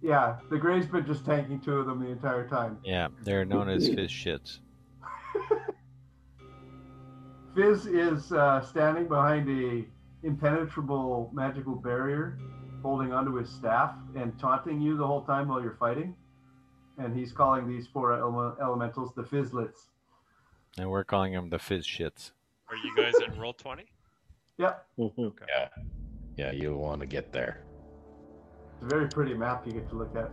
Yeah, 0.00 0.36
the 0.48 0.58
Grey's 0.58 0.86
been 0.86 1.04
just 1.04 1.24
tanking 1.26 1.60
two 1.60 1.74
of 1.78 1.86
them 1.86 2.00
the 2.00 2.08
entire 2.10 2.46
time. 2.48 2.78
Yeah, 2.84 3.08
they're 3.24 3.44
known 3.44 3.68
as 3.68 3.88
fizz 3.88 4.10
shits. 4.10 4.60
Fizz 7.54 7.86
is 7.86 8.32
uh, 8.32 8.60
standing 8.60 9.08
behind 9.08 9.48
a 9.48 9.84
impenetrable 10.24 11.30
magical 11.34 11.74
barrier, 11.74 12.38
holding 12.82 13.12
onto 13.12 13.34
his 13.34 13.50
staff 13.50 13.94
and 14.14 14.38
taunting 14.38 14.80
you 14.80 14.96
the 14.96 15.04
whole 15.06 15.22
time 15.22 15.48
while 15.48 15.60
you're 15.60 15.76
fighting. 15.80 16.14
And 16.98 17.16
he's 17.16 17.32
calling 17.32 17.68
these 17.68 17.86
four 17.86 18.12
ele- 18.12 18.56
elementals 18.60 19.12
the 19.14 19.22
Fizzlets. 19.22 19.86
And 20.76 20.90
we're 20.90 21.04
calling 21.04 21.32
them 21.32 21.48
the 21.50 21.58
fizz 21.58 21.86
shits. 21.86 22.32
Are 22.68 22.76
you 22.76 22.94
guys 22.96 23.14
in 23.24 23.32
Roll20? 23.34 23.84
Yep, 24.58 24.86
Mhm. 24.98 25.32
Yeah, 25.48 25.68
yeah, 26.36 26.50
you'll 26.52 26.80
want 26.80 27.00
to 27.00 27.06
get 27.06 27.32
there. 27.32 27.62
it's 28.74 28.82
a 28.82 28.86
very 28.86 29.08
pretty 29.08 29.34
map 29.34 29.66
you 29.66 29.72
get 29.72 29.88
to 29.88 29.96
look 29.96 30.14
at. 30.16 30.30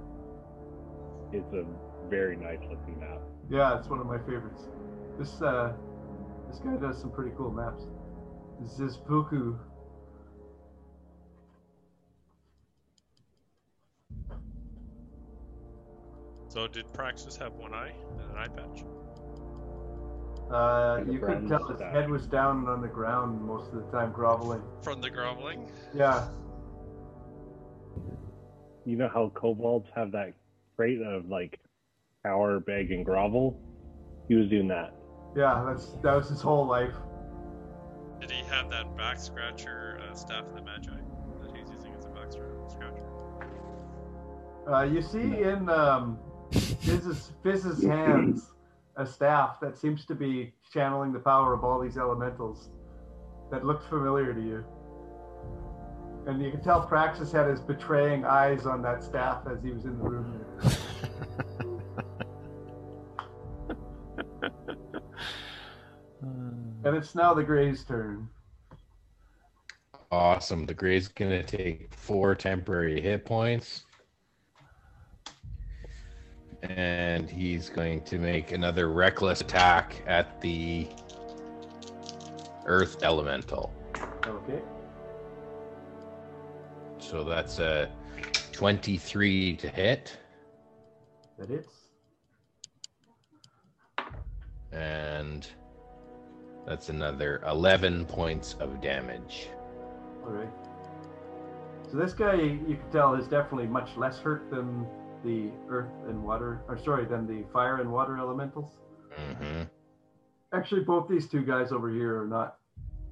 It's 1.32 1.52
a 1.54 1.66
very 2.10 2.36
nice 2.36 2.60
looking 2.70 3.00
map. 3.00 3.20
Yeah, 3.50 3.78
it's 3.78 3.88
one 3.90 4.00
of 4.00 4.06
my 4.08 4.18
favorites. 4.20 4.68
This 5.18 5.42
uh, 5.42 5.74
this 6.48 6.60
guy 6.60 6.76
does 6.76 7.00
some 7.00 7.12
pretty 7.12 7.32
cool 7.38 7.52
maps. 7.52 7.84
Zizpuku. 8.64 9.58
So 16.56 16.68
did 16.68 16.86
Praxis 16.94 17.36
have 17.36 17.52
one 17.56 17.74
eye 17.74 17.92
and 18.12 18.32
an 18.32 18.38
eye 18.38 18.48
patch? 18.48 18.86
Uh, 20.50 21.04
you 21.12 21.20
could 21.20 21.50
tell 21.50 21.60
his 21.68 21.82
mustache. 21.82 21.94
head 21.94 22.10
was 22.10 22.28
down 22.28 22.66
on 22.70 22.82
the 22.82 22.88
ground 22.88 23.42
most 23.42 23.74
of 23.74 23.86
the 23.86 23.92
time, 23.92 24.14
groveling. 24.14 24.62
From 24.82 25.02
the 25.02 25.10
groveling? 25.10 25.70
Yeah, 25.94 26.30
You 28.86 28.96
know 28.96 29.10
how 29.10 29.34
kobolds 29.36 29.90
have 29.96 30.14
that 30.14 30.34
trait 30.78 31.02
of 31.02 31.28
like 31.28 31.60
power, 32.24 32.62
beg, 32.62 32.90
and 32.92 33.04
grovel? 33.04 33.60
He 34.30 34.36
was 34.36 34.48
doing 34.48 34.70
that. 34.70 34.94
yeah, 35.36 35.62
that's 35.68 35.88
that 36.04 36.16
was 36.16 36.30
his 36.30 36.40
whole 36.40 36.66
life. 36.66 36.96
Did 38.22 38.32
he 38.32 38.44
have 38.46 38.70
that 38.70 38.96
back 38.96 39.20
scratcher 39.20 40.00
uh, 40.10 40.16
staff 40.16 40.46
of 40.46 40.56
the 40.56 40.62
Magi 40.62 40.90
that 41.42 41.52
he's 41.54 41.70
using 41.70 41.94
as 41.98 42.06
a 42.06 42.10
back 42.10 42.32
scratcher? 42.32 43.04
Uh, 44.72 44.84
you 44.84 45.02
see 45.02 45.42
in 45.44 45.68
um, 45.70 46.18
Fizz's, 46.60 47.32
Fizz's 47.44 47.84
hands 47.84 48.52
a 48.98 49.06
staff 49.06 49.60
that 49.60 49.78
seems 49.78 50.06
to 50.06 50.16
be 50.16 50.54
channeling 50.72 51.12
the 51.12 51.20
power 51.20 51.54
of 51.54 51.64
all 51.64 51.80
these 51.80 51.98
elementals 51.98 52.70
that 53.52 53.66
looked 53.66 53.90
familiar 53.90 54.34
to 54.34 54.42
you. 54.42 54.64
And 56.28 56.42
you 56.42 56.50
can 56.50 56.64
tell 56.64 56.82
Praxis 56.82 57.32
had 57.32 57.48
his 57.48 57.60
betraying 57.60 58.26
eyes 58.26 58.66
on 58.66 58.82
that 58.82 59.04
staff 59.04 59.44
as 59.52 59.62
he 59.64 59.72
was 59.72 59.86
in 59.86 59.98
the 60.00 60.04
room. 60.04 60.42
And 66.86 66.96
it's 66.96 67.16
now 67.16 67.34
the 67.34 67.44
Gray's 67.44 67.84
turn. 67.84 68.30
Awesome. 70.12 70.68
The 70.68 70.74
Gray's 70.76 71.08
gonna 71.08 71.42
take 71.42 71.92
four 71.92 72.36
temporary 72.36 73.02
hit 73.02 73.26
points. 73.26 73.85
And 76.70 77.30
he's 77.30 77.70
going 77.70 78.02
to 78.02 78.18
make 78.18 78.52
another 78.52 78.90
reckless 78.90 79.42
attack 79.42 80.02
at 80.08 80.42
the 80.42 80.88
Earth 82.66 83.04
Elemental. 83.04 83.74
Okay. 84.26 84.62
So 86.98 87.24
that's 87.24 87.60
a 87.60 87.92
23 88.52 89.56
to 89.58 89.68
hit. 89.68 90.18
That 91.38 91.50
hits. 91.50 91.74
And 94.72 95.48
that's 96.66 96.90
another 96.90 97.44
11 97.48 98.06
points 98.06 98.56
of 98.60 98.82
damage. 98.82 99.50
All 100.24 100.32
right. 100.32 100.50
So 101.92 101.98
this 101.98 102.14
guy, 102.14 102.34
you 102.34 102.78
can 102.82 102.92
tell, 102.92 103.14
is 103.14 103.28
definitely 103.28 103.68
much 103.68 103.96
less 103.96 104.18
hurt 104.18 104.50
than 104.50 104.88
the 105.26 105.50
earth 105.70 105.92
and 106.08 106.24
water, 106.24 106.62
or 106.68 106.78
sorry, 106.78 107.06
than 107.06 107.26
the 107.28 107.44
fire 107.52 107.82
and 107.82 107.92
water 107.92 108.18
elementals. 108.18 108.70
hmm 109.18 109.64
Actually, 110.54 110.82
both 110.82 111.10
these 111.10 111.28
two 111.28 111.42
guys 111.44 111.72
over 111.74 111.90
here 111.90 112.22
are 112.22 112.28
not 112.28 112.58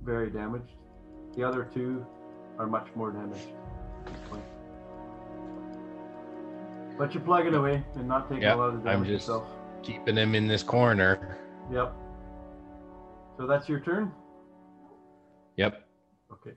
very 0.04 0.30
damaged. 0.30 0.72
The 1.36 1.44
other 1.44 1.68
two 1.74 2.06
are 2.60 2.68
much 2.68 2.88
more 2.96 3.12
damaged 3.12 3.50
at 4.06 4.14
this 4.14 4.22
point. 4.30 4.44
But 6.98 7.14
you're 7.14 7.24
plugging 7.24 7.56
away 7.56 7.84
and 7.96 8.08
not 8.08 8.30
taking 8.30 8.44
Yeah, 8.44 8.56
a 8.56 8.58
lot 8.58 8.74
of 8.76 8.84
damage 8.84 8.94
I'm 9.00 9.04
just- 9.06 9.28
yourself. 9.28 9.48
Keeping 9.82 10.16
him 10.16 10.36
in 10.36 10.48
this 10.48 10.64
corner. 10.64 11.38
Yep. 11.72 11.94
So 13.38 13.48
that's 13.48 13.68
your 13.68 13.82
turn? 13.82 14.14
Yep. 15.58 15.86
Okay. 16.32 16.52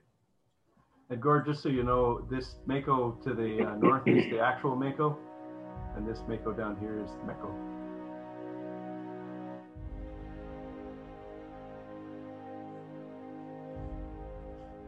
And 1.09 1.21
Gord, 1.21 1.45
just 1.45 1.61
so 1.61 1.67
you 1.69 1.83
know, 1.83 2.21
this 2.29 2.55
Mako 2.67 3.11
to 3.23 3.33
the 3.33 3.65
uh, 3.67 3.75
north 3.75 4.07
is 4.07 4.29
the 4.29 4.39
actual 4.39 4.75
Mako, 4.77 5.17
and 5.97 6.07
this 6.07 6.19
Mako 6.27 6.53
down 6.53 6.77
here 6.79 6.99
is 6.99 7.09
Meko. 7.25 7.51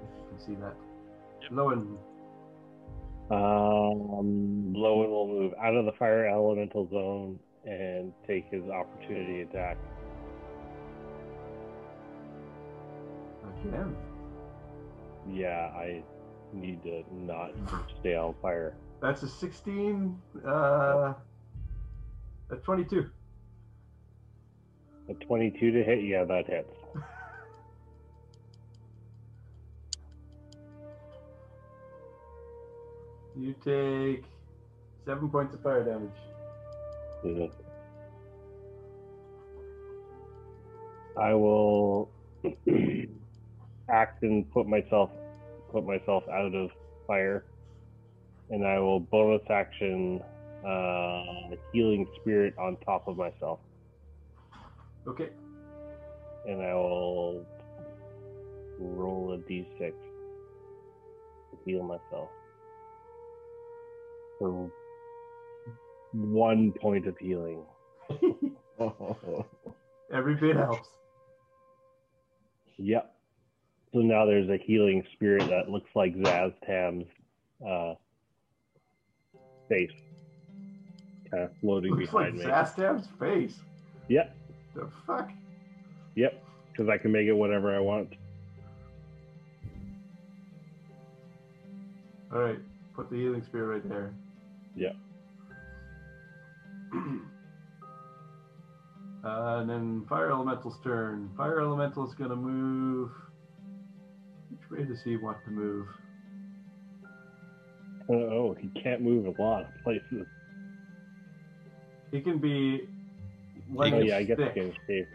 If 0.03 0.17
you 0.17 0.25
can 0.29 0.39
see 0.45 0.55
that. 0.61 0.75
Yep. 1.41 1.51
Lowen, 1.51 1.97
Um, 3.31 4.73
Lowen 4.75 5.09
will 5.09 5.27
move 5.27 5.53
out 5.61 5.75
of 5.75 5.85
the 5.85 5.91
fire 5.93 6.27
elemental 6.27 6.87
zone 6.89 7.39
and 7.65 8.13
take 8.27 8.45
his 8.51 8.63
opportunity 8.69 9.41
attack. 9.41 9.77
again. 13.65 13.93
Yeah, 15.29 15.69
I 15.75 16.01
need 16.53 16.81
to 16.83 17.03
not 17.11 17.51
stay 17.99 18.15
on 18.15 18.33
fire. 18.41 18.73
That's 19.01 19.23
a 19.23 19.29
16, 19.29 20.21
uh, 20.45 21.13
a 22.49 22.55
22. 22.63 23.09
A 25.09 25.13
22 25.13 25.71
to 25.71 25.83
hit, 25.83 26.03
yeah, 26.03 26.25
that 26.25 26.47
hits. 26.47 26.73
You 33.35 33.53
take 33.63 34.25
seven 35.05 35.29
points 35.29 35.53
of 35.55 35.61
fire 35.61 35.83
damage. 35.83 36.09
Mhm. 37.23 37.51
I 41.17 41.33
will 41.33 42.09
act 43.89 44.23
and 44.23 44.49
put 44.51 44.67
myself 44.67 45.09
put 45.71 45.85
myself 45.85 46.23
out 46.27 46.53
of 46.53 46.71
fire, 47.07 47.45
and 48.49 48.65
I 48.65 48.79
will 48.79 48.99
bonus 48.99 49.41
action 49.49 50.21
uh, 50.65 51.55
healing 51.71 52.05
spirit 52.21 52.53
on 52.57 52.77
top 52.85 53.07
of 53.07 53.17
myself, 53.17 53.59
Okay. 55.07 55.29
and 56.47 56.61
I 56.61 56.73
will 56.73 57.45
roll 58.79 59.33
a 59.33 59.37
d6 59.51 59.77
to 59.79 59.93
heal 61.65 61.83
myself 61.83 62.29
for 64.37 64.71
one 66.13 66.73
point 66.81 67.07
of 67.07 67.17
healing. 67.17 67.63
Every 70.13 70.35
bit 70.35 70.55
helps. 70.55 70.87
Yep. 72.77 73.15
So 73.93 73.99
now 73.99 74.25
there's 74.25 74.49
a 74.49 74.57
healing 74.57 75.03
spirit 75.13 75.47
that 75.49 75.69
looks 75.69 75.89
like 75.95 76.15
Szass 76.15 76.53
Tam's 76.65 77.05
uh, 77.67 77.95
face, 79.69 79.91
kind 81.31 81.43
of 81.43 81.51
floating 81.61 81.93
Looks 81.95 82.11
like 82.13 82.33
behind 82.33 82.37
me. 82.39 82.45
Szass 82.45 82.75
Tam's 82.75 83.07
face. 83.19 83.59
Yep, 84.09 84.35
The 84.75 84.89
fuck? 85.07 85.29
yep. 86.15 86.43
Because 86.71 86.89
I 86.89 86.97
can 86.97 87.11
make 87.11 87.27
it 87.27 87.33
whatever 87.33 87.75
I 87.75 87.79
want. 87.79 88.13
All 92.33 92.39
right, 92.39 92.59
put 92.95 93.09
the 93.09 93.15
healing 93.17 93.43
spear 93.43 93.71
right 93.73 93.87
there. 93.89 94.13
Yep. 94.75 94.95
Uh, 99.21 99.57
and 99.59 99.69
then 99.69 100.05
fire 100.07 100.29
elemental's 100.29 100.77
turn. 100.81 101.29
Fire 101.35 101.57
Elemental's 101.57 102.15
gonna 102.15 102.37
move. 102.37 103.11
Which 104.49 104.71
way 104.79 104.85
does 104.85 105.03
he 105.03 105.17
want 105.17 105.43
to 105.43 105.51
move? 105.51 105.87
Oh, 108.09 108.13
oh, 108.15 108.55
he 108.59 108.69
can't 108.69 109.01
move 109.01 109.25
a 109.27 109.41
lot 109.41 109.61
of 109.61 109.83
places. 109.83 110.25
He 112.11 112.21
can 112.21 112.39
be. 112.39 112.87
One 113.71 113.93
Oh 113.93 113.97
inch 113.97 114.07
yeah, 114.07 114.17
I 114.17 114.23
guess 114.23 114.39
he 114.39 114.45
thick. 114.45 114.53
can 114.55 114.71
escape. 114.71 115.07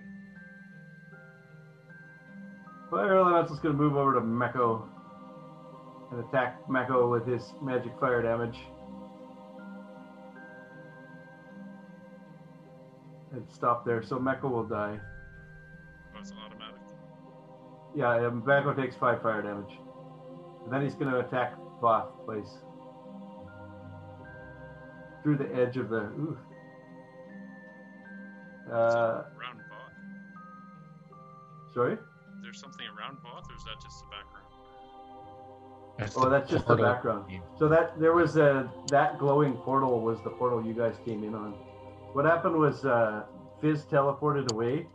Fire 2.90 3.14
elemental's 3.16 3.58
gonna 3.58 3.74
move 3.74 3.96
over 3.96 4.14
to 4.14 4.20
Meko 4.20 4.82
and 6.12 6.20
attack 6.20 6.64
Meko 6.68 7.10
with 7.10 7.26
his 7.26 7.52
magic 7.60 7.98
fire 7.98 8.22
damage. 8.22 8.58
And 13.32 13.44
stop 13.50 13.84
there, 13.84 14.04
so 14.04 14.18
Meko 14.18 14.48
will 14.48 14.62
die. 14.62 15.00
Oh, 16.14 16.18
automatic. 16.46 16.80
Yeah, 17.96 18.30
Meko 18.30 18.76
takes 18.76 18.94
five 18.94 19.20
fire 19.20 19.42
damage. 19.42 19.80
And 20.62 20.72
then 20.72 20.82
he's 20.82 20.94
gonna 20.94 21.18
attack 21.18 21.56
Voth 21.82 22.24
place. 22.24 22.58
Through 25.24 25.38
the 25.38 25.52
edge 25.56 25.76
of 25.78 25.88
the 25.88 26.02
ooh. 26.02 26.38
Uh, 28.70 29.24
around 29.36 29.59
Voth. 29.59 29.94
sorry? 31.74 31.94
Is 31.94 31.98
there 32.42 32.52
something 32.52 32.86
around 32.96 33.16
Voth, 33.18 33.51
or 33.51 33.56
is 33.56 33.64
that 33.64 33.80
just 33.82 34.01
the 34.01 34.06
background? 34.10 34.44
Oh, 36.16 36.28
that's 36.28 36.51
just 36.51 36.66
the 36.66 36.76
portal. 36.76 36.84
background. 36.94 37.40
So 37.59 37.68
that 37.68 37.98
there 37.98 38.12
was 38.12 38.36
a 38.36 38.70
that 38.88 39.18
glowing 39.18 39.55
portal 39.55 40.01
was 40.01 40.20
the 40.24 40.30
portal 40.30 40.64
you 40.64 40.74
guys 40.74 40.94
came 41.06 41.24
in 41.24 41.34
on. 41.34 41.52
What 42.12 42.24
happened 42.26 42.56
was 42.56 42.84
uh, 42.84 43.24
Fizz 43.60 43.84
teleported 43.86 44.51
away, 44.52 44.86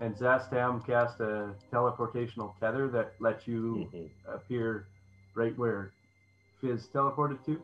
and 0.00 0.14
Szass 0.14 0.48
Tam 0.50 0.80
cast 0.82 1.20
a 1.20 1.54
teleportational 1.72 2.58
tether 2.60 2.88
that 2.88 3.12
lets 3.20 3.46
you 3.46 3.88
Mhm. 3.92 4.08
appear 4.26 4.86
right 5.34 5.56
where 5.58 5.92
Fizz 6.62 6.88
teleported 6.94 7.44
to. 7.44 7.62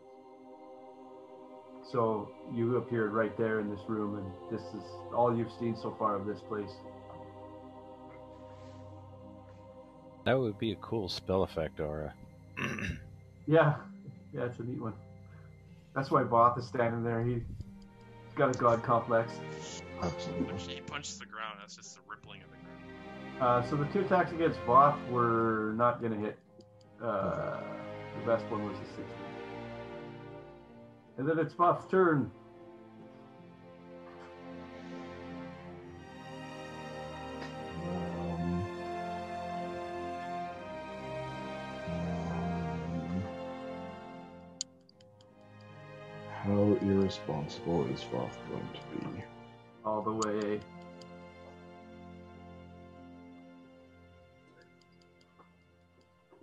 So 1.91 2.31
you 2.55 2.77
appeared 2.77 3.13
right 3.13 3.37
there 3.37 3.61
in 3.61 3.69
this 3.69 3.81
room, 3.89 4.19
and 4.19 4.27
this 4.51 4.67
is 4.75 4.85
all 5.15 5.37
you've 5.37 5.53
seen 5.59 5.77
so 5.77 5.95
far 5.99 6.17
of 6.17 6.27
this 6.27 6.41
place. 6.41 6.71
That 10.25 10.39
would 10.39 10.59
be 10.59 10.73
a 10.73 10.77
cool 10.77 11.09
spell 11.09 11.43
effect, 11.43 11.81
Aura. 11.81 12.15
Yeah, 13.47 13.75
yeah, 14.33 14.45
it's 14.45 14.59
a 14.61 14.63
neat 14.63 14.81
one. 14.81 14.93
That's 15.95 16.11
why 16.11 16.23
Voth 16.23 16.57
is 16.59 16.67
standing 16.67 17.03
there. 17.03 17.25
He, 17.25 17.35
he's 17.35 18.35
got 18.37 18.55
a 18.55 18.59
god 18.59 18.83
complex. 18.83 19.33
Absolutely. 20.01 20.75
He 20.77 20.81
punched 20.81 21.19
the 21.19 21.27
ground. 21.27 21.59
That's 21.61 21.77
just 21.77 21.97
the 21.97 22.03
rippling 22.09 22.41
of 22.43 22.49
the 22.51 22.57
ground. 22.57 23.65
Uh, 23.67 23.69
so 23.69 23.77
the 23.77 23.85
two 23.87 24.01
attacks 24.01 24.33
against 24.33 24.61
Voth 24.61 24.97
were 25.11 25.75
not 25.77 26.01
going 26.01 26.13
to 26.13 26.19
hit. 26.19 26.39
Uh, 27.03 27.61
the 28.21 28.27
best 28.27 28.45
one 28.47 28.65
was 28.65 28.77
a 28.77 28.87
16. 28.97 29.05
And 31.23 31.31
then 31.31 31.39
it's 31.39 31.55
Voth's 31.55 31.89
turn. 31.89 32.29
How 46.43 46.77
irresponsible 46.83 47.87
is 47.87 48.01
Voth 48.03 48.37
going 48.51 48.69
to 48.75 48.99
be? 48.99 49.23
all 49.85 50.03
the 50.03 50.11
way. 50.11 50.59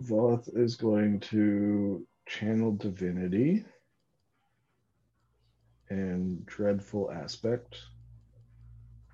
Voth 0.02 0.48
is 0.56 0.74
going 0.74 1.20
to 1.20 2.06
channel 2.26 2.72
divinity 2.72 3.66
and 5.90 6.46
dreadful 6.46 7.10
aspect. 7.10 7.76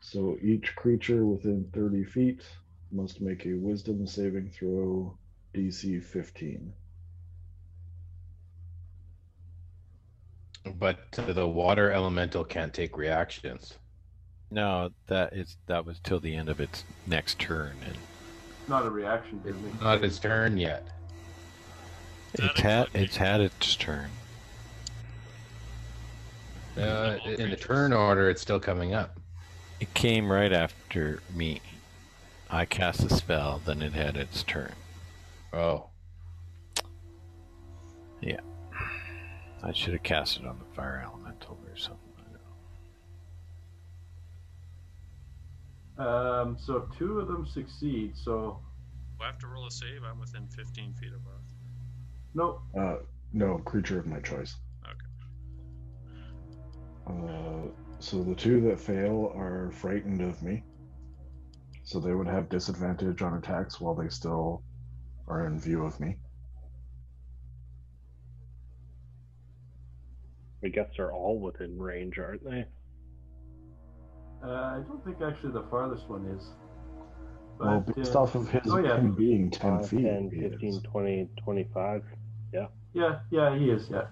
So 0.01 0.39
each 0.41 0.77
creature 0.77 1.25
within 1.27 1.69
30 1.73 2.05
feet 2.05 2.43
must 2.93 3.21
make 3.21 3.45
a 3.47 3.55
wisdom 3.55 4.07
saving 4.07 4.51
throw 4.51 5.17
DC 5.55 6.03
15. 6.05 6.73
But 10.79 10.99
the 11.13 11.47
water 11.49 11.91
elemental 11.91 12.45
can't 12.45 12.75
take 12.75 12.97
reactions. 12.97 13.79
No, 14.51 14.91
that 15.07 15.33
is 15.33 15.57
that 15.67 15.85
was 15.85 15.99
till 16.01 16.21
the 16.21 16.35
end 16.35 16.49
of 16.49 16.61
its 16.61 16.85
next 17.07 17.39
turn, 17.39 17.73
and 17.85 17.97
Not 18.69 18.87
a 18.87 18.91
reaction, 18.91 19.41
Disney. 19.45 19.71
Not 19.81 20.03
his 20.03 20.19
turn 20.19 20.57
yet. 20.57 20.87
It's 22.35 22.61
had 22.61 22.89
it's 22.95 23.17
had 23.17 23.41
its 23.41 23.77
turn. 23.77 24.11
Uh, 26.77 27.19
in 27.39 27.51
the 27.51 27.57
turn 27.57 27.93
order, 27.93 28.29
it's 28.29 28.43
still 28.43 28.61
coming 28.61 28.93
up. 28.95 29.19
It 29.81 29.93
came 29.95 30.31
right 30.31 30.53
after 30.53 31.21
me. 31.35 31.61
I 32.51 32.65
cast 32.65 33.03
a 33.05 33.09
spell, 33.15 33.61
then 33.65 33.83
it 33.83 33.93
had 33.93 34.17
its 34.17 34.43
turn. 34.43 34.73
Oh, 35.53 35.87
Yeah. 38.21 38.41
I 39.63 39.73
should 39.73 39.95
have 39.95 40.03
cast 40.03 40.39
it 40.39 40.47
on 40.47 40.59
the 40.59 40.65
fire 40.77 41.03
elemental 41.05 41.59
or 41.69 41.77
something. 41.77 42.01
I 42.19 42.23
don't 45.99 46.07
know. 46.07 46.41
Um, 46.43 46.57
so 46.59 46.89
two 46.99 47.19
of 47.21 47.27
them 47.29 47.47
succeed. 47.47 48.13
So 48.17 48.61
Do 49.19 49.25
I 49.25 49.27
have 49.29 49.39
to 49.41 49.47
roll 49.49 49.67
a 49.67 49.71
save? 49.71 50.03
I'm 50.05 50.21
within 50.21 50.47
15 50.49 50.95
feet 50.95 51.13
of 51.13 51.21
Voth. 51.21 51.41
no, 52.35 52.61
Uh, 52.79 52.97
no, 53.33 53.59
creature 53.59 53.99
of 53.99 54.07
my 54.07 54.21
choice. 54.21 54.57
Okay. 57.09 57.33
Uh, 57.33 57.71
so 57.99 58.23
the 58.23 58.35
two 58.35 58.61
that 58.63 58.79
fail 58.79 59.33
are 59.35 59.71
frightened 59.73 60.21
of 60.21 60.43
me. 60.43 60.63
So 61.85 62.01
they 62.01 62.15
would 62.15 62.27
have 62.27 62.49
disadvantage 62.49 63.23
on 63.23 63.35
attacks 63.35 63.81
while 63.81 63.95
they 63.95 64.09
still 64.09 64.63
are 65.29 65.47
in 65.47 65.59
view 65.59 65.85
of 65.85 65.99
me. 66.01 66.17
I 70.65 70.69
guess 70.69 70.89
they're 70.97 71.13
all 71.13 71.39
within 71.39 71.79
range, 71.79 72.19
aren't 72.19 72.43
they? 72.45 72.65
uh, 74.43 74.49
I 74.49 74.83
don't 74.87 75.05
think 75.05 75.19
actually 75.23 75.53
the 75.53 75.65
farthest 75.71 76.09
one 76.09 76.27
is. 76.27 76.51
Well, 77.59 77.81
based 77.81 78.15
uh, 78.15 78.23
off 78.23 78.35
of 78.35 78.51
his 78.51 78.71
oh, 78.71 78.79
yeah. 78.79 78.99
being 78.99 79.51
10 79.51 79.79
5, 79.79 79.89
feet. 79.89 80.03
10, 80.03 80.31
he 80.31 80.41
15, 80.41 80.83
20, 80.83 81.29
25. 81.43 82.03
Yeah, 82.93 83.19
yeah, 83.31 83.57
he 83.57 83.71
is. 83.71 83.89
Yeah. 83.91 84.05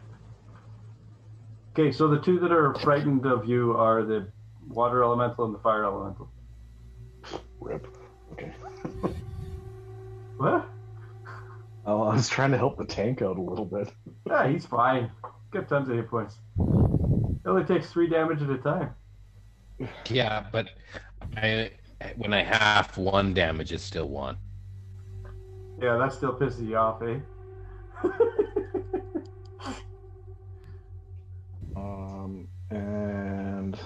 Okay, 1.76 1.90
so 1.90 2.06
the 2.06 2.20
two 2.20 2.38
that 2.38 2.52
are 2.52 2.72
frightened 2.74 3.26
of 3.26 3.46
you 3.48 3.72
are 3.72 4.04
the 4.04 4.28
water 4.68 5.02
elemental 5.02 5.44
and 5.44 5.52
the 5.52 5.58
fire 5.58 5.84
elemental. 5.84 6.30
Rip. 7.60 7.86
Okay. 8.32 8.52
What? 10.36 10.68
Oh, 11.86 12.02
I 12.02 12.14
was 12.14 12.28
trying 12.28 12.50
to 12.50 12.58
help 12.58 12.76
the 12.76 12.84
tank 12.84 13.22
out 13.22 13.38
a 13.38 13.40
little 13.40 13.64
bit. 13.64 13.88
Yeah, 14.26 14.48
he's 14.48 14.66
fine. 14.66 15.10
Got 15.52 15.68
tons 15.68 15.88
of 15.88 15.94
hit 15.94 16.08
points. 16.08 16.38
It 16.58 17.48
only 17.48 17.62
takes 17.64 17.90
three 17.92 18.08
damage 18.08 18.42
at 18.42 18.50
a 18.50 18.58
time. 18.58 18.90
yeah, 20.08 20.46
but 20.50 20.70
I 21.36 21.70
when 22.16 22.32
I 22.34 22.42
half 22.42 22.98
one 22.98 23.32
damage, 23.32 23.70
it's 23.70 23.84
still 23.84 24.08
one. 24.08 24.36
Yeah, 25.80 25.96
that 25.98 26.12
still 26.12 26.36
pisses 26.36 26.66
you 26.66 26.76
off, 26.76 27.00
eh? 27.02 27.20
Um, 31.76 32.48
and 32.70 33.78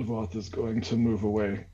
Voth 0.00 0.36
is 0.36 0.48
going 0.48 0.80
to 0.82 0.96
move 0.96 1.24
away. 1.24 1.66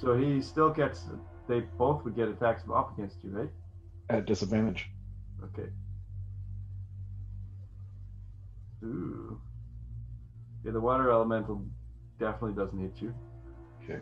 so 0.00 0.16
he 0.16 0.40
still 0.40 0.70
gets. 0.70 1.04
They 1.46 1.60
both 1.60 2.04
would 2.04 2.16
get 2.16 2.28
attacks 2.28 2.62
up 2.74 2.96
against 2.96 3.16
you, 3.22 3.30
right? 3.30 3.50
At 4.08 4.26
disadvantage. 4.26 4.90
Okay. 5.44 5.68
Ooh. 8.84 9.40
Yeah, 10.64 10.72
the 10.72 10.80
water 10.80 11.10
elemental 11.10 11.64
definitely 12.18 12.54
doesn't 12.54 12.78
hit 12.78 12.94
you. 13.00 13.14
Okay. 13.82 14.00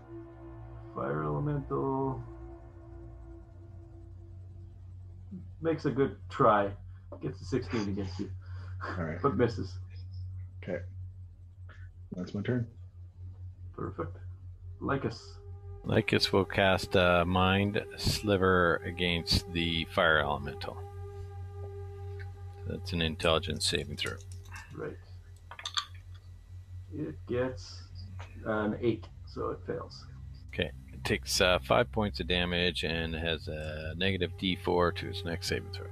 Fire 0.94 1.24
elemental 1.24 2.22
makes 5.60 5.84
a 5.84 5.90
good 5.90 6.16
try. 6.28 6.70
Gets 7.22 7.40
a 7.40 7.44
16 7.44 7.88
against 7.88 8.20
you, 8.20 8.30
All 8.96 9.04
right. 9.04 9.18
but 9.22 9.36
misses. 9.36 9.78
Okay. 10.62 10.82
That's 12.12 12.34
my 12.34 12.42
turn. 12.42 12.66
Perfect. 13.74 14.16
Lycus. 14.80 15.36
Lycus 15.84 16.32
will 16.32 16.44
cast 16.44 16.94
a 16.96 17.24
Mind 17.26 17.82
Sliver 17.96 18.76
against 18.84 19.50
the 19.52 19.86
Fire 19.86 20.18
Elemental. 20.18 20.76
That's 22.66 22.92
an 22.92 23.00
intelligence 23.00 23.66
saving 23.66 23.96
throw. 23.96 24.16
Right. 24.76 24.96
It 26.94 27.14
gets 27.26 27.82
an 28.44 28.76
8, 28.80 29.06
so 29.26 29.50
it 29.50 29.60
fails. 29.66 30.04
It 30.52 30.87
takes 31.08 31.40
uh, 31.40 31.58
5 31.66 31.90
points 31.90 32.20
of 32.20 32.28
damage 32.28 32.84
and 32.84 33.14
has 33.14 33.48
a 33.48 33.94
negative 33.96 34.30
d4 34.38 34.94
to 34.96 35.08
its 35.08 35.24
next 35.24 35.48
saving 35.48 35.70
throw. 35.72 35.86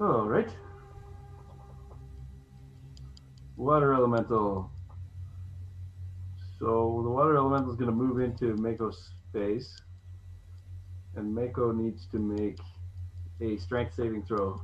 All 0.00 0.26
right. 0.26 0.48
Water 3.56 3.94
elemental. 3.94 4.68
So 6.58 7.00
the 7.04 7.10
water 7.10 7.36
elemental 7.36 7.70
is 7.70 7.76
going 7.76 7.90
to 7.90 7.96
move 7.96 8.20
into 8.20 8.56
Mako's 8.56 9.10
space, 9.28 9.80
and 11.14 11.32
Mako 11.32 11.70
needs 11.70 12.06
to 12.10 12.18
make 12.18 12.58
a 13.40 13.58
strength 13.58 13.94
saving 13.94 14.24
throw. 14.24 14.60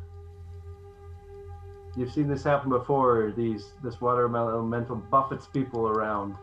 You've 1.97 2.13
seen 2.13 2.29
this 2.29 2.45
happen 2.45 2.69
before. 2.69 3.33
These 3.37 3.73
this 3.83 4.01
water 4.01 4.27
elemental 4.27 4.97
buffets 4.97 5.47
people 5.47 5.89
around. 5.89 6.37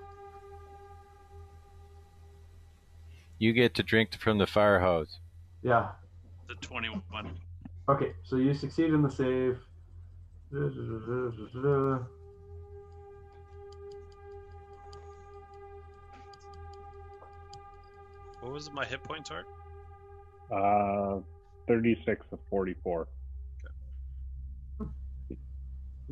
You 3.38 3.53
get 3.53 3.75
to 3.75 3.84
drink 3.84 4.17
from 4.17 4.38
the 4.39 4.47
fire 4.47 4.80
hose. 4.80 5.19
Yeah. 5.61 5.89
The 6.47 6.55
21. 6.55 7.03
Okay. 7.89 8.13
So 8.23 8.38
you 8.38 8.53
succeed 8.53 8.93
in 8.93 9.01
the 9.01 9.11
save. 9.11 9.59
What 18.39 18.51
was 18.51 18.71
my 18.71 18.85
hit 18.85 19.03
points, 19.03 19.31
Art? 19.31 19.47
Uh, 20.51 21.21
36 21.67 22.25
of 22.31 22.39
44. 22.49 23.07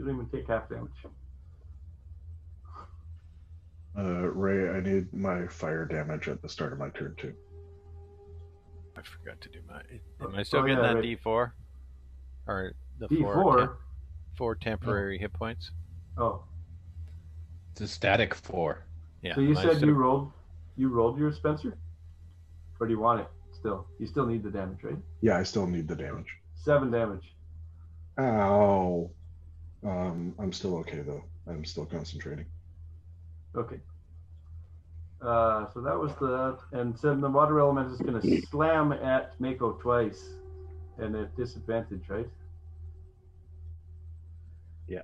You 0.01 0.07
don't 0.07 0.15
even 0.15 0.29
take 0.29 0.47
half 0.47 0.67
damage. 0.67 0.89
Uh, 3.95 4.29
Ray, 4.31 4.67
I 4.75 4.79
need 4.81 5.13
my 5.13 5.45
fire 5.45 5.85
damage 5.85 6.27
at 6.27 6.41
the 6.41 6.49
start 6.49 6.73
of 6.73 6.79
my 6.79 6.89
turn 6.89 7.13
too. 7.17 7.35
I 8.97 9.01
forgot 9.03 9.39
to 9.41 9.49
do 9.49 9.59
my. 9.69 9.79
Am 10.25 10.33
I 10.35 10.41
still 10.41 10.61
Oh, 10.61 10.63
getting 10.63 10.77
yeah, 10.83 10.93
that 10.93 10.95
right. 10.95 11.03
D4? 11.23 11.51
Or 12.47 12.73
the 12.97 13.07
D 13.09 13.21
four, 13.21 13.33
four. 13.35 13.57
tem- 13.59 13.69
four 14.37 14.55
temporary 14.55 15.19
hit 15.19 15.33
points? 15.33 15.69
Oh, 16.17 16.45
It's 17.73 17.81
a 17.81 17.87
static 17.87 18.33
four. 18.33 18.85
Yeah. 19.21 19.35
so 19.35 19.41
you 19.41 19.53
said 19.53 19.75
still- 19.77 19.89
you 19.89 19.93
rolled, 19.93 20.31
you 20.77 20.89
rolled 20.89 21.19
your 21.19 21.31
Spencer, 21.31 21.77
or 22.79 22.87
do 22.87 22.93
you 22.93 22.99
want 22.99 23.19
it 23.21 23.27
still? 23.51 23.85
You 23.99 24.07
still 24.07 24.25
need 24.25 24.41
the 24.41 24.49
damage, 24.49 24.79
right? 24.83 24.97
Yeah, 25.21 25.37
I 25.37 25.43
still 25.43 25.67
need 25.67 25.87
the 25.87 25.95
damage. 25.95 26.27
Seven 26.55 26.89
damage. 26.89 27.35
Ow. 28.17 29.11
Um, 29.83 30.35
I'm 30.37 30.53
still 30.53 30.77
okay 30.77 30.99
though. 30.99 31.23
I'm 31.47 31.65
still 31.65 31.85
concentrating. 31.85 32.45
Okay. 33.55 33.79
Uh, 35.21 35.67
so 35.73 35.81
that 35.81 35.97
was 35.97 36.13
the 36.15 36.57
and 36.71 36.95
then 36.97 37.21
the 37.21 37.29
water 37.29 37.59
element 37.59 37.91
is 37.91 37.99
going 37.99 38.19
to 38.19 38.41
slam 38.47 38.91
at 38.91 39.39
Mako 39.39 39.73
twice, 39.73 40.29
and 40.97 41.15
at 41.15 41.35
disadvantage, 41.35 42.09
right? 42.09 42.27
Yeah. 44.87 45.01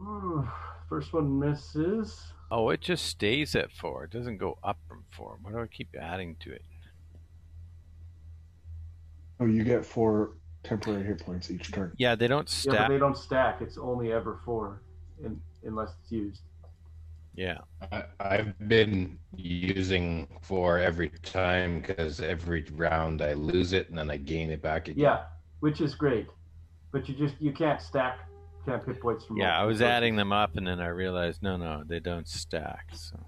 Ooh, 0.00 0.48
First 0.88 1.12
one 1.12 1.38
misses. 1.38 2.32
Oh, 2.50 2.70
it 2.70 2.80
just 2.80 3.06
stays 3.06 3.54
at 3.54 3.70
four. 3.70 4.04
It 4.04 4.10
doesn't 4.10 4.38
go 4.38 4.58
up 4.64 4.78
from 4.88 5.04
four. 5.12 5.38
Why 5.40 5.52
do 5.52 5.60
I 5.60 5.66
keep 5.68 5.94
adding 5.94 6.34
to 6.40 6.52
it? 6.52 6.64
Oh, 9.38 9.46
you 9.46 9.62
get 9.62 9.86
four 9.86 10.32
temporary 10.62 11.04
hit 11.04 11.24
points 11.24 11.50
each 11.50 11.72
turn. 11.72 11.92
Yeah, 11.98 12.14
they 12.14 12.28
don't 12.28 12.48
Yeah, 12.64 12.70
but 12.72 12.76
stack. 12.76 12.88
they 12.88 12.98
don't 12.98 13.16
stack. 13.16 13.60
It's 13.60 13.78
only 13.78 14.12
ever 14.12 14.40
four, 14.44 14.82
in, 15.24 15.40
unless 15.64 15.90
it's 16.02 16.12
used. 16.12 16.42
Yeah. 17.34 17.58
I, 17.92 18.04
I've 18.18 18.68
been 18.68 19.18
using 19.36 20.26
four 20.42 20.78
every 20.78 21.10
time 21.22 21.80
because 21.80 22.20
every 22.20 22.64
round 22.72 23.22
I 23.22 23.32
lose 23.34 23.72
it 23.72 23.88
and 23.88 23.96
then 23.98 24.10
I 24.10 24.16
gain 24.16 24.50
it 24.50 24.60
back 24.60 24.88
again. 24.88 25.02
Yeah, 25.02 25.24
which 25.60 25.80
is 25.80 25.94
great, 25.94 26.26
but 26.92 27.08
you 27.08 27.14
just 27.14 27.40
you 27.40 27.52
can't 27.52 27.80
stack 27.80 28.18
temp 28.66 28.84
hit 28.84 29.00
points 29.00 29.24
from. 29.24 29.36
Yeah, 29.38 29.58
I 29.58 29.64
was 29.64 29.78
sources. 29.78 29.90
adding 29.92 30.16
them 30.16 30.32
up 30.32 30.56
and 30.56 30.66
then 30.66 30.80
I 30.80 30.88
realized 30.88 31.42
no, 31.42 31.56
no, 31.56 31.82
they 31.86 32.00
don't 32.00 32.28
stack. 32.28 32.88
So 32.92 33.18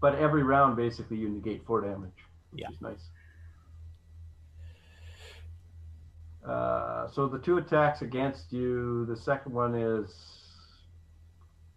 But 0.00 0.16
every 0.16 0.42
round, 0.42 0.76
basically, 0.76 1.16
you 1.16 1.28
negate 1.30 1.64
four 1.64 1.80
damage, 1.80 2.10
which 2.50 2.62
Yeah. 2.62 2.68
is 2.70 2.80
nice. 2.82 3.08
Uh, 6.46 7.08
so 7.08 7.26
the 7.28 7.38
two 7.38 7.58
attacks 7.58 8.02
against 8.02 8.52
you. 8.52 9.04
The 9.06 9.16
second 9.16 9.52
one 9.52 9.74
is 9.74 10.14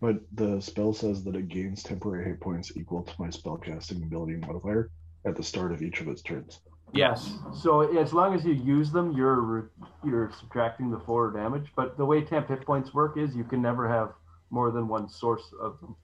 But 0.01 0.17
the 0.33 0.61
spell 0.61 0.93
says 0.93 1.23
that 1.23 1.35
it 1.35 1.47
gains 1.49 1.81
temporary 1.83 2.25
hit 2.25 2.39
points 2.39 2.71
equal 2.77 3.03
to 3.03 3.13
my 3.19 3.27
spellcasting 3.27 4.03
ability 4.03 4.35
modifier 4.37 4.91
at 5.25 5.35
the 5.35 5.43
start 5.43 5.71
of 5.71 5.81
each 5.81 6.01
of 6.01 6.07
its 6.07 6.21
turns. 6.21 6.61
yes. 6.93 7.33
So 7.53 7.81
as 7.99 8.13
long 8.13 8.33
as 8.35 8.45
you 8.45 8.53
use 8.53 8.91
them, 8.91 9.11
you're 9.13 9.71
you're 10.03 10.31
subtracting 10.39 10.89
the 10.91 10.99
four 10.99 11.31
damage. 11.31 11.71
But 11.75 11.97
the 11.97 12.05
way 12.05 12.21
temp 12.23 12.47
hit 12.47 12.65
points 12.65 12.93
work 12.93 13.17
is 13.17 13.35
you 13.35 13.43
can 13.43 13.61
never 13.61 13.87
have 13.89 14.13
more 14.51 14.71
than 14.71 14.87
one 14.87 15.09
source 15.09 15.51
of 15.61 15.79
them. 15.81 15.95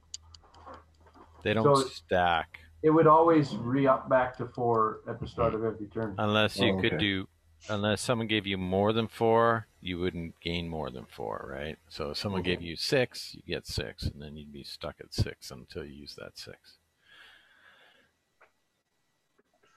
they 1.44 1.54
don't 1.54 1.64
So- 1.78 1.88
stack 1.88 2.60
It 2.84 2.90
would 2.92 3.08
always 3.08 3.56
re 3.56 3.88
up 3.88 4.10
back 4.10 4.36
to 4.38 4.46
four 4.48 5.00
at 5.08 5.20
the 5.20 5.28
start 5.28 5.54
of 5.56 5.64
every 5.64 5.88
turn. 5.88 6.16
unless 6.18 6.60
you 6.60 6.74
Oh, 6.78 6.82
could 6.82 6.98
do. 6.98 7.28
Unless 7.68 8.02
someone 8.02 8.28
gave 8.28 8.46
you 8.46 8.58
more 8.58 8.94
than 8.94 9.08
four, 9.08 9.68
you 9.82 9.98
wouldn't 9.98 10.40
gain 10.40 10.70
more 10.70 10.92
than 10.92 11.06
four, 11.06 11.50
right? 11.52 11.78
So 11.90 12.12
if 12.12 12.18
someone 12.18 12.44
gave 12.44 12.62
you 12.62 12.76
six, 12.76 13.34
you 13.34 13.42
get 13.48 13.66
six, 13.66 14.04
and 14.04 14.22
then 14.22 14.38
you'd 14.38 14.54
be 14.54 14.64
stuck 14.64 14.96
at 15.00 15.14
six 15.14 15.50
until 15.50 15.84
you 15.84 15.94
use 15.94 16.16
that 16.16 16.38
six. 16.38 16.78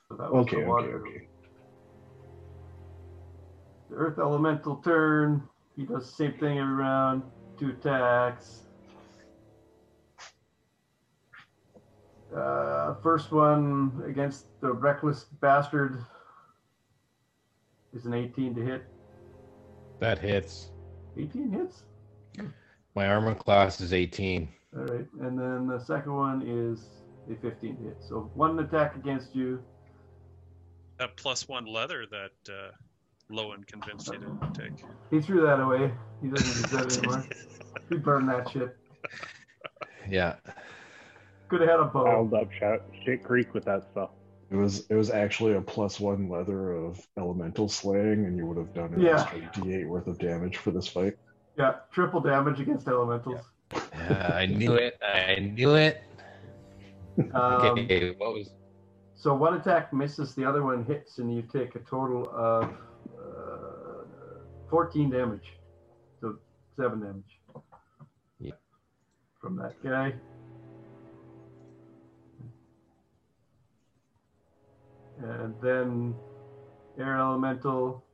So 0.08 0.16
that 0.16 0.32
was 0.32 0.46
Okay, 0.46 0.62
the 0.62 0.70
okay, 0.70 0.86
okay. 0.86 1.28
The 3.88 3.96
Earth 3.96 4.18
Elemental 4.18 4.76
turn. 4.76 5.42
He 5.74 5.84
does 5.84 6.10
the 6.10 6.12
same 6.12 6.32
thing 6.34 6.58
every 6.58 6.74
round. 6.74 7.22
Two 7.58 7.70
attacks. 7.70 8.62
Uh, 12.36 12.94
first 13.02 13.32
one 13.32 14.02
against 14.06 14.44
the 14.60 14.70
Reckless 14.70 15.24
Bastard 15.40 16.04
is 17.94 18.06
an 18.06 18.14
18 18.14 18.54
to 18.54 18.60
hit. 18.62 18.84
That 20.00 20.18
hits. 20.18 20.70
18 21.16 21.50
hits? 21.50 21.82
My 22.94 23.08
armor 23.08 23.34
class 23.34 23.80
is 23.80 23.92
18. 23.92 24.48
All 24.76 24.82
right. 24.84 25.06
And 25.20 25.38
then 25.38 25.66
the 25.66 25.78
second 25.78 26.14
one 26.14 26.42
is 26.46 26.86
a 27.30 27.40
15 27.40 27.76
to 27.76 27.82
hit. 27.82 27.96
So 28.00 28.30
one 28.34 28.58
attack 28.58 28.96
against 28.96 29.34
you. 29.34 29.62
That 30.98 31.16
plus 31.16 31.48
one 31.48 31.66
leather 31.66 32.06
that 32.10 32.52
uh, 32.52 32.70
Lowen 33.32 33.66
convinced 33.66 34.12
you 34.12 34.18
to 34.18 34.50
take. 34.52 34.84
He 35.10 35.20
threw 35.20 35.42
that 35.42 35.60
away. 35.60 35.92
He 36.22 36.28
doesn't 36.28 36.46
use 36.46 36.62
that 36.72 36.98
anymore. 36.98 37.24
He 37.88 37.96
burned 37.96 38.28
that 38.28 38.50
shit. 38.50 38.76
Yeah. 40.08 40.36
Could 41.48 41.60
have 41.60 41.70
had 41.70 41.80
a 41.80 41.84
bow. 41.84 42.04
Piled 42.04 42.34
up 42.34 42.48
shit, 42.52 42.82
shit 43.04 43.24
creek 43.24 43.54
with 43.54 43.64
that 43.64 43.84
stuff. 43.92 44.10
It 44.50 44.56
was 44.56 44.86
it 44.88 44.94
was 44.94 45.10
actually 45.10 45.54
a 45.54 45.60
plus 45.60 46.00
one 46.00 46.28
leather 46.30 46.72
of 46.72 47.06
elemental 47.18 47.68
slaying, 47.68 48.24
and 48.24 48.36
you 48.36 48.46
would 48.46 48.56
have 48.56 48.72
done 48.72 48.94
an 48.94 49.00
Yeah. 49.00 49.20
extra 49.20 49.40
D8 49.62 49.86
worth 49.86 50.06
of 50.06 50.18
damage 50.18 50.56
for 50.56 50.70
this 50.70 50.88
fight. 50.88 51.18
Yeah, 51.56 51.76
triple 51.92 52.20
damage 52.20 52.58
against 52.60 52.88
elementals. 52.88 53.40
Yeah, 53.94 54.32
I 54.34 54.46
knew 54.46 54.74
it. 54.74 54.98
I 55.02 55.38
knew 55.40 55.74
it. 55.74 56.02
Um, 57.18 57.78
Okay, 57.78 58.14
what 58.16 58.32
was 58.32 58.54
So 59.16 59.34
one 59.34 59.54
attack 59.54 59.92
misses, 59.92 60.34
the 60.34 60.44
other 60.44 60.62
one 60.62 60.84
hits, 60.84 61.18
and 61.18 61.34
you 61.34 61.42
take 61.42 61.74
a 61.74 61.80
total 61.80 62.30
of 62.32 62.72
uh, 63.18 64.04
14 64.70 65.10
damage. 65.10 65.52
So 66.20 66.36
seven 66.76 67.00
damage. 67.00 67.40
Yeah. 68.38 68.52
From 69.40 69.56
that 69.56 69.74
guy. 69.82 70.14
And 75.22 75.54
then 75.62 76.14
air 76.98 77.18
elemental. 77.18 78.04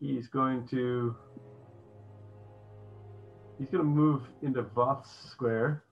He's 0.00 0.28
going 0.28 0.66
to. 0.68 1.14
He's 3.58 3.68
going 3.68 3.84
to 3.84 3.88
move 3.88 4.22
into 4.42 4.62
Voth's 4.62 5.10
square. 5.30 5.84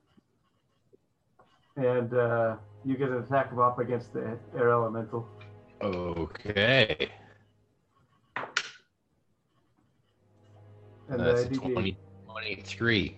And 1.77 2.13
uh, 2.13 2.57
you 2.83 2.97
get 2.97 3.09
an 3.09 3.19
attack 3.19 3.51
of 3.51 3.59
up 3.59 3.79
against 3.79 4.13
the 4.13 4.37
air 4.55 4.71
elemental. 4.71 5.27
okay? 5.81 7.09
And 11.07 11.19
That's 11.19 11.43
uh, 11.43 11.49
a 11.49 11.55
20, 11.55 11.97
23. 12.25 13.17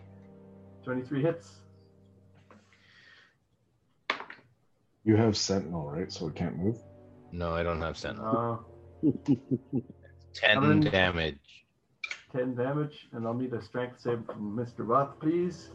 23 0.83 1.21
hits. 1.21 1.51
You 5.03 5.15
have 5.15 5.35
Sentinel, 5.35 5.89
right? 5.89 6.11
So 6.11 6.27
it 6.27 6.35
can't 6.35 6.57
move. 6.57 6.77
No, 7.33 7.55
I 7.55 7.63
don't 7.63 7.81
have 7.81 7.97
sentinel. 7.97 8.63
Uh, 9.03 9.09
10 10.35 10.53
Seven. 10.61 10.79
damage. 10.81 11.65
10 12.31 12.53
damage, 12.55 13.07
and 13.11 13.25
I'll 13.25 13.33
need 13.33 13.53
a 13.53 13.61
strength 13.61 13.99
save 14.01 14.23
from 14.27 14.55
Mr. 14.55 14.87
Roth, 14.87 15.19
please. 15.19 15.69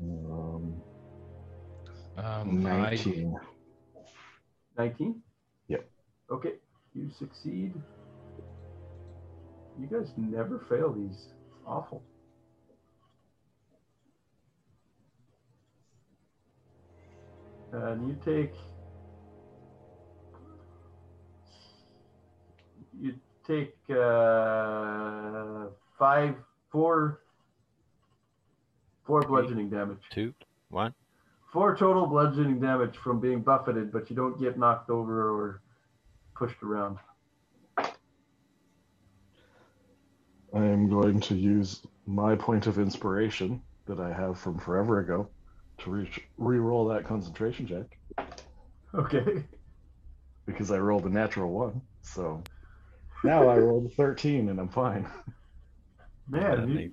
Um, 0.00 0.82
Um, 2.16 2.66
I, 2.66 2.90
19. 2.96 3.34
19? 4.78 5.22
Yep. 5.68 5.90
Okay, 6.30 6.52
you 6.94 7.10
succeed. 7.18 7.74
You 9.78 9.86
guys 9.86 10.08
never 10.16 10.64
fail 10.70 10.92
these. 10.94 11.26
It's 11.50 11.58
awful. 11.66 12.02
And 17.72 18.08
you 18.08 18.16
take. 18.24 18.52
You 22.98 23.14
take 23.46 23.76
uh, 23.90 25.66
five, 25.98 26.34
four, 26.70 27.20
four 29.04 29.20
bludgeoning 29.22 29.68
damage. 29.68 29.98
Two, 30.10 30.32
one. 30.70 30.94
Four 31.52 31.76
total 31.76 32.06
bludgeoning 32.06 32.60
damage 32.60 32.96
from 32.96 33.20
being 33.20 33.42
buffeted, 33.42 33.92
but 33.92 34.08
you 34.10 34.16
don't 34.16 34.40
get 34.40 34.58
knocked 34.58 34.90
over 34.90 35.30
or 35.30 35.62
pushed 36.34 36.62
around. 36.62 36.98
I 37.78 37.84
am 40.54 40.88
going 40.88 41.20
to 41.20 41.34
use 41.34 41.82
my 42.06 42.34
point 42.34 42.66
of 42.66 42.78
inspiration 42.78 43.60
that 43.86 44.00
I 44.00 44.12
have 44.12 44.38
from 44.38 44.58
forever 44.58 45.00
ago 45.00 45.28
to 45.78 45.90
reach 45.90 46.20
re-roll 46.38 46.86
that 46.88 47.04
concentration 47.04 47.66
check. 47.66 47.98
Okay. 48.94 49.44
because 50.46 50.70
I 50.70 50.78
rolled 50.78 51.04
a 51.04 51.10
natural 51.10 51.52
one. 51.52 51.80
So 52.02 52.42
now 53.24 53.48
I 53.48 53.58
rolled 53.58 53.86
a 53.86 53.94
13 53.94 54.48
and 54.48 54.58
I'm 54.58 54.68
fine. 54.68 55.06
Man, 56.28 56.68
you, 56.70 56.90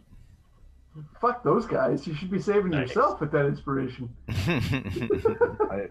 fuck 1.21 1.43
those 1.43 1.65
guys. 1.65 2.05
You 2.05 2.13
should 2.13 2.29
be 2.31 2.39
saving 2.39 2.71
Nice. 2.71 2.89
yourself 2.89 3.19
with 3.21 3.31
that 3.31 3.45
inspiration. 3.45 4.09
I 4.29 5.87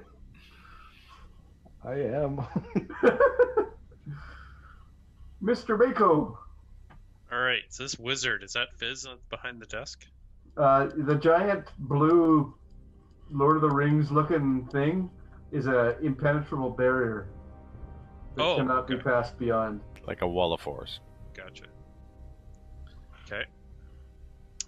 I 1.85 1.95
am. 1.95 2.41
Mr. 5.43 5.77
Mako, 5.79 6.39
All 7.33 7.39
right, 7.41 7.63
so 7.69 7.83
this 7.83 7.99
wizard 7.99 8.43
is 8.45 8.53
that 8.53 8.69
Fizz 8.77 9.09
behind 9.31 9.61
the 9.61 9.67
desk? 9.67 10.05
uh, 10.57 10.89
the 10.97 11.15
giant 11.17 11.67
blue 11.79 12.55
Lord 13.33 13.57
of 13.57 13.63
the 13.63 13.71
Rings 13.71 14.11
looking 14.11 14.67
thing 14.67 15.11
is 15.51 15.67
a 15.67 15.99
impenetrable 16.01 16.71
barrier 16.71 17.29
that 18.37 18.43
Oh, 18.43 18.57
cannot 18.57 18.87
be 18.87 18.97
passed 18.97 19.39
beyond. 19.39 19.81
like 20.07 20.23
a 20.23 20.29
wall 20.29 20.53
of 20.53 20.61
force. 20.61 21.01
Gotcha. 21.35 21.65
Okay. 23.25 23.45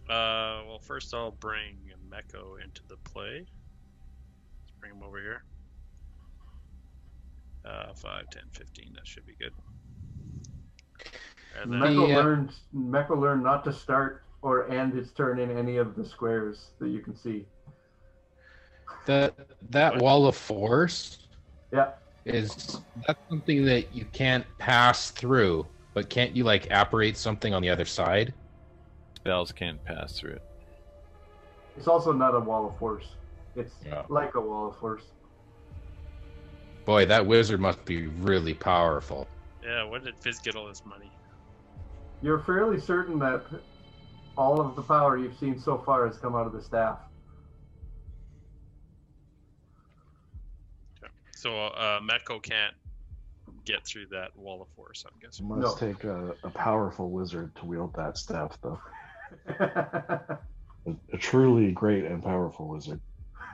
Uh, 0.08 0.64
well, 0.66 0.78
first 0.80 1.12
I'll 1.14 1.32
bring 1.32 1.76
Meko 2.10 2.62
into 2.62 2.82
the 2.88 2.96
play. 2.98 3.46
Let's 4.60 4.72
bring 4.80 4.92
him 4.92 5.02
over 5.02 5.18
here. 5.18 5.44
Uh, 7.64 7.94
5, 7.94 8.28
10, 8.30 8.42
15, 8.52 8.92
that 8.94 9.06
should 9.06 9.26
be 9.26 9.34
good. 9.38 9.52
And 11.60 11.72
then, 11.72 11.80
Meko 11.80 12.08
Yeah. 12.08 12.16
learned 12.18 12.52
Meko 12.74 13.18
learned 13.18 13.42
not 13.42 13.64
to 13.64 13.72
start 13.72 14.22
or 14.42 14.68
end 14.70 14.94
its 14.96 15.10
turn 15.12 15.38
in 15.38 15.50
any 15.50 15.78
of 15.78 15.96
the 15.96 16.04
squares 16.04 16.72
that 16.78 16.88
you 16.88 17.00
can 17.00 17.14
see. 17.16 17.46
That 19.06 19.34
that 19.70 19.98
wall 19.98 20.26
of 20.26 20.36
force 20.36 21.18
Yeah. 21.72 21.92
is 22.24 22.80
that's 23.06 23.20
something 23.28 23.64
that 23.66 23.94
you 23.94 24.04
can't 24.06 24.46
pass 24.58 25.10
through, 25.10 25.66
but 25.92 26.08
can't 26.08 26.34
you 26.34 26.44
like 26.44 26.68
apparate 26.70 27.16
something 27.16 27.52
on 27.52 27.60
the 27.62 27.68
other 27.68 27.84
side? 27.84 28.32
Spells 29.16 29.52
can't 29.52 29.82
pass 29.84 30.18
through 30.18 30.32
it. 30.32 30.42
It's 31.76 31.88
also 31.88 32.12
not 32.12 32.34
a 32.34 32.40
wall 32.40 32.66
of 32.68 32.78
force. 32.78 33.06
It's 33.56 33.74
Yeah. 33.84 34.04
like 34.08 34.34
a 34.36 34.40
wall 34.40 34.68
of 34.68 34.76
force. 34.76 35.04
Boy, 36.84 37.06
that 37.06 37.24
wizard 37.26 37.60
must 37.60 37.84
be 37.84 38.06
really 38.08 38.54
powerful. 38.54 39.26
yeah, 39.62 39.82
where 39.84 39.98
did 40.00 40.14
Fizz 40.18 40.40
get 40.40 40.56
all 40.56 40.66
this 40.66 40.84
money? 40.84 41.10
You're 42.20 42.38
fairly 42.40 42.78
certain 42.78 43.18
that 43.20 43.46
all 44.36 44.60
of 44.60 44.76
the 44.76 44.82
power 44.82 45.16
you've 45.16 45.36
seen 45.38 45.58
so 45.58 45.78
far 45.78 46.06
has 46.06 46.18
come 46.18 46.34
out 46.34 46.46
of 46.46 46.52
the 46.52 46.60
staff. 46.60 46.98
So, 51.44 51.66
uh, 51.66 52.00
Meko 52.00 52.42
can't 52.42 52.72
get 53.66 53.84
through 53.86 54.06
that 54.12 54.34
wall 54.34 54.62
of 54.62 54.68
force, 54.74 55.04
I'm 55.06 55.12
It 55.20 55.26
guessing. 55.26 55.46
must 55.46 55.78
No. 55.82 55.88
take 55.92 56.04
a, 56.04 56.34
a 56.42 56.48
powerful 56.48 57.10
wizard 57.10 57.54
to 57.56 57.66
wield 57.66 57.92
that 57.96 58.16
staff, 58.16 58.56
though. 58.62 58.80
A, 60.86 60.90
a 61.12 61.18
truly 61.18 61.70
great 61.72 62.04
and 62.06 62.22
powerful 62.22 62.66
wizard. 62.68 62.98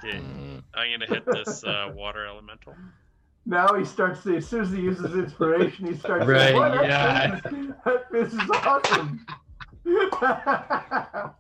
Okay, 0.04 0.18
Mm. 0.18 0.62
I'm 0.74 0.90
gonna 0.92 1.06
hit 1.06 1.24
this 1.26 1.64
uh, 1.64 1.90
water 1.92 2.26
elemental. 2.26 2.76
now 3.44 3.74
he 3.74 3.84
starts 3.84 4.22
to, 4.22 4.36
as 4.36 4.46
soon 4.48 4.60
as 4.62 4.70
he 4.70 4.80
uses 4.82 5.12
inspiration, 5.16 5.86
he 5.86 5.94
starts 5.96 6.26
Right, 6.26 6.38
saying, 6.54 6.56
"What? 6.56 6.84
yeah. 6.84 7.40
This 8.12 8.32
is 8.32 8.50
awesome. 8.50 9.26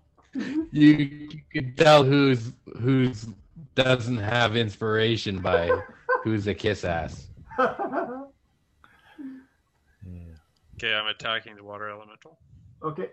You, 0.72 0.92
you 0.96 1.40
can 1.52 1.74
tell 1.74 2.04
who's 2.04 2.52
who's 2.80 3.26
doesn't 3.74 4.18
have 4.18 4.56
inspiration 4.56 5.38
by 5.40 5.72
who's 6.22 6.46
a 6.46 6.54
kiss 6.54 6.84
ass. 6.84 7.26
Okay, 10.82 10.94
I'm 10.94 11.08
attacking 11.08 11.56
the 11.56 11.62
water 11.62 11.90
elemental 11.90 12.38
okay, 12.82 13.08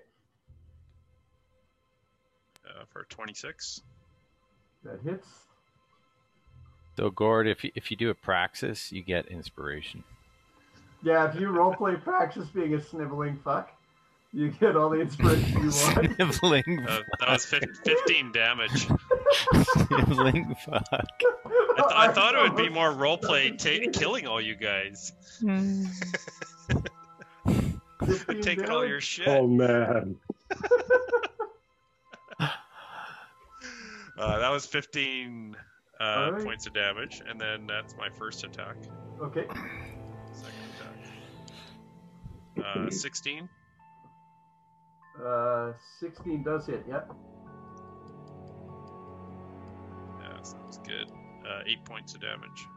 uh, 2.66 2.86
for 2.88 3.04
26. 3.10 3.82
that 4.86 5.02
hits. 5.04 5.28
So 6.96 7.10
Gord, 7.10 7.46
if 7.46 7.66
you, 7.66 7.72
if 7.76 7.92
you 7.92 7.98
do 7.98 8.10
a 8.10 8.14
praxis, 8.16 8.94
you 8.94 9.04
get 9.04 9.26
inspiration. 9.26 10.06
Yeah, 11.04 11.30
if 11.30 11.38
you 11.38 11.50
roleplay 11.50 12.02
practice 12.06 12.48
being 12.48 12.74
a 12.74 12.82
sniveling 12.82 13.38
fuck, 13.44 13.70
you 14.32 14.50
get 14.50 14.78
all 14.78 14.90
the 14.90 15.02
inspiration 15.02 15.50
you 15.62 15.70
want. 15.72 16.16
Sniveling, 16.16 16.86
Uh, 16.88 17.02
that 17.20 17.30
was 17.30 17.46
fif- 17.46 17.80
15 17.84 18.32
damage. 18.32 18.88
sniveling 19.90 20.56
fuck. 20.64 21.06
I, 21.78 21.82
th- 21.82 21.92
I 21.96 22.12
thought 22.12 22.36
it 22.36 22.42
would 22.42 22.58
be 22.58 22.70
more 22.70 22.90
roleplay 22.92 23.58
ta- 23.58 23.92
killing 23.98 24.28
all 24.28 24.42
you 24.42 24.56
guys. 24.56 25.12
Taking 28.42 28.70
all 28.70 28.86
your 28.86 29.02
shit. 29.02 29.28
Oh 29.28 29.48
man. 29.48 30.16
Uh, 34.20 34.40
that 34.40 34.50
was 34.50 34.66
15 34.66 35.56
uh, 36.00 36.04
Alright. 36.04 36.44
points 36.44 36.66
of 36.66 36.74
damage, 36.74 37.22
and 37.30 37.40
then 37.40 37.68
that's 37.68 37.96
my 37.98 38.10
first 38.10 38.44
attack. 38.44 38.76
Okay, 39.22 39.46
Second 40.34 40.56
attack. 42.58 42.88
Uh, 42.88 42.90
16. 42.90 43.48
uh, 45.24 45.72
16 46.00 46.42
does 46.44 46.66
hit. 46.66 46.84
Yep. 46.90 47.12
Yeah, 50.20 50.42
sounds 50.42 50.80
good. 50.80 51.12
Uh, 51.48 51.62
8 51.66 51.86
points 51.86 52.14
of 52.14 52.22
damage. 52.22 52.68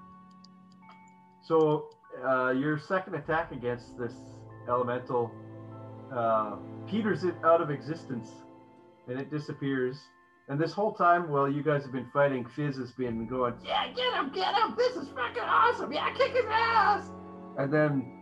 So 1.43 1.89
uh, 2.25 2.51
your 2.51 2.79
second 2.79 3.15
attack 3.15 3.51
against 3.51 3.99
this 3.99 4.15
elemental 4.69 5.33
uh, 6.13 6.57
peters 6.89 7.25
it 7.25 7.35
out 7.45 7.61
of 7.61 7.71
existence, 7.71 8.29
and 9.09 9.19
it 9.19 9.31
disappears. 9.31 9.99
And 10.49 10.61
this 10.61 10.73
whole 10.73 10.93
time, 10.93 11.31
while 11.31 11.49
you 11.49 11.63
guys 11.63 11.83
have 11.83 11.93
been 11.93 12.09
fighting, 12.13 12.45
Fizz 12.45 12.77
has 12.77 12.93
been 12.93 13.27
going, 13.27 13.55
"Yeah, 13.65 13.89
get 13.89 14.13
him, 14.15 14.31
get 14.33 14.55
him! 14.55 14.75
This 14.77 14.97
is 14.97 15.09
fucking 15.09 15.43
awesome! 15.43 15.93
Yeah, 15.93 16.13
kick 16.15 16.33
his 16.33 16.45
ass!" 16.49 17.11
And 17.59 17.73
then 17.73 18.13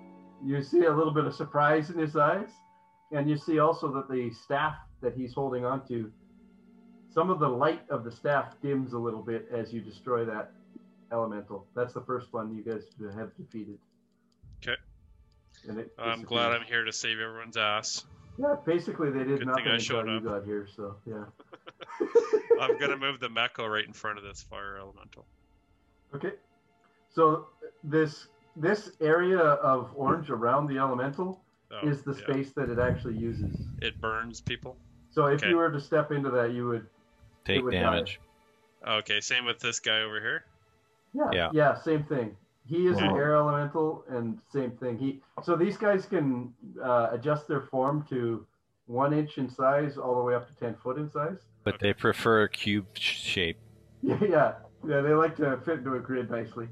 you 0.43 0.63
see 0.63 0.85
a 0.85 0.93
little 0.93 1.13
bit 1.13 1.25
of 1.25 1.35
surprise 1.35 1.91
in 1.91 1.99
his 1.99 2.17
eyes, 2.17 2.51
and 3.13 3.29
you 3.29 3.37
see 3.37 3.59
also 3.59 3.93
that 3.93 4.11
the 4.11 4.31
staff 4.31 4.77
that 5.03 5.15
he's 5.15 5.35
holding 5.35 5.65
onto, 5.65 6.11
some 7.11 7.31
of 7.31 7.39
the 7.39 7.49
light 7.49 7.83
of 7.91 8.05
the 8.05 8.13
staff 8.13 8.55
dims 8.63 8.93
a 8.93 8.99
little 8.99 9.23
bit 9.23 9.49
as 9.53 9.73
you 9.73 9.81
destroy 9.81 10.25
that 10.25 10.53
elemental. 11.13 11.67
That's 11.75 11.95
the 11.95 12.03
first 12.03 12.33
one 12.33 12.55
you 12.55 12.63
guys 12.63 12.85
have 13.15 13.37
defeated. 13.37 13.79
'Kay. 14.61 14.77
And 15.69 15.79
it 15.79 15.93
I'm 15.99 16.23
glad 16.23 16.53
I'm 16.53 16.63
here 16.63 16.85
to 16.85 16.93
save 16.93 17.19
everyone's 17.19 17.57
ass. 17.57 18.05
Yeah, 18.39 18.55
basically 18.65 19.11
they 19.11 19.21
did 19.21 19.29
Good 19.29 19.39
thing 19.41 19.47
nothing 19.49 19.67
until 19.67 20.07
you 20.07 20.21
got 20.21 20.45
here. 20.45 20.67
So 20.77 20.97
yeah. 21.07 21.25
I'm 22.61 22.79
gonna 22.79 22.97
move 23.07 23.21
the 23.21 23.29
Meko 23.29 23.69
right 23.69 23.85
in 23.87 23.93
front 23.93 24.19
of 24.19 24.25
this 24.25 24.43
fire 24.43 24.77
elemental. 24.79 25.27
Okay. 26.15 26.35
So 27.11 27.49
this 27.83 28.29
this 28.57 28.93
area 29.01 29.39
of 29.39 29.91
orange 29.97 30.31
around 30.31 30.69
the 30.69 30.79
elemental 30.79 31.43
Oh, 31.71 31.87
is 31.87 32.03
the 32.03 32.15
yeah. 32.15 32.19
space 32.25 32.53
that 32.53 32.71
it 32.71 32.79
actually 32.79 33.17
uses. 33.19 33.55
It 33.83 34.01
burns 34.01 34.41
people. 34.41 34.79
So 35.11 35.27
if 35.27 35.43
Okay. 35.43 35.51
you 35.51 35.57
were 35.57 35.71
to 35.71 35.81
step 35.81 36.11
into 36.13 36.31
that, 36.31 36.53
you 36.53 36.67
would. 36.67 36.87
Take 37.55 37.65
would 37.65 37.73
die. 37.73 37.81
damage. 37.81 38.21
Okay, 38.87 39.21
same 39.21 39.45
with 39.45 39.59
this 39.59 39.81
guy 39.81 40.01
over 40.03 40.21
here. 40.21 40.45
Yeah. 41.15 41.31
Yeah. 41.33 41.51
Yeah. 41.53 41.75
Same 41.75 42.05
thing. 42.05 42.37
He 42.67 42.87
is 42.87 42.99
an 42.99 43.07
Wow. 43.13 43.17
air 43.17 43.35
elemental, 43.35 44.05
and 44.11 44.39
same 44.53 44.73
thing. 44.73 44.99
He 44.99 45.21
so 45.43 45.57
these 45.57 45.77
guys 45.79 46.05
can 46.07 46.53
uh, 46.83 47.09
adjust 47.13 47.49
their 47.49 47.63
form 47.63 48.05
to 48.11 48.47
one 48.87 49.13
inch 49.15 49.39
in 49.39 49.49
size 49.49 49.97
all 49.97 50.15
the 50.17 50.23
way 50.23 50.35
up 50.35 50.47
to 50.49 50.55
ten 50.55 50.75
foot 50.83 50.99
in 50.99 51.11
size. 51.11 51.39
But 51.65 51.79
they 51.81 51.93
prefer 51.95 52.43
a 52.43 52.49
cube 52.49 52.87
sh- 52.95 53.17
shape. 53.17 53.59
Yeah, 54.03 54.19
yeah, 54.23 54.53
yeah. 54.87 55.01
They 55.01 55.13
like 55.13 55.35
to 55.37 55.59
fit 55.65 55.79
into 55.79 55.95
a 55.95 55.99
grid 55.99 56.31
nicely. 56.31 56.69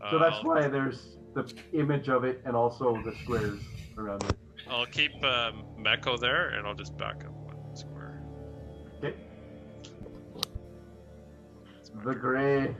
Uh, 0.00 0.10
So 0.10 0.18
that's 0.18 0.36
I'll, 0.36 0.44
why 0.44 0.68
there's 0.68 1.16
the 1.34 1.44
image 1.74 2.08
of 2.08 2.24
it 2.24 2.40
and 2.44 2.56
also 2.56 3.00
the 3.02 3.14
squares 3.22 3.60
around 3.98 4.22
it. 4.24 4.36
I'll 4.70 4.86
keep 4.86 5.12
um, 5.24 5.64
Meko 5.78 6.18
there, 6.18 6.48
and 6.50 6.66
I'll 6.66 6.74
just 6.74 6.96
back 6.96 7.24
up 7.24 7.31
The 12.04 12.14
gray. 12.14 12.74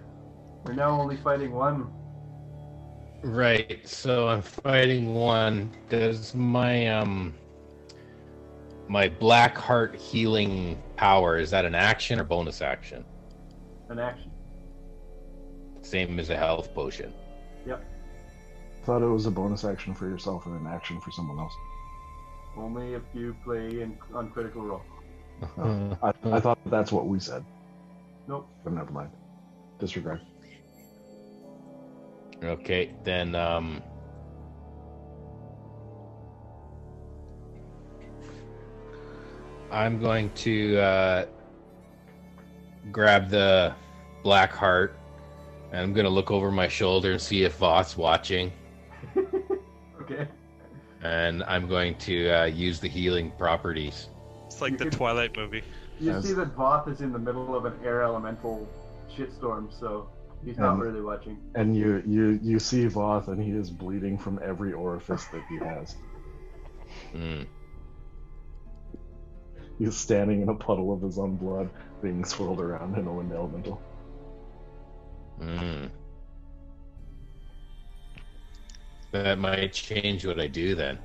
We're 0.64 0.74
now 0.74 1.01
only 1.01 1.16
fighting 1.16 1.52
one. 1.52 1.90
Right. 3.22 3.80
So 3.86 4.28
I'm 4.28 4.43
fighting 4.43 5.14
one. 5.14 5.70
Does 5.89 6.34
my 6.34 6.89
um 6.89 7.34
my 8.89 9.09
black 9.09 9.56
heart 9.56 9.97
healing 9.97 10.80
power 10.97 11.39
is 11.39 11.51
that 11.51 11.64
an 11.64 11.74
action 11.74 12.20
or 12.20 12.24
bonus 12.24 12.60
action? 12.60 13.05
An 13.89 13.98
action. 13.98 14.30
Same 15.82 16.18
as 16.18 16.30
a 16.30 16.36
health 16.36 16.74
potion. 16.74 17.12
Yep. 17.66 17.84
Thought 18.84 19.02
it 19.02 19.06
was 19.06 19.26
a 19.26 19.30
bonus 19.30 19.64
action 19.64 19.94
for 19.94 20.09
yourself 20.09 20.47
and 20.47 20.59
an 20.60 20.66
action 20.66 21.01
for 21.01 21.10
someone 21.10 21.39
else. 21.39 21.55
Only 22.56 22.94
if 22.94 23.02
you 23.14 23.36
play 23.44 23.80
in 23.80 23.97
on 24.14 24.30
Critical 24.30 24.62
Role. 24.62 24.82
I, 26.02 26.12
I 26.24 26.40
thought 26.40 26.59
that's 26.66 26.93
what 26.93 27.06
we 27.06 27.18
said, 27.18 27.44
Nope. 28.27 28.49
but 28.65 28.73
never 28.73 28.90
mind. 28.93 29.11
Disregard. 29.78 30.20
Okay, 32.43 32.93
then 33.05 33.35
um 33.35 33.82
I'm 39.70 40.01
going 40.01 40.31
to 40.35 40.78
uh 40.78 41.27
grab 42.90 43.28
the 43.31 43.74
black 44.23 44.53
heart 44.53 44.99
and 45.73 45.81
I'm 45.81 45.93
gonna 45.93 46.09
look 46.09 46.31
over 46.31 46.51
my 46.51 46.69
shoulder 46.69 47.12
and 47.12 47.20
see 47.20 47.44
if 47.44 47.57
Voth's 47.57 47.97
watching. 47.97 48.53
Okay. 50.03 50.27
And 51.03 51.44
I'm 51.44 51.69
going 51.69 51.97
to 51.99 52.31
uh, 52.31 52.44
use 52.44 52.81
the 52.81 52.89
healing 52.89 53.31
properties. 53.39 54.09
It's 54.47 54.61
like 54.61 54.78
the 54.78 54.90
Twilight 54.90 55.36
movie. 55.36 55.62
You 56.01 56.12
Yes. 56.12 56.24
see 56.24 56.32
that 56.32 56.56
Voth 56.56 56.89
is 56.89 57.01
in 57.01 57.12
the 57.12 57.19
middle 57.19 57.55
of 57.55 57.64
an 57.64 57.74
air 57.85 58.02
elemental 58.02 58.69
shitstorm, 59.14 59.73
so 59.73 60.09
he's 60.44 60.59
not 60.59 60.78
really 60.78 61.01
watching. 61.01 61.39
And 61.55 61.77
you 61.77 62.02
you 62.06 62.39
you 62.43 62.59
see 62.59 62.86
Voth, 62.86 63.28
and 63.28 63.40
he 63.43 63.51
is 63.52 63.70
bleeding 63.70 64.19
from 64.19 64.40
every 64.43 64.73
orifice 64.73 65.24
that 65.27 65.43
he 65.48 65.56
has. 65.59 65.97
Mm. 67.14 67.47
He's 69.78 69.97
standing 69.97 70.43
in 70.43 70.48
a 70.48 70.55
puddle 70.55 70.93
of 70.93 71.02
his 71.02 71.19
own 71.19 71.36
blood, 71.36 71.69
being 72.02 72.24
swirled 72.24 72.60
around 72.60 72.97
in 72.98 73.06
a 73.06 73.12
wind 73.12 73.32
elemental. 73.32 73.81
Mm. 75.40 75.90
That 79.12 79.39
might 79.39 79.73
change 79.73 80.24
what 80.24 80.40
I 80.40 80.47
do 80.47 80.74
then. 80.74 80.98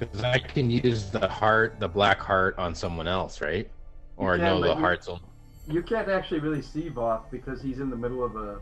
Because 0.00 0.22
I 0.24 0.38
can 0.38 0.70
use 0.70 1.10
the 1.10 1.28
heart, 1.28 1.78
the 1.78 1.88
black 1.88 2.18
heart, 2.20 2.58
on 2.58 2.74
someone 2.74 3.06
else, 3.06 3.40
right? 3.42 3.70
Or 4.16 4.36
can, 4.36 4.44
no, 4.46 4.60
the 4.62 4.68
you- 4.68 4.74
heart's 4.74 5.08
on. 5.08 5.20
You 5.68 5.82
can't 5.82 6.08
actually 6.08 6.40
really 6.40 6.62
see 6.62 6.88
Voth 6.90 7.30
because 7.30 7.62
he's 7.62 7.78
in 7.78 7.90
the 7.90 7.96
middle 7.96 8.24
of 8.24 8.34
a 8.34 8.58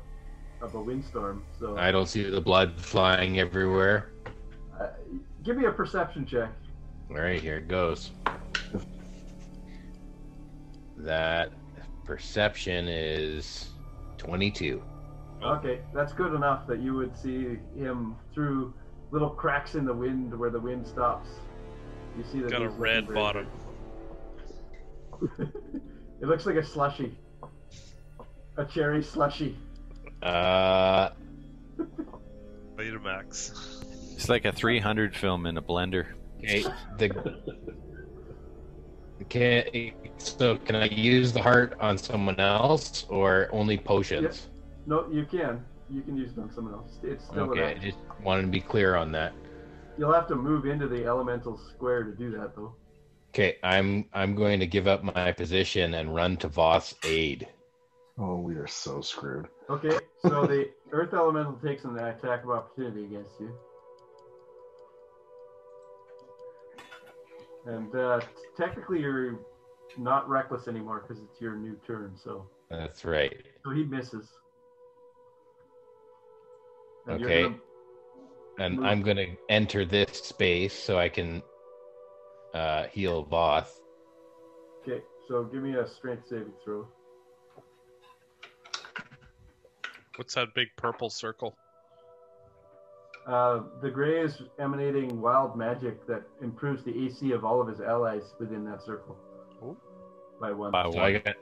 of 0.60 0.74
a 0.74 0.80
windstorm. 0.82 1.44
So 1.58 1.78
I 1.78 1.90
don't 1.92 2.08
see 2.08 2.28
the 2.28 2.40
blood 2.40 2.78
flying 2.78 3.38
everywhere. 3.38 4.10
uh, 4.78 4.88
give 5.44 5.56
me 5.56 5.64
a 5.66 5.70
perception 5.72 6.26
check. 6.26 6.50
All 7.10 7.16
right, 7.16 7.40
here 7.40 7.58
it 7.58 7.68
goes. 7.68 8.10
That 10.96 11.52
perception 12.04 12.88
is 12.88 13.68
22. 14.18 14.82
Oh. 15.40 15.54
Okay, 15.54 15.80
that's 15.94 16.12
good 16.12 16.34
enough 16.34 16.66
that 16.66 16.80
you 16.80 16.94
would 16.94 17.16
see 17.16 17.56
him 17.76 18.16
through 18.34 18.74
little 19.10 19.30
cracks 19.30 19.74
in 19.74 19.84
the 19.84 19.94
wind 19.94 20.36
where 20.38 20.50
the 20.50 20.60
wind 20.60 20.86
stops. 20.86 21.28
You 22.16 22.24
see 22.30 22.40
that 22.40 22.50
Got 22.50 22.62
a 22.62 22.68
red 22.68 23.06
very 23.06 23.14
bottom. 23.14 23.46
it 26.20 26.26
looks 26.26 26.46
like 26.46 26.56
a 26.56 26.64
slushy, 26.64 27.16
a 28.56 28.64
cherry 28.64 29.02
slushy. 29.02 29.56
Uh, 30.22 31.10
Betamax. 32.76 33.84
It's 34.14 34.28
like 34.28 34.44
a 34.44 34.52
300 34.52 35.14
film 35.14 35.46
in 35.46 35.56
a 35.56 35.62
blender. 35.62 36.06
okay, 36.40 36.64
the. 36.98 37.08
Can, 39.28 39.92
so 40.18 40.56
can 40.56 40.76
I 40.76 40.86
use 40.86 41.32
the 41.32 41.42
heart 41.42 41.76
on 41.80 41.98
someone 41.98 42.38
else 42.38 43.04
or 43.08 43.48
only 43.52 43.76
potions? 43.76 44.48
No, 44.86 45.06
you 45.10 45.24
can. 45.24 45.64
You 45.90 46.02
can 46.02 46.16
use 46.16 46.32
it 46.32 46.38
on 46.38 46.52
someone 46.52 46.74
else. 46.74 46.98
It's 47.02 47.24
still 47.24 47.50
Okay, 47.50 47.64
I 47.64 47.74
just 47.74 47.98
wanted 48.22 48.42
to 48.42 48.48
be 48.48 48.60
clear 48.60 48.96
on 48.96 49.12
that. 49.12 49.32
You'll 49.96 50.12
have 50.12 50.28
to 50.28 50.36
move 50.36 50.66
into 50.66 50.86
the 50.86 51.04
elemental 51.06 51.58
square 51.58 52.04
to 52.04 52.12
do 52.12 52.30
that, 52.32 52.54
though. 52.54 52.74
Okay, 53.30 53.56
I'm 53.62 54.06
I'm 54.12 54.34
going 54.34 54.60
to 54.60 54.66
give 54.66 54.86
up 54.86 55.02
my 55.02 55.32
position 55.32 55.94
and 55.94 56.14
run 56.14 56.36
to 56.38 56.48
Voth's 56.48 56.94
aid. 57.04 57.48
Oh, 58.18 58.36
we 58.36 58.56
are 58.56 58.66
so 58.66 59.00
screwed. 59.00 59.46
Okay, 59.70 59.96
so 60.22 60.46
the 60.46 60.70
earth 60.92 61.14
elemental 61.14 61.54
takes 61.64 61.84
an 61.84 61.96
attack 61.98 62.42
of 62.44 62.50
opportunity 62.50 63.04
against 63.04 63.38
you. 63.38 63.54
And 67.66 67.94
uh, 67.94 68.20
technically, 68.56 69.00
you're 69.00 69.38
not 69.96 70.28
reckless 70.28 70.68
anymore 70.68 71.04
because 71.06 71.22
it's 71.22 71.40
your 71.40 71.54
new 71.54 71.78
turn. 71.86 72.16
So, 72.16 72.46
That's 72.70 73.04
right. 73.04 73.36
so 73.64 73.70
he 73.70 73.84
misses. 73.84 74.37
And 77.08 77.24
Okay. 77.24 77.42
gonna- 77.42 77.60
And 78.60 78.84
I'm 78.84 79.02
going 79.02 79.16
to 79.16 79.36
enter 79.48 79.84
this 79.84 80.10
space 80.18 80.74
so 80.74 80.98
I 80.98 81.08
can 81.08 81.42
uh, 82.54 82.84
heal 82.88 83.24
Voth. 83.26 83.68
okay, 84.82 85.02
so 85.28 85.44
give 85.44 85.62
me 85.62 85.76
a 85.76 85.86
strength 85.86 86.26
saving 86.28 86.52
throw. 86.64 86.88
What's 90.16 90.34
that 90.34 90.54
big 90.54 90.68
purple 90.76 91.08
circle? 91.10 91.56
Uh, 93.26 93.60
the 93.82 93.90
gray 93.90 94.20
is 94.20 94.42
emanating 94.58 95.20
wild 95.20 95.56
magic 95.56 96.04
that 96.08 96.22
improves 96.42 96.82
the 96.82 97.06
AC 97.06 97.30
of 97.32 97.44
all 97.44 97.60
of 97.60 97.68
his 97.68 97.80
allies 97.80 98.34
within 98.40 98.64
that 98.64 98.82
circle 98.82 99.16
Ooh. 99.62 99.76
by 100.40 100.50
one. 100.50 100.72
By 100.72 100.90
So 100.90 100.98
I 101.00 101.18
got 101.18 101.36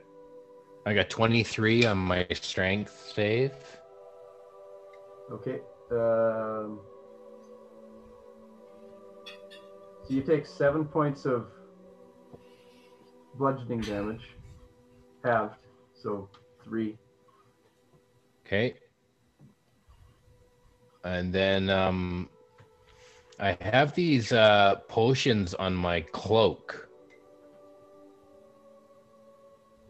I 0.85 0.93
got 0.93 1.09
23 1.09 1.85
on 1.85 1.97
my 1.97 2.27
strength 2.33 3.11
save. 3.15 3.53
Okay. 5.31 5.61
Um, 5.91 6.79
so 10.03 10.13
you 10.13 10.21
take 10.21 10.45
seven 10.45 10.85
points 10.85 11.25
of 11.25 11.47
bludgeoning 13.35 13.81
damage, 13.81 14.35
halved, 15.23 15.57
so 15.93 16.29
three. 16.63 16.97
Okay. 18.45 18.75
And 21.03 21.33
then 21.33 21.69
um 21.69 22.29
I 23.39 23.57
have 23.61 23.93
these 23.93 24.31
uh 24.31 24.75
potions 24.87 25.53
on 25.53 25.75
my 25.75 26.01
cloak. 26.01 26.89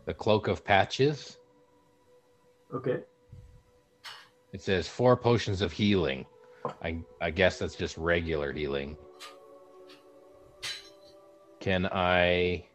The 0.06 0.14
cloak 0.14 0.48
of 0.48 0.64
patches. 0.66 1.38
Okay. 2.74 3.04
It 4.58 4.64
says 4.64 4.88
four 4.88 5.16
potions 5.16 5.62
of 5.62 5.72
healing. 5.72 6.26
I 6.82 6.98
I 7.22 7.30
guess 7.30 7.60
that's 7.60 7.76
just 7.76 7.96
regular 7.96 8.52
healing. 8.52 8.98
Can 11.60 11.86
I 11.86 12.66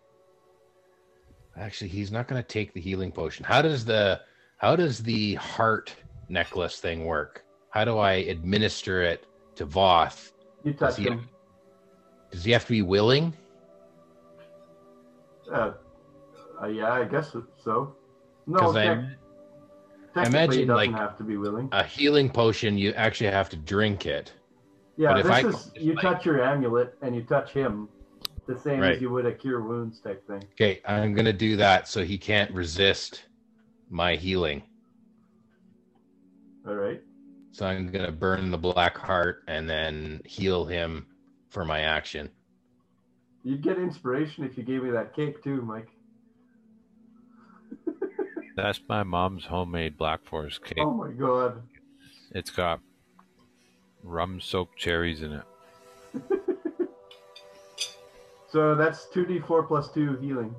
Actually, 1.57 1.89
he's 1.89 2.13
not 2.13 2.29
going 2.29 2.41
to 2.41 2.47
take 2.47 2.73
the 2.73 2.81
healing 2.81 3.11
potion. 3.11 3.45
How 3.45 3.63
does 3.63 3.85
the 3.85 4.21
how 4.59 4.77
does 4.77 5.03
the 5.03 5.35
heart 5.35 5.93
necklace 6.29 6.79
thing 6.79 7.05
work? 7.05 7.45
How 7.71 7.85
do 7.85 7.99
I 7.99 8.13
administer 8.13 9.03
it 9.03 9.27
to 9.57 9.67
Voth? 9.67 10.31
You 10.63 10.75
Does 10.75 10.95
touch 10.95 10.99
he, 10.99 11.11
him. 11.11 11.29
does 12.31 12.45
he 12.45 12.53
have 12.53 12.65
to 12.67 12.71
be 12.71 12.83
willing? 12.83 13.35
Uh, 15.53 15.73
uh, 16.63 16.69
yeah, 16.69 16.93
I 16.93 17.07
guess 17.07 17.35
so. 17.59 17.97
No, 18.47 18.73
tec- 18.73 18.99
I 18.99 19.17
imagine, 20.17 20.69
like- 20.69 20.91
have 20.93 21.17
to 21.19 21.25
be 21.25 21.37
willing. 21.37 21.69
a 21.73 21.85
healing 21.85 22.31
potion, 22.31 22.77
you 22.79 22.93
actually 22.93 23.31
have 23.31 23.49
to 23.51 23.57
drink 23.57 24.07
it. 24.07 24.33
Yeah, 24.97 25.13
but 25.13 25.21
if 25.21 25.25
this 25.25 25.33
I- 25.33 25.49
is 25.49 25.85
you 25.85 25.95
touch 25.97 26.27
your 26.27 26.43
amulet 26.43 26.97
and 27.03 27.15
you 27.17 27.23
touch 27.23 27.53
him, 27.53 27.89
the 28.47 28.59
same 28.59 28.81
Right. 28.81 28.97
as 28.97 29.01
you 29.01 29.11
would 29.11 29.27
a 29.27 29.33
cure 29.33 29.63
wounds 29.63 30.01
type 30.01 30.27
thing. 30.27 30.43
Okay, 30.53 30.81
I'm 30.85 31.15
to 31.25 31.33
do 31.33 31.57
that 31.57 31.89
so 31.89 32.05
he 32.05 32.19
can't 32.19 32.51
resist 32.53 33.25
my 33.89 34.17
healing. 34.17 34.63
All 36.67 36.75
right. 36.75 37.03
So 37.53 37.67
I'm 37.67 37.91
gonna 37.91 38.13
burn 38.13 38.51
the 38.51 38.59
black 38.59 38.97
heart 38.97 39.45
and 39.47 39.69
then 39.69 40.23
heal 40.25 40.65
him 40.65 41.07
for 41.49 41.65
my 41.65 41.81
action. 41.81 42.31
You'd 43.45 43.63
get 43.63 43.79
inspiration 43.79 44.45
if 44.45 44.57
you 44.57 44.63
gave 44.63 44.83
me 44.83 44.91
that 44.91 45.15
cake 45.15 45.43
too, 45.43 45.63
Mike. 45.63 45.89
That's 48.57 48.81
my 48.89 49.03
mom's 49.03 49.45
homemade 49.47 49.97
Black 49.97 50.25
Forest 50.25 50.65
cake. 50.65 50.79
Oh 50.81 50.93
my 50.93 51.11
god. 51.13 51.63
It's 52.33 52.51
got 52.51 52.81
rum 54.03 54.41
soaked 54.41 54.77
cherries 54.79 55.23
in 55.23 55.33
it. 55.33 55.45
So 58.53 58.75
that's 58.75 59.07
2d4 59.15 59.67
plus 59.67 59.91
2 59.93 60.19
healing. 60.19 60.55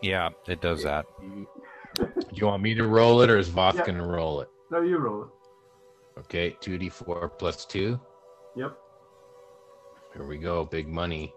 Yeah, 0.00 0.30
it 0.48 0.62
does 0.62 0.82
that. 0.82 1.04
Do 1.20 1.46
you 2.32 2.46
want 2.46 2.62
me 2.62 2.72
to 2.74 2.86
roll 2.86 3.20
it 3.20 3.28
or 3.28 3.36
is 3.36 3.50
Voth 3.50 3.74
Yeah. 3.74 3.84
gonna 3.84 4.06
roll 4.06 4.40
it? 4.40 4.48
No, 4.70 4.80
you 4.80 4.96
roll 4.96 5.24
it. 5.24 5.28
Okay, 6.20 6.56
2d4 6.62 7.38
plus 7.38 7.66
2. 7.66 8.00
Yep. 8.56 8.78
Here 10.14 10.24
we 10.26 10.38
go, 10.38 10.64
big 10.64 10.88
money. 10.88 11.34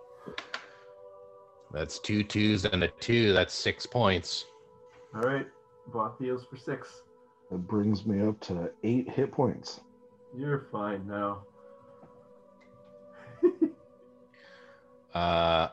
That's 1.74 2.00
two 2.00 2.24
twos 2.24 2.64
and 2.64 2.82
a 2.82 2.88
two. 3.02 3.34
That's 3.34 3.54
six 3.54 3.86
points. 3.86 4.46
All 5.16 5.22
right. 5.22 5.48
Both 5.88 6.20
heals 6.20 6.46
for 6.46 6.58
6. 6.58 7.02
That 7.52 7.68
brings 7.68 8.06
me 8.06 8.26
up 8.28 8.40
to 8.42 8.72
eight 8.84 9.10
hit 9.10 9.32
points. 9.32 9.82
You're 10.36 10.68
fine 10.72 11.08
now. 11.08 11.44
Uh, 15.14 15.70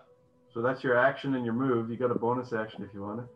So 0.54 0.62
that's 0.62 0.84
your 0.84 0.96
action 0.96 1.34
and 1.34 1.44
your 1.44 1.54
move. 1.54 1.90
You 1.90 1.96
got 1.96 2.12
a 2.12 2.14
bonus 2.14 2.52
action 2.52 2.84
if 2.84 2.94
you 2.94 3.02
want 3.02 3.20
it. 3.20 3.26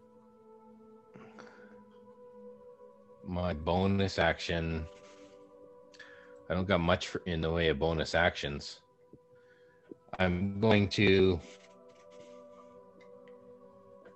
my 3.27 3.53
bonus 3.53 4.19
action. 4.19 4.87
I 6.49 6.55
don't 6.55 6.69
got 6.69 6.81
much 6.81 7.09
for, 7.09 7.23
in 7.27 7.41
the 7.41 7.51
way 7.51 7.69
of 7.69 7.79
bonus 7.81 8.15
actions. 8.15 8.81
I'm 10.21 10.61
going 10.61 10.89
to. 10.91 11.41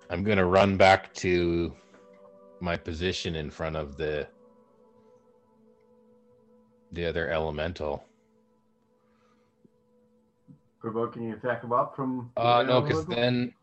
I'm 0.09 0.23
going 0.23 0.37
to 0.37 0.45
run 0.45 0.77
back 0.77 1.13
to 1.15 1.73
my 2.61 2.77
position 2.77 3.35
in 3.35 3.49
front 3.49 3.75
of 3.75 3.97
the 3.97 4.27
the 6.91 7.05
other 7.05 7.29
elemental. 7.29 8.03
Provoking 10.79 11.27
an 11.27 11.33
attack 11.33 11.63
of 11.63 11.71
up 11.71 11.95
from. 11.95 12.31
Uh, 12.35 12.63
no, 12.63 12.81
because 12.81 13.05
then. 13.05 13.53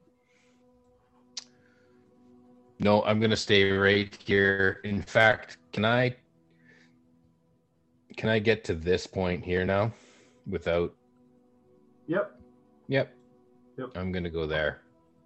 No, 2.81 3.03
I'm 3.03 3.21
gonna 3.21 3.37
stay 3.37 3.71
right 3.73 4.17
here. 4.25 4.81
In 4.85 5.03
fact, 5.03 5.59
can 5.73 5.85
I? 5.85 6.15
Can 8.17 8.29
I 8.29 8.39
get 8.39 8.65
to 8.65 8.75
this 8.75 9.07
point 9.07 9.45
here 9.45 9.65
now, 9.65 9.93
without? 10.47 10.95
Yep, 12.07 12.39
Yep. 12.89 13.15
Yep. 13.77 13.91
I'm 13.97 14.11
gonna 14.13 14.31
go 14.31 14.47
there. 14.47 14.81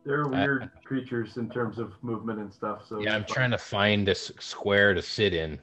They're 0.04 0.26
I- 0.26 0.40
weird 0.40 0.70
creatures 0.84 1.36
in 1.36 1.48
terms 1.48 1.78
of 1.78 1.92
movement 2.02 2.40
and 2.40 2.52
stuff. 2.52 2.86
So 2.86 3.00
Yeah, 3.00 3.14
I'm 3.14 3.24
trying 3.24 3.50
to 3.52 3.58
find 3.58 4.08
a 4.08 4.14
square 4.14 4.94
to 4.94 5.02
sit 5.02 5.34
in. 5.34 5.60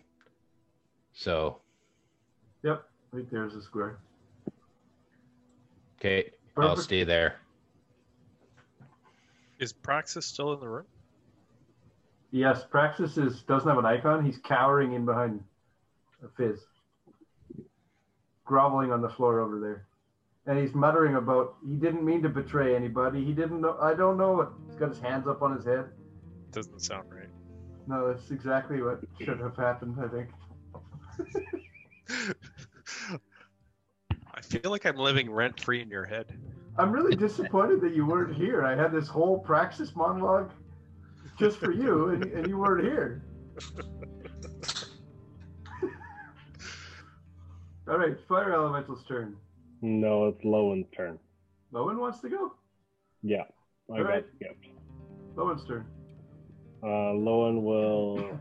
So, 1.13 1.61
Yep, 2.63 2.89
right 3.11 3.29
there's 3.29 3.55
a 3.55 3.61
square. 3.61 3.99
okay, 5.99 6.31
I'll 6.57 6.77
stay 6.77 7.03
there. 7.03 7.35
Is 9.59 9.73
Praxis 9.73 10.25
still 10.25 10.53
in 10.53 10.59
the 10.61 10.69
room? 10.69 10.85
Yes, 12.31 12.63
Praxis 12.69 13.17
is 13.17 13.41
doesn't 13.43 13.67
have 13.67 13.77
an 13.77 13.85
icon. 13.85 14.23
He's 14.23 14.37
cowering 14.37 14.93
in 14.93 15.03
behind 15.03 15.43
a 16.23 16.29
fizz, 16.29 16.65
groveling 18.45 18.91
on 18.93 19.01
the 19.01 19.09
floor 19.09 19.41
over 19.41 19.59
there, 19.59 19.87
and 20.45 20.57
he's 20.57 20.73
muttering 20.73 21.15
about 21.15 21.55
he 21.67 21.75
didn't 21.75 22.03
mean 22.03 22.21
to 22.23 22.29
betray 22.29 22.75
anybody. 22.75 23.23
He 23.23 23.33
didn't 23.33 23.61
know. 23.61 23.77
I 23.81 23.93
don't 23.93 24.17
know 24.17 24.33
what. 24.33 24.51
He's 24.67 24.75
got 24.75 24.89
his 24.89 24.99
hands 24.99 25.27
up 25.27 25.41
on 25.41 25.55
his 25.55 25.65
head. 25.65 25.85
Doesn't 26.51 26.81
sound 26.81 27.13
right. 27.13 27.29
No, 27.87 28.11
that's 28.11 28.31
exactly 28.31 28.81
what 28.81 29.01
should 29.19 29.39
have 29.39 29.55
happened. 29.55 29.97
I 30.01 30.07
think. 30.07 30.29
I 34.33 34.41
feel 34.41 34.71
like 34.71 34.85
I'm 34.85 34.97
living 34.97 35.29
rent 35.29 35.59
free 35.59 35.81
in 35.81 35.89
your 35.89 36.05
head. 36.05 36.37
I'm 36.77 36.91
really 36.91 37.15
disappointed 37.15 37.81
that 37.81 37.93
you 37.93 38.05
weren't 38.05 38.35
here. 38.35 38.63
I 38.63 38.75
had 38.75 38.91
this 38.93 39.07
whole 39.07 39.39
Praxis 39.39 39.95
monologue 39.95 40.51
just 41.37 41.57
for 41.57 41.71
you, 41.73 42.09
and, 42.09 42.23
and 42.23 42.47
you 42.47 42.57
weren't 42.57 42.85
here. 42.85 43.21
All 47.89 47.97
right, 47.97 48.15
Fire 48.27 48.53
Elemental's 48.53 49.03
turn. 49.03 49.35
No, 49.81 50.27
it's 50.27 50.43
Lowen's 50.43 50.87
turn. 50.95 51.19
Lowen 51.73 51.97
wants 51.97 52.19
to 52.21 52.29
go. 52.29 52.53
Yeah, 53.21 53.43
I 53.91 53.97
got 53.97 54.05
Alright. 54.05 54.25
skipped. 54.35 54.65
Lowen's 55.35 55.65
turn. 55.65 55.85
Uh, 56.83 57.13
Lowen 57.15 57.61
will 57.61 58.39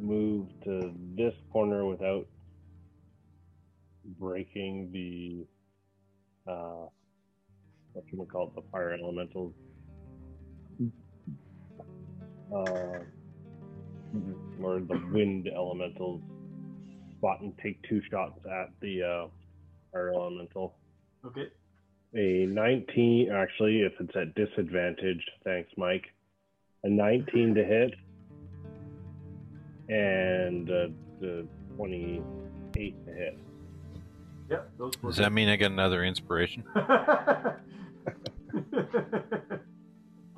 move 0.00 0.46
to 0.64 0.92
this 1.16 1.34
corner 1.52 1.86
without 1.86 2.26
breaking 4.18 4.90
the 4.92 5.46
uh, 6.50 6.86
what 7.92 8.04
should 8.08 8.18
we 8.18 8.26
call 8.26 8.48
it? 8.48 8.54
The 8.54 8.62
fire 8.70 8.92
elementals. 8.92 9.54
Uh, 12.50 13.00
or 14.62 14.80
the 14.80 15.02
wind 15.12 15.48
elementals 15.54 16.22
spot 17.18 17.40
and 17.42 17.52
take 17.62 17.82
two 17.86 18.00
shots 18.10 18.40
at 18.46 18.70
the 18.80 19.02
uh, 19.02 19.26
fire 19.92 20.12
elemental. 20.14 20.76
Okay. 21.24 21.48
A 22.14 22.46
19, 22.46 23.30
actually, 23.30 23.82
if 23.82 23.92
it's 24.00 24.16
at 24.16 24.34
disadvantage, 24.34 25.22
thanks, 25.44 25.70
Mike. 25.76 26.06
A 26.84 26.88
19 26.88 27.54
to 27.54 27.64
hit, 27.64 27.94
and 29.88 30.70
uh, 30.70 30.88
the 31.20 31.46
28 31.76 33.04
to 33.06 33.12
hit. 33.12 33.38
Yep, 34.48 34.70
those 34.78 34.96
Does 34.96 35.16
that 35.16 35.32
mean 35.32 35.48
I 35.48 35.56
get 35.56 35.72
another 35.72 36.04
inspiration? 36.04 36.64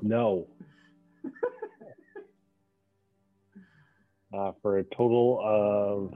No. 0.03 0.47
uh, 4.37 4.53
for 4.63 4.79
a 4.79 4.85
total 4.85 5.41
of. 5.45 6.15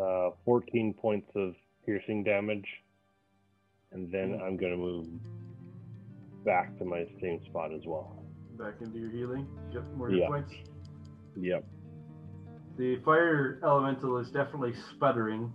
Uh, 0.00 0.30
14 0.44 0.94
points 0.94 1.30
of 1.34 1.54
piercing 1.84 2.24
damage. 2.24 2.66
And 3.92 4.10
then 4.12 4.40
I'm 4.44 4.56
going 4.56 4.72
to 4.72 4.78
move 4.78 5.06
back 6.44 6.76
to 6.78 6.84
my 6.84 7.06
same 7.20 7.40
spot 7.46 7.72
as 7.72 7.82
well. 7.86 8.22
Back 8.58 8.74
into 8.80 8.98
your 8.98 9.10
healing. 9.10 9.46
Get 9.72 9.82
more 9.96 10.08
hit 10.08 10.20
Yeah. 10.20 10.28
points. 10.28 10.52
Yep. 11.36 11.64
The 12.78 12.96
fire 13.04 13.58
elemental 13.62 14.18
is 14.18 14.30
definitely 14.30 14.74
sputtering. 14.94 15.52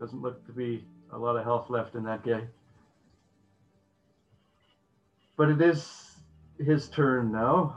Doesn't 0.00 0.20
look 0.20 0.44
to 0.46 0.52
be 0.52 0.84
a 1.12 1.18
lot 1.18 1.36
of 1.36 1.44
health 1.44 1.70
left 1.70 1.94
in 1.94 2.04
that 2.04 2.24
guy. 2.24 2.42
But 5.36 5.50
it 5.50 5.60
is 5.60 6.16
his 6.58 6.88
turn 6.88 7.32
now, 7.32 7.76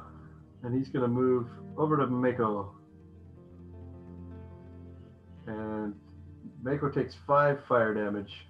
and 0.63 0.75
he's 0.75 0.89
going 0.89 1.03
to 1.03 1.07
move 1.07 1.47
over 1.77 1.97
to 1.97 2.07
Mako. 2.07 2.71
And 5.47 5.95
Mako 6.67 6.89
takes 6.89 7.15
five 7.25 7.63
fire 7.67 7.93
damage. 7.93 8.45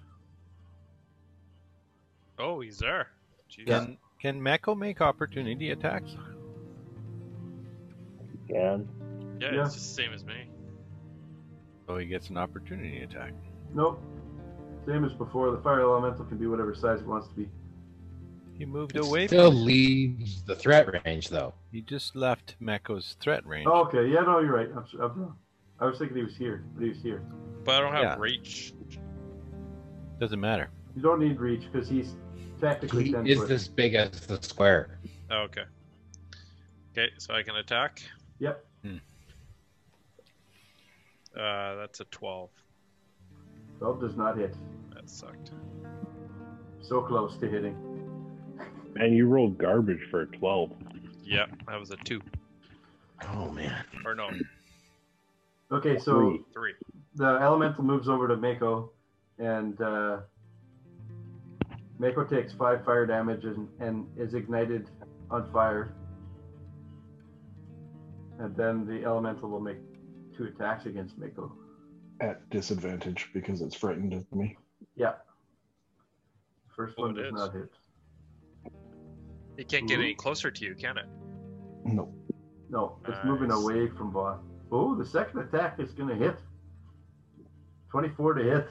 Oh, 2.38 2.60
he's 2.60 2.78
there. 2.78 3.08
Jeez. 3.50 3.66
Can 3.66 3.98
can 4.20 4.40
Meko 4.40 4.76
make 4.76 5.00
opportunity 5.00 5.70
attacks? 5.70 6.16
Again. 8.48 8.88
Yeah, 9.40 9.52
Yeah. 9.52 9.64
it's 9.64 9.74
just 9.74 9.96
the 9.96 10.02
same 10.02 10.12
as 10.12 10.24
me. 10.24 10.48
So 11.86 11.96
he 11.96 12.06
gets 12.06 12.28
an 12.30 12.36
opportunity 12.36 13.02
attack. 13.02 13.32
Nope. 13.72 14.02
Same 14.86 15.04
as 15.04 15.12
before. 15.12 15.50
The 15.52 15.58
fire 15.62 15.80
elemental 15.80 16.24
can 16.24 16.38
be 16.38 16.46
whatever 16.46 16.74
size 16.74 17.00
it 17.00 17.06
wants 17.06 17.28
to 17.28 17.34
be. 17.34 17.48
He 18.54 18.64
moved 18.66 18.96
It 18.96 19.04
away. 19.04 19.28
still 19.28 19.50
From, 19.52 19.64
leaves 19.64 20.42
the 20.42 20.56
threat 20.56 20.88
range, 21.04 21.28
though. 21.28 21.54
he 21.70 21.80
just 21.80 22.16
left 22.16 22.56
Mako's 22.60 23.16
threat 23.20 23.46
range. 23.46 23.68
Oh, 23.70 23.84
okay. 23.84 24.08
Yeah, 24.08 24.22
no, 24.22 24.40
you're 24.40 24.52
right. 24.56 24.68
I'm, 24.74 24.82
s- 24.82 24.94
I'm 24.94 25.20
wrong. 25.20 25.36
I 25.80 25.86
was 25.86 25.98
thinking 25.98 26.16
he 26.16 26.22
was 26.24 26.36
here, 26.36 26.64
but 26.74 26.82
he 26.82 26.88
was 26.90 26.98
here. 27.02 27.22
But 27.64 27.76
I 27.76 27.80
don't 27.80 27.92
have 27.92 28.02
Yeah. 28.02 28.16
reach. 28.18 28.74
Doesn't 30.18 30.40
matter. 30.40 30.70
You 30.96 31.02
don't 31.02 31.20
need 31.20 31.38
reach 31.38 31.70
because 31.70 31.88
he's 31.88 32.16
technically 32.60 33.04
He 33.04 33.12
10 33.12 33.26
is 33.26 33.38
foot. 33.38 33.48
this 33.48 33.68
big 33.68 33.94
as 33.94 34.26
the 34.26 34.42
square. 34.42 34.98
Oh, 35.30 35.42
okay. 35.42 35.64
Okay, 36.92 37.10
so 37.18 37.34
I 37.34 37.42
can 37.42 37.56
attack. 37.56 38.02
Yep. 38.40 38.64
Uh, 41.36 41.74
that's 41.76 42.00
a 42.00 42.04
12. 42.06 42.50
12 43.78 44.00
does 44.00 44.16
not 44.16 44.36
hit. 44.36 44.56
That 44.94 45.08
sucked. 45.08 45.52
So 46.80 47.00
close 47.02 47.36
to 47.36 47.48
hitting. 47.48 47.76
Man, 48.94 49.12
you 49.12 49.26
rolled 49.28 49.56
garbage 49.58 50.02
for 50.10 50.22
a 50.22 50.26
12. 50.26 50.72
Yeah, 51.22 51.46
that 51.68 51.78
was 51.78 51.90
a 51.92 51.96
2. 51.98 52.20
Oh 53.28 53.50
man. 53.52 53.84
Or 54.04 54.14
no, 54.16 54.30
Okay, 55.70 55.98
so 55.98 56.12
Three. 56.20 56.40
3. 56.54 56.72
the 57.16 57.26
elemental 57.42 57.84
moves 57.84 58.08
over 58.08 58.26
to 58.28 58.36
Mako, 58.36 58.90
and 59.38 59.78
uh, 59.80 60.18
Mako 61.98 62.24
takes 62.24 62.52
five 62.54 62.84
fire 62.84 63.04
damage 63.06 63.44
and, 63.44 63.68
and 63.80 64.06
is 64.16 64.34
ignited 64.34 64.88
on 65.30 65.50
fire. 65.52 65.94
And 68.38 68.56
then 68.56 68.86
the 68.86 69.04
elemental 69.04 69.48
will 69.50 69.60
make 69.60 69.78
two 70.36 70.44
attacks 70.44 70.86
against 70.86 71.18
Mako. 71.18 71.52
At 72.20 72.48
disadvantage 72.50 73.28
because 73.34 73.60
it's 73.60 73.74
frightened 73.74 74.12
of 74.14 74.24
me. 74.32 74.56
Yeah. 74.96 75.14
First 76.74 76.94
Oh, 76.98 77.02
one 77.02 77.18
it 77.18 77.22
does 77.22 77.26
is. 77.26 77.32
not 77.34 77.52
hit. 77.52 77.70
It 79.58 79.68
can't 79.68 79.88
get 79.88 79.98
any 79.98 80.14
closer 80.14 80.50
to 80.50 80.64
you, 80.64 80.74
can 80.76 80.96
it? 80.98 81.06
No. 81.84 82.14
No, 82.70 82.98
it's 83.08 83.18
moving 83.24 83.50
away 83.50 83.88
from 83.88 84.12
Vaughn. 84.12 84.40
Oh, 84.70 84.94
the 84.94 85.06
second 85.06 85.40
attack 85.40 85.78
is 85.78 85.92
going 85.92 86.08
to 86.08 86.14
hit. 86.14 86.36
24 87.90 88.34
to 88.34 88.44
hit. 88.44 88.68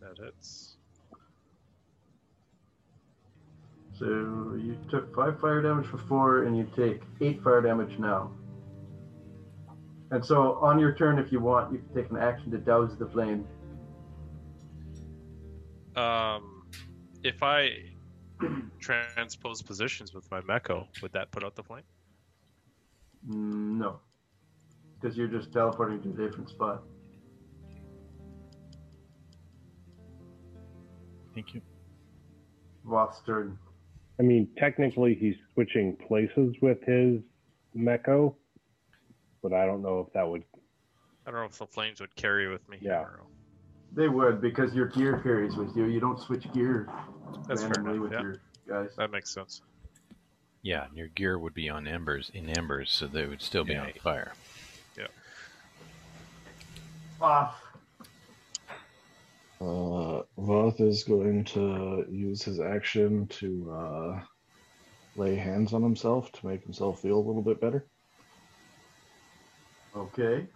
That 0.00 0.18
hits. 0.22 0.76
So 3.98 4.06
you 4.06 4.76
took 4.90 5.14
five 5.14 5.40
fire 5.40 5.62
damage 5.62 5.90
before, 5.90 6.44
and 6.44 6.56
you 6.56 6.68
take 6.74 7.02
eight 7.20 7.42
fire 7.42 7.60
damage 7.60 7.98
now. 7.98 8.32
And 10.10 10.24
so 10.24 10.54
on 10.54 10.78
your 10.78 10.92
turn, 10.94 11.18
if 11.18 11.30
you 11.30 11.40
want, 11.40 11.72
you 11.72 11.78
can 11.78 11.94
take 11.94 12.10
an 12.10 12.16
action 12.16 12.50
to 12.50 12.58
douse 12.58 12.96
the 12.98 13.06
flame. 13.06 13.46
Um, 15.94 16.66
if 17.22 17.42
I 17.42 17.70
transpose 18.80 19.62
positions 19.62 20.12
with 20.12 20.28
my 20.30 20.40
Meko, 20.40 20.86
would 21.00 21.12
that 21.12 21.30
put 21.30 21.44
out 21.44 21.54
the 21.54 21.62
flame? 21.62 21.84
Mm, 23.28 23.78
no. 23.78 24.00
Because 25.02 25.16
you're 25.16 25.26
just 25.26 25.52
teleporting 25.52 26.00
to 26.02 26.10
a 26.10 26.26
different 26.28 26.48
spot. 26.48 26.84
Thank 31.34 31.54
you. 31.54 31.60
Voth's 32.84 33.20
turn. 33.26 33.58
I 34.20 34.22
mean, 34.22 34.48
technically, 34.58 35.14
he's 35.14 35.34
switching 35.54 35.96
places 36.06 36.54
with 36.62 36.78
his 36.84 37.20
Meko, 37.76 38.34
but 39.42 39.52
I 39.52 39.66
don't 39.66 39.82
know 39.82 40.04
if 40.06 40.12
that 40.12 40.28
would. 40.28 40.44
I 41.26 41.30
don't 41.30 41.40
know 41.40 41.46
if 41.46 41.58
the 41.58 41.66
flames 41.66 42.00
would 42.00 42.14
carry 42.14 42.48
with 42.48 42.68
me. 42.68 42.78
Yeah. 42.80 43.00
I. 43.00 43.06
They 43.94 44.08
would 44.08 44.40
because 44.40 44.72
your 44.74 44.86
gear 44.86 45.20
carries 45.20 45.56
with 45.56 45.76
you. 45.76 45.86
You 45.86 46.00
don't 46.00 46.18
switch 46.20 46.50
gear 46.52 46.88
That's 47.46 47.62
randomly 47.62 47.92
enough. 47.96 48.02
with 48.02 48.12
Yeah, 48.12 48.20
your 48.22 48.36
guys. 48.68 48.90
that 48.96 49.10
makes 49.10 49.30
sense. 49.30 49.62
Yeah, 50.62 50.84
and 50.86 50.96
your 50.96 51.08
gear 51.08 51.38
would 51.38 51.54
be 51.54 51.68
on 51.68 51.86
embers 51.88 52.30
in 52.32 52.48
embers, 52.48 52.90
so 52.92 53.06
they 53.06 53.26
would 53.26 53.42
still 53.42 53.64
be 53.64 53.74
on 53.74 53.92
fire. 54.02 54.32
Voth. 57.22 57.54
Uh, 59.60 60.22
Voth 60.36 60.80
is 60.80 61.04
going 61.04 61.44
to 61.44 62.04
use 62.10 62.42
his 62.42 62.58
action 62.58 63.28
to 63.28 63.70
uh, 63.72 64.20
lay 65.14 65.36
hands 65.36 65.72
on 65.72 65.82
himself 65.84 66.32
to 66.32 66.46
make 66.46 66.64
himself 66.64 67.00
feel 67.00 67.16
a 67.16 67.26
little 67.26 67.42
bit 67.42 67.60
better. 67.60 67.86
Okay. 69.96 70.48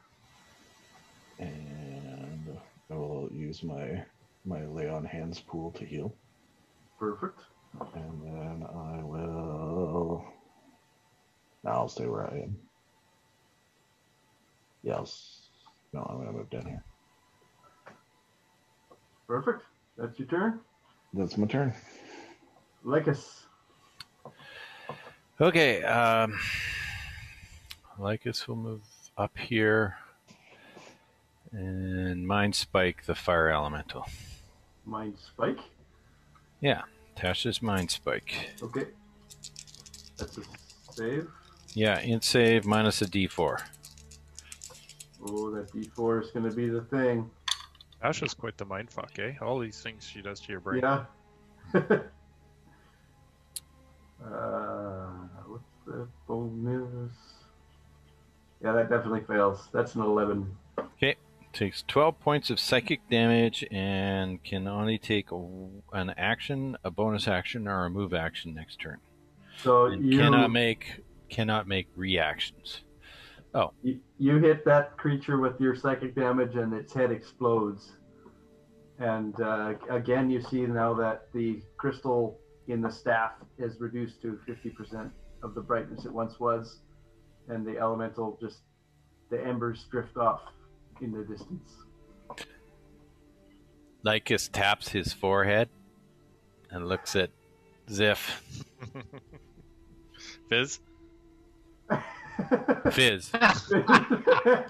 And 1.39 2.49
I 2.91 2.95
will 2.95 3.29
use 3.33 3.63
my 3.63 4.05
my 4.45 4.65
lay 4.67 4.89
on 4.89 5.05
hands 5.05 5.41
pool 5.41 5.71
to 5.73 5.85
heal. 5.85 6.17
Perfect. 6.99 7.39
And 7.95 8.23
then 8.23 8.67
I 8.69 9.05
will. 9.05 10.25
No, 11.63 11.71
I'll 11.71 11.89
stay 11.89 12.07
where 12.07 12.27
I 12.29 12.39
am. 12.39 12.57
Yeah, 14.83 14.95
I'll... 14.95 15.03
s- 15.03 15.36
No, 15.93 16.03
I'm 16.09 16.19
gonna 16.19 16.33
move 16.33 16.51
down 16.51 16.67
here. 16.67 16.85
Perfect. 19.27 19.63
That's 19.97 20.19
your 20.19 20.29
turn. 20.29 20.61
That's 21.15 21.37
my 21.37 21.47
turn. 21.47 21.73
Lycus. 22.85 23.47
Okay, 25.41 25.83
um, 25.83 26.39
Lycus 27.99 28.47
will 28.47 28.57
move 28.57 28.83
up 29.19 29.37
here 29.37 29.97
and 31.53 32.27
mind 32.27 32.55
spike 32.55 33.05
the 33.07 33.15
fire 33.15 33.51
elemental. 33.51 34.07
Mind 34.85 35.15
spike. 35.19 35.59
Yeah, 36.61 36.83
Tasha's 37.17 37.61
mind 37.61 37.91
spike. 37.91 38.51
Okay. 38.63 38.87
That's 40.17 40.39
a 40.39 40.43
save. 40.93 41.29
Yeah, 41.75 42.01
int 42.01 42.25
save 42.25 42.65
minus 42.65 43.03
a 43.03 43.07
d4. 43.07 43.61
Oh, 45.29 45.51
that 45.51 45.73
D4 45.73 46.23
is 46.25 46.31
going 46.31 46.49
to 46.49 46.55
be 46.55 46.69
the 46.69 46.83
thing. 46.83 47.31
Tasha's 48.03 48.35
quite 48.35 48.57
the 48.57 48.67
mindfuck, 48.67 49.19
eh? 49.19 49.35
All 49.43 49.59
these 49.59 49.81
things 49.81 50.05
she 50.05 50.21
does 50.21 50.41
to 50.41 50.53
your 50.53 50.61
brain. 50.61 50.83
Yeah. 50.83 51.05
uh, 51.75 51.81
what's 55.47 55.65
the 55.87 56.07
bonus? 56.29 57.13
Yeah, 58.63 58.73
that 58.73 58.91
definitely 58.91 59.23
fails. 59.23 59.69
That's 59.73 59.95
an 59.95 60.03
11. 60.03 60.57
Okay. 60.79 61.17
Takes 61.53 61.85
12 61.89 62.21
points 62.21 62.51
of 62.51 62.61
psychic 62.61 63.09
damage 63.09 63.65
and 63.71 64.43
can 64.45 64.69
only 64.69 64.99
take 64.99 65.33
a, 65.33 65.43
an 65.93 66.11
action, 66.17 66.77
a 66.85 66.91
bonus 66.91 67.27
action, 67.27 67.67
or 67.67 67.87
a 67.87 67.91
move 67.91 68.13
action 68.13 68.55
next 68.55 68.77
turn. 68.79 68.99
So 69.63 69.87
And 69.87 70.05
you, 70.05 70.19
cannot 70.19 70.51
make 70.51 71.03
cannot 71.29 71.67
make 71.67 71.89
reactions. 71.97 72.83
You 73.83 74.01
you 74.19 74.39
hit 74.39 74.65
that 74.65 74.97
creature 74.97 75.39
with 75.39 75.61
your 75.61 75.75
psychic 75.75 76.15
damage 76.15 76.57
and 76.57 76.73
its 76.75 76.93
head 76.93 77.11
explodes. 77.11 77.93
And 78.99 79.39
uh, 79.41 79.75
again, 79.91 80.31
you 80.31 80.41
see 80.41 80.63
now 80.67 80.95
that 80.95 81.29
the 81.33 81.63
crystal 81.77 82.39
in 82.69 82.81
the 82.81 82.91
staff 82.91 83.33
is 83.59 83.81
reduced 83.81 84.23
to 84.23 84.39
50% 84.49 85.11
of 85.43 85.55
the 85.55 85.61
brightness 85.61 86.05
it 86.05 86.13
once 86.13 86.41
was. 86.41 86.81
And 87.49 87.67
the 87.67 87.79
elemental 87.79 88.39
just, 88.41 88.61
the 89.31 89.45
embers 89.45 89.87
drift 89.91 90.17
off 90.17 90.41
in 91.01 91.13
the 91.13 91.25
distance. 91.25 91.73
Lycus 94.03 94.49
taps 94.49 94.89
his 94.89 95.13
forehead 95.13 95.69
and 96.71 96.89
looks 96.89 97.15
at 97.17 97.31
Ziff. 97.89 98.41
Fizz? 100.49 100.81
Fizz. 102.93 103.31
that 104.45 104.67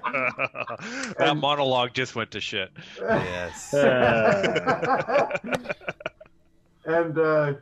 And- 1.19 1.41
monologue 1.41 1.95
just 1.95 2.15
went 2.15 2.31
to 2.33 2.41
shit. 2.41 2.71
yes. 3.01 3.73
and 6.85 7.19
uh, 7.19 7.55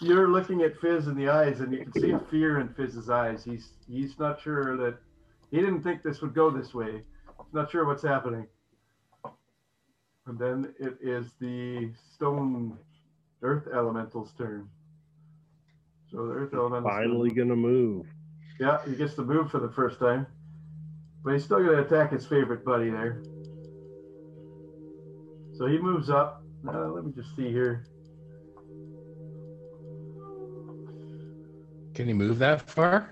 you're 0.00 0.28
looking 0.28 0.62
at 0.62 0.78
Fizz 0.80 1.06
in 1.06 1.14
the 1.14 1.28
eyes, 1.28 1.60
and 1.60 1.72
you 1.72 1.84
can 1.84 1.92
see 1.92 2.14
fear 2.30 2.60
in 2.60 2.68
Fizz's 2.74 3.10
eyes. 3.10 3.44
He's 3.44 3.70
he's 3.88 4.18
not 4.18 4.40
sure 4.40 4.76
that 4.76 4.96
he 5.50 5.58
didn't 5.58 5.82
think 5.82 6.02
this 6.02 6.20
would 6.20 6.34
go 6.34 6.50
this 6.50 6.74
way. 6.74 6.92
He's 6.92 7.52
not 7.54 7.70
sure 7.70 7.84
what's 7.86 8.02
happening. 8.02 8.46
And 10.26 10.38
then 10.38 10.74
it 10.78 10.96
is 11.00 11.32
the 11.40 11.90
stone 12.14 12.76
earth 13.42 13.66
elemental's 13.72 14.32
turn. 14.32 14.68
So 16.10 16.26
the 16.26 16.32
earth 16.34 16.54
elemental 16.54 16.88
Finally 16.88 17.30
gonna 17.30 17.56
move. 17.56 18.06
Yeah, 18.60 18.78
he 18.86 18.94
gets 18.94 19.14
to 19.14 19.22
move 19.22 19.50
for 19.50 19.58
the 19.58 19.70
first 19.70 19.98
time. 19.98 20.26
But 21.24 21.32
he's 21.32 21.44
still 21.44 21.58
going 21.58 21.76
to 21.76 21.82
attack 21.82 22.12
his 22.12 22.26
favorite 22.26 22.62
buddy 22.62 22.90
there. 22.90 23.22
So 25.56 25.66
he 25.66 25.78
moves 25.78 26.10
up. 26.10 26.42
Uh, 26.68 26.88
let 26.88 27.04
me 27.04 27.12
just 27.12 27.34
see 27.34 27.50
here. 27.50 27.86
Can 31.94 32.06
he 32.06 32.12
move 32.12 32.38
that 32.38 32.68
far? 32.70 33.10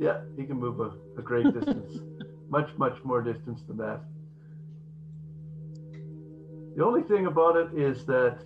Yeah, 0.00 0.22
he 0.36 0.44
can 0.44 0.58
move 0.58 0.80
a, 0.80 0.92
a 1.18 1.22
great 1.22 1.44
distance. 1.52 1.98
much, 2.48 2.70
much 2.78 2.96
more 3.04 3.20
distance 3.20 3.60
than 3.68 3.76
that. 3.76 4.00
The 6.76 6.84
only 6.84 7.02
thing 7.02 7.26
about 7.26 7.56
it 7.56 7.78
is 7.78 8.06
that 8.06 8.38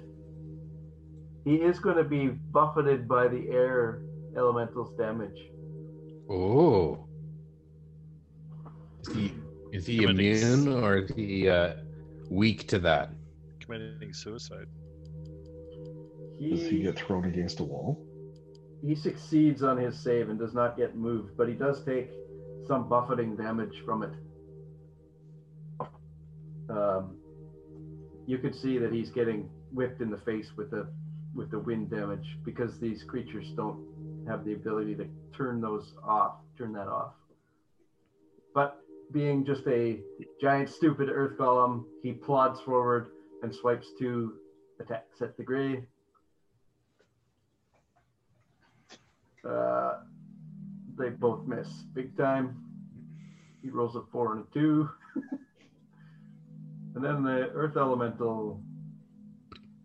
he 1.44 1.56
is 1.56 1.78
going 1.78 1.96
to 1.96 2.04
be 2.04 2.28
buffeted 2.28 3.06
by 3.06 3.28
the 3.28 3.48
air 3.48 4.02
elemental's 4.36 4.92
damage. 4.96 5.38
Oh. 6.30 7.06
Is 9.02 9.14
he 9.14 9.34
is 9.72 9.86
he 9.86 10.02
immune 10.02 10.68
or 10.68 10.98
is 10.98 11.10
he 11.14 11.48
uh, 11.48 11.74
weak 12.30 12.68
to 12.68 12.78
that? 12.80 13.10
Committing 13.60 14.12
suicide. 14.12 14.66
Does 16.40 16.68
he 16.68 16.82
get 16.82 16.98
thrown 16.98 17.24
against 17.24 17.60
a 17.60 17.64
wall? 17.64 18.08
he 18.84 18.94
succeeds 18.94 19.62
on 19.62 19.76
his 19.76 19.98
save 19.98 20.28
and 20.30 20.38
does 20.38 20.54
not 20.54 20.76
get 20.76 20.96
moved, 20.96 21.36
but 21.36 21.48
he 21.48 21.54
does 21.54 21.84
take 21.84 22.10
some 22.66 22.88
buffeting 22.88 23.36
damage 23.36 23.82
from 23.84 24.02
it. 24.02 24.10
Um, 26.70 27.16
you 28.26 28.38
could 28.38 28.54
see 28.54 28.78
that 28.78 28.92
he's 28.92 29.10
getting 29.10 29.48
whipped 29.72 30.00
in 30.00 30.10
the 30.10 30.18
face 30.18 30.52
with 30.56 30.70
the 30.70 30.86
with 31.34 31.50
the 31.50 31.58
wind 31.58 31.90
damage 31.90 32.38
because 32.44 32.78
these 32.78 33.02
creatures 33.04 33.50
don't 33.56 33.78
have 34.28 34.44
the 34.44 34.52
ability 34.52 34.94
to 34.96 35.06
turn 35.36 35.60
those 35.60 35.94
off, 36.04 36.36
turn 36.56 36.72
that 36.74 36.88
off. 36.88 37.14
But 38.54 38.80
being 39.12 39.44
just 39.44 39.66
a 39.66 40.00
giant, 40.40 40.68
stupid 40.68 41.08
earth 41.08 41.38
golem, 41.38 41.84
he 42.02 42.12
plods 42.12 42.60
forward 42.60 43.08
and 43.42 43.54
swipes 43.54 43.88
two 43.98 44.34
attacks 44.80 45.22
at 45.22 45.36
the 45.36 45.42
gray. 45.42 45.84
Uh, 49.48 50.00
they 50.98 51.10
both 51.10 51.46
miss 51.46 51.68
big 51.94 52.16
time. 52.16 52.56
He 53.62 53.70
rolls 53.70 53.96
a 53.96 54.02
four 54.12 54.34
and 54.34 54.44
a 54.44 54.54
two. 54.54 54.90
and 56.94 57.04
then 57.04 57.22
the 57.22 57.50
earth 57.54 57.76
elemental, 57.76 58.60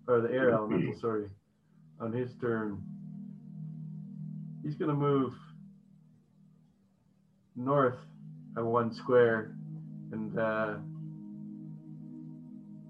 or 0.07 0.21
the 0.21 0.31
air 0.31 0.51
elemental, 0.51 0.99
sorry, 0.99 1.29
on 1.99 2.11
his 2.11 2.31
turn, 2.41 2.81
he's 4.63 4.75
going 4.75 4.89
to 4.89 4.95
move 4.95 5.33
north 7.55 7.97
of 8.55 8.65
one 8.65 8.93
square. 8.93 9.51
And 10.11 10.37
uh, 10.37 10.75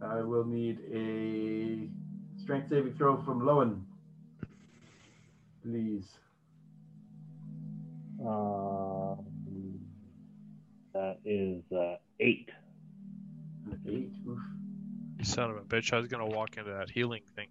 I 0.01 0.21
will 0.21 0.45
need 0.45 0.79
a 0.93 1.89
strength 2.41 2.69
saving 2.69 2.95
throw 2.95 3.21
from 3.23 3.41
Lowen. 3.41 3.81
Please. 5.63 6.05
Um, 8.21 9.25
that 10.93 11.19
is 11.25 11.63
uh, 11.71 11.95
eight. 12.19 12.49
Eight. 13.87 14.11
Oof. 14.27 14.39
You 15.17 15.25
son 15.25 15.49
of 15.49 15.57
a 15.57 15.61
bitch. 15.61 15.93
I 15.93 15.97
was 15.97 16.07
going 16.07 16.29
to 16.29 16.35
walk 16.35 16.57
into 16.57 16.71
that 16.71 16.89
healing 16.89 17.23
thing. 17.35 17.47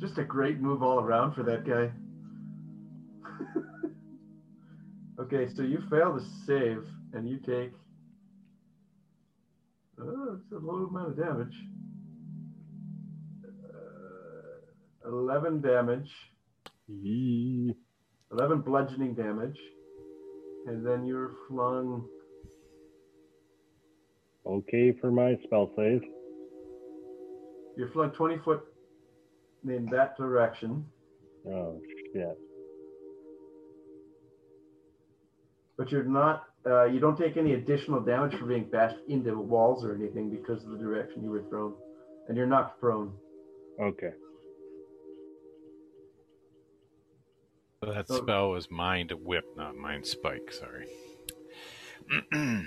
Just 0.00 0.18
a 0.18 0.24
great 0.24 0.60
move 0.60 0.82
all 0.82 1.00
around 1.00 1.34
for 1.34 1.42
that 1.42 1.66
guy. 1.66 1.90
okay, 5.20 5.48
so 5.54 5.62
you 5.62 5.82
fail 5.90 6.16
to 6.16 6.24
save, 6.46 6.84
and 7.14 7.28
you 7.28 7.38
take. 7.38 7.72
Oh, 10.00 10.38
it's 10.40 10.52
a 10.52 10.58
low 10.64 10.86
amount 10.86 11.08
of 11.08 11.16
damage. 11.16 11.54
Uh, 15.04 15.08
11 15.08 15.60
damage, 15.60 16.10
Yee. 16.86 17.74
11 18.30 18.60
bludgeoning 18.60 19.14
damage, 19.14 19.58
and 20.66 20.86
then 20.86 21.04
you're 21.04 21.32
flung. 21.48 22.06
Okay 24.46 24.92
for 25.00 25.10
my 25.10 25.36
spell 25.44 25.72
save. 25.76 26.02
You're 27.76 27.90
flung 27.90 28.10
20 28.12 28.38
foot 28.44 28.62
in 29.70 29.86
that 29.86 30.16
direction, 30.16 30.84
Oh 31.46 31.80
shit. 32.12 32.38
but 35.76 35.90
you're 35.92 36.04
not. 36.04 36.44
Uh, 36.66 36.84
you 36.84 36.98
don't 37.00 37.16
take 37.16 37.36
any 37.36 37.54
additional 37.54 38.00
damage 38.00 38.34
for 38.38 38.44
being 38.44 38.64
bashed 38.64 38.96
into 39.08 39.38
walls 39.38 39.84
or 39.84 39.94
anything 39.94 40.28
because 40.30 40.64
of 40.64 40.70
the 40.70 40.78
direction 40.78 41.22
you 41.22 41.30
were 41.30 41.44
thrown, 41.48 41.72
and 42.28 42.36
you're 42.36 42.46
not 42.46 42.78
prone. 42.80 43.12
Okay. 43.80 44.10
That 47.82 48.08
So- 48.08 48.16
spell 48.16 48.50
was 48.50 48.70
mind 48.70 49.12
whip, 49.12 49.44
not 49.56 49.76
mind 49.76 50.04
spike. 50.06 50.52
Sorry. 50.52 50.86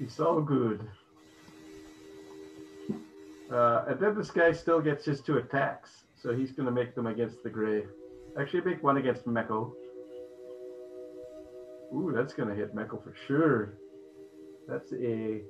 It's 0.00 0.18
all 0.18 0.40
good. 0.40 0.88
Uh, 3.52 3.84
and 3.88 4.00
then 4.00 4.16
this 4.16 4.30
guy 4.30 4.50
still 4.52 4.80
gets 4.80 5.04
his 5.04 5.20
two 5.20 5.36
attacks, 5.36 6.01
so 6.22 6.34
he's 6.34 6.52
going 6.52 6.66
to 6.66 6.72
make 6.72 6.94
them 6.94 7.06
against 7.06 7.42
the 7.42 7.50
gray. 7.50 7.82
Actually, 8.38 8.62
make 8.62 8.82
one 8.82 8.96
against 8.96 9.26
Meko. 9.26 9.72
Ooh, 11.92 12.12
that's 12.14 12.32
going 12.32 12.48
to 12.48 12.54
hit 12.54 12.74
Meko 12.74 13.02
for 13.02 13.14
sure. 13.26 13.74
That's 14.68 14.92
a 14.92 15.42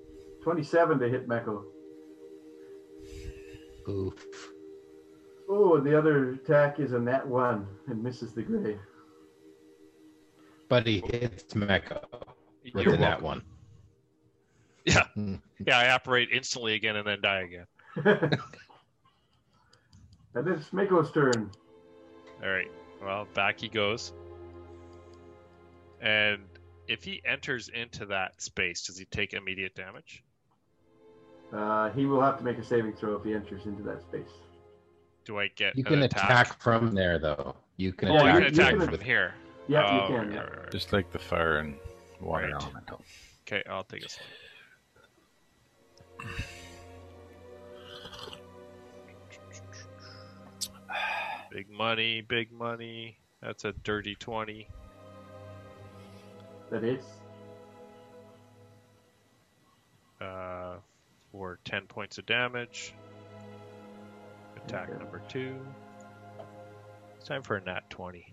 27 0.43 0.99
to 0.99 1.09
hit 1.09 1.29
Meko. 1.29 1.65
Oof. 3.89 4.15
Oh, 5.49 5.77
and 5.77 5.87
the 5.87 5.97
other 5.97 6.31
attack 6.31 6.81
is 6.81 6.93
a 6.93 6.99
nat 6.99 7.27
one 7.27 7.67
and 7.89 8.03
misses 8.03 8.33
the 8.33 8.43
gray. 8.43 8.79
But 10.69 10.87
he 10.87 11.01
hits 11.01 11.55
Mecca 11.55 12.01
with 12.73 12.85
You're 12.85 12.97
the 12.97 12.99
nat 12.99 13.21
one. 13.21 13.43
Yeah. 14.87 15.05
Hmm. 15.15 15.37
Yeah, 15.65 15.79
I 15.79 15.91
operate 15.91 16.31
instantly 16.33 16.75
again 16.75 16.97
and 16.97 17.07
then 17.07 17.21
die 17.21 17.43
again. 17.43 17.67
and 20.35 20.49
it's 20.49 20.73
Meko's 20.73 21.11
turn. 21.13 21.51
All 22.43 22.49
right. 22.51 22.71
Well, 23.03 23.27
back 23.35 23.61
he 23.61 23.69
goes. 23.69 24.13
And 26.01 26.43
if 26.89 27.05
he 27.05 27.23
enters 27.25 27.69
into 27.69 28.07
that 28.07 28.41
space, 28.43 28.83
does 28.87 28.99
he 28.99 29.05
take 29.07 29.35
immediate 29.35 29.75
damage? 29.75 30.23
Uh, 31.53 31.91
he 31.91 32.07
will 32.07 32.21
have 32.23 32.39
to 32.39 32.45
make 32.45 32.59
a 32.59 32.65
saving 32.65 32.95
throw 32.95 33.15
if 33.17 33.25
he 33.25 33.35
enters 33.35 33.67
into 33.67 33.83
that 33.83 34.01
space. 34.03 34.31
Do 35.25 35.39
I 35.39 35.49
get 35.49 35.77
You 35.77 35.85
an 35.87 35.93
can 35.93 36.03
attack? 36.03 36.25
attack 36.25 36.61
from 36.61 36.93
there, 36.95 37.19
though. 37.19 37.55
You 37.77 37.93
can 37.93 38.09
Oh, 38.09 38.15
Yeah, 38.15 38.23
I 38.23 38.29
attack, 38.39 38.43
can 38.43 38.55
attack 38.55 38.73
you 38.73 38.81
from 38.81 38.89
can- 38.97 39.01
here. 39.07 39.35
Yeah, 39.69 39.87
Oh, 39.87 39.95
you 39.95 40.07
can. 40.07 40.15
right, 40.29 40.33
yeah. 40.35 40.41
right, 40.41 40.59
right. 40.59 40.71
Just 40.73 40.93
like 40.93 41.13
the 41.13 41.19
fire 41.19 41.59
and 41.59 41.77
water 42.21 42.47
Right. 42.47 42.55
elemental. 42.63 43.05
Okay, 43.47 43.63
I'll 43.69 43.85
take 43.85 44.05
a 44.05 44.09
swing. 44.09 44.27
Big 51.53 51.69
money, 51.69 52.23
big 52.23 52.51
money. 52.51 53.19
That's 53.43 53.65
a 53.65 53.73
dirty 53.73 54.15
20. 54.15 54.67
That 56.71 56.83
is. 56.83 57.05
Uh, 60.21 60.77
for 61.31 61.59
10 61.65 61.87
points 61.89 62.17
of 62.19 62.25
damage. 62.27 62.95
Attack 64.57 64.89
Okay. 64.91 64.99
number 64.99 65.21
two. 65.29 65.57
It's 67.19 67.27
time 67.29 67.43
for 67.43 67.57
a 67.57 67.61
nat 67.61 67.91
20. 67.91 68.33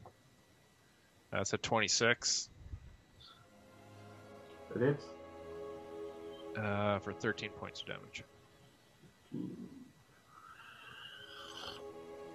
That's 1.32 1.52
a 1.54 1.58
26 1.58 2.50
That 4.74 4.82
is. 4.84 4.98
uh, 6.58 7.00
for 7.00 7.12
13 7.14 7.50
points 7.52 7.82
of 7.82 7.88
damage. 7.88 8.24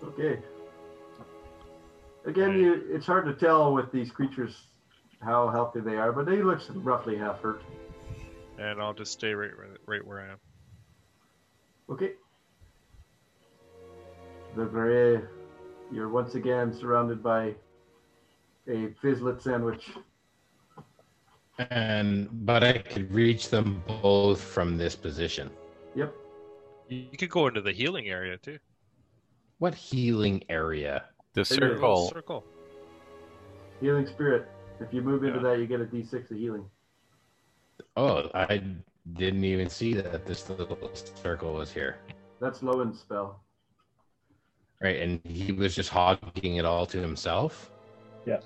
Okay. 0.02 0.38
Again, 2.26 2.58
you 2.58 2.84
it's 2.90 3.06
hard 3.06 3.26
to 3.26 3.34
tell 3.34 3.74
with 3.74 3.92
these 3.92 4.10
creatures 4.10 4.64
how 5.20 5.48
healthy 5.48 5.80
they 5.80 5.96
are, 5.96 6.12
but 6.12 6.26
they 6.26 6.42
look 6.42 6.60
roughly 6.74 7.16
half 7.16 7.40
hurt. 7.40 7.62
And 8.58 8.80
I'll 8.80 8.94
just 8.94 9.12
stay 9.12 9.34
right, 9.34 9.50
right, 9.58 9.78
right 9.86 10.06
where 10.06 10.20
I 10.20 10.32
am. 10.32 10.38
Okay. 11.90 12.12
The 14.56 14.64
gray, 14.64 15.20
you're 15.92 16.08
once 16.08 16.34
again 16.34 16.72
surrounded 16.72 17.22
by 17.22 17.54
a 18.68 18.88
fizzlet 19.02 19.42
sandwich. 19.42 19.90
and 21.58 22.28
but 22.46 22.64
I 22.64 22.78
could 22.78 23.12
reach 23.12 23.50
them 23.50 23.82
both 23.86 24.40
from 24.40 24.78
this 24.78 24.96
position. 24.96 25.50
Yep. 25.94 26.14
You 26.88 27.04
you 27.10 27.18
could 27.18 27.30
go 27.30 27.48
into 27.48 27.60
the 27.60 27.72
healing 27.72 28.08
area 28.08 28.38
too. 28.38 28.58
What 29.58 29.74
healing 29.74 30.42
area? 30.48 31.04
The 31.34 31.46
Maybe 31.50 31.66
a 31.66 31.68
Little 31.74 32.06
circle. 32.06 32.42
circle. 32.42 32.44
Healing 33.80 34.06
spirit. 34.06 34.48
If 34.80 34.92
you 34.94 35.02
move 35.02 35.24
into 35.24 35.36
Yeah. 35.38 35.42
that, 35.50 35.58
you 35.58 35.66
get 35.66 35.80
a 35.80 35.84
d6 35.84 36.30
of 36.30 36.36
healing. 36.36 36.64
Oh, 37.96 38.30
I 38.34 38.62
didn't 39.14 39.44
even 39.44 39.68
see 39.68 39.94
that 39.94 40.26
this 40.26 40.48
little 40.48 40.90
circle 40.94 41.54
was 41.54 41.72
here. 41.72 41.96
That's 42.40 42.62
Lowen's 42.62 43.00
spell. 43.00 43.40
Right, 44.80 45.00
and 45.00 45.20
he 45.24 45.52
was 45.52 45.74
just 45.74 45.90
hogging 45.90 46.56
it 46.56 46.64
all 46.64 46.86
to 46.86 46.98
himself. 46.98 47.70
Yes. 48.26 48.44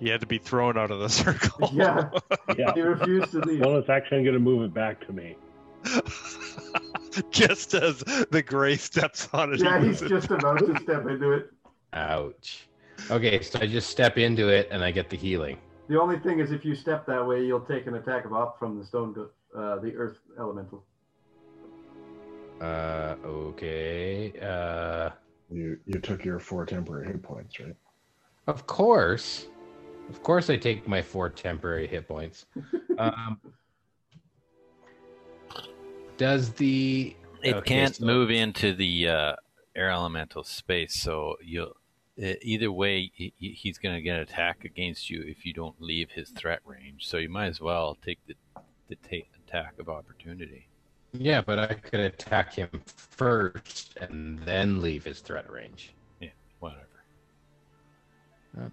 He 0.00 0.08
had 0.08 0.20
to 0.20 0.26
be 0.26 0.38
thrown 0.38 0.76
out 0.78 0.90
of 0.90 1.00
the 1.00 1.08
circle. 1.08 1.70
Yeah. 1.72 2.10
Yeah. 2.56 2.74
He 2.74 2.80
refused 2.82 3.32
to 3.32 3.40
leave. 3.40 3.60
Bonus 3.62 3.88
action, 3.88 4.18
I'm 4.18 4.24
gonna 4.24 4.38
move 4.38 4.62
it 4.64 4.74
back 4.74 5.04
to 5.06 5.12
me. 5.12 5.36
just 7.30 7.74
as 7.74 7.98
the 8.30 8.42
gray 8.42 8.76
steps 8.76 9.28
on 9.32 9.52
it. 9.54 9.60
Yeah, 9.60 9.82
he's 9.82 10.00
just 10.00 10.30
about 10.30 10.58
to 10.58 10.78
step 10.80 11.06
into 11.06 11.32
it. 11.32 11.50
Ouch. 11.92 12.68
Okay, 13.10 13.40
so 13.42 13.60
I 13.60 13.66
just 13.66 13.90
step 13.90 14.18
into 14.18 14.48
it 14.48 14.68
and 14.70 14.82
I 14.82 14.90
get 14.90 15.08
the 15.08 15.16
healing. 15.16 15.58
The 15.88 16.00
only 16.00 16.18
thing 16.18 16.40
is, 16.40 16.52
if 16.52 16.64
you 16.64 16.74
step 16.74 17.06
that 17.06 17.26
way, 17.26 17.44
you'll 17.44 17.60
take 17.60 17.86
an 17.86 17.94
attack 17.94 18.24
of 18.26 18.32
op 18.32 18.58
from 18.58 18.78
the 18.78 18.84
stone, 18.84 19.12
go- 19.14 19.30
uh, 19.56 19.78
the 19.78 19.94
earth 19.96 20.18
elemental. 20.38 20.84
Uh, 22.60 23.14
okay. 23.24 24.32
Uh, 24.40 25.10
You 25.50 25.78
you 25.86 26.00
took 26.00 26.24
your 26.24 26.38
four 26.38 26.66
temporary 26.66 27.06
hit 27.06 27.22
points, 27.22 27.58
right? 27.60 27.76
of 28.48 28.66
course, 28.66 29.46
of 30.10 30.22
course, 30.22 30.50
I 30.50 30.56
take 30.56 30.88
my 30.88 31.00
four 31.02 31.30
temporary 31.30 31.86
hit 31.86 32.06
points. 32.08 32.46
Um, 32.98 33.38
does 36.18 36.52
the 36.52 37.16
It 37.42 37.54
Okay, 37.54 37.68
can't 37.68 37.94
so- 37.96 38.04
move 38.04 38.30
into 38.30 38.74
the 38.74 39.08
uh, 39.08 39.36
air 39.74 39.90
elemental 39.90 40.42
space, 40.44 40.94
so 41.00 41.36
you'll. 41.42 41.76
uh, 42.22 42.34
Either 42.42 42.70
way, 42.72 43.10
he- 43.14 43.32
he- 43.38 43.52
he's 43.52 43.78
going 43.78 43.94
to 43.94 44.02
get 44.02 44.16
an 44.16 44.22
attack 44.22 44.64
against 44.64 45.08
you 45.08 45.22
if 45.22 45.46
you 45.46 45.52
don't 45.52 45.80
leave 45.80 46.10
his 46.10 46.30
threat 46.30 46.60
range. 46.64 47.06
So 47.06 47.16
you 47.18 47.28
might 47.28 47.46
as 47.46 47.60
well 47.60 47.96
take 48.04 48.18
the 48.26 48.34
the 48.88 48.96
ta- 48.96 49.28
attack 49.46 49.78
of 49.78 49.88
opportunity. 49.90 50.66
Yeah, 51.12 51.42
but 51.42 51.58
I 51.58 51.74
could 51.74 52.00
attack 52.00 52.54
him 52.54 52.70
first 52.86 53.96
and 53.98 54.38
then 54.40 54.80
leave 54.80 55.04
his 55.04 55.20
threat 55.20 55.48
range. 55.50 55.92
Yeah, 56.20 56.30
whatever. 56.58 56.86
Uh, 58.58 58.70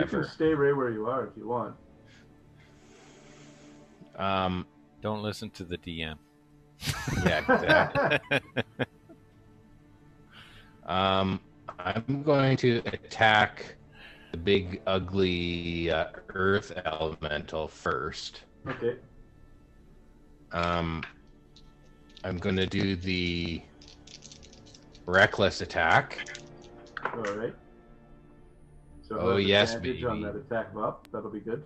You 0.00 0.06
can 0.06 0.24
stay 0.24 0.54
right 0.54 0.74
where 0.74 0.90
you 0.90 1.06
are 1.06 1.26
if 1.26 1.36
you 1.36 1.46
want. 1.46 1.76
Um, 4.16 4.66
Don't 5.02 5.22
listen 5.22 5.50
to 5.50 5.64
the 5.64 5.76
DM. 5.78 6.16
Yeah, 7.24 7.38
exactly. 7.40 8.40
um, 10.86 11.40
I'm 11.78 12.22
going 12.22 12.56
to 12.58 12.78
attack 12.86 13.76
the 14.32 14.38
big, 14.38 14.82
ugly 14.86 15.90
uh, 15.90 16.06
earth 16.30 16.72
elemental 16.84 17.68
first. 17.68 18.42
okay. 18.66 18.96
Um, 20.52 21.02
I'm 22.24 22.38
going 22.38 22.56
to 22.56 22.66
do 22.66 22.96
the 22.96 23.62
reckless 25.06 25.60
attack. 25.60 26.26
All 27.14 27.20
right. 27.34 27.54
So 29.02 29.18
Oh, 29.18 29.36
yes, 29.36 29.74
advantage 29.74 30.04
on 30.04 30.20
that 30.22 30.36
attack 30.36 30.74
op. 30.76 31.06
That'll 31.12 31.30
be 31.30 31.40
good. 31.40 31.62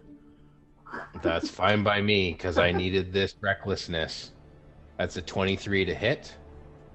That's 1.22 1.48
fine 1.48 1.82
by 1.82 2.02
me 2.02 2.32
because 2.32 2.58
I 2.58 2.70
needed 2.70 3.12
this 3.12 3.34
recklessness. 3.40 4.31
That's 5.02 5.16
a 5.16 5.22
23 5.22 5.84
to 5.86 5.94
hit. 5.96 6.32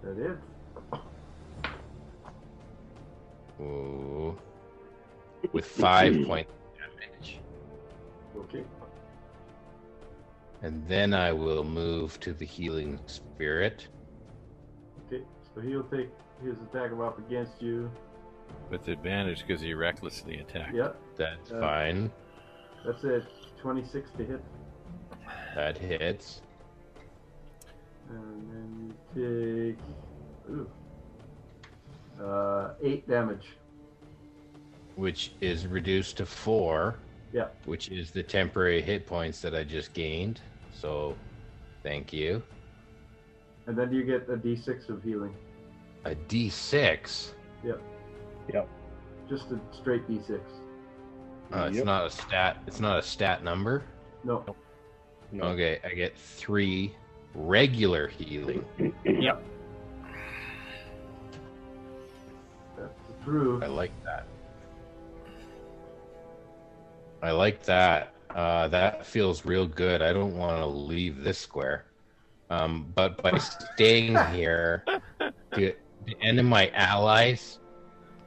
That 0.01 0.17
is. 0.17 0.37
Ooh. 3.59 4.37
With 5.51 5.65
five 5.65 6.13
point 6.25 6.47
damage. 6.77 7.41
Okay. 8.37 8.63
And 10.61 10.87
then 10.87 11.13
I 11.13 11.33
will 11.33 11.65
move 11.65 12.17
to 12.21 12.31
the 12.31 12.45
healing 12.45 12.97
spirit. 13.07 13.89
Okay. 15.07 15.23
So 15.53 15.59
he'll 15.59 15.83
take 15.83 16.07
his 16.41 16.55
attack 16.61 16.93
of 16.93 17.01
up 17.01 17.19
against 17.19 17.61
you. 17.61 17.91
With 18.69 18.87
advantage 18.87 19.45
because 19.45 19.59
he 19.61 19.73
recklessly 19.73 20.37
attacked. 20.37 20.73
Yep. 20.73 20.95
That's 21.17 21.51
Uh, 21.51 21.59
fine. 21.59 22.09
That's 22.85 23.03
a 23.03 23.27
26 23.61 24.11
to 24.17 24.23
hit. 24.23 24.41
That 25.55 25.77
hits. 25.77 26.41
And 28.09 28.51
then 28.51 28.93
you 29.15 29.75
take. 29.75 30.53
Ooh. 30.53 30.69
Uh, 32.23 32.73
8 32.81 33.07
damage. 33.07 33.45
Which 34.95 35.33
is 35.41 35.67
reduced 35.67 36.17
to 36.17 36.25
four. 36.25 36.95
Yeah. 37.33 37.47
Which 37.65 37.89
is 37.89 38.09
the 38.11 38.23
temporary 38.23 38.81
hit 38.81 39.05
points 39.05 39.41
that 39.41 39.53
I 39.53 39.63
just 39.63 39.93
gained. 39.93 40.39
So 40.73 41.15
thank 41.83 42.11
you. 42.13 42.41
And 43.67 43.77
then 43.77 43.91
you 43.93 44.03
get 44.03 44.29
a 44.29 44.37
d6 44.37 44.89
of 44.89 45.03
healing. 45.03 45.35
A 46.05 46.15
D6. 46.15 47.31
Yep. 47.65 47.81
Yep. 48.53 48.69
Just 49.29 49.51
a 49.51 49.59
straight 49.75 50.07
d6. 50.07 50.39
Oh, 51.51 51.65
it's 51.65 51.77
Yep. 51.77 51.85
not 51.85 52.05
a 52.05 52.09
stat. 52.09 52.57
It's 52.65 52.79
not 52.79 52.99
a 52.99 53.01
stat 53.01 53.43
number. 53.43 53.83
No. 54.23 54.43
No. 55.31 55.43
Okay, 55.45 55.79
I 55.83 55.89
get 55.89 56.17
three 56.17 56.95
regular 57.37 58.07
healing. 58.07 58.65
Yep. 59.05 59.41
That's 62.77 62.93
true. 63.23 63.61
I 63.63 63.67
like 63.67 63.91
that. 64.03 64.27
I 67.21 67.31
like 67.31 67.63
that. 67.63 68.13
Uh, 68.35 68.67
that 68.67 69.05
feels 69.05 69.45
real 69.45 69.65
good. 69.65 70.01
I 70.01 70.13
don't 70.13 70.37
want 70.37 70.59
to 70.61 70.65
leave 70.65 71.23
this 71.23 71.39
square. 71.39 71.85
Um, 72.49 72.91
but 72.93 73.21
by 73.23 73.37
staying 73.37 74.17
here, 74.33 74.83
do, 75.53 75.73
do 76.05 76.13
any 76.21 76.39
of 76.39 76.45
my 76.45 76.69
allies, 76.71 77.59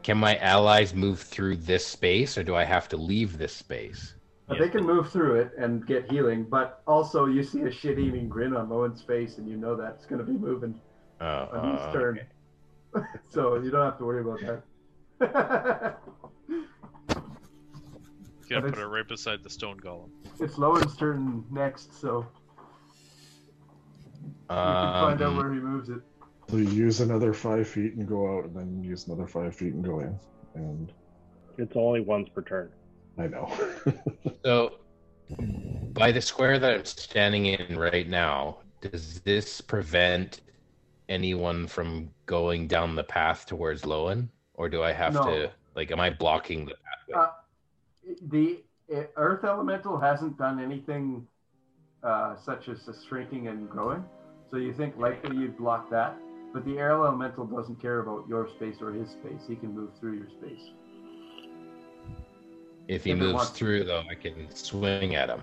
can 0.02 0.18
my 0.18 0.36
allies 0.38 0.94
move 0.94 1.20
through 1.20 1.56
this 1.56 1.86
space, 1.86 2.36
or 2.36 2.42
do 2.42 2.54
I 2.56 2.64
have 2.64 2.88
to 2.88 2.96
leave 2.96 3.38
this 3.38 3.52
space? 3.52 4.14
But 4.50 4.58
they 4.58 4.68
can 4.68 4.84
move 4.84 5.10
through 5.12 5.36
it 5.36 5.52
and 5.56 5.86
get 5.86 6.10
healing, 6.10 6.42
but 6.44 6.82
also 6.86 7.26
you 7.26 7.44
see 7.44 7.62
a 7.62 7.70
shit-eating 7.70 8.28
grin 8.28 8.54
on 8.56 8.68
Lowen's 8.68 9.00
face, 9.00 9.38
and 9.38 9.48
you 9.48 9.56
know 9.56 9.76
that's 9.76 10.06
going 10.06 10.18
to 10.18 10.24
be 10.30 10.36
moving 10.36 10.74
Uh, 11.20 11.46
on 11.52 11.72
his 11.72 11.80
uh, 11.82 11.92
turn. 11.92 12.20
so 13.28 13.54
you 13.62 13.70
don't 13.70 13.84
have 13.84 13.96
to 13.98 14.04
worry 14.04 14.22
about 14.22 14.40
that. 14.40 14.62
You 15.20 15.26
gotta 15.28 15.96
But 18.48 18.60
put 18.62 18.64
it's- 18.70 18.78
it 18.78 18.86
right 18.86 19.06
beside 19.06 19.44
the 19.44 19.50
stone 19.50 19.78
golem. 19.78 20.10
it's 20.40 20.58
Lowen's 20.58 20.96
turn 20.96 21.44
next, 21.52 21.94
so 22.00 22.26
you 24.24 24.56
can 24.56 25.00
find 25.00 25.22
out 25.22 25.28
um, 25.28 25.36
where 25.36 25.52
he 25.54 25.60
moves 25.60 25.90
it. 25.90 26.00
So 26.48 26.56
you 26.56 26.68
use 26.70 27.00
another 27.00 27.32
five 27.32 27.68
feet 27.68 27.94
and 27.94 28.08
go 28.08 28.36
out, 28.36 28.46
and 28.46 28.56
then 28.56 28.82
use 28.82 29.06
another 29.06 29.28
five 29.28 29.54
feet 29.54 29.74
and 29.74 29.84
go 29.84 30.00
in. 30.00 30.18
And 30.56 30.92
It's 31.56 31.76
only 31.76 32.00
once 32.00 32.28
per 32.30 32.42
turn. 32.42 32.70
I 33.20 33.26
know. 33.26 33.50
So, 34.44 34.76
by 35.92 36.10
the 36.12 36.20
square 36.20 36.58
that 36.58 36.72
I'm 36.72 36.84
standing 36.84 37.46
in 37.46 37.78
right 37.78 38.08
now, 38.08 38.58
does 38.80 39.20
this 39.20 39.60
prevent 39.60 40.40
anyone 41.10 41.66
from 41.66 42.10
going 42.24 42.66
down 42.66 42.94
the 42.94 43.04
path 43.04 43.44
towards 43.44 43.82
Lowen, 43.82 44.28
or 44.54 44.68
do 44.70 44.82
I 44.82 44.92
have 44.92 45.12
No. 45.12 45.24
to 45.24 45.50
like? 45.76 45.92
Am 45.92 46.00
I 46.00 46.08
blocking 46.10 46.64
the 46.64 46.74
pathway? 46.86 47.26
Uh, 47.26 47.30
the 48.30 48.64
Earth 49.16 49.44
Elemental 49.44 49.98
hasn't 49.98 50.38
done 50.38 50.58
anything 50.58 51.26
uh, 52.02 52.34
such 52.36 52.68
as 52.68 52.86
the 52.86 52.94
shrinking 53.08 53.48
and 53.48 53.68
growing, 53.68 54.02
so 54.50 54.56
you 54.56 54.72
think 54.72 54.96
likely 54.96 55.36
you'd 55.36 55.58
block 55.58 55.90
that. 55.90 56.16
But 56.52 56.64
the 56.64 56.78
Air 56.78 56.92
Elemental 56.92 57.44
doesn't 57.44 57.80
care 57.80 58.00
about 58.00 58.26
your 58.26 58.48
space 58.48 58.76
or 58.80 58.92
his 58.92 59.10
space. 59.10 59.42
He 59.46 59.54
can 59.54 59.74
move 59.74 59.90
through 60.00 60.14
your 60.14 60.30
space. 60.30 60.70
If 62.90 63.04
he 63.04 63.12
if 63.12 63.18
moves 63.18 63.34
wants 63.34 63.50
through, 63.50 63.84
though, 63.84 64.02
I 64.10 64.14
can 64.14 64.48
swing 64.54 65.14
at 65.14 65.28
him. 65.28 65.42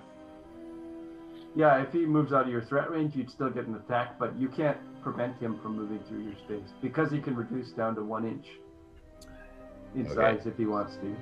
Yeah, 1.56 1.82
if 1.82 1.92
he 1.92 2.06
moves 2.06 2.34
out 2.34 2.44
of 2.44 2.50
your 2.52 2.62
threat 2.62 2.92
range, 2.92 3.16
you'd 3.16 3.32
still 3.32 3.50
get 3.50 3.66
an 3.66 3.76
attack, 3.76 4.20
but 4.20 4.38
you 4.38 4.50
can't 4.50 4.78
prevent 5.02 5.40
him 5.40 5.58
from 5.62 5.76
moving 5.78 6.00
through 6.08 6.24
your 6.24 6.36
space 6.36 6.74
because 6.82 7.10
he 7.10 7.20
can 7.20 7.36
reduce 7.36 7.72
down 7.72 7.96
to 7.96 8.04
one 8.04 8.26
inch 8.26 8.48
in 9.96 10.06
Okay. 10.06 10.14
size 10.14 10.46
if 10.46 10.58
he 10.58 10.66
wants 10.66 10.98
to. 10.98 11.16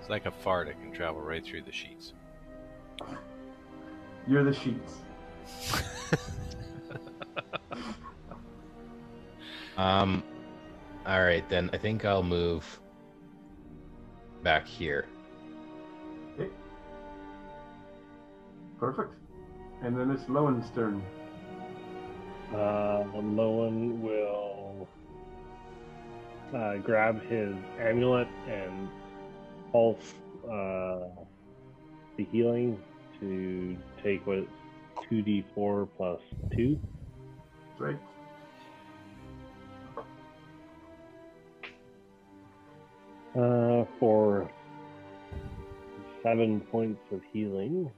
It's 0.00 0.10
like 0.10 0.26
a 0.26 0.30
fart. 0.30 0.68
It 0.68 0.78
can 0.80 0.92
travel 0.92 1.20
right 1.20 1.44
through 1.44 1.62
the 1.62 1.72
sheets. 1.72 2.12
You're 4.26 4.44
the 4.44 4.52
sheets. 4.52 4.96
Um, 9.76 10.22
all 11.06 11.22
right, 11.22 11.48
then 11.48 11.70
I 11.72 11.78
think 11.78 12.04
I'll 12.04 12.22
move 12.22 12.80
back 14.42 14.66
here. 14.66 15.06
Okay. 16.34 16.50
Perfect. 18.78 19.14
And 19.82 19.98
then 19.98 20.10
it's 20.10 20.28
Lowen's 20.28 20.70
turn. 20.74 21.02
Uh, 22.52 23.04
Lowen 23.14 24.00
will 24.00 24.88
uh, 26.54 26.76
grab 26.78 27.22
his 27.26 27.54
amulet 27.78 28.28
and 28.48 28.88
pulse 29.70 30.14
uh, 30.44 31.08
the 32.16 32.24
healing 32.32 32.78
to 33.20 33.76
take 34.02 34.26
what 34.26 34.46
2d4 35.10 35.88
plus 35.96 36.20
2. 36.56 36.78
That's 37.68 37.80
right. 37.80 37.98
Uh, 43.36 43.84
for 44.00 44.50
seven 46.20 46.60
points 46.72 47.00
of 47.12 47.20
healing. 47.32 47.88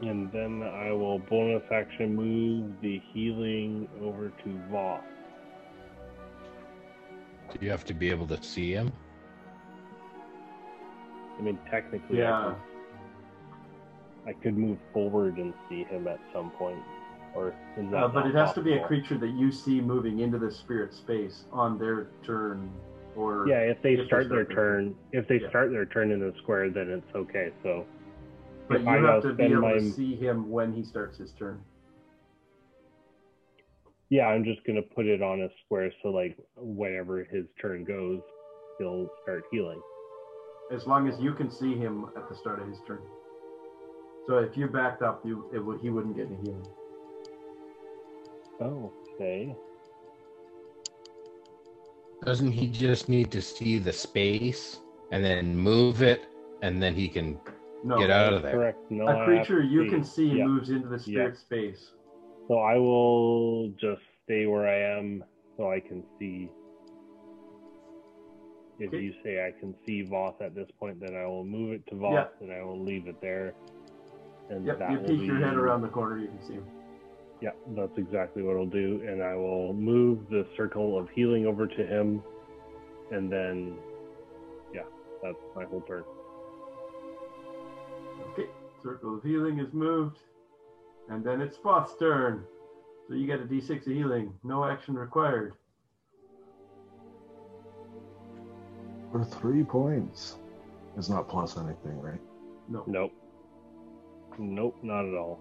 And 0.00 0.30
then 0.32 0.62
I 0.62 0.92
will 0.92 1.18
bonus 1.18 1.64
action 1.72 2.14
move 2.14 2.72
the 2.80 3.02
healing 3.12 3.88
over 4.00 4.28
to 4.28 4.60
Voth. 4.70 5.02
Do 7.52 7.58
you 7.64 7.70
have 7.70 7.84
to 7.86 7.94
be 7.94 8.10
able 8.10 8.28
to 8.28 8.40
see 8.42 8.72
him? 8.72 8.92
I 11.36 11.42
mean, 11.42 11.58
technically, 11.68 12.18
Yeah. 12.18 12.54
I, 14.24 14.28
could, 14.28 14.28
I 14.28 14.32
could 14.40 14.56
move 14.56 14.78
forward 14.92 15.36
and 15.36 15.52
see 15.68 15.82
him 15.82 16.06
at 16.06 16.20
some 16.32 16.50
point. 16.52 16.78
Or 17.34 17.54
is 17.76 17.90
that 17.90 18.02
Uh, 18.04 18.08
but 18.08 18.26
it 18.26 18.34
has 18.34 18.52
to 18.54 18.62
be 18.62 18.74
a 18.74 18.84
creature 18.86 19.16
that 19.18 19.30
you 19.30 19.52
see 19.52 19.80
moving 19.80 20.20
into 20.20 20.38
the 20.38 20.50
spirit 20.50 20.92
space 20.92 21.44
on 21.52 21.78
their 21.78 22.08
turn, 22.24 22.70
or 23.16 23.46
Yeah, 23.48 23.60
if 23.60 23.80
they 23.82 23.94
If 23.94 24.06
start 24.06 24.28
their 24.28 24.44
turn, 24.44 24.96
if 25.12 25.26
they 25.28 25.40
Yeah. 25.40 25.48
start 25.48 25.70
their 25.70 25.86
turn 25.86 26.10
in 26.10 26.20
the 26.20 26.34
square, 26.38 26.70
then 26.70 26.90
it's 26.90 27.14
okay. 27.14 27.52
So, 27.62 27.86
but 28.68 28.82
you 28.82 28.88
I 28.88 28.98
have 28.98 29.22
to 29.22 29.32
be 29.34 29.44
able 29.44 29.60
my, 29.62 29.74
to 29.74 29.80
see 29.80 30.14
him 30.14 30.50
when 30.50 30.72
he 30.72 30.82
starts 30.82 31.18
his 31.18 31.32
turn. 31.32 31.60
yeah, 34.10 34.26
I'm 34.26 34.42
just 34.44 34.64
gonna 34.64 34.82
put 34.82 35.06
it 35.06 35.22
on 35.22 35.42
a 35.42 35.48
square. 35.64 35.92
So, 36.02 36.10
like, 36.10 36.36
whenever 36.56 37.22
his 37.24 37.46
turn 37.60 37.84
goes, 37.84 38.20
he'll 38.78 39.08
start 39.22 39.44
healing. 39.52 39.80
As 40.72 40.86
long 40.86 41.08
as 41.08 41.18
you 41.20 41.32
can 41.32 41.50
see 41.50 41.76
him 41.76 42.06
at 42.16 42.28
the 42.28 42.34
start 42.34 42.60
of 42.60 42.68
his 42.68 42.80
turn. 42.86 43.02
So 44.26 44.38
if 44.38 44.56
you 44.56 44.66
backed 44.66 45.02
up, 45.02 45.24
you 45.24 45.48
it 45.52 45.58
would 45.58 45.80
he 45.80 45.90
wouldn't 45.90 46.16
get 46.16 46.26
any 46.26 46.36
healing. 46.42 46.66
Oh, 48.60 48.92
okay. 49.14 49.54
Doesn't 52.24 52.52
he 52.52 52.66
just 52.66 53.08
need 53.08 53.30
to 53.30 53.40
see 53.40 53.78
the 53.78 53.92
space 53.92 54.80
and 55.10 55.24
then 55.24 55.56
move 55.56 56.02
it, 56.02 56.26
and 56.62 56.82
then 56.82 56.94
he 56.94 57.08
can 57.08 57.38
No, 57.82 57.98
get 57.98 58.10
out 58.10 58.34
of 58.34 58.42
there? 58.42 58.52
Correct. 58.52 58.90
No, 58.90 59.08
I 59.08 59.12
a 59.12 59.16
have 59.16 59.24
creature 59.24 59.62
to 59.62 59.66
you 59.66 59.86
can 59.86 60.04
see 60.04 60.34
Yeah. 60.34 60.44
moves 60.44 60.70
into 60.70 60.88
the 60.88 60.98
spirit 60.98 61.38
space. 61.38 61.92
So 62.48 62.58
I 62.58 62.76
will 62.76 63.70
just 63.80 64.02
stay 64.24 64.46
where 64.46 64.68
I 64.68 64.98
am 64.98 65.24
so 65.56 65.70
I 65.70 65.80
can 65.80 66.04
see. 66.18 66.50
If 68.78 68.88
Okay. 68.88 69.00
you 69.02 69.14
say 69.22 69.46
I 69.46 69.52
can 69.58 69.74
see 69.86 70.04
Voth 70.04 70.40
at 70.40 70.54
this 70.54 70.68
point, 70.78 71.00
then 71.00 71.14
I 71.14 71.26
will 71.26 71.44
move 71.44 71.72
it 71.72 71.86
to 71.88 71.94
Voth 71.94 72.12
Yeah. 72.12 72.26
and 72.40 72.52
I 72.52 72.62
will 72.62 72.82
leave 72.82 73.06
it 73.06 73.20
there. 73.20 73.54
And 74.50 74.66
Yep, 74.66 74.78
that 74.80 74.90
you 74.90 74.98
peek 74.98 75.26
your 75.26 75.38
head 75.38 75.56
around 75.56 75.82
the 75.82 75.88
corner, 75.88 76.18
you 76.18 76.28
can 76.28 76.42
see 76.42 76.54
him. 76.54 76.66
Yeah, 77.40 77.50
that's 77.74 77.96
exactly 77.96 78.42
what 78.42 78.56
I'll 78.56 78.66
do. 78.66 79.02
And 79.06 79.22
I 79.22 79.34
will 79.34 79.72
move 79.72 80.28
the 80.28 80.46
circle 80.56 80.98
of 80.98 81.08
healing 81.10 81.46
over 81.46 81.66
to 81.66 81.86
him. 81.86 82.22
And 83.10 83.32
then, 83.32 83.76
yeah, 84.74 84.82
that's 85.22 85.38
my 85.56 85.64
whole 85.64 85.80
turn. 85.80 86.04
Okay, 88.32 88.46
circle 88.82 89.16
of 89.16 89.22
healing 89.22 89.58
is 89.58 89.72
moved, 89.72 90.18
And 91.08 91.24
then 91.24 91.40
it's 91.40 91.56
Voth's 91.56 91.96
turn. 91.98 92.44
So 93.08 93.14
you 93.14 93.26
get 93.26 93.40
a 93.40 93.44
d6 93.44 93.78
of 93.78 93.84
healing. 93.84 94.32
No 94.44 94.64
action 94.64 94.94
required. 94.94 95.54
For 99.10 99.24
three 99.24 99.64
points. 99.64 100.36
It's 100.96 101.08
not 101.08 101.28
plus 101.28 101.56
anything, 101.56 102.00
right? 102.00 102.20
No. 102.68 102.84
Nope. 102.86 103.12
Nope, 104.38 104.76
not 104.82 105.04
at 105.06 105.14
all. 105.14 105.40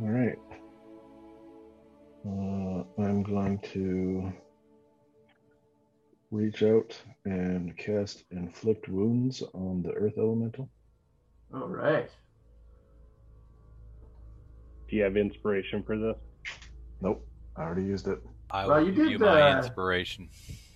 All 0.00 0.08
right. 0.08 0.38
Uh, 2.26 3.02
I'm 3.02 3.22
going 3.22 3.58
to 3.72 4.32
reach 6.30 6.62
out 6.62 6.98
and 7.24 7.76
cast 7.76 8.24
Inflict 8.30 8.88
Wounds 8.88 9.42
on 9.52 9.82
the 9.82 9.92
Earth 9.92 10.14
Elemental. 10.18 10.68
All 11.54 11.68
right. 11.68 12.10
Do 14.88 14.96
you 14.96 15.02
have 15.04 15.16
inspiration 15.16 15.82
for 15.82 15.96
this? 15.96 16.16
Nope, 17.00 17.26
I 17.56 17.62
already 17.62 17.84
used 17.84 18.08
it. 18.08 18.18
I 18.50 18.66
Well, 18.66 18.78
will 18.80 18.86
you 18.86 18.92
give 18.92 19.04
did, 19.04 19.12
you 19.12 19.18
my 19.20 19.42
uh, 19.42 19.58
inspiration. 19.58 20.28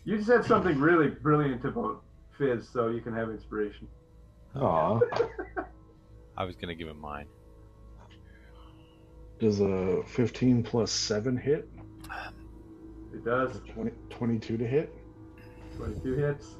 You 0.04 0.22
said 0.22 0.44
something 0.44 0.78
really 0.78 1.08
brilliant 1.08 1.64
about 1.64 2.04
Fizz, 2.36 2.68
so 2.68 2.88
you 2.88 3.00
can 3.00 3.14
have 3.14 3.30
inspiration. 3.30 3.88
Aw. 4.56 5.00
I 6.36 6.44
was 6.44 6.54
going 6.54 6.68
to 6.68 6.74
give 6.74 6.88
him 6.88 7.00
mine. 7.00 7.26
Does 9.38 9.60
a 9.60 10.02
15 10.06 10.62
plus 10.62 10.90
7 10.90 11.36
hit? 11.36 11.68
It 13.14 13.24
does. 13.24 13.60
20, 13.72 13.92
22 14.10 14.56
to 14.56 14.66
hit? 14.66 14.94
22 15.76 16.14
hits. 16.14 16.54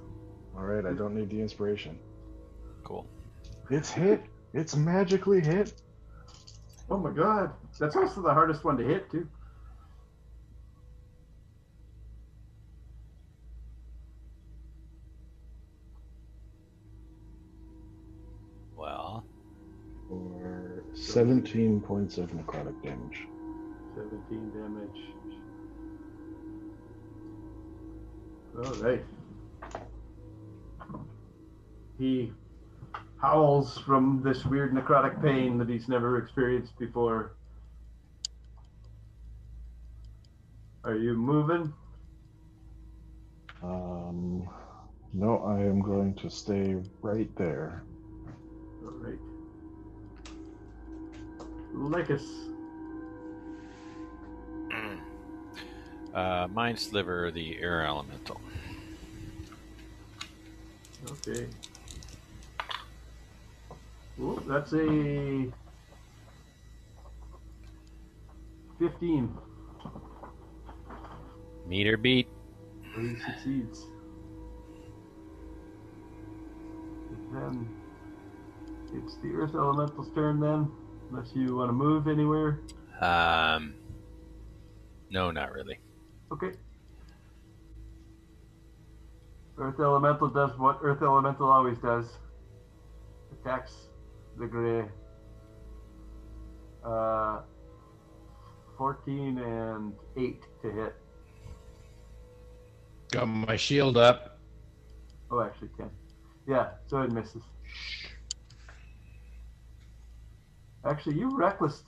All 0.57 0.65
right, 0.65 0.85
I 0.87 0.93
don't 0.93 1.15
need 1.15 1.29
the 1.29 1.41
inspiration. 1.41 1.99
Cool. 2.85 3.07
It's 3.71 3.91
hit. 3.91 4.23
It's 4.55 4.77
magically 4.77 5.41
hit. 5.41 5.81
Oh 6.91 6.99
my 6.99 7.11
god. 7.11 7.53
That's 7.79 7.97
also 7.97 8.23
the 8.23 8.33
hardest 8.33 8.65
one 8.65 8.77
to 8.79 8.85
hit, 8.85 9.11
too. 9.11 9.29
17 21.09 21.81
points 21.81 22.19
of 22.19 22.31
necrotic 22.33 22.83
damage. 22.83 23.27
17 23.95 24.51
damage. 24.51 25.01
Alright. 28.57 29.05
He 31.99 32.33
howls 33.21 33.79
from 33.79 34.23
this 34.23 34.45
weird 34.45 34.75
necrotic 34.75 35.23
pain 35.23 35.59
that 35.59 35.69
he's 35.69 35.89
never 35.89 36.19
experienced 36.19 36.79
before. 36.79 37.33
Are 40.85 40.95
you 40.97 41.15
moving? 41.15 41.73
Um, 43.63 44.49
no, 45.13 45.39
I 45.39 45.61
am 45.61 45.81
going 45.81 46.15
to 46.17 46.31
stay 46.31 46.77
right 47.03 47.35
there. 47.37 47.83
Alright. 48.85 49.19
Lycus. 51.79 52.25
uh, 56.15 56.49
Mind 56.53 56.79
Sliver, 56.79 57.31
the 57.31 57.59
air 57.59 57.87
elemental. 57.87 58.41
Okay. 61.11 61.47
Ooh, 64.21 64.43
that's 64.49 64.73
a 64.73 65.47
15. 68.79 69.33
Meter 71.67 71.97
beat. 71.97 72.29
He 72.97 73.15
succeeds. 73.17 73.87
Then 77.33 77.69
it's 78.95 79.17
the 79.17 79.29
Earth 79.35 79.55
Elemental's 79.55 80.09
turn 80.15 80.41
then, 80.41 80.71
unless 81.11 81.29
you 81.35 81.57
want 81.57 81.69
to 81.69 81.73
move 81.73 82.09
anywhere. 82.09 82.61
Um, 83.01 83.75
no, 85.11 85.31
not 85.31 85.53
really. 85.53 85.79
Okay. 86.33 86.53
Earth 89.57 89.81
Elemental 89.81 90.29
does 90.29 90.57
what 90.59 90.79
Earth 90.83 91.03
Elemental 91.03 91.49
always 91.49 91.79
does. 91.79 92.19
Attacks 93.33 93.89
the 94.39 94.47
Gray. 94.47 94.85
Uh, 96.85 97.41
14 98.77 99.39
and 99.39 99.93
8 100.17 100.43
to 100.63 100.71
hit. 100.71 100.95
Got 103.11 103.27
my 103.27 103.57
shield 103.57 103.97
up. 103.97 104.39
Oh, 105.31 105.41
actually 105.43 105.71
10. 105.77 105.91
Yeah, 106.47 106.69
so 106.87 107.03
it 107.03 107.11
misses. 107.11 107.43
Actually, 110.85 111.19
you 111.19 111.37
reckless. 111.37 111.83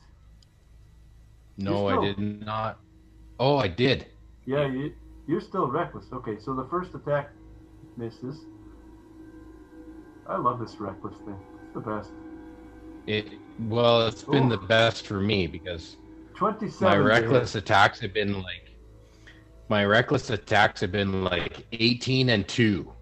No, 1.57 1.89
still- 1.89 2.03
I 2.03 2.07
did 2.07 2.19
not. 2.19 2.79
Oh, 3.39 3.57
I 3.57 3.69
did. 3.69 4.07
Yeah, 4.45 4.67
you, 4.67 4.95
you're 5.27 5.41
still 5.41 5.69
reckless. 5.69 6.07
Okay, 6.13 6.39
so 6.39 6.55
the 6.55 6.67
first 6.67 6.95
attack 6.95 7.31
misses. 7.97 8.45
I 10.27 10.37
love 10.37 10.61
this 10.61 10.77
reckless 10.79 11.15
thing. 11.25 11.39
It's 11.65 11.75
the 11.75 11.81
best. 11.81 12.11
It 13.07 13.33
well, 13.69 14.07
it's 14.07 14.23
been 14.23 14.47
Ooh. 14.47 14.57
the 14.57 14.59
best 14.59 15.07
for 15.07 15.21
me 15.21 15.47
because 15.47 15.97
27. 16.35 16.89
my 16.89 16.97
reckless 16.97 17.55
attacks 17.55 18.01
have 18.01 18.13
been 18.13 18.41
like 18.43 18.71
my 19.69 19.85
reckless 19.85 20.31
attacks 20.31 20.81
have 20.81 20.93
been 20.93 21.25
like 21.25 21.67
18 21.73 22.31
and 22.31 22.47
2. 22.47 22.93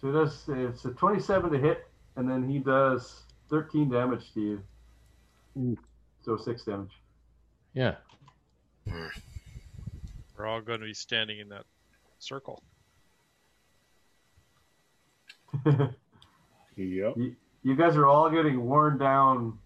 So 0.00 0.12
does, 0.12 0.44
it's 0.48 0.84
a 0.84 0.90
27 0.90 1.52
to 1.52 1.58
hit, 1.58 1.86
and 2.16 2.28
then 2.28 2.48
he 2.48 2.58
does 2.58 3.23
13 3.50 3.90
damage 3.90 4.32
to 4.34 4.40
you. 4.40 4.62
Ooh. 5.58 5.78
So 6.22 6.36
6 6.36 6.64
damage. 6.64 6.90
Yeah. 7.74 7.96
We're 10.36 10.46
all 10.46 10.60
going 10.60 10.80
to 10.80 10.86
be 10.86 10.94
standing 10.94 11.38
in 11.38 11.48
that 11.50 11.64
circle. 12.18 12.62
Yep. 16.76 17.14
you 17.62 17.76
guys 17.76 17.96
are 17.96 18.06
all 18.06 18.28
getting 18.28 18.64
worn 18.64 18.98
down 18.98 19.56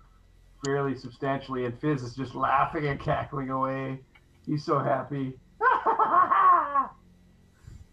fairly 0.62 0.94
substantially, 0.94 1.64
and 1.64 1.80
Fizz 1.80 2.02
is 2.02 2.14
just 2.14 2.34
laughing 2.34 2.86
and 2.86 3.00
cackling 3.00 3.48
away. 3.48 4.00
He's 4.44 4.62
so 4.64 4.78
happy. 4.78 5.32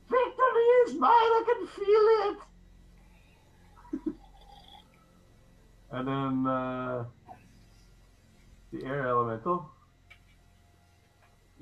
Victory 0.09 0.67
is 0.85 0.95
mine, 0.95 1.11
I 1.11 1.43
can 1.45 1.67
feel 1.67 2.31
it. 2.31 2.37
And 5.95 6.05
then 6.05 6.45
uh, 6.51 7.05
the 8.73 8.85
air 8.85 9.07
elemental 9.07 9.69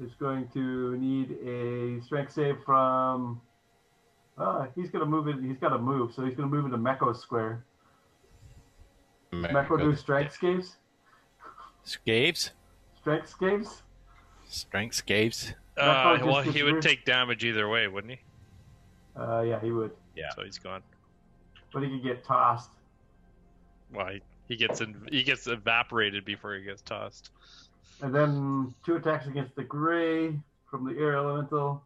is 0.02 0.12
going 0.20 0.48
to 0.56 0.98
need 0.98 1.38
a 1.48 2.04
strength 2.04 2.34
save 2.34 2.58
from. 2.66 3.40
Uh, 4.36 4.66
he's 4.76 4.90
gonna 4.90 5.06
move 5.06 5.28
it. 5.28 5.36
He's 5.40 5.60
got 5.60 5.70
to 5.70 5.78
move, 5.78 6.16
so 6.16 6.26
he's 6.26 6.34
gonna 6.36 6.48
move 6.48 6.66
into 6.66 6.78
Mako 6.78 7.14
square. 7.14 7.64
Mako 9.32 9.78
do 9.78 9.96
strength 9.96 10.36
saves. 10.42 10.78
Scaves? 11.84 12.52
Strength 13.02 13.36
saves. 13.40 13.84
Strength 14.48 14.96
scaves? 14.96 15.54
Uh, 15.78 16.18
well, 16.24 16.42
he 16.42 16.52
gets 16.54 16.64
would 16.64 16.74
worse. 16.76 16.86
take 16.86 17.06
damage 17.06 17.44
either 17.44 17.70
way, 17.70 17.88
wouldn't 17.88 18.14
he? 18.14 18.20
Uh, 19.16 19.42
yeah, 19.42 19.60
he 19.60 19.70
would, 19.72 19.92
Yeah. 20.16 20.30
So 20.36 20.44
he's 20.44 20.58
gone. 20.58 20.82
but 21.72 21.84
he 21.84 21.90
could 21.90 22.04
get 22.04 22.24
tossed. 22.24 22.72
He, 23.94 24.22
he 24.48 24.56
gets 24.56 24.82
in, 24.82 25.08
he 25.12 25.24
gets 25.24 25.48
evaporated 25.48 26.26
before 26.26 26.56
he 26.56 26.64
gets 26.64 26.82
tossed. 26.82 27.32
And 28.02 28.14
then 28.14 28.74
two 28.86 28.96
attacks 28.96 29.28
against 29.28 29.56
the 29.56 29.64
gray 29.64 30.38
from 30.70 30.86
the 30.86 31.00
air 31.00 31.16
elemental. 31.16 31.84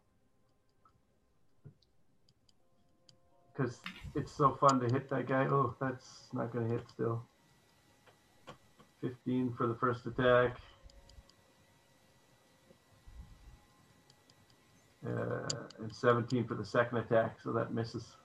Because 3.54 3.80
it's 4.14 4.32
so 4.32 4.56
fun 4.60 4.80
to 4.80 4.86
hit 4.92 5.10
that 5.10 5.26
guy. 5.28 5.46
Oh, 5.46 5.74
that's 5.80 6.28
not 6.32 6.52
going 6.52 6.68
to 6.68 6.74
hit 6.74 6.84
still. 6.88 7.22
15 9.00 9.54
for 9.56 9.66
the 9.66 9.74
first 9.74 10.06
attack. 10.06 10.56
Uh, 15.06 15.46
and 15.78 15.94
17 15.94 16.44
for 16.46 16.54
the 16.54 16.64
second 16.64 16.98
attack, 16.98 17.36
so 17.42 17.52
that 17.52 17.72
misses. 17.72 18.16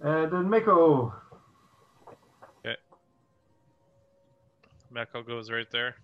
And 0.00 0.32
then 0.32 0.48
Mako. 0.48 1.12
Meko 4.92 5.26
goes 5.26 5.50
right 5.50 5.70
there. 5.70 5.96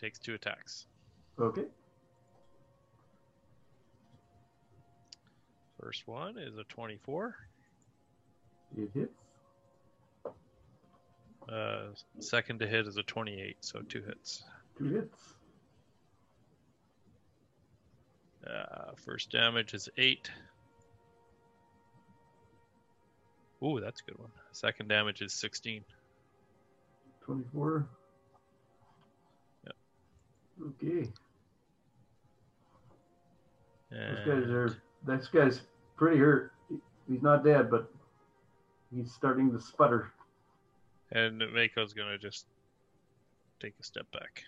Takes 0.00 0.18
two 0.18 0.34
attacks. 0.34 0.86
Okay. 1.38 1.64
First 5.80 6.06
one 6.06 6.38
is 6.38 6.56
a 6.58 6.64
24. 6.64 7.36
It 8.76 8.90
hits. 8.94 9.12
Uh, 11.48 11.88
second 12.18 12.60
to 12.60 12.66
hit 12.66 12.86
is 12.86 12.96
a 12.96 13.02
28, 13.02 13.56
so 13.60 13.80
two 13.88 14.02
hits. 14.02 14.44
Two 14.78 14.84
hits. 14.84 15.34
Uh, 18.46 18.92
first 18.96 19.30
damage 19.30 19.74
is 19.74 19.88
8. 19.98 20.30
Ooh, 23.62 23.80
that's 23.80 24.00
a 24.00 24.04
good 24.10 24.18
one. 24.18 24.30
Second 24.52 24.88
damage 24.88 25.20
is 25.22 25.32
16. 25.34 25.84
24. 27.24 27.86
Yep. 29.66 29.74
Okay. 30.68 31.08
And 33.90 34.16
Those 34.16 34.26
guys 34.26 34.50
are. 34.50 34.76
This 35.06 35.28
guy's 35.28 35.60
pretty 35.96 36.18
hurt. 36.18 36.52
He's 37.08 37.22
not 37.22 37.44
dead, 37.44 37.70
but 37.70 37.90
he's 38.94 39.10
starting 39.12 39.50
to 39.52 39.60
sputter. 39.60 40.12
And 41.12 41.38
Mako's 41.52 41.92
gonna 41.92 42.18
just 42.18 42.46
take 43.60 43.74
a 43.80 43.82
step 43.82 44.06
back. 44.12 44.44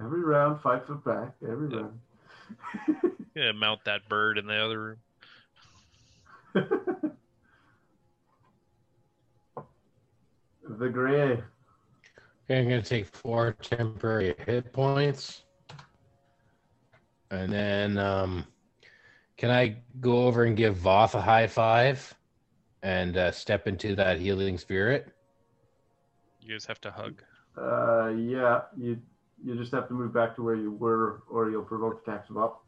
Every 0.00 0.20
round, 0.22 0.60
five 0.60 0.86
foot 0.86 1.04
back. 1.04 1.34
Every 1.48 1.68
Yeah. 1.72 1.76
round. 1.82 2.00
Gonna 3.34 3.52
mount 3.52 3.84
that 3.84 4.08
bird 4.08 4.38
in 4.38 4.46
the 4.46 4.56
other 4.56 4.96
room. 6.54 7.12
the 10.68 10.88
gray. 10.88 11.42
Okay, 12.44 12.60
I'm 12.60 12.68
gonna 12.68 12.82
take 12.82 13.06
four 13.06 13.52
temporary 13.52 14.34
hit 14.46 14.72
points. 14.72 15.42
And 17.30 17.52
then 17.52 17.98
um 17.98 18.46
can 19.36 19.50
I 19.50 19.76
go 20.00 20.26
over 20.26 20.44
and 20.44 20.56
give 20.56 20.76
Voth 20.76 21.14
a 21.14 21.20
high 21.20 21.46
five 21.46 22.14
and 22.82 23.16
uh, 23.16 23.30
step 23.32 23.66
into 23.66 23.94
that 23.96 24.18
healing 24.18 24.56
spirit? 24.56 25.12
You 26.40 26.54
guys 26.54 26.64
have 26.66 26.80
to 26.82 26.90
hug. 26.90 27.22
Uh, 27.58 28.08
yeah, 28.08 28.62
you 28.76 28.98
you 29.44 29.54
just 29.56 29.72
have 29.72 29.88
to 29.88 29.94
move 29.94 30.14
back 30.14 30.34
to 30.36 30.42
where 30.42 30.54
you 30.54 30.72
were, 30.72 31.22
or 31.30 31.50
you'll 31.50 31.62
provoke 31.62 32.02
attacks 32.06 32.30
of 32.30 32.38
up. 32.38 32.64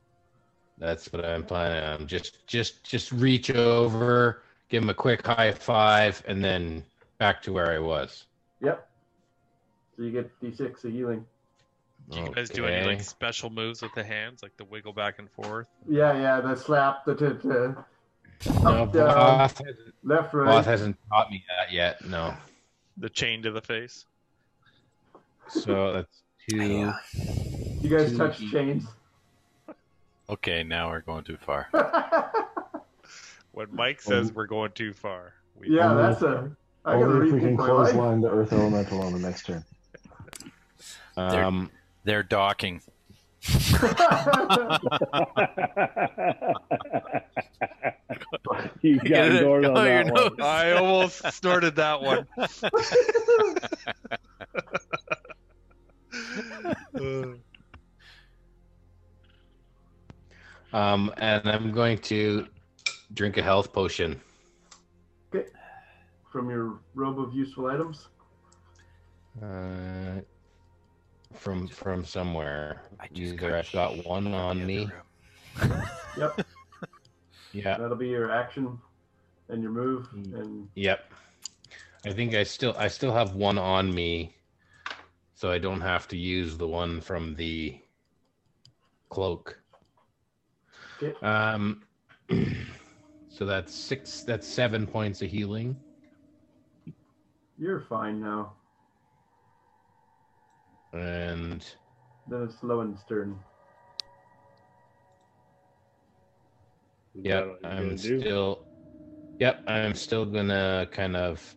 That's 0.79 1.11
what 1.13 1.25
I'm 1.25 1.45
planning 1.45 1.83
on. 1.83 2.07
Just 2.07 2.47
just 2.47 2.85
just 2.85 3.13
reach 3.13 3.51
over, 3.51 4.43
give 4.69 4.83
him 4.83 4.91
a 4.91 4.95
quick 4.95 5.27
high 5.27 5.53
five, 5.53 6.23
and 6.27 6.45
then 6.45 6.85
back 7.19 7.43
to 7.43 7.53
where 7.53 7.71
I 7.73 7.79
was. 7.79 8.25
Yep. 8.61 8.89
So 9.97 10.03
you 10.03 10.11
get 10.13 10.41
d6 10.41 10.85
of 10.85 10.93
healing. 10.93 11.27
Do 12.11 12.21
you 12.21 12.31
guys 12.33 12.49
do 12.49 12.65
any 12.65 12.77
Okay. 12.77 12.87
like 12.87 13.03
special 13.03 13.51
moves 13.51 13.83
with 13.83 13.93
the 13.95 14.05
hands, 14.05 14.43
like 14.43 14.57
the 14.57 14.65
wiggle 14.65 14.93
back 14.95 15.19
and 15.19 15.31
forth? 15.31 15.69
Yeah, 15.87 16.15
yeah, 16.19 16.41
the 16.41 16.55
slap, 16.57 17.05
the 17.05 17.15
t- 17.15 17.27
t- 17.43 17.49
No, 18.63 18.85
up, 18.85 18.93
down, 18.93 19.11
Voth, 19.11 19.39
hasn't- 19.59 19.95
left, 20.05 20.33
Voth 20.33 20.47
right. 20.47 20.65
hasn't 20.65 20.97
taught 21.11 21.31
me 21.31 21.45
that 21.49 21.73
yet. 21.73 22.03
No. 22.07 22.35
The 22.97 23.11
chain 23.11 23.43
to 23.43 23.51
the 23.51 23.61
face. 23.61 24.07
So 25.49 25.93
that's 25.93 26.23
two. 26.49 26.93
You 27.83 27.91
guys 27.91 28.11
Two 28.13 28.19
touch 28.19 28.41
each. 28.41 28.53
chains. 28.53 28.87
Okay, 30.31 30.63
now 30.63 30.91
we're 30.91 31.01
going 31.01 31.25
too 31.25 31.37
far. 31.39 31.69
When 33.53 33.75
Mike 33.75 34.01
says 34.01 34.29
oh. 34.31 34.33
we're 34.37 34.47
going 34.47 34.71
too 34.71 34.93
far, 34.93 35.33
we 35.59 35.71
yeah, 35.71 35.91
Only 35.91 36.03
that's 36.05 36.23
a. 36.23 36.51
I 36.89 36.93
gotta 36.93 37.05
Only 37.05 37.27
if 37.29 37.35
we 37.35 37.41
can 37.41 37.55
my 37.57 37.63
life. 37.65 37.71
clothesline 37.71 38.21
the 38.23 38.31
Earth 38.31 38.53
Elemental 38.53 39.03
on 39.03 39.13
the 39.13 39.19
next 39.19 39.45
turn. 39.47 39.65
Um, 41.17 41.71
They're 42.05 42.23
docking. 42.23 42.81
you 48.83 48.99
got 49.01 49.27
it? 49.27 49.37
ignored 49.37 49.65
on 49.67 49.77
Oh, 49.77 49.85
that 49.85 50.05
one. 50.07 50.15
nose. 50.15 50.33
I 50.41 50.73
almost 50.73 51.33
snorted 51.33 51.77
that 51.77 52.03
one. 52.03 52.27
Um, 60.73 61.13
and 61.17 61.49
I'm 61.49 61.73
going 61.73 61.99
to 61.99 62.47
drink 63.15 63.37
a 63.39 63.43
health 63.43 63.73
potion. 63.73 64.21
From 66.31 66.51
your 66.51 66.79
robe 66.95 67.19
of 67.21 67.33
useful 67.35 67.67
items. 67.67 68.09
Uh, 69.43 70.21
from 71.35 71.67
from 71.69 72.05
somewhere. 72.05 72.83
I 73.01 73.07
just 73.13 73.35
Either 73.35 73.51
got 73.51 73.59
I've 73.59 73.73
got 73.73 74.05
one 74.07 74.27
on 74.35 74.65
me. 74.67 74.91
Yep, 76.17 76.45
Yeah. 77.53 77.79
that'll 77.79 77.97
be 77.97 78.09
your 78.09 78.31
action 78.33 78.77
and 79.49 79.63
your 79.63 79.71
move. 79.71 80.09
Mm. 80.15 80.35
And 80.35 80.69
Yep. 80.75 81.13
I 82.05 82.13
think 82.13 82.35
I 82.35 82.43
still 82.43 82.75
I 82.77 82.89
still 82.89 83.13
have 83.13 83.35
one 83.35 83.57
on 83.59 83.95
me, 83.95 84.35
so 85.35 85.51
I 85.51 85.59
don't 85.59 85.81
have 85.81 86.09
to 86.09 86.17
use 86.17 86.57
the 86.57 86.67
one 86.67 87.01
from 87.01 87.35
the 87.37 87.79
cloak. 89.11 89.59
Okay. 91.03 91.15
Um. 91.25 91.83
So 93.31 93.45
that's 93.47 93.73
six. 93.73 94.23
That's 94.23 94.49
seven 94.49 94.85
points 94.85 95.23
of 95.23 95.31
healing. 95.31 95.77
You're 97.59 97.81
fine 97.81 98.21
now. 98.21 98.53
And 100.93 101.65
Then 102.27 102.43
it's 102.43 102.63
Lowen's 102.63 103.05
turn. 103.05 103.39
Is 107.15 107.25
Yep, 107.25 107.45
that 107.45 107.49
what 107.51 107.63
you're 107.63 107.71
I'm 107.73 107.85
gonna 107.85 107.97
do? 107.97 108.21
still. 108.21 108.65
Yep, 109.41 109.65
I'm 109.67 109.95
still 109.95 110.25
gonna 110.25 110.89
kind 110.91 111.17
of 111.17 111.57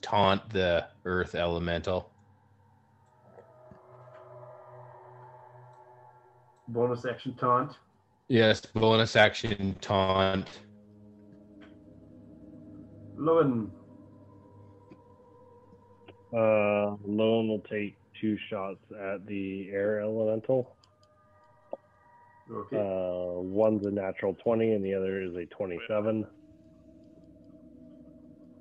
taunt 0.00 0.50
the 0.50 0.86
earth 1.04 1.34
elemental. 1.34 2.10
Bonus 6.68 7.04
action 7.04 7.34
taunt. 7.34 7.72
Yes, 8.28 8.60
bonus 8.60 9.16
action 9.16 9.76
taunt. 9.80 10.48
Lowen. 13.18 13.70
Uh, 16.32 16.96
Lone 17.04 17.48
will 17.48 17.64
take 17.70 17.96
two 18.20 18.38
shots 18.48 18.80
at 18.92 19.26
the 19.26 19.68
air 19.70 20.00
elemental. 20.00 20.74
Okay. 22.50 22.76
Uh, 22.76 23.40
one's 23.40 23.84
a 23.86 23.90
natural 23.90 24.34
20 24.42 24.72
and 24.72 24.84
the 24.84 24.94
other 24.94 25.22
is 25.22 25.34
a 25.36 25.46
27. 25.46 26.26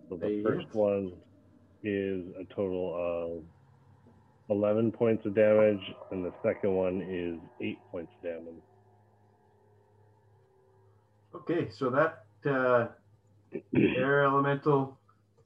So 0.10 0.18
the 0.18 0.44
first 0.44 0.68
one 0.74 1.14
is 1.84 2.26
a 2.40 2.44
total 2.54 2.94
of 2.96 3.44
11 4.50 4.92
points 4.92 5.26
of 5.26 5.34
damage, 5.34 5.82
and 6.12 6.26
the 6.26 6.34
second 6.44 6.74
one 6.74 7.02
is 7.02 7.40
8 7.62 7.78
points 7.90 8.12
of 8.18 8.24
damage. 8.24 8.62
Okay, 11.34 11.70
so 11.70 11.90
that 11.90 12.26
uh, 12.46 12.88
air 13.76 14.26
elemental 14.26 14.98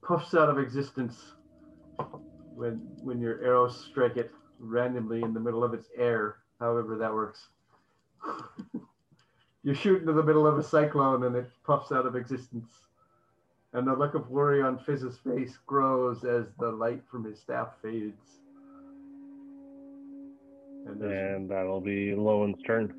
puffs 0.01 0.33
out 0.33 0.49
of 0.49 0.57
existence 0.57 1.33
when 2.55 2.75
when 3.03 3.19
your 3.19 3.43
arrows 3.43 3.85
strike 3.89 4.17
it 4.17 4.31
randomly 4.59 5.21
in 5.21 5.33
the 5.33 5.39
middle 5.39 5.63
of 5.63 5.73
its 5.73 5.89
air. 5.97 6.37
However, 6.59 6.97
that 6.97 7.13
works. 7.13 7.47
you 9.63 9.73
shoot 9.73 10.01
into 10.01 10.13
the 10.13 10.23
middle 10.23 10.47
of 10.47 10.57
a 10.57 10.63
cyclone 10.63 11.23
and 11.23 11.35
it 11.35 11.49
puffs 11.65 11.91
out 11.91 12.05
of 12.05 12.15
existence. 12.15 12.69
And 13.73 13.85
the 13.85 13.93
look 13.93 14.13
of 14.13 14.29
worry 14.29 14.61
on 14.61 14.79
Fizz's 14.79 15.17
face 15.17 15.57
grows 15.67 16.23
as 16.23 16.45
the 16.59 16.71
light 16.71 17.01
from 17.11 17.25
his 17.25 17.39
staff 17.39 17.69
fades. 17.81 18.39
And 20.87 21.01
And 21.01 21.49
that'll 21.49 21.81
be 21.81 22.15
Lowen's 22.15 22.61
turn. 22.65 22.93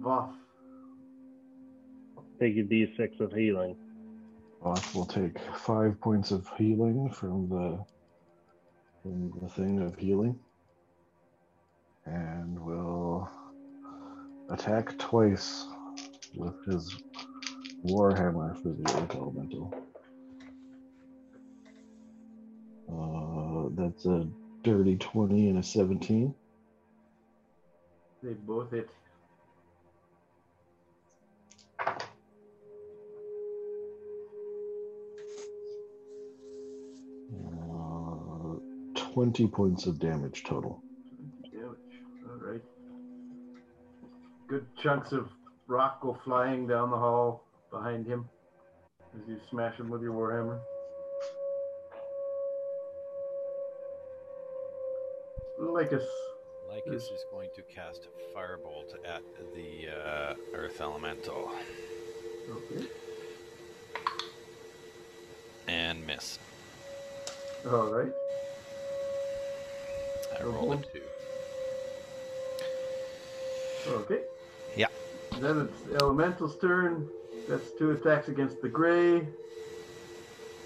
Voth. 0.00 0.34
Take 2.38 2.56
a 2.56 2.62
d6 2.62 3.20
of 3.20 3.32
healing. 3.32 3.76
Voth 4.62 4.94
will 4.94 5.06
take 5.06 5.38
five 5.56 6.00
points 6.00 6.30
of 6.30 6.48
healing 6.56 7.10
from 7.10 7.48
the 7.48 7.84
from 9.02 9.32
the 9.42 9.48
thing 9.48 9.80
of 9.80 9.96
healing, 9.96 10.38
and 12.06 12.58
will 12.60 13.28
attack 14.50 14.96
twice 14.98 15.66
with 16.36 16.64
his 16.66 16.96
warhammer 17.84 18.54
for 18.62 18.68
the 18.68 19.02
earth 19.02 19.14
elemental. 19.16 19.74
Uh, 22.88 23.68
that's 23.74 24.06
a 24.06 24.28
dirty 24.62 24.96
twenty 24.96 25.48
and 25.48 25.58
a 25.58 25.62
seventeen. 25.62 26.34
They 28.22 28.34
both 28.34 28.70
hit. 28.70 28.88
20 39.12 39.46
points 39.48 39.86
of 39.86 39.98
damage 39.98 40.42
total. 40.44 40.82
Damage. 41.42 41.76
All 42.26 42.50
right. 42.50 42.62
Good 44.48 44.66
chunks 44.82 45.12
of 45.12 45.28
rock 45.66 46.00
go 46.00 46.18
flying 46.24 46.66
down 46.66 46.90
the 46.90 46.96
hall 46.96 47.44
behind 47.70 48.06
him 48.06 48.28
as 49.14 49.28
you 49.28 49.36
smash 49.50 49.78
him 49.78 49.90
with 49.90 50.02
your 50.02 50.12
warhammer. 50.12 50.58
Lycus. 55.58 56.04
Lycus 56.70 57.04
is 57.04 57.24
going 57.30 57.50
to 57.54 57.62
cast 57.62 58.06
a 58.06 58.36
firebolt 58.38 58.94
at 59.06 59.22
the 59.54 59.88
uh, 59.90 60.34
earth 60.54 60.80
elemental. 60.80 61.50
Okay. 62.50 62.86
And 65.68 66.06
miss. 66.06 66.38
All 67.66 67.92
right. 67.92 68.12
I 70.42 70.44
rolled 70.46 70.72
a 70.74 70.76
Mhm. 70.78 70.92
two. 70.92 71.02
Okay. 73.92 74.24
Yeah. 74.76 74.88
Then 75.38 75.60
it's 75.60 76.02
Elemental's 76.02 76.56
turn. 76.58 77.08
That's 77.48 77.70
two 77.78 77.92
attacks 77.92 78.28
against 78.28 78.60
the 78.60 78.68
Gray. 78.68 79.26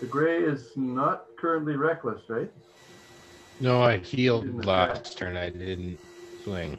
The 0.01 0.07
Gray 0.07 0.43
is 0.45 0.75
not 0.77 1.29
currently 1.37 1.77
reckless, 1.77 2.23
right? 2.29 2.51
No, 3.61 3.83
I 3.83 3.93
Didn't 3.97 4.07
healed 4.07 4.45
attack. 4.47 4.65
last 4.67 5.19
turn. 5.19 5.37
I 5.37 5.51
didn't 5.51 5.99
swing. 6.43 6.79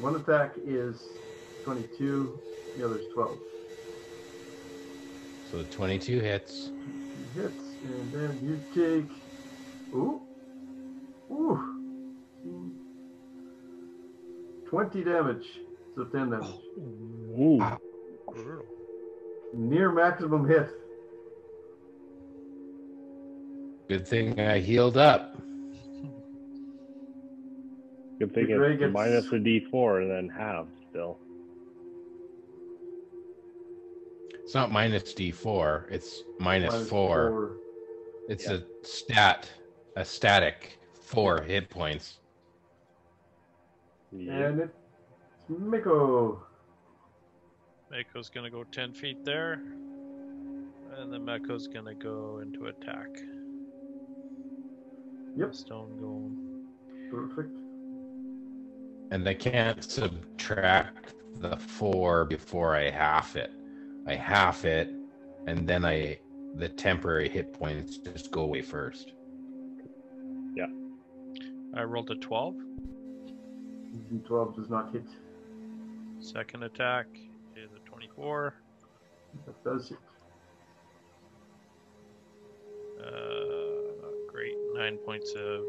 One 0.00 0.16
attack 0.16 0.54
is 0.66 1.02
22, 1.64 2.38
the 2.76 2.84
other's 2.84 3.06
12. 3.14 3.38
So 5.50 5.62
22 5.64 6.20
hits. 6.20 6.70
He 7.14 7.40
hits, 7.40 7.64
and 7.84 8.12
then 8.12 8.38
you 8.42 8.58
take. 8.74 9.10
Ooh. 9.94 10.20
Ooh. 11.30 11.71
20 14.72 15.04
damage. 15.04 15.44
So 15.94 16.04
10 16.04 16.30
damage. 16.30 16.46
Ooh. 17.38 17.62
Brutal. 18.26 18.64
Near 19.52 19.92
maximum 19.92 20.48
hit. 20.48 20.66
Good 23.90 24.08
thing 24.08 24.40
I 24.40 24.60
healed 24.60 24.96
up. 24.96 25.36
Good 28.18 28.32
thing 28.32 28.46
The 28.46 28.54
Gray 28.54 28.72
it's 28.72 28.80
gets- 28.80 28.92
minus 28.94 29.26
a 29.26 29.38
D4 29.38 30.00
and 30.00 30.10
then 30.10 30.28
half 30.30 30.66
still. 30.88 31.18
It's 34.42 34.54
not 34.54 34.72
minus 34.72 35.12
D4. 35.12 35.86
It's 35.90 36.22
minus 36.40 36.72
Minus 36.72 36.88
four. 36.88 37.28
four. 37.30 37.56
It's 38.30 38.48
Yeah. 38.48 38.54
a 38.54 38.86
stat, 38.86 39.50
a 39.96 40.04
static 40.04 40.78
four 40.94 41.42
hit 41.42 41.68
points. 41.68 42.20
Yeah. 44.12 44.32
And 44.32 44.60
it's 44.60 44.72
Mako. 45.48 46.42
Mako's 47.90 48.28
gonna 48.28 48.50
go 48.50 48.64
10 48.64 48.92
feet 48.92 49.24
there. 49.24 49.62
And 50.98 51.12
then 51.12 51.24
Mako's 51.24 51.66
gonna 51.66 51.94
go 51.94 52.40
into 52.42 52.66
attack. 52.66 53.08
Yep. 55.36 55.54
Stone 55.54 55.98
going. 56.00 56.66
Perfect. 57.10 57.58
And 59.10 59.28
I 59.28 59.34
can't 59.34 59.82
subtract 59.82 61.14
the 61.40 61.56
four 61.56 62.24
before 62.24 62.76
I 62.76 62.90
half 62.90 63.36
it. 63.36 63.52
I 64.06 64.14
half 64.14 64.64
it, 64.64 64.90
and 65.46 65.66
then 65.66 65.84
I 65.84 66.18
the 66.56 66.68
temporary 66.68 67.28
hit 67.28 67.52
points 67.52 67.96
just 67.98 68.30
go 68.30 68.42
away 68.42 68.62
first. 68.62 69.12
Yeah. 70.54 70.66
I 71.74 71.84
rolled 71.84 72.10
a 72.10 72.16
12. 72.16 72.56
D12 73.92 74.56
does 74.56 74.70
not 74.70 74.92
hit. 74.92 75.04
Second 76.20 76.62
attack 76.64 77.06
is 77.56 77.70
a 77.74 77.88
24. 77.88 78.54
That 79.46 79.64
does 79.64 79.88
hit. 79.88 79.98
Uh, 83.00 84.06
great. 84.30 84.54
Nine 84.74 84.96
points 84.98 85.32
of 85.36 85.62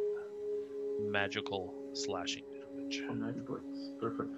magical 1.02 1.74
slashing 1.93 2.43
damage. 2.52 3.02
Nine 3.10 3.43
points. 3.48 3.92
Perfect. 4.00 4.38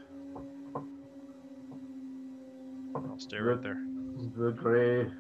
I'll 2.96 3.20
stay 3.20 3.38
right 3.38 3.62
there. 3.62 3.82
The 4.38 4.52
gray. 4.52 5.12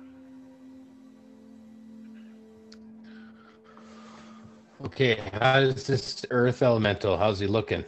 Okay, 4.85 5.19
how's 5.33 5.87
this 5.87 6.25
earth 6.31 6.61
elemental? 6.61 7.17
How's 7.17 7.39
he 7.39 7.47
looking? 7.47 7.83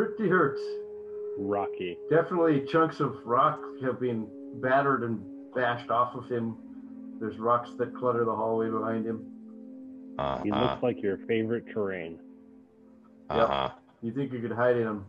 Pretty 0.00 0.30
hurt. 0.30 0.58
Rocky. 1.36 1.98
Definitely 2.08 2.64
chunks 2.72 3.00
of 3.00 3.16
rock 3.26 3.60
have 3.82 4.00
been 4.00 4.26
battered 4.62 5.02
and 5.02 5.20
bashed 5.54 5.90
off 5.90 6.14
of 6.14 6.26
him. 6.26 6.56
There's 7.20 7.36
rocks 7.36 7.72
that 7.76 7.94
clutter 7.94 8.24
the 8.24 8.34
hallway 8.34 8.70
behind 8.70 9.04
him. 9.04 9.26
Uh 10.18 10.42
He 10.42 10.50
looks 10.50 10.82
like 10.82 11.02
your 11.02 11.18
favorite 11.28 11.66
terrain. 11.74 12.18
Uh 13.28 13.68
You 14.00 14.10
think 14.12 14.32
you 14.32 14.40
could 14.40 14.52
hide 14.52 14.78
in 14.78 14.86
him? 14.86 15.04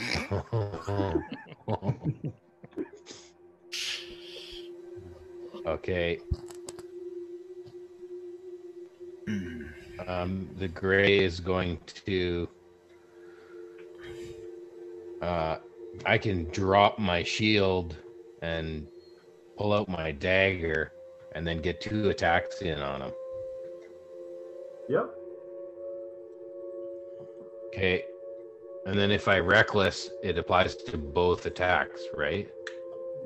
huh. 0.00 1.12
okay. 5.66 6.18
Um, 10.08 10.48
the 10.58 10.66
gray 10.66 11.20
is 11.20 11.38
going 11.38 11.78
to. 12.06 12.48
Uh, 15.22 15.56
I 16.04 16.18
can 16.18 16.44
drop 16.50 16.98
my 16.98 17.22
shield 17.22 17.96
and 18.42 18.86
pull 19.56 19.72
out 19.72 19.88
my 19.88 20.12
dagger, 20.12 20.92
and 21.32 21.46
then 21.46 21.60
get 21.60 21.80
two 21.80 22.10
attacks 22.10 22.60
in 22.62 22.78
on 22.80 23.02
him. 23.02 23.12
Yep. 24.88 25.10
Okay. 27.68 28.04
And 28.86 28.98
then 28.98 29.10
if 29.10 29.26
I 29.26 29.38
reckless, 29.38 30.10
it 30.22 30.38
applies 30.38 30.76
to 30.76 30.96
both 30.96 31.46
attacks, 31.46 32.02
right? 32.14 32.48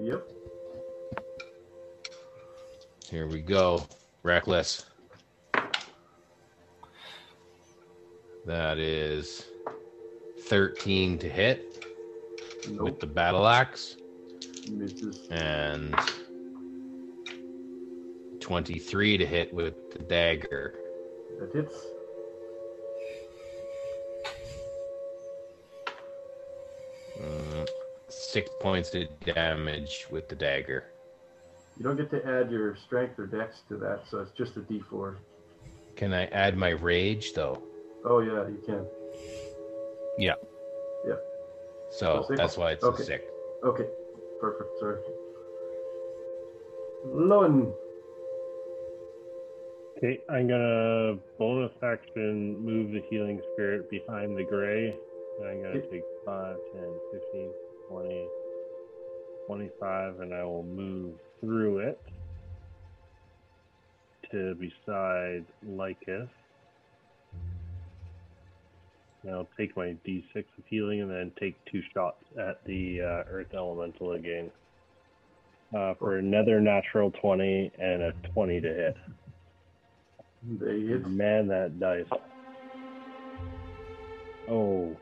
Yep. 0.01 0.27
Here 3.11 3.27
we 3.27 3.43
go. 3.43 3.87
Reckless. 4.23 4.87
That 8.47 8.79
is 8.79 9.45
13 10.49 11.19
to 11.19 11.29
hit 11.29 11.70
with 12.69 13.01
the 13.01 13.07
battle 13.07 13.47
axe 13.47 13.97
Misses. 14.71 15.29
and 15.31 15.95
23 18.41 19.19
to 19.19 19.27
hit 19.27 19.53
with 19.53 19.91
the 19.93 19.99
dagger. 20.01 20.75
That 21.39 21.53
hits. 21.53 21.87
Mm, 27.21 27.69
six 28.09 28.51
points 28.61 28.95
of 28.95 29.09
damage 29.21 30.07
with 30.11 30.29
the 30.29 30.35
dagger. 30.35 30.85
You 31.77 31.85
don't 31.85 31.97
get 31.97 32.11
to 32.11 32.27
add 32.27 32.51
your 32.51 32.77
strength 32.77 33.19
or 33.19 33.27
dex 33.27 33.61
to 33.69 33.77
that, 33.79 34.03
so 34.11 34.19
it's 34.19 34.33
just 34.33 34.57
a 34.57 34.61
d4. 34.61 35.17
Can 35.97 36.13
I 36.13 36.27
add 36.27 36.57
my 36.57 36.71
rage 36.71 37.33
though? 37.33 37.63
Oh 38.05 38.21
yeah, 38.21 38.49
you 38.49 38.63
can. 38.65 38.87
So 41.91 42.25
six? 42.29 42.39
that's 42.39 42.57
why 42.57 42.73
it's 42.73 42.85
Okay. 42.85 43.03
a 43.03 43.07
six. 43.07 43.25
Okay. 43.65 43.87
Perfect. 44.41 44.71
Sorry. 44.79 45.01
Lowen. 47.07 47.73
Okay, 49.97 50.19
I'm 50.31 50.49
gonna 50.49 51.19
bonus 51.39 51.73
action 51.83 52.65
move 52.65 52.93
the 52.93 53.03
healing 53.11 53.41
spirit 53.53 53.91
behind 53.91 54.37
the 54.37 54.45
gray. 54.45 54.97
And 55.39 55.49
I'm 55.49 55.63
gonna 55.63 55.77
Okay. 55.77 55.89
take 55.91 56.03
5, 56.25 56.57
10, 56.73 56.83
15, 57.13 57.53
20, 57.91 58.29
25, 59.47 60.21
and 60.21 60.35
I 60.35 60.45
will 60.45 60.63
move 60.63 61.17
through 61.41 61.81
it 61.81 62.01
to 64.31 64.55
beside 64.55 65.45
Lycus. 65.63 66.31
And 69.23 69.35
I'll 69.35 69.49
take 69.57 69.77
my 69.77 69.97
d6 70.07 70.37
of 70.37 70.65
healing 70.67 71.03
and 71.03 71.11
then 71.11 71.33
take 71.39 71.57
two 71.71 71.83
shots 71.93 72.23
at 72.39 72.65
the 72.65 73.01
uh, 73.01 73.31
Earth 73.31 73.53
Elemental 73.55 74.13
again. 74.13 74.51
Uh, 75.77 75.95
for 75.95 76.17
another 76.17 76.61
natural 76.61 77.13
20 77.13 77.71
and 77.79 78.03
a 78.03 78.13
20 78.33 78.61
to 78.61 78.69
hit. 78.69 78.97
They 80.59 80.81
hit. 80.81 81.07
Man, 81.07 81.47
that 81.49 81.79
dice. 81.79 82.07
Oh. 84.49 84.97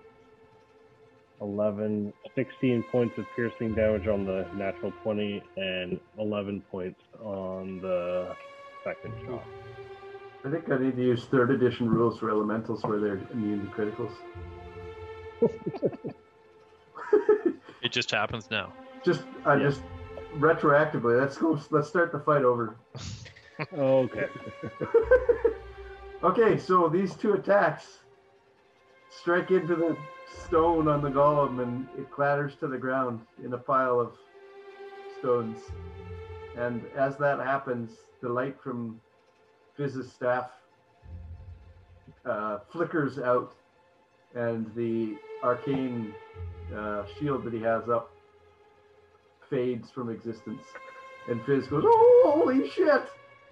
11, 1.41 2.13
16 2.35 2.85
points 2.91 3.15
of 3.17 3.25
piercing 3.37 3.75
damage 3.75 4.09
on 4.09 4.25
the 4.27 4.47
natural 4.57 4.93
20 5.05 5.43
and 5.57 6.01
11 6.19 6.63
points 6.71 7.01
on 7.23 7.81
the 7.81 8.35
second 8.85 9.15
shot. 9.25 9.45
I 10.45 10.51
think 10.51 10.71
I 10.71 10.79
need 10.79 10.97
to 10.97 11.03
use 11.03 11.25
third 11.25 11.51
edition 11.51 11.89
rules 11.91 12.19
for 12.19 12.31
elementals 12.31 12.83
where 12.85 12.99
they're 13.01 13.21
immune 13.33 13.61
to 13.61 13.67
criticals. 13.77 14.15
It 17.81 17.93
just 17.93 18.11
happens 18.11 18.51
now. 18.51 18.73
Just, 19.05 19.23
I 19.45 19.55
Yeah. 19.55 19.69
just 19.69 19.83
retroactively. 20.37 21.19
Let's 21.19 21.39
go. 21.39 21.59
Let's 21.71 21.89
start 21.89 22.13
the 22.13 22.21
fight 22.21 22.45
over. 22.45 22.77
Oh, 23.77 24.03
okay. 24.05 24.29
okay, 26.23 26.57
so 26.57 26.89
these 26.89 27.13
two 27.17 27.33
attacks 27.33 27.99
strike 29.11 29.51
into 29.51 29.75
the 29.75 29.97
stone 30.47 30.87
on 30.87 31.03
the 31.03 31.09
golem 31.09 31.61
and 31.61 31.89
it 31.99 32.09
clatters 32.13 32.55
to 32.61 32.69
the 32.69 32.79
ground 32.79 33.21
in 33.45 33.53
a 33.55 33.59
pile 33.59 33.99
of 33.99 34.13
stones. 35.19 35.59
And 36.57 36.83
as 36.97 37.17
that 37.19 37.41
happens, 37.41 37.91
the 38.23 38.29
light 38.29 38.57
from 38.63 39.01
Fizz's 39.79 40.13
staff 40.13 40.51
uh, 42.27 42.59
flickers 42.71 43.19
out, 43.19 43.55
and 44.35 44.67
the 44.75 45.17
arcane 45.43 46.13
uh, 46.77 47.05
shield 47.19 47.45
that 47.45 47.53
he 47.53 47.61
has 47.61 47.89
up 47.89 48.11
fades 49.49 49.91
from 49.91 50.11
existence. 50.11 50.63
And 51.29 51.41
Fizz 51.47 51.69
goes, 51.69 51.85
"Oh, 51.87 52.33
holy 52.35 52.69
shit!" 52.69 53.03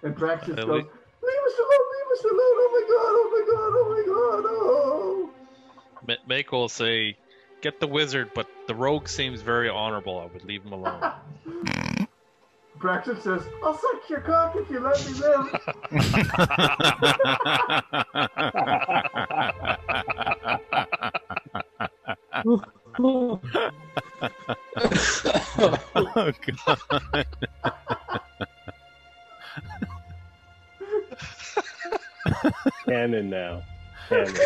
And 0.03 0.17
Praxis 0.17 0.57
goes, 0.57 0.67
"Leave 0.69 0.85
us 0.85 1.59
alone! 1.59 1.87
Leave 1.95 2.13
us 2.13 2.25
alone! 2.25 2.57
Oh 2.59 2.71
my 2.73 2.85
god! 2.91 3.13
Oh 3.15 3.29
my 3.33 3.45
god! 3.55 3.73
Oh 3.77 3.87
my 3.89 4.03
god! 4.07 4.45
Oh!" 4.49 5.31
Ma- 6.09 6.15
Mako 6.27 6.59
will 6.59 6.69
say, 6.69 7.17
"Get 7.61 7.79
the 7.79 7.87
wizard," 7.87 8.33
but 8.35 8.49
the 8.67 8.75
rogue 8.75 9.09
seems 9.09 9.43
very 9.43 9.69
honorable. 9.69 10.19
I 10.19 10.27
would 10.27 10.45
leave 10.45 10.65
him 10.65 10.73
alone. 10.73 11.13
Praxis 12.79 13.23
says, 13.23 13.43
"I'll 13.63 13.75
suck 13.77 14.09
your 14.09 14.21
cock 14.21 14.57
if 14.57 14.71
you 14.71 14.81
let 14.81 14.99
me 15.07 15.13
live." 15.15 15.61
oh 22.99 23.41
god. 26.67 27.27
Canon 32.87 33.31
now. 33.31 33.63
Canon. 34.09 34.37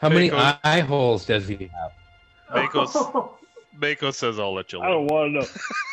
How 0.00 0.08
many 0.08 0.30
Mako- 0.30 0.42
eye, 0.42 0.58
eye 0.64 0.80
holes 0.80 1.24
does 1.26 1.48
he 1.48 1.70
have? 1.72 1.92
Mako's, 2.54 2.94
Mako 3.78 4.10
says, 4.10 4.38
"I'll 4.38 4.54
let 4.54 4.72
you 4.72 4.80
I 4.80 4.88
don't 4.88 5.06
want 5.06 5.34
to 5.34 5.40
know. 5.40 5.46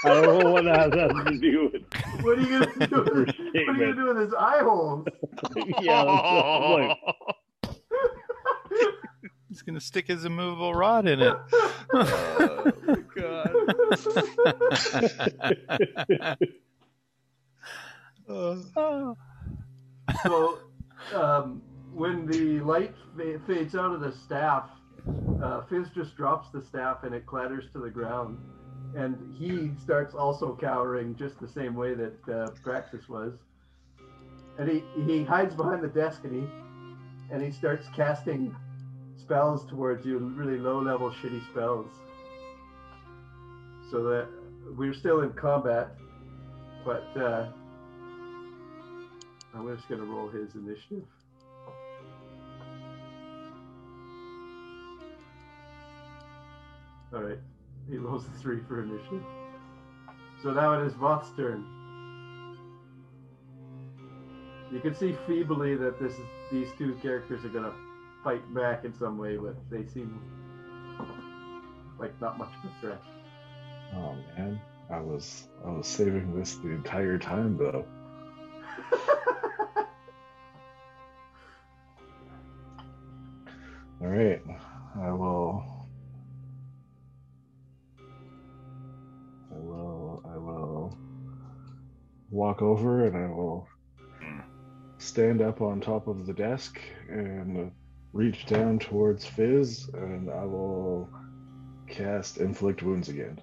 I 0.04 0.10
don't 0.10 0.26
know 0.40 0.52
what 0.52 0.64
that 0.64 0.92
to 0.94 1.38
do 1.40 1.70
with. 1.74 1.82
what 2.24 2.38
are 2.38 2.42
you 2.42 2.50
gonna 2.50 2.88
do? 2.88 2.98
With, 3.16 3.28
what 3.28 3.56
are 3.56 3.74
you 3.74 3.80
gonna 3.80 3.96
do 3.96 4.06
with 4.06 4.18
his 4.18 4.34
eye 4.34 4.60
holes? 4.60 5.08
yeah, 5.80 6.06
that's 6.06 6.68
like, 6.70 6.98
He's 9.50 9.62
gonna 9.62 9.82
stick 9.82 10.08
his 10.08 10.26
immovable 10.26 10.74
rod 10.74 11.08
in 11.08 11.22
it. 11.22 11.36
Oh, 11.94 12.72
my 12.88 13.02
God. 13.16 13.56
So 20.24 20.60
um, 21.14 21.62
when 21.94 22.26
the 22.26 22.60
light 22.62 22.94
fa- 23.18 23.40
fades 23.48 23.76
out 23.76 23.94
of 23.94 24.02
the 24.02 24.12
staff, 24.12 24.70
uh, 25.42 25.62
Fizz 25.70 25.90
just 25.96 26.16
drops 26.16 26.50
the 26.50 26.62
staff 26.62 27.04
and 27.04 27.16
it 27.16 27.26
clatters 27.26 27.66
to 27.74 27.80
the 27.80 27.90
ground. 27.90 28.38
And 28.96 29.34
he 29.38 29.72
starts 29.82 30.14
also 30.14 30.58
cowering 30.60 31.16
just 31.16 31.40
the 31.40 31.48
same 31.48 31.76
way 31.76 31.94
that 31.94 32.30
uh, 32.30 32.52
Praxis 32.64 33.08
was. 33.08 33.34
And 34.60 34.70
he, 34.70 34.84
he 35.06 35.24
hides 35.24 35.56
behind 35.56 35.82
the 35.84 35.88
desk 35.88 36.24
and 36.24 36.34
he 36.34 36.48
and 37.32 37.42
he 37.42 37.50
starts 37.50 37.88
casting 37.96 38.54
spells 39.18 39.66
towards 39.66 40.06
you, 40.06 40.18
really 40.18 40.60
low 40.60 40.82
level 40.82 41.10
shitty 41.10 41.42
spells. 41.50 41.88
So 43.90 44.04
that 44.04 44.28
we're 44.76 44.94
still 44.94 45.22
in 45.22 45.32
combat, 45.32 45.96
but 46.84 47.06
uh, 47.16 47.48
I'm 49.56 49.74
just 49.74 49.88
gonna 49.88 50.04
roll 50.04 50.30
his 50.30 50.56
initiative. 50.56 51.06
All 57.14 57.22
right, 57.22 57.40
he 57.90 57.98
rolls 57.98 58.26
a 58.26 58.40
three 58.40 58.62
for 58.68 58.82
initiative. 58.84 59.24
So 60.42 60.52
now 60.52 60.80
it 60.80 60.86
is 60.86 60.94
Voth's 60.94 61.30
turn. 61.36 61.66
You 64.72 64.80
can 64.80 64.96
see 64.96 65.18
feebly 65.28 65.76
that 65.76 66.00
this 66.00 66.14
is 66.14 66.26
these 66.52 66.70
two 66.78 66.96
characters 67.02 67.44
are 67.44 67.50
gonna 67.50 67.74
fight 68.24 68.42
back 68.54 68.86
in 68.86 68.94
some 68.98 69.18
way, 69.18 69.36
but 69.36 69.56
they 69.70 69.86
seem 69.86 70.22
like 72.00 72.20
not 72.22 72.38
much 72.38 72.50
of 72.64 72.70
a 72.70 72.74
threat. 72.80 73.02
Oh 73.96 74.16
man, 74.38 74.62
I 74.90 75.00
was 75.02 75.50
I 75.66 75.70
was 75.70 75.88
saving 75.88 76.38
this 76.38 76.56
the 76.56 76.70
entire 76.70 77.18
time 77.18 77.58
though. 77.58 77.86
All 84.02 84.08
right, 84.08 84.42
I 85.00 85.12
will. 85.12 85.41
Walk 92.42 92.64
over 92.64 93.06
and 93.06 93.16
I 93.16 93.28
will 93.28 93.68
hmm. 94.20 94.40
stand 94.98 95.44
up 95.44 95.62
on 95.62 95.80
top 95.80 96.08
of 96.08 96.26
the 96.26 96.34
desk 96.34 96.80
and 97.08 97.72
reach 98.14 98.48
down 98.48 98.80
towards 98.80 99.24
Fizz 99.26 99.92
and 99.94 100.28
I 100.32 100.46
will 100.46 101.08
cast 101.88 102.38
inflict 102.38 102.82
wounds 102.82 103.10
again. 103.10 103.40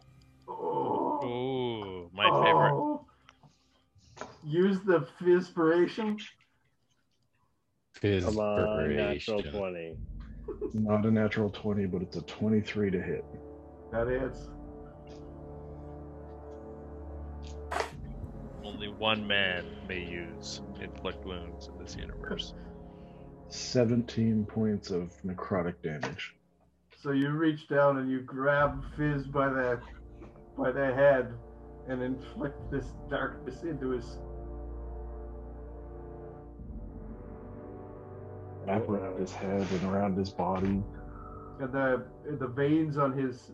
oh, 0.49 1.21
Ooh, 1.25 2.11
my 2.13 2.25
favorite. 2.45 2.73
oh. 2.73 3.07
Use 4.45 4.79
the 4.85 5.07
inspiration. 5.25 6.19
Fizz 7.93 8.25
Come 8.25 8.39
on, 8.39 8.97
natural 8.97 9.43
20. 9.43 9.97
Not 10.75 11.07
a 11.07 11.11
natural 11.11 11.51
20, 11.51 11.87
but 11.87 12.03
it's 12.03 12.17
a 12.17 12.23
23 12.23 12.91
to 12.91 13.01
hit. 13.01 13.25
That 13.93 14.09
is. 14.09 14.49
One 18.99 19.27
man 19.27 19.65
may 19.89 20.01
use 20.05 20.61
inflict 20.81 21.25
wounds 21.25 21.69
in 21.69 21.79
this 21.79 21.97
universe. 21.97 22.55
17 23.49 24.45
points 24.45 24.91
of 24.91 25.13
necrotic 25.25 25.75
damage. 25.83 26.35
So 27.01 27.13
you 27.13 27.31
reach 27.31 27.69
down 27.69 27.99
and 27.99 28.11
you 28.11 28.21
grab 28.21 28.85
Fizz 28.97 29.27
by 29.29 29.49
the 29.49 29.81
by 30.59 30.73
the 30.73 30.93
head 30.93 31.33
and 31.89 32.03
inflict 32.03 32.59
this 32.71 32.87
darkness 33.09 33.63
into 33.63 33.91
his 33.91 34.19
Wrap 38.67 38.87
around 38.89 39.19
his 39.21 39.33
head 39.33 39.67
and 39.71 39.83
around 39.85 40.19
his 40.19 40.31
body. 40.31 40.83
and 41.61 41.73
the 41.73 42.05
the 42.39 42.49
veins 42.49 42.99
on 42.99 43.13
his 43.17 43.53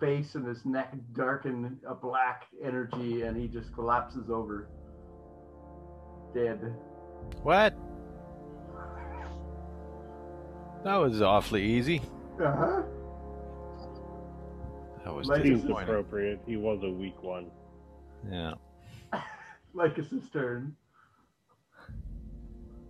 face 0.00 0.36
and 0.36 0.46
his 0.46 0.64
neck 0.64 0.94
darken 1.14 1.78
a 1.86 1.94
black 1.94 2.46
energy 2.64 3.22
and 3.22 3.36
he 3.36 3.48
just 3.48 3.74
collapses 3.74 4.30
over 4.30 4.68
dead. 6.34 6.74
What? 7.42 7.74
That 10.84 10.96
was 10.96 11.22
awfully 11.22 11.62
easy. 11.62 12.02
Uh-huh. 12.42 12.82
That 15.04 15.14
was 15.14 15.26
Like- 15.28 15.42
Seems 15.42 15.60
disappointing. 15.62 15.88
appropriate. 15.88 16.40
He 16.46 16.56
was 16.56 16.82
a 16.82 16.90
weak 16.90 17.22
one. 17.22 17.50
Yeah. 18.30 18.54
Lycus's 19.74 20.28
turn. 20.30 20.76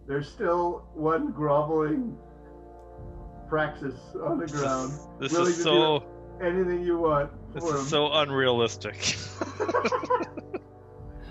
There's 0.07 0.29
still 0.31 0.87
one 0.95 1.31
groveling 1.33 2.19
Praxis 3.49 3.95
on 4.27 4.39
the 4.39 4.47
This 4.47 4.61
ground. 4.61 4.91
is, 4.93 5.07
this 5.21 5.33
Willing 5.33 5.49
is 5.51 5.57
to 5.59 5.63
so 5.63 6.05
Anything 6.43 6.83
you 6.83 6.99
want 6.99 7.31
this 7.55 7.63
for 7.63 7.75
is 7.77 7.81
him. 7.83 7.87
so 7.87 8.13
unrealistic. 8.13 9.17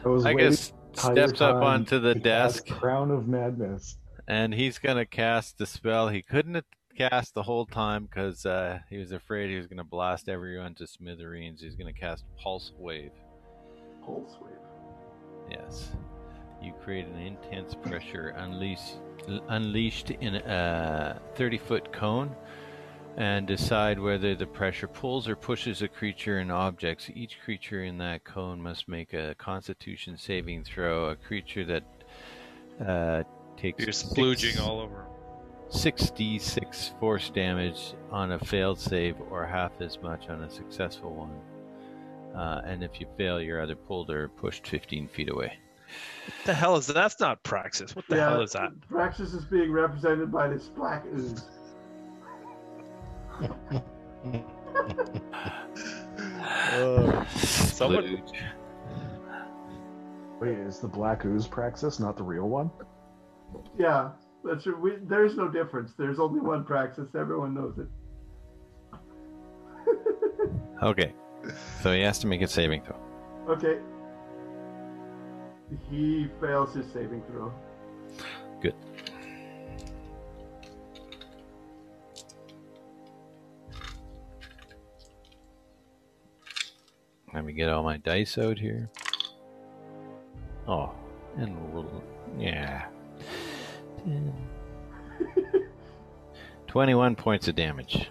I 0.06 0.08
was 0.08 0.26
I 0.26 0.34
guess 0.34 0.70
the 0.70 0.74
entire 0.74 0.83
steps 1.12 1.42
up 1.42 1.58
onto 1.58 2.00
the 2.00 2.16
desk 2.16 2.68
Crown 2.68 3.12
of 3.12 3.28
Madness. 3.28 3.98
and 4.28 4.54
he's 4.54 4.80
gonna 4.80 5.06
cast 5.06 5.58
the 5.58 5.66
spell 5.66 6.08
he 6.10 6.22
couldn't 6.22 6.66
cast 6.98 7.34
the 7.34 7.44
whole 7.44 7.66
time 7.66 8.06
because 8.06 8.46
uh, 8.46 8.80
he 8.90 8.98
was 8.98 9.12
afraid 9.12 9.50
he 9.50 9.58
was 9.58 9.68
gonna 9.68 9.84
blast 9.84 10.30
everyone 10.30 10.76
to 10.76 10.86
smithereens. 10.88 11.62
He's 11.62 11.76
gonna 11.76 11.94
cast 11.94 12.24
Pulse 12.38 12.72
Wave. 12.78 13.12
Pulse 14.06 14.38
wave. 14.42 14.54
Yes. 15.50 15.90
You 16.62 16.74
create 16.84 17.08
an 17.08 17.18
intense 17.20 17.74
pressure 17.76 18.30
unleash, 18.38 18.94
unleashed 19.50 20.12
in 20.12 20.36
a 20.36 21.20
30 21.36 21.58
foot 21.58 21.92
cone 21.92 22.36
and 23.18 23.46
decide 23.46 24.00
whether 24.00 24.36
the 24.36 24.48
pressure 24.48 24.88
pulls 24.88 25.28
or 25.28 25.36
pushes 25.36 25.82
a 25.82 25.88
creature 25.88 26.40
and 26.40 26.52
objects. 26.52 27.10
Each 27.14 27.38
creature 27.44 27.84
in 27.84 27.98
that 28.00 28.24
cone 28.24 28.62
must 28.62 28.88
make 28.88 29.14
a 29.14 29.36
constitution 29.36 30.18
saving 30.18 30.64
throw. 30.64 31.10
A 31.10 31.16
creature 31.16 31.64
that 31.66 31.84
uh, 32.86 33.24
takes 33.56 33.84
You're 33.84 33.94
six- 33.94 34.14
splooging 34.14 34.60
all 34.60 34.80
over. 34.80 35.06
6d6 35.70 37.00
force 37.00 37.30
damage 37.32 37.96
on 38.12 38.34
a 38.34 38.40
failed 38.40 38.80
save 38.80 39.16
or 39.32 39.46
half 39.46 39.72
as 39.80 40.00
much 40.02 40.30
on 40.30 40.44
a 40.44 40.50
successful 40.50 41.14
one. 41.16 41.32
Uh, 42.40 42.62
and 42.66 42.84
if 42.84 43.00
you 43.00 43.08
fail, 43.18 43.42
you're 43.42 43.62
either 43.62 43.76
pulled 43.76 44.10
or 44.12 44.28
pushed 44.28 44.68
15 44.68 45.08
feet 45.08 45.32
away. 45.32 45.58
What 46.26 46.46
the 46.46 46.54
hell 46.54 46.76
is 46.76 46.88
that? 46.88 46.94
That's 46.94 47.20
not 47.20 47.42
Praxis. 47.44 47.96
What 47.96 48.06
the 48.08 48.20
hell 48.20 48.42
is 48.42 48.54
that? 48.54 48.70
Praxis 48.88 49.34
is 49.34 49.46
being 49.46 49.72
represented 49.72 50.32
by 50.32 50.48
this 50.48 50.66
black 50.68 51.06
ooze. 51.16 51.44
Uh, 56.74 57.26
someone, 57.26 58.24
Wait, 60.40 60.58
is 60.58 60.80
the 60.80 60.88
black 60.88 61.24
ooze 61.24 61.48
praxis 61.48 62.00
not 62.00 62.18
the 62.18 62.24
real 62.24 62.50
one? 62.50 62.72
Yeah, 63.78 64.10
that's 64.44 64.64
true. 64.64 64.78
We, 64.80 64.98
there's 65.04 65.36
no 65.38 65.48
difference. 65.48 65.94
There's 65.98 66.20
only 66.20 66.42
one 66.42 66.64
Praxis. 66.66 67.08
Everyone 67.16 67.54
knows 67.54 67.78
it. 67.78 67.88
Okay. 70.82 71.14
So 71.82 71.94
he 71.94 72.02
has 72.02 72.20
to 72.20 72.28
make 72.28 72.42
a 72.42 72.48
saving 72.48 72.84
throw. 72.84 72.98
Okay. 73.48 73.80
He 75.90 76.28
fails 76.42 76.76
his 76.76 76.92
saving 76.92 77.24
throw. 77.30 77.54
Good. 78.62 78.76
Let 87.34 87.46
me 87.46 87.54
get 87.54 87.70
all 87.70 87.84
my 87.84 87.98
dice 87.98 88.38
out 88.38 88.60
here. 88.60 88.90
Oh, 90.68 90.94
and 91.38 91.58
roll. 91.74 92.04
Yeah. 92.38 92.86
21 96.68 97.16
points 97.16 97.48
of 97.48 97.56
damage. 97.56 98.10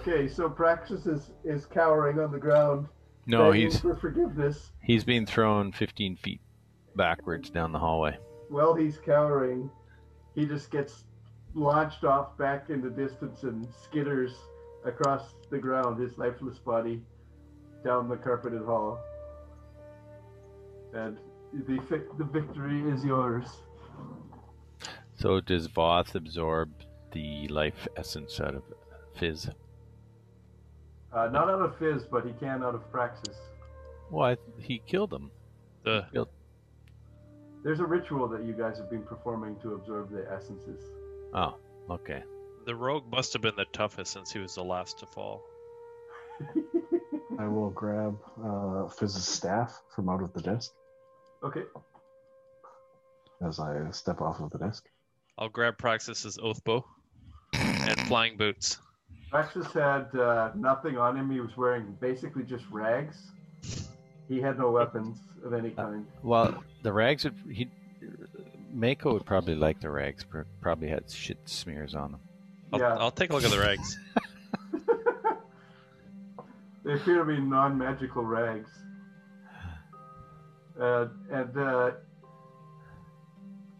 Okay, 0.00 0.28
so 0.28 0.48
Praxis 0.48 1.06
is, 1.06 1.30
is 1.44 1.66
cowering 1.66 2.18
on 2.18 2.32
the 2.32 2.38
ground. 2.38 2.88
No, 3.26 3.52
he's 3.52 3.80
for 3.80 3.96
forgiveness. 3.96 4.70
he's 4.82 5.04
being 5.04 5.24
thrown 5.24 5.72
15 5.72 6.16
feet 6.16 6.40
backwards 6.94 7.48
down 7.48 7.72
the 7.72 7.78
hallway. 7.78 8.16
Well, 8.50 8.74
he's 8.74 8.98
cowering, 8.98 9.70
he 10.34 10.44
just 10.44 10.70
gets 10.70 11.04
launched 11.54 12.04
off 12.04 12.36
back 12.36 12.68
in 12.68 12.82
the 12.82 12.90
distance 12.90 13.44
and 13.44 13.66
skitters 13.66 14.32
across 14.84 15.34
the 15.50 15.58
ground, 15.58 15.98
his 16.00 16.18
lifeless 16.18 16.58
body, 16.58 17.02
down 17.84 18.08
the 18.08 18.16
carpeted 18.16 18.62
hall. 18.62 18.98
And 20.92 21.18
the, 21.52 21.78
fi- 21.88 22.16
the 22.18 22.24
victory 22.24 22.90
is 22.90 23.04
yours. 23.04 23.46
So 25.16 25.40
does 25.40 25.68
Voth 25.68 26.14
absorb 26.14 26.70
the 27.12 27.46
life 27.48 27.86
essence 27.96 28.40
out 28.40 28.54
of 28.54 28.62
Fizz? 29.16 29.50
Uh, 31.12 31.28
not 31.28 31.48
out 31.48 31.60
of 31.62 31.78
Fizz, 31.78 32.04
but 32.10 32.26
he 32.26 32.32
can 32.32 32.64
out 32.64 32.74
of 32.74 32.90
Praxis. 32.90 33.36
Well, 34.10 34.30
I, 34.30 34.36
he 34.60 34.80
killed 34.86 35.12
him. 35.12 35.30
the 35.84 36.06
Killed. 36.12 36.28
There's 37.62 37.80
a 37.80 37.86
ritual 37.86 38.28
that 38.28 38.44
you 38.44 38.52
guys 38.52 38.76
have 38.78 38.90
been 38.90 39.02
performing 39.04 39.56
to 39.62 39.74
absorb 39.74 40.10
the 40.10 40.30
essences. 40.30 40.80
Oh, 41.32 41.56
okay. 41.88 42.22
the 42.66 42.74
rogue 42.74 43.04
must 43.10 43.32
have 43.32 43.42
been 43.42 43.56
the 43.56 43.64
toughest 43.72 44.12
since 44.12 44.30
he 44.32 44.38
was 44.38 44.54
the 44.54 44.64
last 44.64 44.98
to 44.98 45.06
fall. 45.06 45.42
I 47.38 47.46
will 47.48 47.70
grab 47.70 48.16
uh, 48.44 48.88
Fizz's 48.88 49.26
staff 49.26 49.82
from 49.94 50.08
out 50.08 50.22
of 50.22 50.32
the 50.34 50.42
desk 50.42 50.72
okay. 51.42 51.62
as 53.46 53.58
I 53.58 53.90
step 53.90 54.20
off 54.20 54.40
of 54.40 54.50
the 54.50 54.58
desk. 54.58 54.84
I'll 55.38 55.48
grab 55.48 55.78
Praxis's 55.78 56.38
oath 56.40 56.62
bow 56.64 56.84
and 57.54 58.00
flying 58.08 58.36
boots. 58.36 58.78
Praxis 59.30 59.66
had 59.72 60.14
uh, 60.14 60.50
nothing 60.54 60.96
on 60.96 61.16
him. 61.16 61.30
He 61.30 61.40
was 61.40 61.56
wearing 61.56 61.96
basically 62.00 62.44
just 62.44 62.64
rags. 62.70 63.32
He 64.28 64.40
had 64.40 64.58
no 64.58 64.70
weapons 64.70 65.18
of 65.44 65.52
any 65.54 65.70
kind. 65.70 66.06
Well, 66.22 66.62
the 66.82 66.92
rags 66.92 67.24
would 67.24 67.34
he 67.50 67.68
Mako 68.72 69.14
would 69.14 69.26
probably 69.26 69.54
like 69.54 69.80
the 69.80 69.90
rags. 69.90 70.24
pr- 70.24 70.42
Probably 70.60 70.88
had 70.88 71.10
shit 71.10 71.38
smears 71.46 71.94
on 71.94 72.12
them. 72.12 72.20
I'll, 72.72 72.80
Yeah. 72.80 72.96
I'll 72.96 73.10
take 73.10 73.30
a 73.30 73.34
look 73.34 73.44
at 73.44 73.50
the 73.50 73.60
rags. 73.60 73.98
They 76.84 76.94
appear 76.94 77.18
to 77.18 77.24
be 77.24 77.40
non-magical 77.40 78.24
rags. 78.24 78.70
Uh, 80.78 81.06
and 81.30 81.56
uh, 81.56 81.90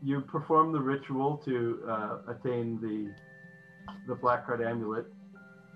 you 0.02 0.20
perform 0.20 0.72
the 0.72 0.80
ritual 0.80 1.36
to 1.44 1.82
uh, 1.88 2.18
attain 2.28 2.78
the 2.80 3.12
the 4.06 4.14
black 4.14 4.46
card 4.46 4.62
amulet 4.62 5.06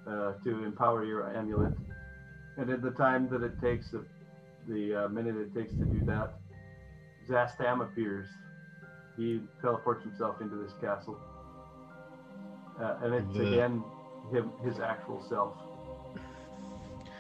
uh, 0.07 0.33
to 0.45 0.65
empower 0.65 1.05
your 1.05 1.35
amulet. 1.37 1.73
And 2.57 2.71
in 2.71 2.81
the 2.81 2.91
time 2.93 3.29
that 3.31 3.43
it 3.43 3.61
takes, 3.61 3.91
the, 3.91 4.05
the 4.67 5.05
uh, 5.05 5.09
minute 5.09 5.37
it 5.37 5.55
takes 5.55 5.73
to 5.75 5.85
do 5.85 6.05
that, 6.07 6.35
Szass 7.29 7.57
Tam 7.57 7.81
appears. 7.81 8.27
He 9.17 9.41
teleports 9.61 10.05
himself 10.05 10.41
into 10.41 10.57
this 10.57 10.73
castle, 10.81 11.19
uh, 12.81 12.97
and 13.03 13.15
it's 13.15 13.37
again 13.37 13.83
him 14.33 14.53
his 14.65 14.79
actual 14.79 15.25
self. 15.29 15.55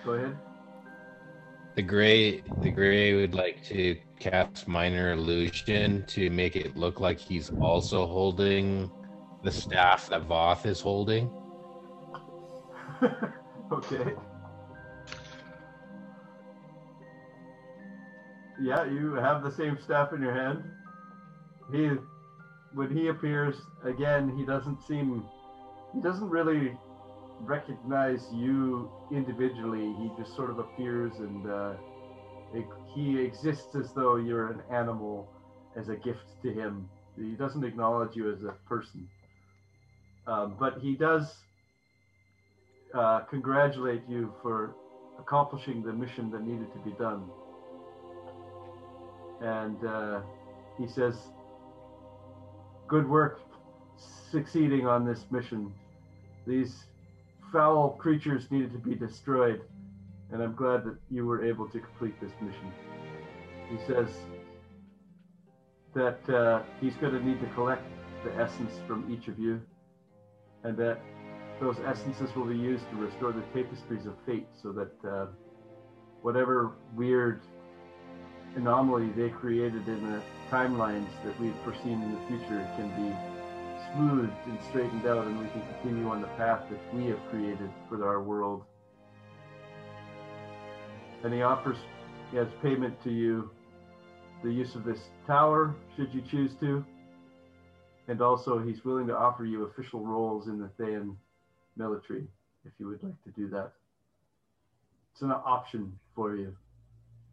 Go 0.08 0.14
ahead. 0.14 0.38
The 1.74 1.82
gray, 1.82 2.42
the 2.62 2.70
gray 2.70 3.12
would 3.12 3.34
like 3.34 3.62
to 3.64 3.94
cast 4.18 4.66
minor 4.66 5.12
illusion 5.12 6.06
to 6.06 6.30
make 6.30 6.56
it 6.56 6.78
look 6.78 6.98
like 6.98 7.18
he's 7.18 7.50
also 7.60 8.06
holding 8.06 8.90
the 9.44 9.50
staff 9.52 10.08
that 10.08 10.26
Voth 10.26 10.64
is 10.64 10.80
holding. 10.80 11.30
okay. 13.70 14.14
Yeah, 18.62 18.86
you 18.86 19.12
have 19.12 19.42
the 19.42 19.52
same 19.52 19.76
staff 19.78 20.14
in 20.14 20.22
your 20.22 20.32
hand. 20.32 20.64
He, 21.70 21.90
when 22.72 22.96
he 22.96 23.08
appears 23.08 23.56
again, 23.84 24.34
he 24.38 24.46
doesn't 24.46 24.80
seem, 24.84 25.22
he 25.94 26.00
doesn't 26.00 26.30
really 26.30 26.78
recognize 27.41 28.26
you 28.33 28.91
individually. 29.10 29.94
He 30.00 30.10
just 30.18 30.34
sort 30.34 30.50
of 30.50 30.58
appears 30.58 31.12
and 31.18 31.50
uh, 31.50 31.75
it, 32.55 32.67
he 32.94 33.20
exists 33.20 33.75
as 33.75 33.92
though 33.92 34.17
you're 34.17 34.50
an 34.50 34.62
animal, 34.70 35.28
as 35.76 35.89
a 35.89 35.97
gift 35.97 36.41
to 36.42 36.52
him. 36.52 36.89
He 37.17 37.33
doesn't 37.33 37.65
acknowledge 37.65 38.17
you 38.17 38.33
as 38.33 38.42
a 38.42 38.55
person. 38.68 39.08
Um, 40.26 40.57
but 40.58 40.78
he 40.81 40.94
does 40.94 41.36
uh, 42.94 43.20
congratulate 43.20 44.02
you 44.08 44.33
for 44.42 44.75
accomplishing 45.18 45.83
the 45.83 45.92
mission 45.92 46.31
that 46.31 46.42
needed 46.42 46.73
to 46.73 46.78
be 46.81 46.92
done. 46.92 47.25
And 49.41 49.84
uh, 49.84 50.20
he 50.78 50.86
says, 50.86 51.17
Good 52.86 53.08
work 53.08 53.41
succeeding 54.31 54.86
on 54.86 55.05
this 55.05 55.26
mission. 55.31 55.73
These 56.47 56.88
foul 57.52 57.91
creatures 57.91 58.51
needed 58.51 58.73
to 58.73 58.78
be 58.78 58.94
destroyed, 58.94 59.62
and 60.33 60.43
I'm 60.43 60.55
glad 60.55 60.85
that 60.85 60.97
you 61.10 61.27
were 61.27 61.44
able 61.44 61.68
to 61.68 61.78
complete 61.78 62.20
this 62.20 62.33
mission. 62.41 62.73
He 63.70 63.78
says 63.86 64.09
that 65.94 66.28
uh, 66.31 66.62
he's 66.81 66.94
going 66.94 67.12
to 67.12 67.25
need 67.25 67.41
to 67.41 67.47
collect 67.55 67.83
the 68.25 68.35
essence 68.35 68.73
from 68.86 69.10
each 69.12 69.28
of 69.28 69.39
you, 69.39 69.60
and 70.65 70.77
that 70.77 71.01
those 71.60 71.77
essences 71.86 72.35
will 72.36 72.44
be 72.44 72.57
used 72.57 72.89
to 72.91 72.97
restore 72.97 73.33
the 73.33 73.43
tapestries 73.55 74.07
of 74.07 74.15
fate 74.27 74.47
so 74.62 74.73
that 74.73 75.09
uh, 75.09 75.27
whatever 76.23 76.73
weird 76.94 77.41
anomaly 78.57 79.10
they 79.17 79.28
created 79.28 79.86
in 79.89 80.12
the 80.12 80.20
timelines 80.51 81.09
that 81.25 81.39
we've 81.41 81.55
foreseen 81.65 82.02
in 82.02 82.12
the 82.12 82.20
future 82.28 82.68
can 82.77 82.89
be 82.97 83.27
smoothed 83.92 84.33
and 84.47 84.58
straightened 84.68 85.07
out 85.07 85.26
and 85.26 85.39
we 85.39 85.47
can 85.49 85.62
continue 85.81 86.08
on 86.08 86.20
the 86.20 86.28
path 86.28 86.62
that 86.70 86.94
we 86.94 87.07
have 87.07 87.18
created 87.31 87.70
for 87.89 88.07
our 88.07 88.23
world. 88.23 88.65
And 91.25 91.33
he 91.33 91.42
offers, 91.42 91.76
as 92.36 92.47
payment 92.62 93.02
to 93.05 93.10
you, 93.10 93.50
the 94.42 94.52
use 94.52 94.75
of 94.75 94.84
this 94.84 95.00
tower, 95.26 95.75
should 95.97 96.12
you 96.15 96.23
choose 96.31 96.52
to. 96.60 96.84
And 98.07 98.23
also, 98.23 98.58
he's 98.60 98.84
willing 98.84 99.07
to 99.08 99.17
offer 99.17 99.44
you 99.44 99.65
official 99.65 100.00
roles 100.00 100.47
in 100.47 100.58
the 100.58 100.70
Thayan 100.78 101.17
military 101.76 102.26
if 102.65 102.73
you 102.78 102.86
would 102.86 103.02
like 103.02 103.23
to 103.25 103.31
do 103.31 103.49
that. 103.49 103.73
It's 105.12 105.23
an 105.23 105.33
option 105.33 105.99
for 106.15 106.36
you. 106.36 106.55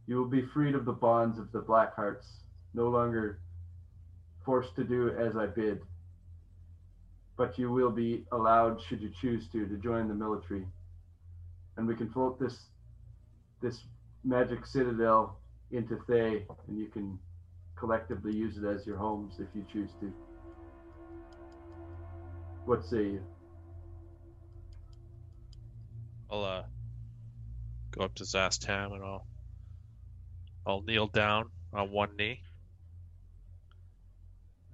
You 0.08 0.18
will 0.18 0.28
be 0.28 0.44
freed 0.54 0.76
of 0.76 0.86
the 0.86 0.92
bonds 0.92 1.40
of 1.40 1.52
the 1.52 1.60
Black 1.60 1.96
Hearts, 1.96 2.28
no 2.74 2.90
longer 2.90 3.40
forced 4.44 4.76
to 4.76 4.84
do 4.84 5.10
as 5.10 5.36
I 5.36 5.46
bid. 5.46 5.82
But 7.38 7.60
you 7.60 7.72
will 7.72 7.92
be 7.92 8.26
allowed, 8.32 8.82
should 8.82 9.02
you 9.02 9.12
choose 9.22 9.48
to, 9.50 9.68
to 9.68 9.78
join 9.78 10.08
the 10.08 10.14
military. 10.14 10.66
And 11.78 11.88
we 11.88 11.96
can 11.96 12.10
float 12.10 12.40
this 12.40 12.68
this 13.62 13.84
magic 14.24 14.66
citadel 14.66 15.38
into 15.72 16.00
Thay, 16.08 16.46
and 16.68 16.78
you 16.78 16.88
can 16.88 17.20
collectively 17.76 18.34
use 18.34 18.58
it 18.58 18.64
as 18.64 18.86
your 18.86 18.98
homes 18.98 19.36
if 19.40 19.48
you 19.54 19.66
choose 19.72 19.90
to. 20.00 20.14
What 22.66 22.86
say 22.86 23.04
you? 23.04 23.22
I'll 26.30 26.44
uh, 26.44 26.64
go 27.92 28.06
up 28.06 28.16
to 28.16 28.24
Szass 28.24 28.60
Tam 28.60 28.94
and 28.94 29.04
I'll 29.04 29.28
I'll 30.66 30.82
kneel 30.82 31.08
down 31.08 31.52
on 31.74 31.92
one 31.92 32.16
knee. 32.18 32.42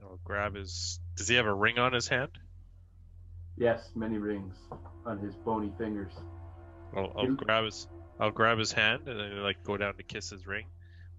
I'll 0.01 0.19
grab 0.23 0.55
his. 0.55 0.99
Does 1.15 1.27
he 1.27 1.35
have 1.35 1.45
a 1.45 1.53
ring 1.53 1.79
on 1.79 1.91
his 1.91 2.07
hand? 2.07 2.31
Yes, 3.61 3.91
many 3.93 4.17
rings 4.17 4.55
on 5.05 5.19
his 5.19 5.35
bony 5.35 5.71
fingers. 5.77 6.13
I'll, 6.97 7.13
I'll 7.15 7.25
You- 7.25 7.35
grab 7.35 7.65
his. 7.65 7.87
I'll 8.19 8.31
grab 8.31 8.57
his 8.57 8.71
hand 8.71 9.07
and 9.07 9.19
then 9.19 9.43
like 9.43 9.63
go 9.63 9.77
down 9.77 9.95
to 9.97 10.03
kiss 10.03 10.31
his 10.31 10.47
ring, 10.47 10.65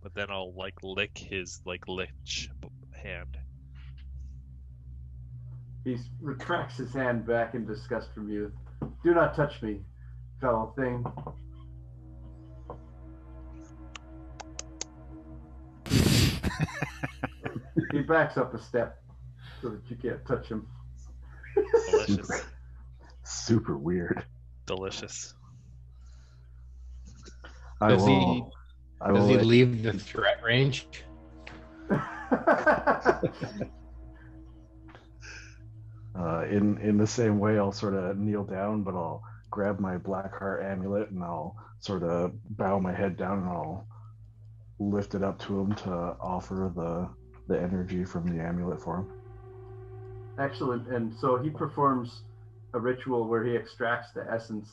but 0.03 0.13
then 0.13 0.27
I'll 0.29 0.53
like 0.53 0.75
lick 0.83 1.17
his 1.17 1.63
like 1.65 1.87
lich 1.87 2.51
hand. 2.91 3.39
He 5.85 5.97
retracts 6.21 6.77
his 6.77 6.93
hand 6.93 7.25
back 7.25 7.55
in 7.55 7.65
disgust 7.65 8.13
from 8.13 8.29
you. 8.29 8.51
Do 9.05 9.15
not 9.15 9.37
touch 9.37 9.63
me, 9.63 9.83
fellow 10.41 10.75
thing. 10.77 11.05
he 17.93 18.01
backs 18.01 18.37
up 18.37 18.53
a 18.53 18.61
step 18.61 19.01
so 19.61 19.69
that 19.69 19.89
you 19.89 19.97
can't 19.97 20.25
touch 20.27 20.49
him. 20.49 20.67
Delicious, 21.91 22.45
Super 23.25 23.77
weird. 23.79 24.25
delicious. 24.67 25.35
I 27.81 27.89
Does 27.91 28.05
he- 28.07 28.11
will. 28.11 28.53
I 29.01 29.09
Does 29.13 29.19
will 29.19 29.29
he 29.29 29.37
let- 29.37 29.47
leave 29.47 29.83
the 29.83 29.93
threat 29.95 30.41
range? 30.45 30.87
uh, 31.93 33.21
in 36.51 36.79
in 36.79 36.97
the 36.99 37.07
same 37.07 37.39
way, 37.39 37.59
I'll 37.59 37.73
sort 37.73 37.95
of 37.95 38.17
kneel 38.19 38.45
down, 38.45 38.83
but 38.83 38.95
I'll 38.95 39.23
grab 39.51 39.79
my 39.81 39.99
black 39.99 40.37
heart 40.39 40.63
amulet 40.65 41.11
and 41.11 41.23
I'll 41.23 41.57
sort 41.81 42.03
of 42.05 42.33
bow 42.57 42.79
my 42.79 42.93
head 42.93 43.17
down 43.17 43.39
and 43.41 43.49
I'll 43.49 43.87
lift 44.79 45.15
it 45.15 45.23
up 45.23 45.39
to 45.41 45.61
him 45.61 45.75
to 45.77 45.91
offer 46.21 46.73
the 46.75 47.09
the 47.53 47.61
energy 47.61 48.05
from 48.05 48.27
the 48.27 48.43
amulet 48.43 48.81
for 48.81 48.99
him. 48.99 49.11
Excellent. 50.39 50.89
And 50.89 51.15
so 51.21 51.37
he 51.37 51.51
performs 51.51 52.23
a 52.75 52.81
ritual 52.81 53.29
where 53.29 53.45
he 53.45 53.55
extracts 53.55 54.13
the 54.13 54.25
essence 54.31 54.71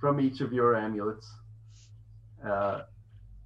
from 0.00 0.20
each 0.20 0.40
of 0.40 0.52
your 0.52 0.74
amulets, 0.74 1.30
uh, 2.44 2.82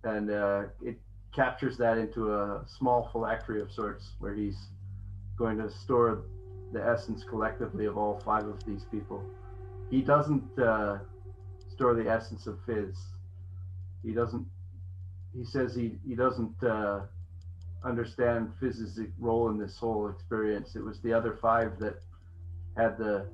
and 0.05 0.30
uh, 0.30 0.62
it 0.82 0.98
captures 1.34 1.76
that 1.76 1.98
into 1.98 2.32
a 2.32 2.64
small 2.66 3.10
phylactery 3.12 3.60
of 3.60 3.70
sorts, 3.70 4.12
where 4.20 4.34
he's 4.34 4.56
going 5.36 5.58
to 5.58 5.70
store 5.70 6.22
the 6.72 6.82
essence 6.82 7.24
collectively 7.24 7.84
of 7.84 7.98
all 7.98 8.20
five 8.24 8.46
of 8.46 8.64
these 8.64 8.84
people. 8.90 9.22
He 9.90 10.00
doesn't 10.00 10.58
uh, 10.58 10.98
store 11.68 11.94
the 11.94 12.08
essence 12.08 12.46
of 12.46 12.58
Fizz. 12.64 12.96
He 14.02 14.12
doesn't. 14.12 14.46
He 15.36 15.44
says 15.44 15.74
he 15.74 15.98
he 16.06 16.14
doesn't. 16.14 16.55
Understand 17.86 18.52
Fizz's 18.58 18.98
role 19.18 19.48
in 19.50 19.58
this 19.58 19.78
whole 19.78 20.08
experience. 20.08 20.74
It 20.74 20.82
was 20.84 21.00
the 21.02 21.12
other 21.12 21.39
five 21.40 21.78
that 21.78 22.02
had 22.76 22.98
the 22.98 23.26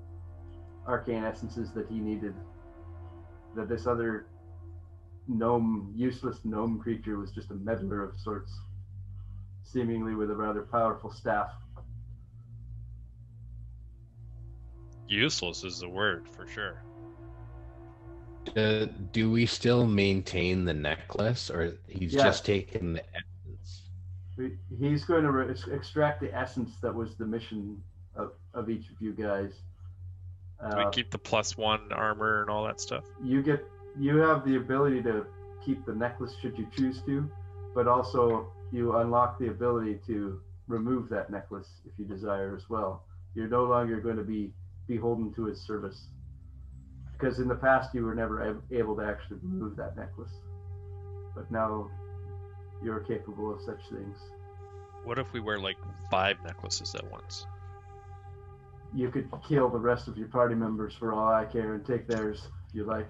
arcane 0.86 1.24
essences 1.24 1.72
that 1.72 1.89
he 1.89 1.98
needed. 1.98 2.34
That 3.56 3.68
this 3.68 3.86
other 3.86 4.26
gnome, 5.26 5.90
useless 5.97 6.40
gnome 6.44 6.78
creature, 6.81 7.16
was 7.18 7.31
just 7.31 7.50
a 7.50 7.55
meddler 7.55 8.05
of 8.05 8.18
sorts, 8.20 8.52
seemingly 9.62 10.14
with 10.14 10.31
a 10.31 10.36
rather 10.36 10.62
powerful 10.62 11.10
staff. 11.10 11.50
Useless 15.08 15.64
is 15.64 15.81
the 15.81 15.89
word 15.89 16.28
for 16.28 16.47
sure. 16.47 16.82
Uh, 18.56 18.86
do 19.12 19.31
we 19.31 19.47
still 19.47 19.86
maintain 19.86 20.64
the 20.66 20.74
necklace, 20.74 21.48
or 21.48 21.72
he's 21.89 22.12
Yes. 22.12 22.22
just 22.22 22.44
taken 22.44 22.94
the 22.94 23.00
essence? 23.00 23.24
He- 23.24 23.32
He's 24.78 25.04
going 25.04 25.24
to 25.24 25.38
extract 25.72 26.20
the 26.20 26.34
essence 26.36 26.76
that 26.82 26.94
was 26.94 27.14
the 27.16 27.26
mission 27.26 27.82
of, 28.16 28.32
of 28.54 28.68
each 28.70 28.88
of 28.90 29.00
you 29.00 29.12
guys. 29.12 29.52
Do 30.70 30.76
we 30.76 30.84
Uh, 30.84 30.90
keep 30.90 31.10
the 31.10 31.18
plus 31.18 31.56
one 31.56 31.92
armor 31.92 32.40
and 32.42 32.50
all 32.50 32.64
that 32.64 32.80
stuff? 32.80 33.04
you 33.22 33.42
get 33.42 33.64
you 33.98 34.16
have 34.18 34.44
the 34.44 34.56
ability 34.56 35.02
to 35.02 35.26
keep 35.64 35.84
the 35.84 35.94
necklace 35.94 36.34
should 36.40 36.56
you 36.58 36.66
choose 36.76 37.02
to 37.02 37.28
but 37.74 37.86
also 37.86 38.50
you 38.72 38.96
unlock 38.96 39.38
the 39.38 39.48
ability 39.48 39.98
to 40.06 40.40
remove 40.68 41.08
that 41.10 41.30
necklace 41.30 41.68
if 41.84 41.92
you 41.98 42.04
desire 42.06 42.54
as 42.56 42.70
well 42.70 43.04
you're 43.34 43.48
no 43.48 43.64
longer 43.64 44.00
going 44.00 44.16
to 44.16 44.22
be 44.24 44.50
beholden 44.88 45.32
to 45.34 45.44
his 45.44 45.60
service 45.60 46.06
because 47.12 47.38
in 47.38 47.48
the 47.48 47.54
past 47.54 47.94
you 47.94 48.02
were 48.04 48.14
never 48.14 48.62
able 48.70 48.96
to 48.96 49.02
actually 49.04 49.36
remove 49.42 49.76
that 49.76 49.94
necklace 49.96 50.32
but 51.34 51.50
now 51.50 51.90
you're 52.83 53.01
capable 53.01 53.52
of 53.55 53.61
such 53.62 53.81
things 53.91 54.17
What 55.05 55.19
if 55.19 55.33
we 55.33 55.41
wear 55.41 55.59
like 55.59 55.77
five 56.11 56.36
necklaces 56.44 56.94
at 56.94 57.11
once? 57.11 57.47
you 58.94 59.09
could 59.11 59.31
kill 59.49 59.70
the 59.70 59.78
rest 59.78 60.07
of 60.07 60.19
your 60.19 60.28
party 60.28 60.55
members 60.55 60.94
for 60.94 61.15
all 61.15 61.33
i 61.33 61.44
care 61.47 61.75
and 61.75 61.85
take 61.86 62.07
theirs 62.07 62.49
if 62.69 62.75
you 62.75 62.85
like 62.85 63.09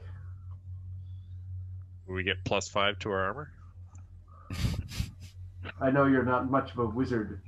we 2.06 2.22
get 2.22 2.44
plus 2.44 2.68
five 2.68 2.98
to 2.98 3.10
our 3.10 3.20
armor? 3.20 3.50
I 5.80 5.90
know 5.90 6.06
you're 6.06 6.24
not 6.24 6.50
much 6.50 6.72
of 6.72 6.78
a 6.78 6.86
wizard, 6.86 7.40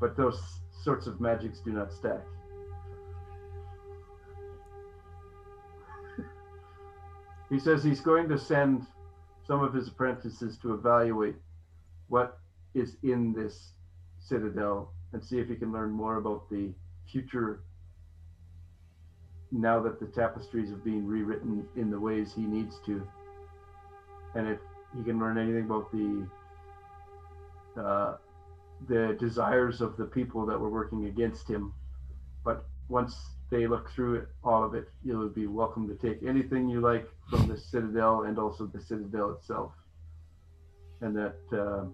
but 0.00 0.16
those 0.16 0.40
sorts 0.82 1.06
of 1.06 1.20
magics 1.20 1.60
do 1.60 1.70
not 1.72 1.92
stack. 1.92 2.20
he 7.48 7.58
says 7.58 7.84
he's 7.84 8.00
going 8.00 8.28
to 8.28 8.38
send 8.38 8.86
some 9.46 9.62
of 9.62 9.74
his 9.74 9.88
apprentices 9.88 10.56
to 10.58 10.72
evaluate 10.72 11.36
what 12.12 12.38
is 12.74 12.96
in 13.02 13.32
this 13.32 13.72
citadel 14.20 14.92
and 15.14 15.24
see 15.24 15.38
if 15.38 15.48
he 15.48 15.56
can 15.56 15.72
learn 15.72 15.90
more 15.90 16.16
about 16.16 16.48
the 16.50 16.70
future 17.10 17.60
now 19.50 19.80
that 19.80 19.98
the 19.98 20.06
tapestries 20.06 20.68
have 20.68 20.84
been 20.84 21.06
rewritten 21.06 21.66
in 21.74 21.90
the 21.90 21.98
ways 21.98 22.34
he 22.34 22.42
needs 22.42 22.76
to. 22.84 23.06
And 24.34 24.46
if 24.46 24.58
he 24.94 25.02
can 25.02 25.18
learn 25.18 25.38
anything 25.38 25.64
about 25.64 25.90
the 25.90 26.26
uh, 27.80 28.16
the 28.88 29.16
desires 29.18 29.80
of 29.80 29.96
the 29.96 30.04
people 30.04 30.44
that 30.44 30.58
were 30.60 30.68
working 30.68 31.06
against 31.06 31.48
him. 31.48 31.72
But 32.44 32.66
once 32.88 33.16
they 33.48 33.66
look 33.66 33.90
through 33.90 34.16
it, 34.16 34.28
all 34.44 34.64
of 34.64 34.74
it, 34.74 34.90
you'll 35.02 35.30
be 35.30 35.46
welcome 35.46 35.88
to 35.88 35.94
take 35.94 36.22
anything 36.22 36.68
you 36.68 36.80
like 36.80 37.08
from 37.30 37.48
the 37.48 37.56
citadel 37.56 38.24
and 38.24 38.38
also 38.38 38.66
the 38.66 38.80
citadel 38.80 39.30
itself. 39.30 39.72
And 41.00 41.16
that 41.16 41.36
uh, 41.52 41.84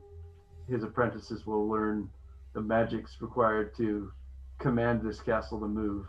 his 0.69 0.83
apprentices 0.83 1.47
will 1.47 1.69
learn 1.69 2.09
the 2.55 2.61
magics 2.61 3.17
required 3.21 3.77
to 3.77 4.13
command 4.59 5.03
this 5.03 5.21
castle 5.21 5.61
to 5.61 5.67
move. 5.67 6.07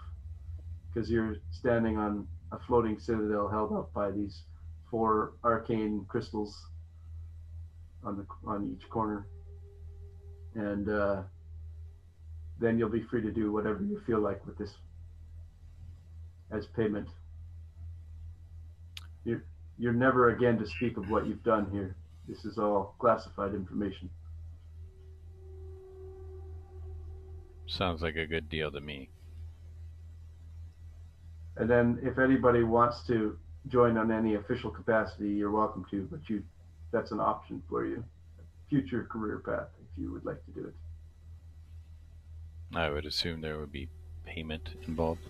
Because 0.93 1.09
you're 1.09 1.37
standing 1.51 1.97
on 1.97 2.27
a 2.51 2.59
floating 2.67 2.99
citadel 2.99 3.47
held 3.47 3.73
up 3.73 3.93
by 3.93 4.11
these 4.11 4.43
four 4.89 5.33
arcane 5.43 6.05
crystals 6.07 6.65
on 8.03 8.17
the 8.17 8.25
on 8.47 8.75
each 8.75 8.89
corner 8.89 9.27
and 10.55 10.89
uh, 10.89 11.21
then 12.59 12.77
you'll 12.77 12.89
be 12.89 13.03
free 13.03 13.21
to 13.21 13.31
do 13.31 13.51
whatever 13.51 13.83
you 13.83 14.01
feel 14.05 14.19
like 14.19 14.45
with 14.45 14.57
this 14.57 14.73
as 16.51 16.65
payment. 16.75 17.07
You're, 19.23 19.43
you're 19.77 19.93
never 19.93 20.29
again 20.29 20.57
to 20.57 20.67
speak 20.67 20.97
of 20.97 21.09
what 21.09 21.27
you've 21.27 21.43
done 21.43 21.69
here. 21.71 21.95
This 22.27 22.45
is 22.45 22.57
all 22.57 22.95
classified 22.99 23.53
information. 23.53 24.09
Sounds 27.79 28.01
like 28.01 28.17
a 28.17 28.25
good 28.25 28.49
deal 28.49 28.69
to 28.71 28.81
me. 28.81 29.07
And 31.55 31.69
then 31.69 31.97
if 32.03 32.19
anybody 32.19 32.63
wants 32.63 33.07
to 33.07 33.37
join 33.69 33.97
on 33.97 34.11
any 34.11 34.35
official 34.35 34.69
capacity, 34.69 35.29
you're 35.29 35.49
welcome 35.49 35.85
to, 35.89 36.05
but 36.11 36.19
you 36.27 36.43
that's 36.91 37.13
an 37.13 37.21
option 37.21 37.63
for 37.69 37.85
you. 37.85 38.03
Future 38.69 39.07
career 39.09 39.41
path 39.45 39.69
if 39.79 39.87
you 39.97 40.11
would 40.11 40.25
like 40.25 40.43
to 40.43 40.51
do 40.51 40.67
it. 40.67 40.73
I 42.75 42.89
would 42.89 43.05
assume 43.05 43.39
there 43.39 43.59
would 43.59 43.71
be 43.71 43.87
payment 44.25 44.71
involved. 44.85 45.29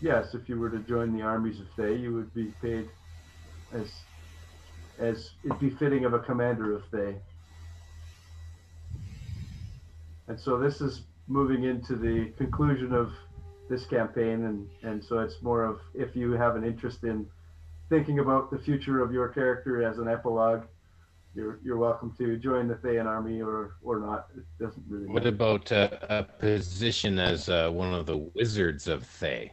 Yes, 0.00 0.34
if 0.34 0.48
you 0.48 0.60
were 0.60 0.70
to 0.70 0.78
join 0.78 1.16
the 1.16 1.22
armies 1.22 1.58
of 1.58 1.66
Thay, 1.76 1.96
you 1.96 2.14
would 2.14 2.32
be 2.32 2.52
paid 2.62 2.88
as 3.72 3.90
as 5.00 5.32
is 5.42 5.52
befitting 5.58 6.04
of 6.04 6.14
a 6.14 6.20
commander 6.20 6.76
of 6.76 6.84
Thay. 6.92 7.16
And 10.28 10.38
so 10.38 10.58
this 10.58 10.80
is 10.80 11.02
moving 11.26 11.64
into 11.64 11.96
the 11.96 12.32
conclusion 12.36 12.92
of 12.92 13.12
this 13.68 13.86
campaign, 13.86 14.44
and 14.44 14.68
and 14.82 15.02
so 15.02 15.20
it's 15.20 15.40
more 15.42 15.64
of 15.64 15.80
if 15.94 16.14
you 16.14 16.32
have 16.32 16.56
an 16.56 16.64
interest 16.64 17.04
in 17.04 17.26
thinking 17.88 18.18
about 18.18 18.50
the 18.50 18.58
future 18.58 19.02
of 19.02 19.12
your 19.12 19.28
character 19.28 19.82
as 19.82 19.98
an 19.98 20.08
epilogue, 20.08 20.64
you're 21.34 21.58
you're 21.64 21.78
welcome 21.78 22.14
to 22.18 22.36
join 22.36 22.68
the 22.68 22.74
Thayan 22.74 23.06
army 23.06 23.40
or 23.40 23.76
or 23.82 24.00
not. 24.00 24.28
It 24.36 24.44
doesn't 24.62 24.84
really. 24.88 25.06
What 25.06 25.24
matter. 25.24 25.28
about 25.28 25.72
uh, 25.72 25.88
a 26.08 26.22
position 26.22 27.18
as 27.18 27.48
uh, 27.48 27.70
one 27.70 27.94
of 27.94 28.06
the 28.06 28.16
wizards 28.16 28.86
of 28.86 29.04
Thay? 29.04 29.52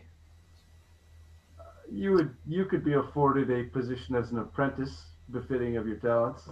you 1.91 2.13
would 2.13 2.33
you 2.47 2.65
could 2.65 2.83
be 2.83 2.93
afforded 2.93 3.51
a 3.51 3.63
position 3.69 4.15
as 4.15 4.31
an 4.31 4.39
apprentice 4.39 5.05
befitting 5.31 5.77
of 5.77 5.85
your 5.85 5.97
talents. 5.97 6.47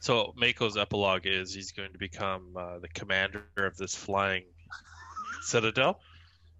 So 0.00 0.32
Mako's 0.34 0.78
epilogue 0.78 1.26
is 1.26 1.52
he's 1.52 1.72
going 1.72 1.92
to 1.92 1.98
become 1.98 2.56
uh, 2.56 2.78
the 2.78 2.88
commander 2.88 3.44
of 3.58 3.76
this 3.76 3.94
flying 3.94 4.44
citadel, 5.42 6.00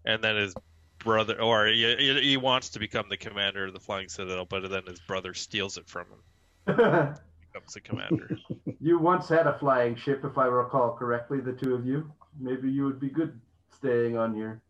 and 0.04 0.22
then 0.22 0.36
his 0.36 0.54
brother, 0.98 1.40
or 1.40 1.66
he, 1.66 2.20
he 2.20 2.36
wants 2.36 2.68
to 2.70 2.78
become 2.78 3.06
the 3.08 3.16
commander 3.16 3.66
of 3.66 3.72
the 3.72 3.80
flying 3.80 4.10
citadel, 4.10 4.44
but 4.44 4.68
then 4.68 4.82
his 4.86 5.00
brother 5.00 5.32
steals 5.32 5.78
it 5.78 5.88
from 5.88 6.06
him, 6.06 6.66
becomes 6.66 7.72
the 7.72 7.80
commander. 7.80 8.36
you 8.80 8.98
once 8.98 9.28
had 9.30 9.46
a 9.46 9.58
flying 9.58 9.96
ship, 9.96 10.22
if 10.22 10.36
I 10.36 10.44
recall 10.44 10.94
correctly, 10.94 11.40
the 11.40 11.54
two 11.54 11.74
of 11.74 11.86
you. 11.86 12.12
Maybe 12.38 12.70
you 12.70 12.84
would 12.84 13.00
be 13.00 13.08
good 13.08 13.40
staying 13.74 14.18
on 14.18 14.34
here, 14.34 14.60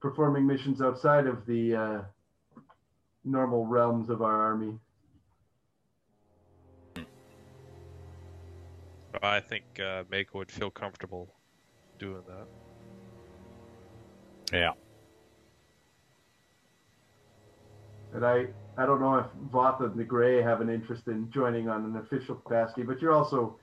performing 0.00 0.46
missions 0.46 0.80
outside 0.80 1.26
of 1.26 1.44
the 1.44 1.74
uh, 1.74 2.00
normal 3.22 3.66
realms 3.66 4.08
of 4.08 4.22
our 4.22 4.40
army. 4.40 4.78
I 9.22 9.40
think 9.40 9.64
uh, 9.80 10.04
Mako 10.10 10.38
would 10.38 10.50
feel 10.50 10.70
comfortable 10.70 11.34
doing 11.98 12.22
that. 12.28 12.46
Yeah. 14.52 14.72
And 18.14 18.24
I, 18.24 18.46
I 18.78 18.86
don't 18.86 19.00
know 19.00 19.16
if 19.16 19.26
Voth 19.52 19.80
and 19.82 19.98
the 19.98 20.04
Grey 20.04 20.40
have 20.42 20.60
an 20.60 20.70
interest 20.70 21.08
in 21.08 21.30
joining 21.30 21.68
on 21.68 21.84
an 21.84 21.96
official 21.96 22.36
capacity, 22.36 22.82
but 22.82 23.00
you're 23.02 23.12
also, 23.12 23.56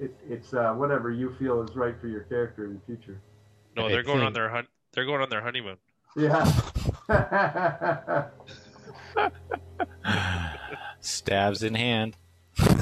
it, 0.00 0.16
it's 0.28 0.54
uh, 0.54 0.72
whatever 0.72 1.10
you 1.10 1.34
feel 1.38 1.62
is 1.62 1.76
right 1.76 1.94
for 2.00 2.08
your 2.08 2.22
character 2.22 2.64
in 2.64 2.74
the 2.74 2.80
future. 2.86 3.20
No, 3.76 3.88
they're 3.88 4.02
going 4.02 4.22
on 4.22 4.32
their 4.32 4.48
hun- 4.48 4.68
They're 4.92 5.04
going 5.04 5.20
on 5.20 5.28
their 5.28 5.42
honeymoon. 5.42 5.76
Yeah. 6.16 6.50
Stabs 11.00 11.62
in 11.62 11.74
hand. 11.74 12.16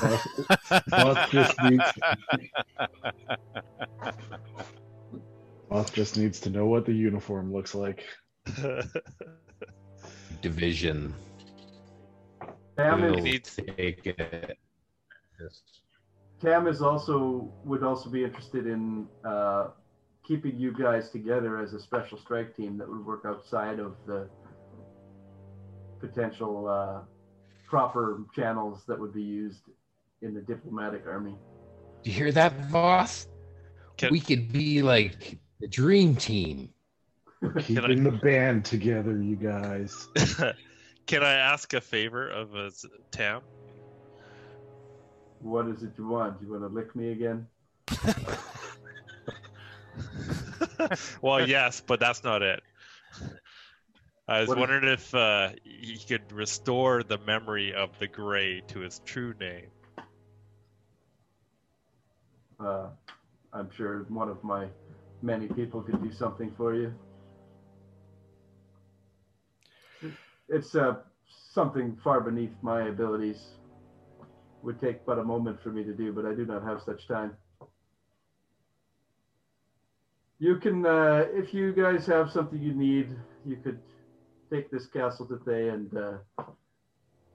Voth 0.05 1.31
just 1.31 1.61
needs 1.63 1.85
Voth 5.71 5.93
just 5.93 6.17
needs 6.17 6.41
to 6.41 6.51
know 6.51 6.67
what 6.67 6.85
the 6.87 6.93
uniform 6.93 7.53
looks 7.53 7.75
like. 7.75 8.05
Division. 10.43 11.15
Tam 12.77 13.03
We'll 13.03 13.19
is, 13.19 13.25
needs- 13.25 13.61
take 13.77 14.07
it. 14.07 14.59
Tam 16.41 16.67
is 16.67 16.83
also 16.83 17.51
would 17.65 17.83
also 17.83 18.11
be 18.11 18.25
interested 18.25 18.67
in 18.67 19.07
uh, 19.25 19.69
keeping 20.27 20.59
you 20.59 20.73
guys 20.73 21.11
together 21.11 21.59
as 21.59 21.73
a 21.73 21.81
special 21.81 22.19
strike 22.19 22.55
team 22.57 22.77
that 22.79 22.89
would 22.89 23.05
work 23.05 23.25
outside 23.27 23.79
of 23.79 23.95
the 24.07 24.29
potential 26.01 26.69
uh, 26.69 27.01
proper 27.67 28.21
channels 28.35 28.85
that 28.87 28.99
would 28.99 29.13
be 29.15 29.23
used 29.23 29.63
in 30.25 30.35
the 30.35 30.41
diplomatic 30.41 31.05
army. 31.07 31.37
Do 32.03 32.11
you 32.11 32.17
hear 32.17 32.33
that, 32.33 32.59
Voth? 32.71 33.27
Can- 33.97 34.11
We 34.11 34.21
could 34.21 34.51
be 34.53 34.83
like 34.83 35.39
the 35.61 35.69
dream 35.69 36.17
team. 36.17 36.71
Keeping 37.61 38.03
the 38.03 38.11
band 38.23 38.65
together, 38.65 39.21
you 39.23 39.37
guys. 39.37 40.09
Can 41.07 41.23
I 41.23 41.35
ask 41.35 41.75
a 41.75 41.81
favor 41.81 42.29
of 42.31 42.57
uh, 42.57 42.71
Tam? 43.11 43.43
What 45.41 45.69
is 45.69 45.83
it 45.83 45.91
you 45.99 46.09
want? 46.09 46.41
You 46.41 46.51
want 46.53 46.63
to 46.63 46.69
lick 46.69 46.97
me 46.97 47.13
again? 47.13 47.47
well, 51.21 51.47
yes, 51.47 51.83
but 51.87 52.01
that's 52.01 52.25
not 52.25 52.41
it. 52.43 52.63
I 54.27 54.41
was 54.41 54.49
What 54.49 54.57
is- 54.57 54.61
wondering 54.61 54.89
if 54.93 55.15
uh, 55.15 55.51
he 55.65 55.99
could 56.09 56.33
restore 56.33 57.03
the 57.03 57.19
memory 57.19 57.75
of 57.75 57.91
the 57.99 58.09
Gray 58.09 58.63
to 58.69 58.79
his 58.81 59.01
true 59.05 59.35
name. 59.39 59.67
Uh, 62.59 62.87
I'm 63.53 63.71
sure 63.77 64.05
one 64.09 64.29
of 64.29 64.43
my 64.43 64.67
many 65.23 65.47
people 65.49 65.81
could 65.83 66.03
do 66.03 66.13
something 66.13 66.53
for 66.57 66.75
you. 66.75 66.93
It's 70.49 70.75
uh, 70.75 70.97
something 71.53 71.97
far 72.03 72.21
beneath 72.21 72.53
my 72.63 72.89
abilities. 72.89 73.43
Would 74.63 74.81
take 74.81 75.05
but 75.05 75.19
a 75.19 75.25
moment 75.25 75.63
for 75.63 75.71
me 75.71 75.85
to 75.85 75.93
do, 75.93 76.13
but 76.13 76.25
I 76.25 76.35
do 76.35 76.47
not 76.47 76.63
have 76.65 76.81
such 76.83 77.07
time. 77.07 77.37
You 80.39 80.57
can, 80.57 80.85
uh, 80.85 81.27
if 81.33 81.55
you 81.55 81.73
guys 81.73 82.07
have 82.07 82.31
something 82.31 82.61
you 82.61 82.75
need, 82.75 83.09
you 83.45 83.57
could 83.57 83.79
take 84.51 84.71
this 84.71 84.87
castle 84.87 85.27
today 85.27 85.69
and 85.69 85.97
uh, 85.97 86.13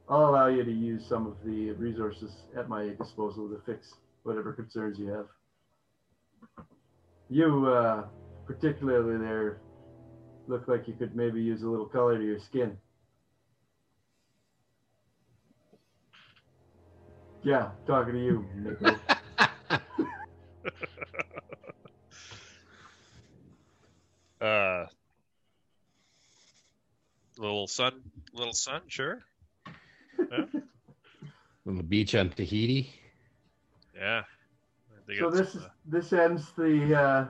I'll 0.07 0.30
allow 0.30 0.48
you 0.48 0.64
to 0.64 0.72
use 0.72 1.06
some 1.07 1.27
of 1.27 1.35
the 1.43 1.72
resources 1.72 2.31
at 2.57 2.67
my 2.67 2.89
disposal 2.99 3.48
to 3.49 3.61
fix 3.65 3.93
whatever 4.23 4.53
concerns 4.53 4.98
you 4.99 5.07
have. 5.07 5.27
You, 7.30 7.67
uh, 7.67 8.06
particularly 8.45 9.17
there, 9.17 9.61
look 10.48 10.67
like 10.67 10.88
you 10.88 10.93
could 10.93 11.15
maybe 11.15 11.41
use 11.41 11.64
a 11.64 11.67
little 11.67 11.85
color 11.85 12.17
to 12.17 12.23
your 12.23 12.39
skin. 12.39 12.77
Yeah, 17.43 17.69
talking 17.88 18.14
to 18.14 18.23
you, 18.23 18.45
Nico. 18.56 18.99
Uh, 24.41 24.85
little 27.38 27.67
sun, 27.67 28.01
little 28.33 28.53
sun, 28.53 28.81
sure. 28.88 29.19
On 30.31 30.48
the 31.75 31.83
beach 31.83 32.15
on 32.15 32.30
Tahiti. 32.30 32.98
Yeah. 33.99 34.23
So 35.17 35.29
this 35.29 35.55
uh, 35.55 35.69
this 35.85 36.13
ends 36.13 36.51
the 36.57 36.99
uh, 36.99 37.25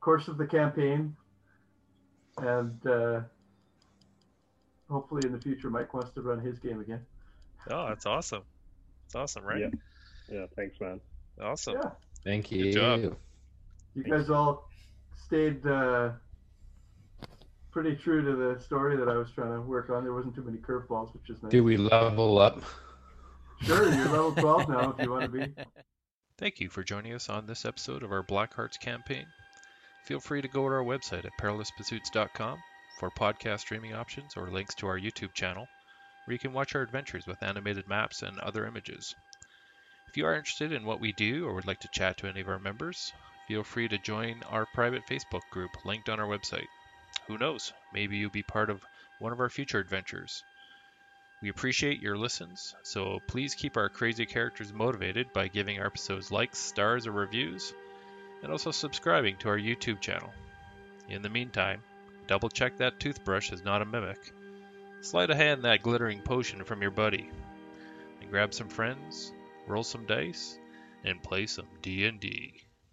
course 0.00 0.28
of 0.28 0.38
the 0.38 0.46
campaign, 0.46 1.14
and 2.38 2.86
uh, 2.86 3.20
hopefully 4.90 5.22
in 5.24 5.32
the 5.32 5.40
future 5.40 5.68
Mike 5.68 5.92
wants 5.92 6.10
to 6.12 6.22
run 6.22 6.40
his 6.40 6.58
game 6.58 6.80
again. 6.80 7.04
oh, 7.70 7.88
that's 7.88 8.06
awesome. 8.06 8.42
That's 9.04 9.14
awesome, 9.14 9.44
right? 9.44 9.60
Yeah. 9.60 9.68
Yeah, 10.30 10.46
thanks, 10.56 10.80
man. 10.80 11.00
Awesome. 11.40 11.76
Yeah, 11.82 11.90
Thank 12.24 12.50
you. 12.50 12.64
Good 12.64 12.72
job. 12.74 13.16
you 13.94 14.02
guys 14.02 14.28
all 14.28 14.68
stayed 15.26 15.66
uh, 15.66 16.10
pretty 17.70 17.96
true 17.96 18.22
to 18.24 18.36
the 18.36 18.60
story 18.60 18.96
that 18.96 19.08
I 19.08 19.16
was 19.16 19.30
trying 19.30 19.52
to 19.52 19.60
work 19.60 19.90
on. 19.90 20.02
There 20.04 20.12
wasn't 20.12 20.34
too 20.34 20.42
many 20.42 20.58
curveballs, 20.58 21.14
which 21.14 21.30
is 21.30 21.42
nice. 21.42 21.50
Do 21.50 21.62
we 21.64 21.76
level 21.76 22.38
up? 22.38 22.62
Sure, 23.62 23.92
you're 23.92 24.04
level 24.06 24.32
12 24.32 24.68
now 24.68 24.94
if 24.96 25.04
you 25.04 25.10
want 25.10 25.24
to 25.24 25.28
be. 25.28 25.54
Thank 26.38 26.60
you 26.60 26.68
for 26.68 26.84
joining 26.84 27.14
us 27.14 27.28
on 27.28 27.48
this 27.48 27.64
episode 27.64 28.04
of 28.04 28.12
our 28.12 28.22
Black 28.22 28.54
Hearts 28.54 28.76
campaign. 28.76 29.26
Feel 30.04 30.20
free 30.20 30.40
to 30.40 30.46
go 30.46 30.68
to 30.68 30.74
our 30.76 30.84
website 30.84 31.24
at 31.24 31.36
perilouspursuits.com 31.36 32.62
for 33.00 33.10
podcast 33.10 33.58
streaming 33.58 33.92
options 33.92 34.36
or 34.36 34.48
links 34.48 34.76
to 34.76 34.86
our 34.86 35.00
YouTube 35.00 35.32
channel, 35.32 35.66
where 36.24 36.34
you 36.34 36.38
can 36.38 36.52
watch 36.52 36.76
our 36.76 36.82
adventures 36.82 37.26
with 37.26 37.42
animated 37.42 37.88
maps 37.88 38.22
and 38.22 38.38
other 38.38 38.66
images. 38.66 39.16
If 40.06 40.16
you 40.16 40.26
are 40.26 40.36
interested 40.36 40.70
in 40.70 40.84
what 40.84 41.00
we 41.00 41.10
do 41.10 41.44
or 41.44 41.54
would 41.54 41.66
like 41.66 41.80
to 41.80 41.88
chat 41.88 42.18
to 42.18 42.28
any 42.28 42.40
of 42.40 42.48
our 42.48 42.60
members, 42.60 43.12
feel 43.48 43.64
free 43.64 43.88
to 43.88 43.98
join 43.98 44.40
our 44.44 44.64
private 44.64 45.08
Facebook 45.08 45.42
group 45.50 45.84
linked 45.84 46.08
on 46.08 46.20
our 46.20 46.28
website. 46.28 46.68
Who 47.26 47.36
knows, 47.36 47.72
maybe 47.92 48.16
you'll 48.16 48.30
be 48.30 48.44
part 48.44 48.70
of 48.70 48.86
one 49.18 49.32
of 49.32 49.40
our 49.40 49.50
future 49.50 49.80
adventures. 49.80 50.44
We 51.40 51.50
appreciate 51.50 52.02
your 52.02 52.16
listens, 52.16 52.74
so 52.82 53.20
please 53.28 53.54
keep 53.54 53.76
our 53.76 53.88
crazy 53.88 54.26
characters 54.26 54.72
motivated 54.72 55.32
by 55.32 55.46
giving 55.46 55.78
our 55.78 55.86
episodes 55.86 56.32
likes, 56.32 56.58
stars, 56.58 57.06
or 57.06 57.12
reviews, 57.12 57.72
and 58.42 58.50
also 58.50 58.72
subscribing 58.72 59.36
to 59.38 59.48
our 59.48 59.58
YouTube 59.58 60.00
channel. 60.00 60.32
In 61.08 61.22
the 61.22 61.28
meantime, 61.28 61.80
double 62.26 62.48
check 62.48 62.76
that 62.78 62.98
toothbrush 62.98 63.52
is 63.52 63.62
not 63.62 63.82
a 63.82 63.84
mimic. 63.84 64.32
Slide 65.00 65.30
a 65.30 65.36
hand 65.36 65.62
that 65.62 65.82
glittering 65.82 66.22
potion 66.22 66.64
from 66.64 66.82
your 66.82 66.90
buddy, 66.90 67.30
and 68.20 68.30
grab 68.30 68.52
some 68.52 68.68
friends, 68.68 69.32
roll 69.68 69.84
some 69.84 70.06
dice, 70.06 70.58
and 71.04 71.22
play 71.22 71.46
some 71.46 71.68
D&D. 71.82 72.67